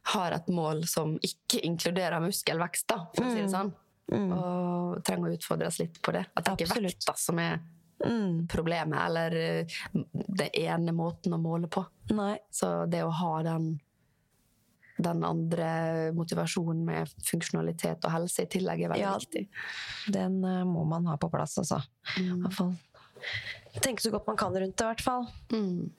har 0.05 0.32
et 0.32 0.46
mål 0.48 0.84
som 0.88 1.18
ikke 1.22 1.61
inkluderer 1.62 2.20
muskelvekst, 2.24 2.86
da, 2.88 3.07
for 3.14 3.24
å 3.24 3.30
si 3.34 3.42
det 3.42 3.50
sånn. 3.53 3.72
Og 4.12 5.03
trenger 5.05 5.30
å 5.30 5.36
utfordres 5.36 5.78
litt 5.78 6.00
på 6.03 6.12
det. 6.12 6.26
At 6.36 6.44
det 6.44 6.57
ikke 6.66 6.76
er 6.76 6.80
Mm. 6.82 6.88
Vekta 6.90 7.16
som 7.16 7.38
er 7.38 7.61
Mm. 8.05 8.48
problemet, 8.48 8.98
eller 9.07 9.30
det 9.30 9.68
den 9.94 10.50
ene 10.55 10.92
måten 10.92 11.32
å 11.32 11.40
måle 11.40 11.68
på. 11.68 11.86
Nei. 12.11 12.38
Så 12.50 12.88
det 12.90 13.03
å 13.05 13.11
ha 13.12 13.42
den, 13.42 13.80
den 15.05 15.24
andre 15.26 15.68
motivasjonen 16.16 16.84
med 16.86 17.11
funksjonalitet 17.26 18.05
og 18.09 18.14
helse 18.14 18.46
i 18.46 18.50
tillegg 18.53 18.84
er 18.86 18.94
veldig 18.94 19.05
Ja. 19.05 19.16
viktig. 19.18 19.44
Den 20.14 20.40
eh, 20.44 20.62
må 20.68 20.84
man 20.88 21.07
ha 21.11 21.16
på 21.20 21.30
plass, 21.32 21.59
altså. 21.62 21.82
I 22.18 22.28
hvert 22.30 22.57
fall. 22.57 22.72
Tenke 23.80 24.03
så 24.05 24.11
godt 24.12 24.26
man 24.26 24.36
kan 24.36 24.53
rundt 24.53 24.76
det, 24.76 24.84
i 24.84 24.90
hvert 24.90 25.00
fall. 25.05 25.28
Mm. 25.53 25.92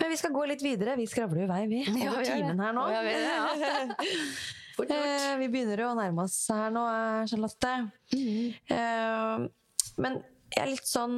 Men 0.00 0.10
vi 0.12 0.18
skal 0.20 0.34
gå 0.34 0.44
litt 0.46 0.62
videre. 0.62 0.96
Vi 1.00 1.06
skravler 1.10 1.44
jo 1.44 1.48
vei, 1.50 1.62
vi. 1.70 1.80
Ja, 1.88 2.12
Over 2.12 2.20
vi 2.22 2.28
timen 2.30 2.60
her 2.60 2.76
nå. 2.76 2.84
Ja, 2.92 3.00
vi 3.06 3.16
ja. 3.24 3.88
Eh, 4.74 5.36
vi 5.38 5.46
begynner 5.52 5.78
jo 5.78 5.92
å 5.92 5.94
nærme 5.94 6.24
oss 6.24 6.34
her 6.50 6.72
nå, 6.74 6.80
eh, 6.90 7.26
Charlotte. 7.30 7.74
Mm. 8.10 8.54
Eh, 8.74 9.44
men 10.02 10.16
jeg 10.50 10.62
er 10.64 10.70
litt 10.70 10.86
sånn 10.86 11.14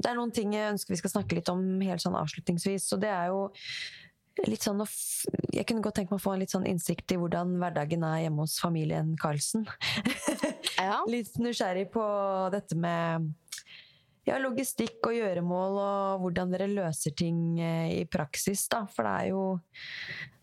Det 0.00 0.08
er 0.08 0.16
noen 0.16 0.32
ting 0.32 0.54
jeg 0.56 0.72
ønsker 0.72 0.94
vi 0.94 0.98
skal 1.00 1.12
snakke 1.12 1.36
litt 1.36 1.50
om 1.52 1.60
helt 1.84 2.00
sånn 2.00 2.16
avslutningsvis. 2.16 2.86
Og 2.96 3.02
det 3.04 3.10
er 3.12 3.28
jo 3.28 3.42
litt 4.46 4.62
sånn 4.62 4.84
Jeg 5.54 5.66
kunne 5.66 5.82
godt 5.82 5.98
tenke 5.98 6.14
meg 6.14 6.20
å 6.20 6.22
få 6.22 6.34
en 6.34 6.42
litt 6.44 6.54
sånn 6.54 6.68
innsikt 6.68 7.14
i 7.14 7.18
hvordan 7.18 7.56
hverdagen 7.58 8.04
er 8.06 8.24
hjemme 8.26 8.44
hos 8.46 8.58
familien 8.62 9.16
Karlsen. 9.20 9.66
Ja. 10.78 11.00
litt 11.10 11.34
nysgjerrig 11.42 11.88
på 11.90 12.02
dette 12.54 12.76
med 12.78 13.32
ja, 14.28 14.36
logistikk 14.38 15.02
og 15.08 15.16
gjøremål, 15.16 15.78
og 15.82 16.22
hvordan 16.22 16.52
dere 16.52 16.68
løser 16.70 17.14
ting 17.18 17.58
eh, 17.58 17.96
i 17.96 18.04
praksis, 18.06 18.66
da. 18.70 18.84
For 18.92 19.08
det 19.08 19.14
er 19.14 19.30
jo 19.32 19.42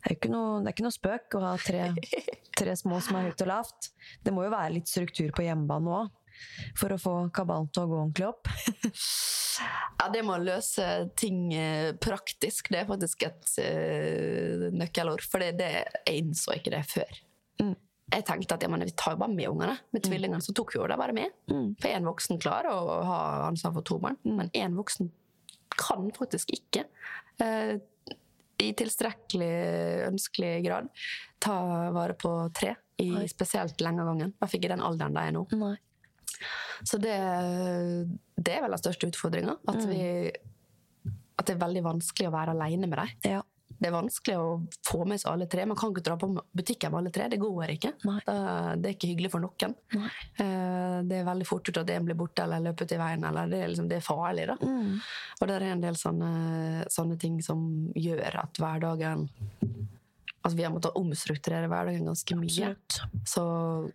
det 0.06 0.12
er 0.12 0.16
ikke 0.20 0.32
noe, 0.34 0.60
det 0.62 0.70
er 0.70 0.76
ikke 0.76 0.86
noe 0.86 0.94
spøk 0.94 1.38
å 1.38 1.44
ha 1.46 1.54
tre, 1.62 1.88
tre 2.60 2.76
små 2.78 3.00
som 3.02 3.18
er 3.20 3.30
høyt 3.30 3.46
og 3.46 3.50
lavt. 3.50 3.90
Det 4.22 4.34
må 4.36 4.44
jo 4.46 4.54
være 4.54 4.76
litt 4.76 4.92
struktur 4.92 5.32
på 5.34 5.48
hjemmebane 5.48 5.96
òg, 6.02 6.12
for 6.78 6.94
å 6.94 7.00
få 7.02 7.14
kabalen 7.36 7.70
til 7.74 7.86
å 7.86 7.92
gå 7.92 8.02
ordentlig 8.04 8.30
opp. 8.32 8.52
Ja, 9.96 10.10
det 10.12 10.26
med 10.28 10.34
å 10.36 10.44
løse 10.44 10.86
ting 11.16 11.54
eh, 11.56 11.94
praktisk, 12.04 12.68
det 12.74 12.82
er 12.82 12.90
faktisk 12.90 13.24
et 13.24 13.54
uh, 13.64 14.66
nøkkelord. 14.76 15.24
For 15.24 15.40
det, 15.40 15.54
det, 15.62 15.70
jeg 16.04 16.26
innså 16.26 16.58
ikke 16.58 16.74
det 16.74 16.82
før. 16.90 17.22
Mm. 17.64 17.72
Jeg 18.12 18.26
tenkte 18.28 18.58
at 18.58 18.66
ja, 18.66 18.70
vi 18.70 18.90
tar 18.92 19.16
jo 19.16 19.22
bare 19.24 19.32
med 19.32 19.48
ungene. 19.54 19.78
Med 19.96 20.04
tvillingene 20.04 20.44
så 20.44 20.54
tok 20.58 20.76
vi 20.76 20.82
jo 20.82 20.90
det 20.92 21.00
bare 21.00 21.16
med. 21.16 21.32
Mm. 21.48 21.70
For 21.80 21.88
én 21.88 22.12
voksen 22.12 22.42
klarer 22.44 22.76
å 22.76 23.00
ha 23.08 23.20
ansvar 23.48 23.78
for 23.78 23.88
to 23.88 24.02
barn, 24.04 24.20
men 24.28 24.52
én 24.52 24.76
voksen 24.76 25.08
kan 25.80 26.12
faktisk 26.20 26.52
ikke. 26.60 26.86
Uh, 27.40 27.80
i 28.62 28.72
tilstrekkelig 28.78 29.56
ønskelig 30.08 30.54
grad 30.64 30.92
ta 31.44 31.56
vare 31.96 32.16
på 32.20 32.32
tre, 32.56 32.76
i 33.02 33.28
spesielt 33.28 33.82
lenge 33.84 34.04
av 34.04 34.14
gangen. 34.14 34.32
Hva 34.40 34.48
fikk 34.52 34.68
i 34.68 34.72
den 34.72 34.84
alderen 34.86 35.16
de 35.16 35.24
er 35.24 35.36
nå. 35.36 35.44
Nei. 35.60 35.76
Så 36.84 37.00
det, 37.02 37.16
det 38.38 38.54
er 38.58 38.62
vel 38.66 38.76
den 38.76 38.82
største 38.84 39.10
utfordringa. 39.12 39.58
At, 39.68 39.84
Mm. 39.86 40.32
at 41.40 41.46
det 41.50 41.56
er 41.56 41.66
veldig 41.68 41.84
vanskelig 41.84 42.28
å 42.30 42.34
være 42.36 42.54
aleine 42.56 42.88
med 42.88 42.98
dem. 43.00 43.10
Ja. 43.24 43.42
Det 43.76 43.90
er 43.90 43.92
vanskelig 43.92 44.36
å 44.40 44.68
få 44.88 45.02
med 45.06 45.20
seg 45.20 45.34
alle 45.34 45.48
tre. 45.52 45.66
Man 45.68 45.76
kan 45.76 45.92
ikke 45.92 46.04
dra 46.06 46.16
på 46.16 46.30
butikken 46.56 46.92
med 46.94 47.00
alle 47.02 47.12
tre. 47.12 47.26
Det 47.28 47.40
går 47.42 47.74
ikke. 47.74 47.92
Da- 48.26 48.76
Det 48.80 48.86
er 48.88 48.94
ikke 48.96 49.10
hyggelig 49.12 49.32
for 49.32 49.40
noen. 49.44 49.76
Nei. 49.94 50.10
Eh, 50.40 51.02
Det 51.04 51.12
er 51.20 51.26
veldig 51.26 51.46
fort 51.46 51.64
gjort 51.66 51.82
at 51.82 51.90
en 51.90 52.06
blir 52.06 52.16
borte 52.16 52.40
eller 52.44 52.60
løper 52.62 52.84
ut 52.86 52.92
i 52.94 52.98
veien. 52.98 53.26
Eller 53.28 53.48
det, 53.50 53.60
er 53.64 53.68
liksom, 53.68 53.90
det 53.90 53.98
er 53.98 54.06
farlig. 54.08 54.48
Da. 54.48 54.56
Mm. 54.56 55.02
Og 55.42 55.48
det 55.48 55.56
er 55.62 55.66
en 55.74 55.82
del 55.82 55.94
sånne, 55.96 56.86
sånne 56.88 57.20
ting 57.20 57.42
som 57.42 57.92
gjør 57.96 58.36
at 58.44 58.54
hverdagen 58.54 59.30
Altså 60.46 60.58
vi 60.58 60.64
har 60.64 60.72
måttet 60.72 60.94
omstrukturere 60.96 61.68
hverdagen 61.68 62.06
ganske 62.06 62.36
mye. 62.38 62.76
Absolutt. 62.78 63.26
Så 63.26 63.92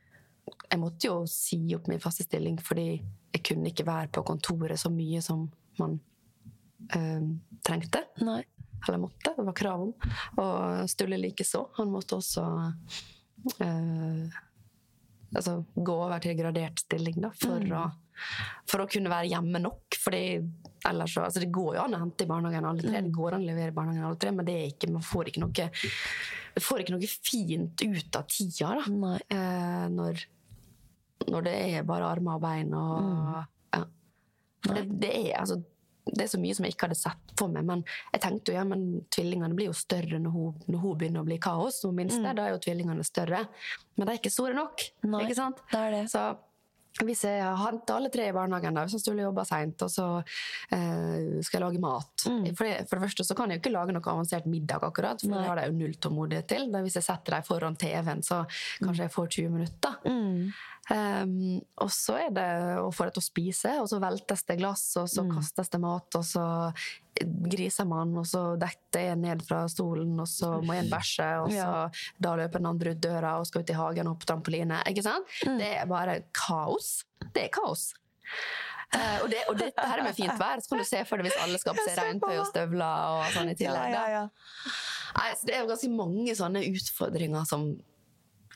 jeg 0.71 0.81
måtte 0.81 1.09
jo 1.09 1.23
si 1.31 1.59
opp 1.77 1.89
min 1.91 2.03
faste 2.03 2.27
stilling 2.27 2.59
fordi 2.63 2.89
jeg 3.31 3.43
kunne 3.47 3.71
ikke 3.71 3.87
være 3.87 4.11
på 4.15 4.25
kontoret 4.27 4.81
så 4.81 4.91
mye 4.93 5.23
som 5.25 5.47
man 5.81 5.99
øh, 6.97 7.29
trengte. 7.67 8.05
Nei. 8.27 8.43
Eller 8.89 9.03
måtte. 9.03 9.35
Det 9.37 9.45
var 9.45 9.57
krav 9.57 9.83
om. 9.85 9.91
Og 10.41 10.89
Stulle 10.91 11.19
likeså. 11.21 11.67
Han 11.77 11.91
måtte 11.93 12.17
også 12.17 12.45
øh, 13.61 14.39
altså, 15.37 15.59
gå 15.75 15.97
over 16.07 16.23
til 16.23 16.39
gradert 16.39 16.81
stilling 16.81 17.21
da, 17.23 17.31
for, 17.37 17.67
å, 17.77 17.85
for 18.71 18.85
å 18.85 18.89
kunne 18.91 19.13
være 19.13 19.31
hjemme 19.35 19.63
nok. 19.63 20.01
Fordi 20.01 20.25
ellers 20.89 21.15
så, 21.15 21.27
altså 21.29 21.45
Det 21.45 21.53
går 21.53 21.77
jo 21.77 21.85
an 21.85 21.97
å 21.97 22.03
hente 22.03 22.25
i 22.25 22.31
barnehagen 22.31 22.69
alle 22.71 22.85
tre, 22.87 23.05
det 23.05 23.15
går 23.15 23.37
an 23.37 23.45
å 23.45 23.51
levere 23.51 23.73
i 23.73 23.77
barnehagen 23.77 24.09
alle 24.09 24.21
tre, 24.21 24.35
men 24.35 24.49
det 24.49 24.57
er 24.57 24.69
ikke, 24.73 24.93
man 24.95 25.05
får 25.05 25.31
ikke 25.31 25.45
noe 25.45 25.71
får 26.59 26.83
ikke 26.83 26.95
noe 26.97 27.11
fint 27.11 27.85
ut 27.85 28.17
av 28.19 28.29
tida 28.31 28.73
da, 28.81 29.13
eh, 29.37 29.87
når, 29.93 30.25
når 31.29 31.45
det 31.47 31.57
er 31.77 31.89
bare 31.89 32.09
armer 32.09 32.39
og 32.39 32.45
bein 32.45 32.73
og 32.75 33.45
ja. 33.75 33.85
For 34.65 34.77
det, 34.77 34.83
det, 35.01 35.11
er, 35.17 35.39
altså, 35.41 35.57
det 36.11 36.25
er 36.25 36.29
så 36.33 36.41
mye 36.41 36.57
som 36.57 36.67
jeg 36.67 36.75
ikke 36.75 36.89
hadde 36.89 36.99
sett 37.01 37.33
for 37.39 37.49
meg. 37.53 37.65
Men 37.69 37.85
jeg 38.13 38.21
tenkte 38.27 38.53
jo 38.53 38.59
ja, 38.59 38.65
men 38.69 38.85
tvillingene 39.13 39.57
blir 39.57 39.71
jo 39.71 39.77
større 39.79 40.21
når 40.21 40.35
hun, 40.35 40.61
når 40.69 40.83
hun 40.85 40.99
begynner 41.01 41.25
å 41.25 41.29
bli 41.31 41.39
kaos. 41.41 41.81
Hun 41.87 41.97
minste, 41.97 42.35
da 42.37 42.45
er 42.49 42.55
jo 42.57 42.61
tvillingene 42.67 43.05
større. 43.09 43.47
Men 43.97 44.05
de 44.07 44.13
er 44.13 44.21
ikke 44.21 44.33
store 44.35 44.53
nok. 44.59 44.85
Nei, 45.09 45.25
ikke 45.25 45.39
sant? 45.41 45.63
det 45.73 45.81
er 45.81 45.97
det. 45.97 46.05
Så 46.13 46.25
hvis 47.07 47.21
jeg 47.25 47.41
henter 47.57 47.95
alle 47.97 48.11
tre 48.13 48.25
i 48.29 48.33
barnehagen, 48.35 48.75
da, 48.77 48.83
hvis 48.85 48.97
jeg 48.99 49.05
skulle 49.05 49.23
jobbe 49.23 49.45
seint, 49.47 49.81
og 49.87 49.93
så 49.95 50.07
eh, 50.75 51.39
skal 51.47 51.61
jeg 51.61 51.63
lage 51.65 51.81
mat 51.81 52.07
Mm. 52.27 52.43
for, 52.53 52.67
det, 52.67 52.83
for 52.91 52.99
det 52.99 53.07
første 53.07 53.25
så 53.25 53.35
kan 53.39 53.49
jeg 53.49 53.57
jo 53.57 53.63
ikke 53.63 53.73
lage 53.73 53.95
noe 53.97 54.11
avansert 54.13 54.45
middag, 54.51 54.83
akkurat, 54.85 55.23
for 55.23 55.33
Nei. 55.33 55.39
det 55.41 55.49
har 55.49 55.61
jeg 55.63 55.71
jo 55.71 55.77
null 55.79 55.95
tålmodighet 56.05 56.49
til. 56.51 56.67
Da 56.75 56.83
hvis 56.85 56.99
jeg 56.99 57.07
setter 57.07 57.39
dem 57.39 57.47
foran 57.47 57.79
TV-en, 57.81 58.21
så 58.27 58.43
kanskje 58.83 59.07
jeg 59.07 59.15
får 59.15 59.31
20 59.39 59.55
minutter. 59.55 59.97
Mm. 60.05 60.51
Um, 60.91 61.61
og 61.79 61.91
så 61.95 62.17
er 62.19 62.31
det 62.35 62.47
å 62.83 62.89
få 62.91 63.05
det 63.07 63.13
til 63.15 63.23
å 63.23 63.27
spise, 63.29 63.73
og 63.79 63.87
så 63.93 64.01
veltes 64.03 64.41
det 64.49 64.57
glass, 64.59 64.97
og 64.99 65.07
så 65.13 65.23
Mm. 65.23 65.37
kastes 65.37 65.69
det 65.71 65.81
mat, 65.81 66.17
og 66.19 66.25
så 66.27 66.45
griser 67.51 67.87
man, 67.87 68.17
og 68.19 68.25
så 68.27 68.59
detter 68.59 69.13
en 69.13 69.23
ned 69.23 69.43
fra 69.47 69.69
stolen, 69.69 70.19
og 70.19 70.27
så 70.27 70.61
må 70.65 70.75
en 70.75 70.91
bæsje, 70.91 71.29
og 71.45 71.51
så 71.51 71.55
Ja. 71.55 71.89
da 72.21 72.35
løper 72.37 72.59
den 72.59 72.67
andre 72.67 72.91
ut 72.91 73.01
døra 73.01 73.39
og 73.39 73.47
skal 73.47 73.63
ut 73.63 73.71
i 73.71 73.75
hagen 73.79 74.07
og 74.09 74.17
opp 74.17 74.27
trampoline. 74.27 74.83
Ikke 74.87 75.03
sant? 75.03 75.27
Mm. 75.47 75.59
Det 75.59 75.71
er 75.79 75.87
bare 75.87 76.25
kaos. 76.33 77.05
Det 77.35 77.45
er 77.45 77.49
kaos. 77.51 77.93
Uh, 78.93 79.23
og, 79.23 79.31
det, 79.31 79.45
og 79.49 79.57
dette 79.57 79.79
her 79.87 80.03
med 80.03 80.17
fint 80.17 80.35
vær, 80.41 80.59
så 80.59 80.69
kan 80.71 80.79
du 80.79 80.85
se 80.85 81.05
for 81.07 81.17
deg 81.19 81.27
hvis 81.31 81.43
alle 81.45 81.59
skal 81.63 81.75
på 81.75 81.85
seg 81.87 81.99
regntøy 82.03 82.39
og 82.41 82.47
støvler 82.51 83.21
og 83.21 83.25
sånn 83.37 83.51
i 83.53 83.55
tillegg. 83.55 83.93
da. 83.95 84.29
Nei, 85.17 85.35
så 85.39 85.47
det 85.47 85.55
er 85.55 85.61
jo 85.63 85.69
ganske 85.71 85.91
mange 85.95 86.35
sånne 86.35 86.65
utfordringer 86.75 87.47
som 87.47 87.69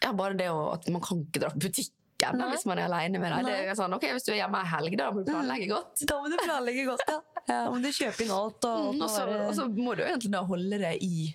ja, 0.02 0.10
Bare 0.12 0.34
det 0.36 0.48
å, 0.50 0.72
at 0.74 0.88
man 0.90 1.00
kan 1.00 1.22
ikke 1.24 1.40
dra 1.40 1.50
på 1.54 1.60
butikken 1.68 1.94
da, 2.32 2.48
hvis 2.50 2.64
man 2.66 2.78
er 2.78 2.84
alene 2.88 3.18
med 3.20 3.32
deg. 3.32 3.44
Det 3.44 3.54
er 3.58 3.68
jo 3.68 3.74
sånn, 3.82 3.94
ok, 3.94 4.04
Hvis 4.12 4.24
du 4.24 4.32
er 4.32 4.36
hjemme 4.40 4.60
ei 4.62 4.70
helg, 4.72 4.96
da 4.98 5.10
må 5.12 5.24
du 5.24 5.30
planlegge 5.32 5.68
godt. 5.68 6.04
Da 6.08 6.20
må 6.22 6.30
du 6.32 6.36
planlegge 6.44 6.84
godt, 6.88 7.04
ja. 7.08 7.20
Da 7.48 7.70
må 7.70 7.82
du 7.82 7.88
kjøpe 7.92 8.20
inn 8.24 8.30
alt. 8.30 8.64
Og, 8.64 8.94
Mm, 8.94 9.02
Og 9.02 9.10
så, 9.10 9.22
og 9.48 9.54
så 9.54 9.68
må 9.68 9.94
du 9.96 10.02
egentlig 10.02 10.30
da 10.32 10.42
holde 10.42 10.78
deg 10.78 11.02
i, 11.02 11.34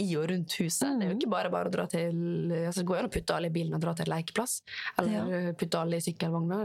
i 0.00 0.06
og 0.16 0.26
rundt 0.30 0.54
huset. 0.60 0.96
Det 0.96 1.06
er 1.06 1.10
jo 1.12 1.16
ikke 1.18 1.30
bare 1.32 1.50
bare 1.52 1.68
å 1.68 1.72
dra 1.72 1.84
til 1.90 2.16
altså 2.54 2.80
Det 2.80 2.86
går 2.88 3.00
an 3.02 3.08
å 3.08 3.12
putte 3.12 3.34
alle 3.36 3.50
i 3.50 3.54
bilen 3.54 3.76
og 3.76 3.82
dra 3.82 3.92
til 3.96 4.06
en 4.06 4.12
lekeplass. 4.14 4.54
Eller 5.00 5.50
putte 5.60 5.80
alle 5.80 5.98
i 6.00 6.04
sykkelvogna. 6.04 6.60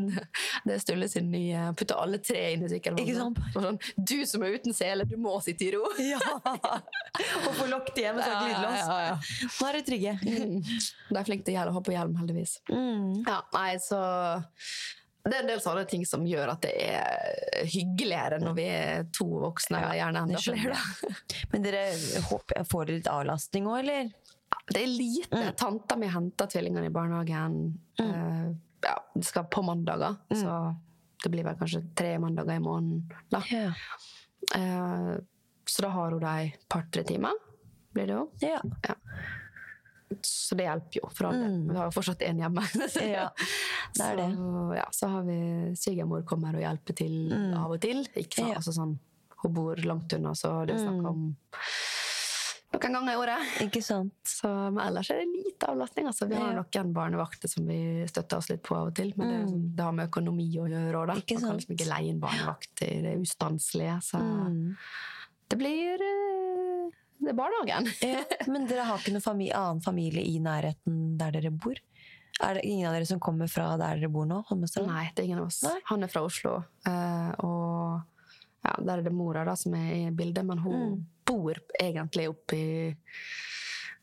Det 0.64 0.74
er 0.76 0.82
Sturle 0.82 1.08
sin 1.10 1.30
nye 1.32 1.70
Putte 1.78 1.96
alle 2.00 2.20
tre 2.24 2.40
inn 2.54 2.64
i 2.64 2.68
Ikke 2.68 2.92
sykkelvogna. 2.94 3.18
sant? 3.18 3.40
Sånn, 3.54 3.80
du 3.96 4.16
som 4.28 4.44
er 4.46 4.56
uten 4.56 4.76
sele, 4.76 5.06
du 5.08 5.16
må 5.20 5.36
sitte 5.44 5.68
i 5.68 5.72
ro! 5.76 5.84
Ja! 6.10 6.20
Og 7.48 7.52
få 7.58 7.66
lokket 7.68 8.00
igjen 8.00 8.16
med 8.16 8.24
sagt 8.24 8.46
lydlås. 8.46 8.78
Ja, 8.80 8.96
ja, 9.02 9.10
ja. 9.10 9.50
Nå 9.50 9.68
er 9.68 9.76
du 9.76 9.88
trygge. 9.90 10.12
De 10.24 11.18
er 11.20 11.26
flinke 11.26 11.46
til 11.46 11.58
å 11.60 11.74
ha 11.74 11.82
på 11.84 11.94
hjelm, 11.94 12.16
heldigvis. 12.20 12.56
Mm. 12.70 13.20
Ja, 13.26 13.40
nei, 13.54 13.74
så 13.82 14.00
det 15.24 15.34
er 15.36 15.42
en 15.42 15.50
del 15.50 15.60
sånne 15.60 15.84
ting 15.90 16.04
som 16.08 16.22
gjør 16.26 16.54
at 16.54 16.62
det 16.64 16.72
er 16.80 17.66
hyggeligere 17.68 18.38
når 18.40 18.54
vi 18.56 18.66
er 18.72 19.08
to 19.12 19.26
voksne, 19.42 19.80
Ja, 19.82 19.90
gjerne 19.98 20.22
enda 20.24 20.40
flere. 20.40 20.78
Men 21.52 21.64
dere 21.66 21.82
håper, 22.30 22.64
får 22.70 22.86
dere 22.88 23.00
litt 23.00 23.10
avlastning 23.12 23.68
òg, 23.68 23.82
eller? 23.82 24.12
Det 24.70 24.80
er 24.82 24.90
lite. 24.90 25.42
Tanta 25.60 25.96
mi 26.00 26.08
henter 26.10 26.48
tvillingene 26.50 26.88
i 26.88 26.94
barnehagen 26.94 27.58
eh, 28.00 28.48
ja, 28.86 28.94
det 29.14 29.26
skal 29.28 29.48
på 29.52 29.62
mandager. 29.66 30.16
Så 30.32 30.56
det 31.22 31.30
blir 31.34 31.44
vel 31.44 31.58
kanskje 31.60 31.82
tre 31.98 32.14
mandager 32.22 32.56
i 32.56 32.64
måneden. 32.64 33.04
Da. 33.30 33.42
Ja. 33.50 33.74
Eh, 34.56 35.12
så 35.68 35.84
da 35.84 35.92
har 35.94 36.16
hun 36.16 36.24
de 36.24 36.52
par-tre 36.72 37.04
timer, 37.06 37.36
blir 37.94 38.08
det 38.08 38.16
jo. 38.16 38.24
ja. 38.42 38.62
Så 40.26 40.56
det 40.58 40.64
hjelper 40.66 40.98
jo, 41.00 41.08
for 41.14 41.28
alle. 41.30 41.46
Mm. 41.52 41.68
Vi 41.70 41.76
har 41.78 41.86
jo 41.90 41.94
fortsatt 41.94 42.24
én 42.26 42.40
hjemme. 42.42 42.64
Ja, 43.14 43.28
det 43.94 44.06
er 44.08 44.16
det. 44.18 44.28
Så, 44.36 44.64
ja, 44.76 44.86
så 44.96 45.08
har 45.14 45.22
vi 45.28 45.38
svigermor 45.78 46.24
kommer 46.26 46.56
og 46.58 46.64
hjelper 46.64 46.96
til 46.98 47.14
av 47.56 47.70
og 47.76 47.80
til. 47.82 48.02
Ikke 48.18 48.40
sant? 48.42 48.52
Ja. 48.52 48.58
Altså 48.60 48.74
sånn, 48.76 48.96
hun 49.44 49.54
bor 49.56 49.80
langt 49.86 50.12
unna, 50.18 50.34
så 50.36 50.60
det 50.68 50.74
er 50.76 50.82
snakk 50.84 51.06
om 51.10 51.22
noen 52.70 52.94
ganger 52.94 53.12
i 53.12 53.18
året. 53.18 53.54
Ikke 53.64 53.80
sant? 53.82 54.14
Så, 54.30 54.48
men 54.70 54.78
ellers 54.84 55.08
er 55.10 55.22
det 55.24 55.30
lite 55.32 55.70
avlastning. 55.72 56.06
Altså. 56.10 56.28
Vi 56.30 56.38
har 56.38 56.54
noen 56.54 56.92
barnevakter 56.94 57.50
som 57.50 57.66
vi 57.66 57.80
støtter 58.10 58.38
oss 58.38 58.50
litt 58.52 58.62
på 58.66 58.76
av 58.78 58.92
og 58.92 58.94
til, 58.98 59.10
men 59.18 59.26
det, 59.26 59.38
er 59.40 59.48
sånn, 59.50 59.64
det 59.78 59.86
har 59.88 59.96
med 59.96 60.10
økonomi 60.10 60.46
å 60.62 60.68
gjøre 60.70 61.06
da. 61.10 61.16
Man 61.18 61.24
kan 61.26 61.56
liksom 61.58 61.74
ikke 61.74 61.88
leie 61.90 62.12
inn 62.12 62.20
barnevakter, 62.22 62.92
det 63.06 63.14
er 63.16 63.24
ustanselig. 63.24 63.90
Så 64.06 64.20
Mm. 64.22 64.76
det 65.50 65.58
blir 65.58 66.04
eh, 66.06 66.29
Det 67.20 67.32
er 67.34 67.36
barnehagen. 67.36 67.88
Ja, 68.06 68.22
men 68.48 68.66
dere 68.70 68.86
har 68.88 68.98
ikke 69.02 69.12
noen 69.12 69.24
familie, 69.24 69.54
annen 69.58 69.82
familie 69.84 70.22
i 70.24 70.38
nærheten 70.40 71.18
der 71.20 71.34
dere 71.36 71.50
bor? 71.52 71.76
Er 72.40 72.54
det 72.56 72.62
ingen 72.64 72.86
av 72.88 72.94
dere 72.96 73.06
som 73.10 73.20
kommer 73.20 73.50
fra 73.52 73.74
der 73.76 73.98
dere 74.00 74.08
bor 74.12 74.24
nå? 74.28 74.38
Holmestrand? 74.48 74.88
Nei, 74.88 75.10
det 75.14 75.22
er 75.24 75.28
ingen 75.28 75.42
av 75.42 75.50
oss. 75.50 75.58
Nei. 75.66 75.76
Han 75.90 76.06
er 76.06 76.12
fra 76.12 76.22
Oslo, 76.24 76.54
eh, 76.88 77.32
og 77.44 78.00
ja, 78.64 78.72
der 78.80 78.94
er 78.98 79.02
det 79.04 79.12
mora 79.12 79.44
da, 79.44 79.54
som 79.60 79.74
er 79.76 79.90
i 79.98 80.10
bildet, 80.16 80.44
men 80.48 80.58
hun 80.64 80.80
Mm. 80.80 81.04
bor 81.30 81.54
egentlig 81.80 82.28
oppe 82.32 82.56
i 82.56 82.96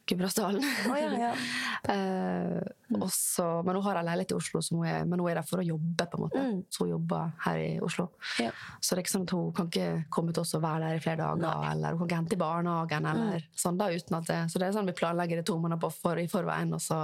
Gudbrandsdalen. 0.08 0.64
Oh, 0.90 0.98
ja, 1.00 1.12
ja. 1.20 1.32
eh, 1.94 2.62
og 2.98 3.66
men 3.68 3.76
hun 3.78 3.84
har 3.86 4.00
en 4.00 4.08
leilighet 4.08 4.32
i 4.32 4.38
Oslo, 4.38 4.62
hun 4.72 4.86
er, 4.88 5.04
men 5.06 5.20
hun 5.20 5.30
er 5.32 5.40
der 5.42 5.48
for 5.48 5.62
å 5.62 5.66
jobbe, 5.68 6.06
på 6.08 6.18
en 6.18 6.24
måte. 6.24 6.44
Mm. 6.44 6.62
Så 6.74 6.86
hun 6.86 6.92
jobber 6.96 7.34
her 7.44 7.60
i 7.62 7.68
Oslo. 7.84 8.08
Ja. 8.42 8.52
Så 8.80 8.96
det 8.96 9.02
er 9.02 9.04
ikke 9.06 9.14
sånn 9.18 9.28
at 9.28 9.34
hun 9.36 9.52
kan 9.58 9.70
ikke 9.72 9.90
komme 10.14 10.34
til 10.34 10.42
oss 10.46 10.56
og 10.58 10.64
være 10.64 10.88
der 10.88 11.00
i 11.00 11.04
flere 11.04 11.22
dager, 11.22 11.44
Nei. 11.44 11.72
eller 11.74 11.98
hun 11.98 12.00
kan 12.00 12.08
ikke 12.08 12.22
hente 12.22 12.38
i 12.40 12.42
barnehagen, 12.46 13.10
eller 13.12 13.38
Mm. 13.38 13.48
sånn 13.60 13.78
da, 13.78 13.90
uten 13.92 14.16
at 14.18 14.28
det, 14.30 14.40
så 14.52 14.60
det 14.60 14.68
er 14.68 14.76
sånn 14.78 14.88
vi 14.88 14.94
planlegger 14.98 15.42
det 15.42 15.46
to 15.50 15.58
måneder 15.60 15.82
på 15.82 15.92
for, 15.94 16.18
i 16.22 16.28
forveien, 16.32 16.74
og 16.74 16.82
så 16.82 17.00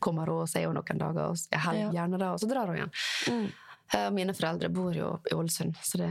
kommer 0.00 0.26
hun 0.32 0.42
og 0.44 0.48
ser 0.48 0.64
henne 0.66 0.80
noen 0.80 0.98
dager, 1.04 1.30
og 1.32 1.62
helg 1.66 1.92
gjerne 1.94 2.18
da, 2.18 2.32
og 2.32 2.40
så 2.40 2.48
drar 2.50 2.66
hun 2.72 2.76
igjen. 2.80 2.92
Mm. 3.28 3.48
Eh, 3.94 4.10
Mine 4.12 4.34
foreldre 4.36 4.68
bor 4.72 4.92
jo 4.96 5.14
i 5.30 5.34
Ålesund, 5.34 5.76
så 5.82 5.98
det, 6.00 6.10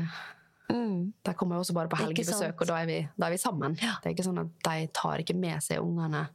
Mm. 0.70 1.14
der 1.24 1.34
kommer 1.34 1.56
jo 1.56 1.62
også 1.64 1.74
bare 1.74 1.88
på 1.88 1.96
helgebesøk, 2.02 2.60
og 2.62 2.68
da 2.68 2.82
er 2.82 2.86
vi, 2.90 2.98
da 3.18 3.28
er 3.28 3.32
vi 3.32 3.38
sammen. 3.38 3.78
Ja. 3.82 3.94
Det 4.04 4.10
er 4.10 4.16
ikke 4.18 4.26
sånn 4.28 4.42
at 4.42 4.50
de 4.68 4.88
tar 4.94 5.18
ikke 5.24 5.36
med 5.36 5.64
seg 5.64 5.80
ungene 5.80 6.26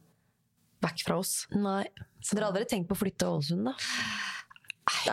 vekk 0.81 1.03
fra 1.05 1.17
oss. 1.21 1.47
Nei. 1.53 1.83
Så 2.19 2.35
dere 2.35 2.45
hadde 2.49 2.59
dere 2.63 2.69
tenkt 2.71 2.89
på 2.89 2.95
å 2.97 3.01
flytte 3.03 3.19
til 3.23 3.27
Ålesund, 3.35 3.65
da? 3.69 3.75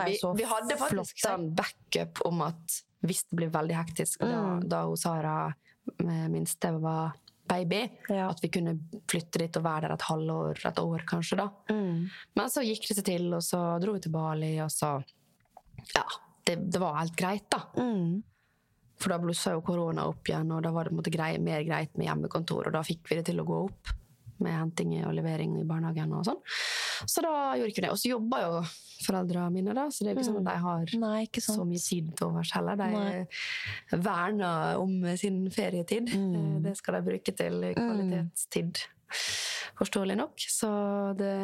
Vi, 0.06 0.16
vi 0.40 0.46
hadde 0.50 0.76
faktisk 0.80 1.20
der. 1.22 1.28
sånn 1.36 1.50
backup 1.54 2.22
om 2.26 2.40
at 2.42 2.80
hvis 3.06 3.22
det 3.30 3.36
blir 3.38 3.50
veldig 3.54 3.76
hektisk, 3.76 4.20
Mm. 4.24 4.60
da 4.68 4.80
da 4.84 4.96
Sara 4.96 5.54
eh, 6.00 6.28
minste 6.28 6.72
var 6.80 7.12
baby, 7.48 7.90
Ja. 8.08 8.28
at 8.30 8.40
vi 8.42 8.48
kunne 8.48 8.78
flytte 9.08 9.38
dit 9.38 9.56
og 9.56 9.62
være 9.64 9.82
der 9.88 9.92
et 9.94 10.02
halvår, 10.08 10.64
et 10.66 10.78
år 10.78 11.04
kanskje, 11.06 11.36
da. 11.36 11.48
Mm. 11.68 12.10
Men 12.36 12.46
så 12.50 12.62
gikk 12.62 12.88
det 12.88 12.96
seg 12.96 13.04
til, 13.04 13.32
og 13.34 13.42
så 13.42 13.80
dro 13.80 13.92
vi 13.94 14.00
til 14.00 14.12
Bali, 14.12 14.58
og 14.60 14.70
så 14.70 15.02
Ja, 15.94 16.04
det, 16.44 16.70
det 16.70 16.80
var 16.80 16.98
helt 16.98 17.16
greit, 17.16 17.48
da. 17.50 17.62
Mm. 17.76 18.22
For 19.00 19.08
da 19.14 19.18
blussa 19.22 19.54
jo 19.56 19.62
korona 19.64 20.04
opp 20.10 20.28
igjen, 20.28 20.50
og 20.52 20.62
da 20.66 20.70
var 20.74 20.84
det 20.90 20.92
måte 20.98 21.10
grei, 21.14 21.38
mer 21.40 21.62
greit 21.64 21.96
med 21.96 22.06
hjemmekontor, 22.10 22.66
og 22.68 22.72
da 22.76 22.82
fikk 22.84 23.08
vi 23.08 23.16
det 23.16 23.26
til 23.30 23.40
å 23.40 23.46
gå 23.48 23.64
opp 23.70 23.94
med 24.40 24.54
henting 24.56 24.92
og 25.04 25.12
levering 25.12 25.58
i 25.60 25.64
barnehagen 25.68 26.12
og 26.16 26.22
sånn. 26.24 26.38
Så 27.08 27.20
da 27.24 27.32
gjorde 27.58 27.72
ikke 27.74 27.82
det. 27.84 27.90
Og 27.92 27.98
så 28.00 28.08
jobba 28.08 28.38
jo 28.40 28.62
foreldrene 29.04 29.52
mine, 29.52 29.74
da, 29.76 29.86
så 29.92 30.04
det 30.04 30.12
er 30.12 30.16
ikke 30.16 30.28
sånn 30.30 30.38
at 30.40 30.46
de 30.48 30.54
har 30.64 30.94
Nei, 31.00 31.26
så 31.44 31.64
mye 31.68 31.82
tid 31.84 32.08
til 32.16 32.26
overs 32.30 32.52
heller. 32.56 32.78
De 32.80 32.86
Nei. 32.94 33.26
verner 34.00 34.80
om 34.80 34.94
sin 35.20 35.42
ferietid. 35.52 36.08
Mm. 36.16 36.62
Det 36.64 36.72
skal 36.80 36.96
de 36.98 37.02
bruke 37.10 37.34
til 37.36 37.60
kvalitetstid. 37.76 38.80
Forståelig 39.80 40.16
nok. 40.20 40.40
Så 40.52 40.70
det 41.20 41.36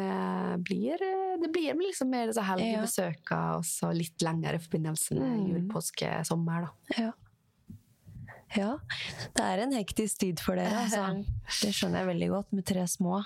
blir, 0.65 0.97
det 1.41 1.49
blir 1.53 1.77
liksom 1.81 2.09
mer 2.13 2.29
disse 2.29 2.41
helgebesøka 2.49 3.39
og 3.59 3.65
så 3.65 3.89
litt 3.93 4.25
lengre 4.25 4.57
i 4.57 4.63
forbindelse 4.65 5.17
med 5.17 5.37
Mm. 5.37 5.47
jul, 5.53 5.63
påske, 5.69 6.11
sommer. 6.25 6.65
da. 6.65 7.01
Ja. 7.03 7.11
Ja. 8.55 8.77
Det 9.35 9.43
er 9.43 9.63
en 9.65 9.73
hektisk 9.75 10.19
tid 10.23 10.39
for 10.43 10.55
dere, 10.59 10.85
altså. 10.85 11.23
Det 11.63 11.73
skjønner 11.75 12.03
jeg 12.03 12.11
veldig 12.13 12.29
godt, 12.35 12.53
med 12.53 12.65
tre 12.69 12.87
små. 12.87 13.21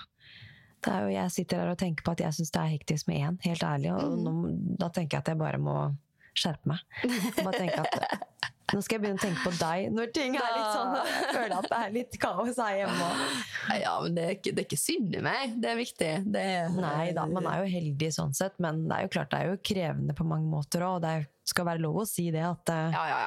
Det 0.82 0.90
er 0.90 1.04
jo, 1.06 1.12
jeg 1.14 1.30
sitter 1.30 1.60
her 1.62 1.70
og 1.70 1.78
tenker 1.78 2.02
på 2.02 2.10
at 2.16 2.24
jeg 2.24 2.34
syns 2.34 2.50
det 2.50 2.60
er 2.62 2.72
hektisk 2.74 3.06
med 3.06 3.20
én, 3.22 3.36
helt 3.46 3.62
ærlig. 3.62 3.92
Og 3.94 4.16
nå, 4.18 4.32
da 4.80 4.88
tenker 4.90 5.18
jeg 5.18 5.22
at 5.22 5.30
jeg 5.30 5.38
bare 5.38 5.60
må 5.62 5.76
skjerpe 6.34 6.72
meg. 6.72 6.82
Bare 7.38 7.58
tenke 7.60 7.84
at 7.84 8.18
nå 8.72 8.80
skal 8.80 8.96
jeg 8.96 9.02
begynne 9.02 9.20
å 9.20 9.22
tenke 9.22 9.42
på 9.44 9.50
deg 9.60 9.90
når 9.92 10.06
ting 10.16 10.36
er 10.40 10.52
litt 10.56 10.68
sånn 10.72 10.94
Jeg 10.96 11.32
føler 11.36 11.54
at 11.58 11.66
det 11.68 11.78
er 11.78 11.90
litt 11.92 12.14
kaos 12.22 12.56
her 12.62 12.78
hjemme. 12.78 13.08
Ja, 13.82 13.92
men 14.00 14.14
det 14.16 14.22
er, 14.24 14.30
ikke, 14.38 14.54
det 14.56 14.62
er 14.62 14.68
ikke 14.70 14.78
synd 14.80 15.18
i 15.18 15.20
meg. 15.26 15.58
Det 15.60 15.68
er 15.70 15.76
viktig. 15.76 16.10
Det 16.32 16.44
er, 16.54 16.72
Nei 16.80 17.10
da, 17.14 17.26
man 17.28 17.48
er 17.52 17.60
jo 17.62 17.68
heldig 17.74 18.08
sånn 18.16 18.32
sett, 18.38 18.56
men 18.64 18.86
det 18.88 18.96
er 18.96 19.04
jo 19.06 19.12
klart 19.18 19.30
det 19.34 19.42
er 19.42 19.52
jo 19.52 19.60
krevende 19.70 20.16
på 20.16 20.26
mange 20.26 20.48
måter 20.50 20.86
òg. 20.88 20.96
Og 20.98 21.04
det 21.04 21.12
er- 21.18 21.28
skal 21.48 21.66
være 21.66 21.82
lov 21.82 22.02
å 22.02 22.06
si 22.06 22.28
det, 22.34 22.44
at 22.46 22.62
det, 22.70 22.78
Ja, 22.94 23.02
ja, 23.10 23.18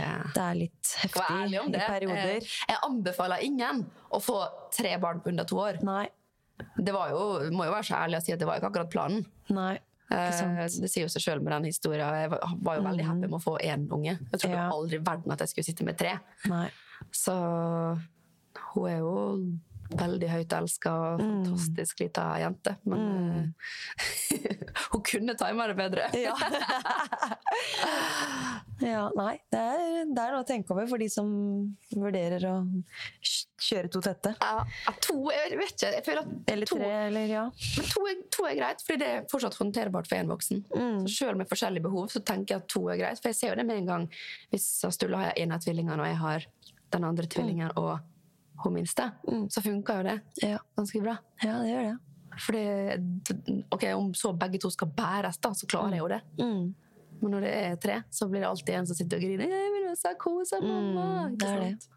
ja. 0.00 0.10
Det, 0.34 0.42
er 0.42 0.58
litt 0.58 0.92
heftig 1.04 1.38
i 1.54 1.78
perioder. 1.78 2.34
Jeg, 2.34 2.50
jeg 2.70 2.82
anbefaler 2.88 3.46
ingen 3.46 3.84
å 4.10 4.20
få 4.22 4.40
tre 4.74 4.96
barn 5.02 5.22
på 5.22 5.30
under 5.30 5.46
to 5.48 5.60
år. 5.62 5.80
Nei. 5.86 6.08
Det 6.78 6.94
var 6.94 7.10
jo, 7.14 7.50
må 7.54 7.66
jo 7.66 7.74
være 7.74 7.86
så 7.86 7.98
ærlig 8.02 8.20
å 8.20 8.24
si 8.24 8.34
at 8.34 8.42
det 8.42 8.46
var 8.48 8.58
ikke 8.60 8.72
akkurat 8.72 8.90
planen. 8.90 9.26
Nei. 9.54 9.74
Ikke 9.78 9.92
Eh. 10.14 10.66
Det 10.68 10.90
sier 10.90 11.06
jo 11.06 11.12
seg 11.12 11.24
sjøl 11.24 11.42
med 11.42 11.54
den 11.56 11.70
historien. 11.70 12.04
Jeg 12.24 12.32
var, 12.32 12.78
jo 12.78 12.86
veldig 12.86 13.06
happy 13.08 13.28
med 13.28 13.38
å 13.38 13.42
få 13.42 13.56
én 13.64 13.86
unge. 13.92 14.16
Jeg 14.18 14.40
trodde 14.42 14.64
aldri 14.76 15.00
i 15.00 15.04
verden 15.04 15.34
at 15.34 15.44
jeg 15.44 15.52
skulle 15.52 15.68
sitte 15.70 15.86
med 15.86 15.98
tre. 16.00 16.16
Nei. 16.50 16.66
Så 17.14 17.34
hun 18.74 18.90
er 18.90 19.00
jo 19.00 19.14
veldig 19.90 20.28
høyt 20.30 20.52
elska 20.56 20.92
og 20.94 21.20
Mm. 21.24 21.44
fantastisk 21.44 22.00
lita 22.00 22.22
jente. 22.40 22.76
Men 22.84 22.98
mm. 23.04 23.54
hun 24.92 25.02
kunne 25.06 25.34
tima 25.38 25.66
det 25.70 25.76
bedre. 25.78 26.08
Ja. 26.18 26.34
ja, 28.94 29.04
nei. 29.16 29.34
Det 29.52 29.60
er, 29.60 30.04
det 30.10 30.22
er 30.24 30.34
noe 30.34 30.42
å 30.42 30.46
tenke 30.48 30.72
over 30.74 30.88
for 30.90 31.00
de 31.02 31.08
som 31.12 31.28
vurderer 31.94 32.44
å 32.50 32.54
kjøre 33.64 33.90
to 33.92 34.02
tette. 34.04 34.34
Ja, 34.40 34.64
to 35.04 35.16
Jeg 35.34 35.58
vet 35.60 35.74
ikke. 35.76 35.92
Jeg 35.98 36.06
føler 36.06 36.22
at 36.24 36.52
Eller 36.54 36.70
to, 36.70 36.78
tre, 36.80 36.90
eller 37.08 37.30
ja. 37.30 37.44
men 37.50 37.90
to, 37.92 38.04
er, 38.10 38.18
to 38.34 38.48
er 38.48 38.56
greit, 38.58 38.82
fordi 38.84 39.00
det 39.04 39.10
er 39.12 39.28
fortsatt 39.30 39.58
håndterbart 39.60 40.10
for 40.10 40.20
én 40.20 40.32
voksen. 40.32 40.64
Mm. 40.74 41.04
Så 41.06 41.14
Selv 41.24 41.38
med 41.40 41.48
forskjellige 41.48 41.86
behov 41.86 42.10
så 42.12 42.20
tenker 42.20 42.56
jeg 42.56 42.64
at 42.64 42.68
to 42.72 42.82
er 42.92 42.98
greit. 43.00 43.20
For 43.22 43.30
jeg 43.32 43.38
ser 43.38 43.54
jo 43.54 43.60
det 43.60 43.68
med 43.68 43.78
en 43.80 43.88
gang 43.92 44.04
hvis 44.52 44.66
Sturle 44.92 45.22
har 45.22 45.38
en 45.40 45.54
av 45.56 45.62
tvillingene, 45.64 46.00
og 46.02 46.10
jeg 46.10 46.20
har 46.20 46.48
den 46.94 47.06
andre 47.08 47.26
tvillingen 47.30 47.72
og 47.80 47.94
hun 48.68 48.74
minste, 48.80 49.10
så 49.50 49.62
funker 49.62 49.96
jo 50.00 50.02
det 50.08 50.20
Ja. 50.42 50.58
ganske 50.76 51.02
bra. 51.02 51.16
ja, 51.42 51.58
det 51.62 51.68
gjør 51.70 51.84
det. 51.90 51.98
Fordi, 52.44 52.62
ok, 53.70 53.84
om 53.94 54.12
så 54.14 54.32
begge 54.36 54.58
to 54.60 54.70
skal 54.70 54.88
bæres, 54.88 55.38
da, 55.40 55.50
så 55.54 55.66
klarer 55.70 55.92
jeg 55.94 56.00
jo 56.00 56.08
det. 56.08 56.20
Mm. 56.40 56.74
Men 57.22 57.30
når 57.30 57.40
det 57.46 57.52
er 57.54 57.76
tre, 57.76 58.02
så 58.10 58.26
blir 58.28 58.40
det 58.42 58.48
alltid 58.48 58.74
en 58.74 58.86
som 58.86 58.96
sitter 58.96 59.16
og 59.16 59.22
griner. 59.22 59.46
'Jeg 59.46 59.70
vil 59.72 59.90
også 59.92 60.14
kose 60.18 60.58
mamma!' 60.60 61.28
Mm, 61.28 61.36
det 61.38 61.48
er 61.48 61.60
det. 61.60 61.88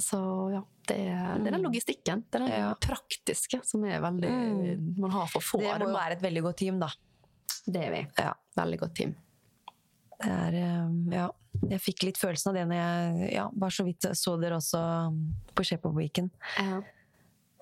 Så 0.00 0.18
ja, 0.54 0.62
det 0.88 0.96
det 0.96 1.46
er 1.46 1.50
den 1.50 1.62
logistikken. 1.62 2.24
Det 2.30 2.40
er 2.40 2.46
den 2.46 2.48
Ja. 2.48 2.74
praktiske 2.74 3.60
som 3.64 3.84
er 3.84 4.00
veldig 4.00 4.98
Man 4.98 5.10
har 5.10 5.26
for 5.26 5.40
få 5.40 5.58
Det 5.60 5.78
må 5.80 5.88
jo 5.90 5.94
være 5.96 6.12
et 6.12 6.22
veldig 6.22 6.42
godt 6.42 6.56
team, 6.56 6.78
da. 6.80 6.88
Det 7.66 7.76
er 7.84 7.90
vi. 7.90 8.06
Ja. 8.18 8.32
Veldig 8.56 8.78
godt 8.80 8.94
team. 8.94 9.14
Det 10.20 10.30
er, 10.34 10.54
eh, 10.54 11.14
ja. 11.14 11.28
Jeg 11.70 11.80
fikk 11.80 12.02
litt 12.04 12.18
følelsen 12.18 12.50
av 12.50 12.54
det 12.54 12.66
når 12.68 12.78
jeg 12.78 13.32
ja, 13.34 13.48
bare 13.54 13.70
så 13.74 13.84
vidt 13.86 14.06
så 14.18 14.34
dere 14.40 14.56
også 14.58 14.80
på 15.54 15.64
Shape 15.66 15.88
of 15.88 15.94
Weekend. 15.96 16.30
Ja. 16.58 16.80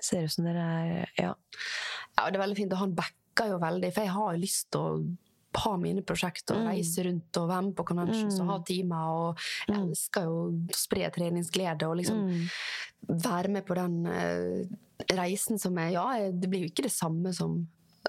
Ser 0.00 0.24
ut 0.24 0.32
som 0.32 0.44
dere 0.44 0.64
er 0.64 1.06
Ja. 1.18 1.34
Ja, 2.16 2.30
det 2.30 2.36
er 2.38 2.44
veldig 2.46 2.56
fint, 2.56 2.72
og 2.72 2.78
han 2.78 2.94
backer 2.96 3.48
jo 3.52 3.58
veldig, 3.58 3.92
for 3.92 4.00
jeg 4.04 4.10
har 4.12 4.32
jo 4.34 4.40
lyst 4.42 4.70
til 4.72 4.80
å 4.80 5.16
ha 5.56 5.76
mine 5.80 6.02
prosjekter 6.02 6.54
og 6.56 6.62
Mm. 6.66 6.68
reise 6.68 7.04
rundt 7.04 7.36
og 7.40 7.48
være 7.48 7.62
med 7.64 7.74
på 7.76 7.84
conventions 7.86 8.40
og 8.40 8.46
ha 8.46 8.58
timer. 8.60 9.06
Og 9.08 9.38
jeg 9.68 9.76
Mm. 9.76 9.88
elsker 9.90 10.22
jo 10.24 10.34
å 10.50 10.74
spre 10.74 11.10
treningsglede 11.10 11.82
og 11.88 11.96
liksom 11.96 12.26
Mm. 12.28 12.50
være 13.22 13.48
med 13.48 13.64
på 13.66 13.74
den 13.74 14.06
eh, 14.06 14.66
reisen 15.16 15.58
som 15.58 15.76
er 15.78 15.90
Ja, 15.92 16.30
det 16.30 16.48
blir 16.50 16.60
jo 16.60 16.68
ikke 16.68 16.82
det 16.84 16.92
samme 16.92 17.32
som, 17.34 17.66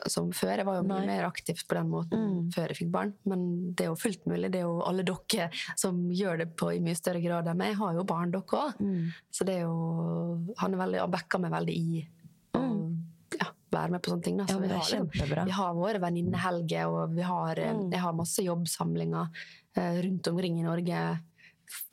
som 0.08 0.32
før. 0.32 0.58
Jeg 0.58 0.66
var 0.66 0.76
jo 0.78 0.84
mye 0.84 1.00
Nei. 1.06 1.08
mer 1.08 1.26
aktiv 1.26 1.56
på 1.68 1.76
den 1.76 1.90
måten 1.90 2.18
Mm. 2.28 2.52
før 2.54 2.68
jeg 2.68 2.78
fikk 2.78 2.92
barn. 2.92 3.14
Men 3.26 3.74
det 3.74 3.86
er 3.86 3.90
jo 3.90 3.96
fullt 3.96 4.26
mulig. 4.26 4.52
Det 4.52 4.60
er 4.62 4.68
jo 4.68 4.82
alle 4.82 5.04
dere 5.04 5.50
som 5.76 6.10
gjør 6.10 6.38
det 6.38 6.56
på 6.56 6.70
i 6.76 6.80
mye 6.80 6.96
større 6.96 7.22
grad 7.22 7.48
enn 7.48 7.58
meg. 7.58 7.70
Jeg 7.74 7.78
har 7.78 7.94
jo 7.94 8.04
barn, 8.04 8.32
dere 8.32 8.42
òg. 8.44 8.78
Mm. 8.80 9.14
Så 9.32 9.46
det 9.46 9.56
er 9.56 9.62
jo 9.62 10.54
Han 10.60 10.74
er 10.74 10.78
veldig, 10.78 11.00
han 11.00 11.12
backer 11.12 11.40
meg 11.40 11.52
veldig 11.52 11.76
i 11.76 12.08
å 12.54 12.96
ja, 13.40 13.48
være 13.72 13.92
med 13.92 14.02
på 14.02 14.12
sånne 14.12 14.24
ting. 14.24 14.38
Mm. 14.38 14.48
Ja, 14.48 14.58
vi, 14.58 14.68
har, 14.68 14.80
liksom- 14.80 15.46
vi 15.46 15.52
har 15.52 15.74
våre 15.74 16.00
venninnehelger, 16.00 16.86
og 16.88 17.16
vi 17.16 17.22
har, 17.22 17.60
eh, 17.60 17.74
Mm. 17.74 17.92
jeg 17.92 18.00
har 18.00 18.14
masse 18.14 18.40
jobbsamlinger 18.44 19.30
eh, 19.76 20.02
rundt 20.02 20.28
omkring 20.28 20.60
i 20.60 20.64
Norge. 20.64 21.20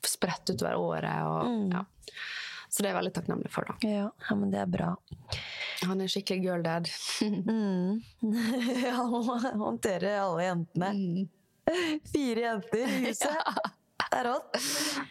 Spredt 0.03 0.49
utover 0.49 0.75
året. 0.77 1.23
Og, 1.25 1.45
Mm. 1.47 1.71
ja. 1.73 1.83
Så 2.69 2.81
det 2.81 2.87
er 2.89 2.93
jeg 2.93 3.03
veldig 3.03 3.13
takknemlig 3.13 3.49
for. 3.49 3.63
da. 3.67 3.75
Ja, 3.87 4.09
ja, 4.29 4.35
men 4.35 4.51
det 4.51 4.59
er 4.59 4.65
bra. 4.65 4.95
Han 5.85 6.01
er 6.03 6.11
skikkelig 6.11 6.45
girl 6.45 6.65
dad. 6.65 6.89
Mm. 7.25 8.01
Han 8.97 9.11
må 9.11 9.37
håndtere 9.61 10.17
alle 10.19 10.49
jentene. 10.49 10.91
Mm. 10.95 11.27
Fire 12.11 12.45
jenter 12.49 12.85
i 12.85 12.99
huset. 13.07 13.55
Det 14.05 14.19
er 14.19 14.27
rått. 14.29 14.57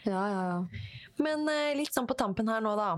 Ja, 0.06 0.20
ja, 0.30 0.42
ja. 0.48 0.92
Men 1.20 1.48
eh, 1.50 1.74
litt 1.76 1.94
sånn 1.94 2.06
på 2.08 2.16
tampen 2.18 2.48
her 2.50 2.62
nå, 2.64 2.74
da. 2.78 2.90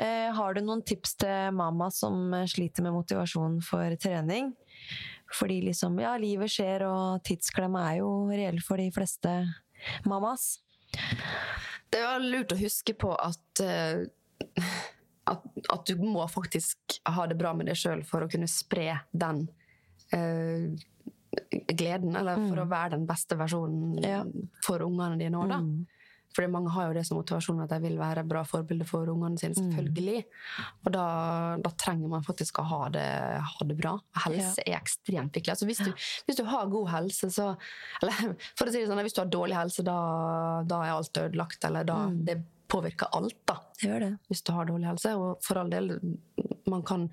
Eh, 0.00 0.30
har 0.34 0.54
du 0.54 0.62
noen 0.64 0.82
tips 0.86 1.16
til 1.22 1.54
mamma 1.56 1.90
som 1.94 2.32
eh, 2.34 2.46
sliter 2.50 2.86
med 2.86 2.94
motivasjon 2.96 3.58
for 3.64 3.96
trening? 4.00 4.52
Fordi 5.36 5.60
liksom, 5.68 5.98
ja, 6.02 6.16
livet 6.18 6.50
skjer, 6.50 6.84
og 6.88 7.20
tidsklemma 7.26 7.84
er 7.90 8.00
jo 8.00 8.10
reell 8.30 8.58
for 8.64 8.80
de 8.82 8.88
fleste 8.94 9.34
mammas. 10.08 10.56
Det 11.90 12.00
er 12.02 12.24
lurt 12.24 12.54
å 12.54 12.58
huske 12.58 12.94
på 12.98 13.12
at, 13.14 13.62
eh, 13.62 14.06
at, 15.30 15.46
at 15.72 15.90
du 15.90 16.02
må 16.02 16.26
faktisk 16.30 17.00
ha 17.08 17.26
det 17.30 17.38
bra 17.40 17.54
med 17.56 17.70
deg 17.70 17.78
sjøl 17.78 18.04
for 18.06 18.26
å 18.26 18.30
kunne 18.30 18.48
spre 18.50 18.98
den 19.12 19.46
uh, 20.14 20.68
gleden, 21.70 22.16
eller 22.16 22.42
for 22.48 22.64
å 22.64 22.68
være 22.70 22.96
den 22.96 23.06
beste 23.08 23.38
versjonen 23.38 24.02
Ja. 24.02 24.24
for 24.66 24.82
ungene 24.82 25.18
dine 25.20 25.38
òg, 25.38 25.48
da. 25.52 25.62
Mm. 25.62 25.86
Fordi 26.30 26.46
mange 26.50 26.70
har 26.70 26.86
jo 26.86 26.94
det 26.94 27.02
som 27.08 27.18
motivasjon 27.18 27.62
at 27.64 27.72
de 27.72 27.80
vil 27.82 27.96
være 27.98 28.22
bra 28.28 28.44
forbilder 28.46 28.86
for 28.86 29.08
ungene 29.10 29.38
sine, 29.40 29.56
selvfølgelig. 29.56 30.20
Og 30.84 30.92
da, 30.94 31.06
da 31.58 31.72
trenger 31.74 32.12
man 32.12 32.22
faktisk 32.26 32.60
å 32.62 32.66
ha 32.70 32.80
det, 32.94 33.06
ha 33.50 33.66
det 33.66 33.76
bra. 33.78 33.96
Helse 34.26 34.62
er 34.62 34.78
ekstremt 34.78 35.34
viktig. 35.34 35.50
Altså 35.50 35.66
hvis, 35.66 35.82
du, 35.82 35.90
hvis 36.28 36.38
du 36.38 36.44
har 36.46 36.70
god 36.70 36.92
helse, 36.92 37.32
så 37.34 37.48
Eller 37.98 38.36
for 38.58 38.70
å 38.70 38.70
si 38.70 38.78
det 38.78 38.86
sånn, 38.86 39.02
hvis 39.02 39.18
du 39.18 39.24
har 39.24 39.34
dårlig 39.34 39.58
helse, 39.58 39.86
da, 39.86 39.98
da 40.70 40.84
er 40.86 40.94
alt 40.94 41.22
ødelagt. 41.24 41.66
Eller 41.66 41.90
da 41.90 41.98
Det 42.14 42.38
påvirker 42.70 43.10
alt, 43.16 43.36
da 43.48 43.58
Det 43.76 43.88
gjør 43.88 44.04
det. 44.04 44.10
hvis 44.28 44.42
du 44.46 44.52
har 44.56 44.68
dårlig 44.68 44.88
helse. 44.88 45.14
Og 45.18 45.44
for 45.44 45.60
all 45.60 45.70
del, 45.72 45.92
man 46.70 46.82
kan, 46.86 47.08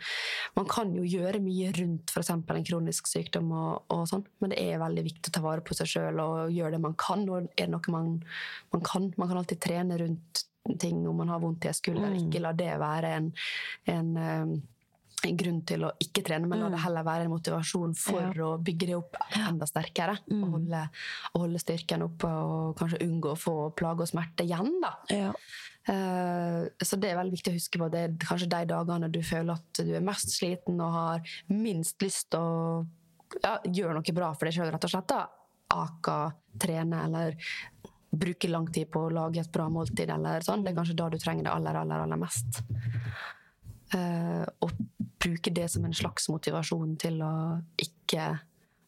man 0.56 0.68
kan 0.70 0.94
jo 0.96 1.06
gjøre 1.08 1.42
mye 1.44 1.72
rundt 1.78 2.14
f.eks. 2.14 2.32
en 2.36 2.68
kronisk 2.70 3.10
sykdom, 3.10 3.52
og, 3.52 3.88
og 3.94 4.06
sånn, 4.10 4.26
men 4.42 4.54
det 4.54 4.62
er 4.64 4.84
veldig 4.84 5.06
viktig 5.10 5.32
å 5.32 5.38
ta 5.38 5.46
vare 5.46 5.66
på 5.66 5.78
seg 5.78 5.92
sjøl 5.94 6.22
og 6.24 6.54
gjøre 6.54 6.78
det 6.78 6.84
man 6.84 6.98
kan. 7.00 7.26
Og 7.30 7.50
er 7.50 7.66
det 7.66 7.72
noe 7.74 7.94
man, 7.94 8.14
man 8.76 8.86
kan 8.86 9.12
Man 9.18 9.30
kan 9.30 9.38
alltid 9.40 9.62
trene 9.64 9.98
rundt 9.98 10.44
ting 10.80 11.06
om 11.08 11.16
man 11.16 11.30
har 11.32 11.40
vondt 11.40 11.66
i 11.66 11.70
en 11.72 11.78
skulder. 11.78 12.18
Ikke 12.18 12.42
la 12.44 12.52
det 12.58 12.74
være 12.82 13.14
en, 13.18 13.30
en 13.88 14.18
eh, 14.18 14.42
en 14.42 14.58
grunn 15.18 15.62
til 15.66 15.86
å 15.88 15.92
ikke 16.02 16.22
trene, 16.26 16.48
men 16.50 16.62
la 16.62 16.70
det 16.70 16.82
heller 16.84 17.06
være 17.06 17.26
en 17.26 17.34
motivasjon 17.34 17.96
for 17.98 18.42
å 18.46 18.50
bygge 18.62 18.90
det 18.90 18.98
opp 18.98 19.18
enda 19.40 19.66
sterkere. 19.70 20.18
Og, 20.30 20.44
holde, 20.58 20.84
og 21.34 21.46
holde 21.46 21.62
styrken 21.62 22.06
oppe 22.06 22.30
og 22.30 22.78
kanskje 22.78 23.02
unngå 23.08 23.34
å 23.34 23.40
få 23.40 23.56
plage 23.78 24.06
og 24.06 24.12
smerte 24.12 24.46
igjen. 24.46 24.78
da. 24.84 24.94
Ja. 25.14 25.32
Eh, 25.88 26.62
så 26.84 27.00
det 27.00 27.12
er 27.12 27.20
veldig 27.22 27.38
viktig 27.38 27.54
å 27.54 27.58
huske 27.58 27.82
på. 27.82 27.90
Det 27.94 28.04
er 28.04 28.18
kanskje 28.22 28.52
de 28.52 28.62
dagene 28.70 29.10
du 29.12 29.22
føler 29.26 29.58
at 29.58 29.82
du 29.82 29.94
er 29.96 30.06
mest 30.06 30.36
sliten 30.36 30.82
og 30.84 30.96
har 30.98 31.38
minst 31.54 32.02
lyst 32.04 32.30
til 32.36 32.44
å 32.44 32.84
ja, 33.42 33.58
gjøre 33.64 33.98
noe 33.98 34.16
bra 34.16 34.34
for 34.36 34.48
deg 34.48 34.58
sjøl, 34.58 34.72
rett 34.74 34.88
og 34.88 34.94
slett. 34.94 35.16
da. 35.16 35.26
Aka, 35.78 36.20
trene 36.62 37.02
eller 37.08 37.40
bruke 38.18 38.50
lang 38.50 38.70
tid 38.72 38.88
på 38.92 39.08
å 39.08 39.14
lage 39.14 39.42
et 39.42 39.52
bra 39.52 39.68
måltid. 39.72 40.10
eller 40.14 40.46
sånn. 40.46 40.64
Det 40.64 40.72
er 40.72 40.78
kanskje 40.78 41.00
da 41.00 41.10
du 41.10 41.18
trenger 41.22 41.48
det 41.48 41.56
aller, 41.56 41.82
aller, 41.82 42.06
aller 42.06 42.22
mest. 42.22 42.62
Uh, 43.96 44.44
og 44.60 44.72
bruke 45.22 45.54
det 45.54 45.68
som 45.74 45.86
en 45.86 45.96
slags 45.96 46.30
motivasjon 46.30 46.96
til 47.02 47.22
å 47.26 47.34
ikke 47.82 48.36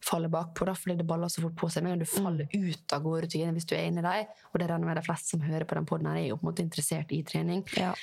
falle 0.04 0.30
bakpå, 0.32 0.64
da, 0.64 0.74
fordi 0.74 0.96
det 1.00 1.06
baller 1.08 1.28
så 1.28 1.42
fort 1.44 1.56
på 1.60 1.68
seg. 1.72 1.84
Men 1.84 2.00
du 2.00 2.08
faller 2.08 2.48
ut 2.52 2.94
av 2.96 3.04
gode 3.04 3.26
rutiner 3.26 3.52
hvis 3.56 3.68
du 3.68 3.74
er 3.76 3.88
inni 3.90 4.04
deg, 4.04 4.30
og 4.50 4.60
det 4.60 4.68
regner 4.70 4.88
med 4.88 5.00
de 5.00 5.04
fleste 5.06 5.34
som 5.34 5.44
hører 5.44 5.68
på 5.68 5.76
den 5.76 5.88
podden 5.88 6.10
her 6.10 6.20
er 6.22 6.28
jo 6.30 6.38
på 6.40 6.46
en 6.46 6.50
måte 6.52 6.64
interessert 6.66 7.12
i 7.14 7.22
trening, 7.26 7.64
Ja. 7.78 7.94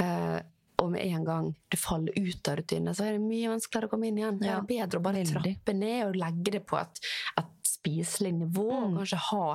Uh, 0.00 0.40
og 0.76 0.90
med 0.92 1.06
en 1.06 1.22
gang 1.24 1.46
du 1.72 1.76
faller 1.80 2.12
ut 2.12 2.48
av 2.50 2.58
rutinene, 2.58 2.92
så 2.92 3.06
er 3.06 3.14
det 3.16 3.22
mye 3.24 3.48
vanskeligere 3.48 3.88
å 3.88 3.92
komme 3.94 4.10
inn 4.10 4.18
igjen. 4.20 4.40
Det 4.42 4.50
er 4.52 4.66
bedre 4.68 5.00
å 5.00 5.04
bare 5.06 5.22
veldig. 5.22 5.32
trappe 5.32 5.72
ned 5.72 6.02
og 6.04 6.18
legge 6.20 6.52
det 6.58 6.60
på 6.68 6.76
et, 6.76 7.00
et 7.40 7.54
spiselig 7.64 8.34
nivå. 8.42 8.66
Mm. 8.68 8.90
og 8.90 8.98
Kanskje 9.00 9.22
ha, 9.30 9.46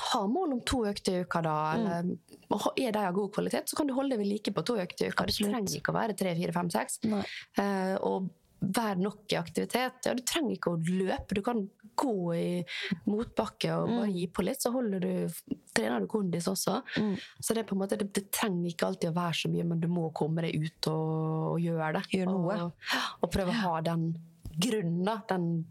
ha 0.00 0.26
mål 0.26 0.52
om 0.56 0.60
to 0.66 0.84
økter 0.90 1.18
i 1.18 1.24
uka, 1.24 1.42
da. 1.44 1.56
Mm. 1.74 1.84
Eller, 1.86 2.38
og 2.54 2.78
er 2.80 2.92
de 2.92 3.02
av 3.06 3.14
god 3.14 3.32
kvalitet, 3.34 3.68
så 3.70 3.76
kan 3.76 3.86
du 3.86 3.94
holde 3.94 4.14
deg 4.14 4.22
ved 4.24 4.30
like 4.30 4.52
på 4.54 4.64
to 4.66 4.76
økter 4.80 5.06
i 5.06 5.12
uka. 5.12 5.24
Absolutt. 5.24 5.50
Det 5.50 5.54
trenger 5.54 5.76
ikke 5.80 5.92
å 5.94 5.98
være 5.98 6.16
tre, 6.18 6.34
fire, 6.38 6.52
fem, 6.56 6.70
seks. 6.70 6.98
Eh, 7.04 7.94
og 8.00 8.30
være 8.64 9.00
nok 9.02 9.32
i 9.32 9.36
aktivitet. 9.36 10.06
Ja, 10.06 10.14
du 10.16 10.22
trenger 10.24 10.54
ikke 10.56 10.72
å 10.72 10.80
løpe, 10.80 11.34
du 11.36 11.42
kan 11.44 11.68
gå 11.94 12.34
i 12.34 12.64
motbakke 13.06 13.70
og 13.76 13.88
bare 13.88 14.08
Mm. 14.08 14.14
gi 14.16 14.26
på 14.26 14.42
litt, 14.42 14.60
så 14.62 14.72
du, 14.72 15.28
trener 15.74 16.00
du 16.00 16.06
kondis 16.06 16.48
også. 16.48 16.82
Mm. 16.98 17.16
Så 17.40 17.54
det, 17.54 17.70
måte, 17.72 17.96
det, 17.96 18.12
det 18.12 18.30
trenger 18.32 18.70
ikke 18.70 18.86
alltid 18.86 19.10
å 19.10 19.14
være 19.14 19.34
så 19.34 19.50
mye, 19.52 19.64
men 19.64 19.80
du 19.80 19.88
må 19.88 20.10
komme 20.12 20.42
deg 20.42 20.56
ut 20.58 20.88
og, 20.88 21.52
og 21.52 21.60
gjøre 21.60 21.92
det. 21.92 22.04
Gjør. 22.18 22.28
Og, 22.34 22.72
og 23.20 23.30
prøve 23.30 23.50
å 23.50 23.60
ha 23.60 23.80
den 23.80 24.14
grunnen, 24.58 25.22
den 25.28 25.66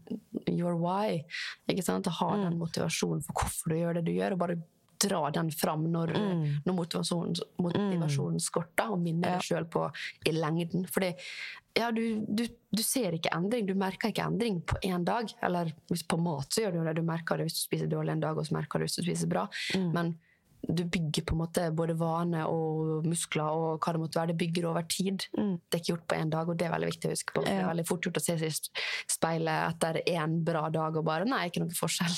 your 0.48 0.76
why. 0.76 1.24
Ikke 1.68 1.82
sant? 1.84 2.06
Ha 2.06 2.30
Mm. 2.36 2.42
den 2.50 2.58
motivasjonen 2.58 3.22
for 3.24 3.32
hvorfor 3.32 3.68
du 3.70 3.74
gjør 3.76 3.94
det 3.94 4.04
du 4.04 4.12
gjør, 4.12 4.32
og 4.32 4.38
bare 4.38 4.56
dra 5.04 5.30
den 5.30 5.50
fram 5.50 5.82
når, 5.90 6.12
Mm. 6.14 6.44
når 6.64 6.74
motivasjonen, 6.74 7.34
motivasjonen 7.60 8.40
skorter, 8.40 8.90
og 8.92 8.98
minne 9.00 9.26
Ja. 9.26 9.38
deg 9.38 9.42
sjøl 9.42 9.64
på 9.68 9.90
i 10.26 10.30
lengden. 10.32 10.86
Fordi 10.88 11.14
ja, 11.76 11.90
du, 11.90 12.24
du, 12.24 12.46
du 12.74 12.82
ser 12.82 13.12
ikke 13.12 13.32
endring, 13.34 13.66
du 13.66 13.74
merker 13.74 14.08
ikke 14.08 14.24
endring 14.24 14.62
på 14.62 14.76
én 14.82 15.04
dag. 15.04 15.28
Eller 15.42 15.72
hvis 15.90 16.02
på 16.06 16.16
mat 16.22 16.48
så 16.48 16.62
gjør 16.62 16.72
du 16.72 16.84
det, 16.84 16.96
du 16.96 17.02
merker 17.02 17.36
det 17.36 17.46
hvis 17.48 17.58
du 17.68 17.74
spiser 17.76 17.88
dårlig 17.90 18.12
en 18.12 18.20
dag, 18.20 18.38
og 18.38 18.46
så 18.46 18.52
merker 18.54 18.78
du 18.78 18.84
hvis 18.86 18.96
du 18.96 19.02
spiser 19.02 19.28
bra. 19.28 19.48
Mm. 19.74 19.92
Men 19.92 20.18
du 20.68 20.84
bygger 20.84 21.24
på 21.26 21.34
en 21.34 21.40
måte 21.42 21.64
både 21.76 21.96
vane 21.98 22.44
og 22.48 23.06
muskler 23.08 23.44
og 23.44 23.84
hva 23.84 23.94
det 23.94 24.02
måtte 24.02 24.20
være. 24.20 24.32
Det 24.32 24.38
bygger 24.40 24.68
over 24.70 24.86
tid. 24.88 25.26
Mm. 25.36 25.54
Det 25.58 25.78
er 25.78 25.82
ikke 25.82 25.92
gjort 25.92 26.06
på 26.10 26.18
én 26.18 26.32
dag, 26.32 26.48
og 26.48 26.58
det 26.58 26.66
er 26.66 26.74
veldig 26.74 26.90
viktig 26.90 27.10
å 27.10 27.14
huske 27.14 27.36
på. 27.36 27.44
Ja. 27.44 27.48
Det 27.48 27.56
er 27.58 27.70
veldig 27.70 27.86
fort 27.90 28.08
gjort 28.08 28.20
å 28.20 28.24
se 28.24 28.38
seg 28.40 28.48
i 28.48 28.82
speilet 29.16 29.74
etter 29.74 30.00
én 30.04 30.38
bra 30.46 30.64
dag 30.74 30.98
og 31.00 31.06
bare 31.06 31.28
Nei, 31.28 31.46
ikke 31.48 31.64
noe 31.64 31.76
forskjell. 31.76 32.16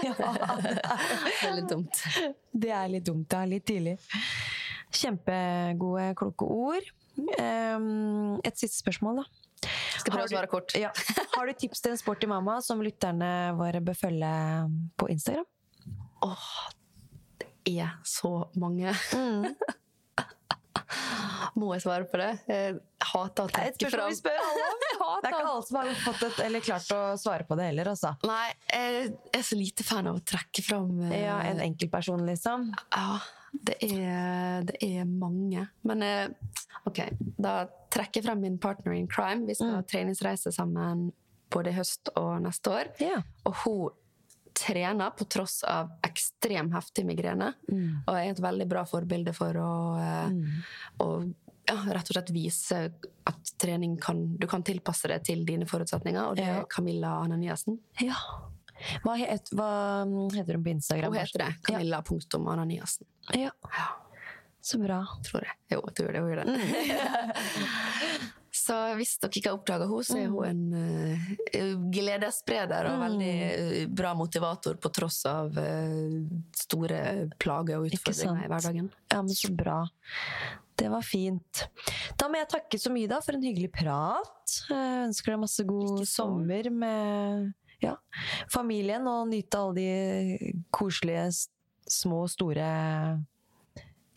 det 0.64 1.46
er 1.48 1.54
litt 1.58 1.70
dumt. 1.70 2.02
Det 2.50 2.72
er 2.76 2.88
litt 2.94 3.06
dumt. 3.06 3.36
Er 3.36 3.50
litt 3.50 3.66
tidlig. 3.70 3.96
Kjempegode, 4.90 6.10
kloke 6.18 6.48
ord. 6.50 6.90
Ehm, 7.38 8.40
et 8.46 8.58
siste 8.58 8.80
spørsmål, 8.80 9.22
da. 9.22 9.70
Skal 10.00 10.14
prøve 10.14 10.26
å 10.26 10.32
svare 10.32 10.50
kort. 10.50 10.74
Ja. 10.78 10.90
Har 11.34 11.48
du 11.48 11.56
tips 11.56 11.82
til 11.84 11.94
en 11.94 12.00
sporty 12.00 12.28
mamma 12.30 12.58
som 12.64 12.80
lytterne 12.84 13.52
våre 13.58 13.82
bør 13.84 13.98
følge 14.06 14.34
på 14.98 15.10
Instagram? 15.12 15.48
Åh, 16.24 16.50
er 17.78 17.96
så 18.06 18.50
mange. 18.60 18.94
Mm. 19.14 19.46
Må 21.58 21.72
jeg 21.74 21.82
svare 21.84 22.06
på 22.08 22.18
det? 22.20 22.30
Jeg 22.50 22.76
hater 23.10 23.46
å 23.46 23.50
trekke 23.50 23.90
fram. 23.92 24.14
Det 25.20 25.28
er 25.28 25.34
ikke 25.34 25.48
alle 25.50 25.64
som 25.66 25.78
har 25.80 25.90
fått 26.04 26.22
et, 26.28 26.38
eller 26.44 26.62
klart 26.64 26.92
å 26.94 27.00
svare 27.20 27.44
på 27.48 27.56
det 27.58 27.70
heller, 27.70 27.90
altså. 27.92 28.12
Nei, 28.28 28.52
jeg 28.70 29.10
er 29.36 29.44
så 29.44 29.58
lite 29.58 29.84
fan 29.84 30.08
av 30.10 30.20
å 30.20 30.22
trekke 30.24 30.62
fram 30.64 31.00
eh, 31.08 31.24
Ja, 31.24 31.40
en 31.48 31.60
enkeltperson, 31.64 32.22
liksom. 32.28 32.68
Ja, 32.94 33.18
det 33.52 33.76
er, 33.84 34.66
det 34.68 34.76
er 34.86 35.08
mange. 35.08 35.66
Men 35.88 36.04
eh, 36.06 36.28
ok, 36.88 37.02
da 37.40 37.64
trekker 37.92 38.20
jeg 38.20 38.28
frem 38.28 38.44
min 38.44 38.60
partner 38.62 38.94
in 38.96 39.08
crime. 39.10 39.48
Vi 39.48 39.58
skal 39.58 39.80
ha 39.80 39.82
treningsreise 39.88 40.52
sammen 40.54 41.08
både 41.50 41.72
i 41.72 41.78
høst 41.80 42.12
og 42.14 42.36
neste 42.44 42.76
år. 42.76 42.92
Ja. 43.02 43.20
Og 43.48 43.64
hun 43.64 43.96
trener 44.60 45.12
på 45.16 45.26
tross 45.30 45.60
av 45.66 45.90
ekstrem 46.40 46.72
heftig 46.72 47.04
migrene. 47.06 47.52
Og 48.06 48.14
er 48.16 48.30
et 48.30 48.40
veldig 48.40 48.66
bra 48.68 48.84
forbilde 48.88 49.32
for 49.36 49.56
å, 49.60 49.72
mm. 50.32 50.44
å 51.04 51.08
ja, 51.68 51.76
rett 51.92 52.08
og 52.08 52.16
slett 52.16 52.32
vise 52.34 52.78
at 53.28 53.52
trening 53.60 53.96
kan 54.00 54.36
Du 54.40 54.46
kan 54.48 54.62
tilpasse 54.62 55.08
det 55.08 55.20
til 55.28 55.44
dine 55.46 55.66
forutsetninger. 55.68 56.30
Og 56.30 56.36
det 56.36 56.48
er 56.48 56.64
Camilla 56.70 57.18
Ananiassen. 57.24 57.78
ja. 58.00 58.16
Hva, 59.04 59.12
het, 59.20 59.50
hva 59.52 60.06
heter 60.32 60.56
hun 60.56 60.62
på 60.64 60.70
Instagram? 60.72 61.12
Hun 61.12 61.20
heter 61.20 61.42
det. 61.42 61.50
Camilla.ananiassen. 61.68 63.04
Ja. 63.36 63.50
Så 64.64 64.80
bra. 64.80 65.02
tror 65.26 65.44
jeg. 65.44 65.58
Jo, 65.74 65.82
jeg 65.84 65.98
tror 66.00 66.12
det. 66.16 66.22
Hun 66.24 66.30
gjør 66.32 66.44
det. 66.48 68.30
så 68.70 68.78
hvis 68.94 69.16
dere 69.18 69.40
ikke 69.40 69.50
har 69.50 69.58
oppdaga 69.58 69.86
henne, 69.90 70.06
så 70.06 70.16
er 70.20 70.28
hun 70.30 70.44
en 70.46 70.64
uh, 70.78 71.86
gledesspreder 71.90 72.86
og 72.92 73.00
veldig 73.02 73.30
eh, 73.48 73.78
bra 73.90 74.12
motivator 74.14 74.76
på 74.78 74.92
tross 74.94 75.24
av 75.26 75.56
uh, 75.58 76.20
store 76.54 77.00
plager 77.42 77.80
og 77.80 77.88
utfordringer 77.90 78.44
i 78.46 78.50
hverdagen. 78.52 78.90
Ja, 79.10 79.22
men 79.24 79.34
så 79.34 79.50
bra. 79.58 79.80
Det 80.78 80.86
var 80.92 81.02
fint. 81.04 81.64
Da 82.16 82.28
må 82.30 82.38
jeg 82.38 82.50
takke 82.54 82.78
så 82.80 82.92
mye 82.94 83.10
da 83.10 83.18
for 83.24 83.36
en 83.36 83.42
hyggelig 83.44 83.72
prat. 83.74 84.54
Jeg 84.70 85.08
ønsker 85.08 85.34
deg 85.34 85.42
masse 85.42 85.66
god 85.66 86.04
sommer 86.08 86.70
med 86.70 87.50
ja, 87.82 87.96
familien, 88.52 89.08
og 89.10 89.32
nyte 89.32 89.58
alle 89.58 89.80
de 89.82 90.54
koselige, 90.70 91.26
små 91.90 92.22
og 92.28 92.32
store 92.32 92.70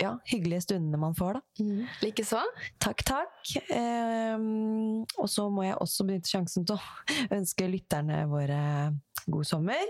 ja, 0.03 0.13
hyggelige 0.29 0.65
stundene 0.67 0.99
man 1.01 1.15
får, 1.17 1.39
da. 1.39 1.65
Likeså. 2.03 2.41
Takk, 2.83 3.03
takk. 3.07 3.55
Ehm, 3.73 5.03
og 5.17 5.29
så 5.31 5.47
må 5.53 5.65
jeg 5.67 5.79
også 5.79 6.07
benytte 6.07 6.33
sjansen 6.33 6.67
til 6.67 6.77
å 6.77 6.83
ønske 7.37 7.69
lytterne 7.71 8.23
våre 8.31 8.61
god 9.25 9.47
sommer. 9.47 9.83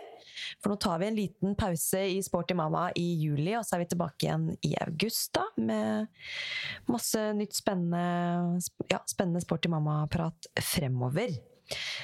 For 0.61 0.71
nå 0.71 0.77
tar 0.81 0.99
vi 1.01 1.07
en 1.09 1.17
liten 1.17 1.55
pause 1.57 2.01
i 2.13 2.19
Sporty 2.25 2.55
mamma 2.57 2.87
i 2.99 3.05
juli, 3.21 3.53
og 3.57 3.65
så 3.65 3.77
er 3.77 3.83
vi 3.83 3.89
tilbake 3.93 4.27
igjen 4.27 4.47
i 4.65 4.73
august 4.83 5.33
da, 5.37 5.45
med 5.57 6.91
masse 6.91 7.25
nytt 7.37 7.57
spennende, 7.57 8.61
ja, 8.91 9.01
spennende 9.09 9.43
Sporty 9.43 9.71
mamma-prat 9.73 10.49
fremover. 10.73 11.35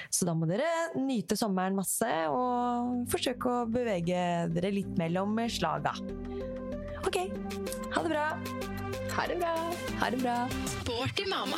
Så 0.09 0.27
da 0.27 0.35
må 0.37 0.49
dere 0.49 0.67
nyte 0.99 1.37
sommeren 1.39 1.77
masse, 1.77 2.09
og 2.33 3.05
forsøke 3.11 3.53
å 3.53 3.67
bevege 3.69 4.23
dere 4.55 4.73
litt 4.73 4.91
mellom 4.99 5.37
slaga. 5.49 5.95
Ok, 7.05 7.21
ha 7.95 8.03
det 8.03 8.11
bra! 8.11 8.27
Ha 9.19 9.27
det 9.27 9.39
bra. 9.39 9.55
Ha 9.99 10.09
det 10.09 10.17
bra. 10.21 10.47
Sporty 10.65 11.25
mamma. 11.29 11.57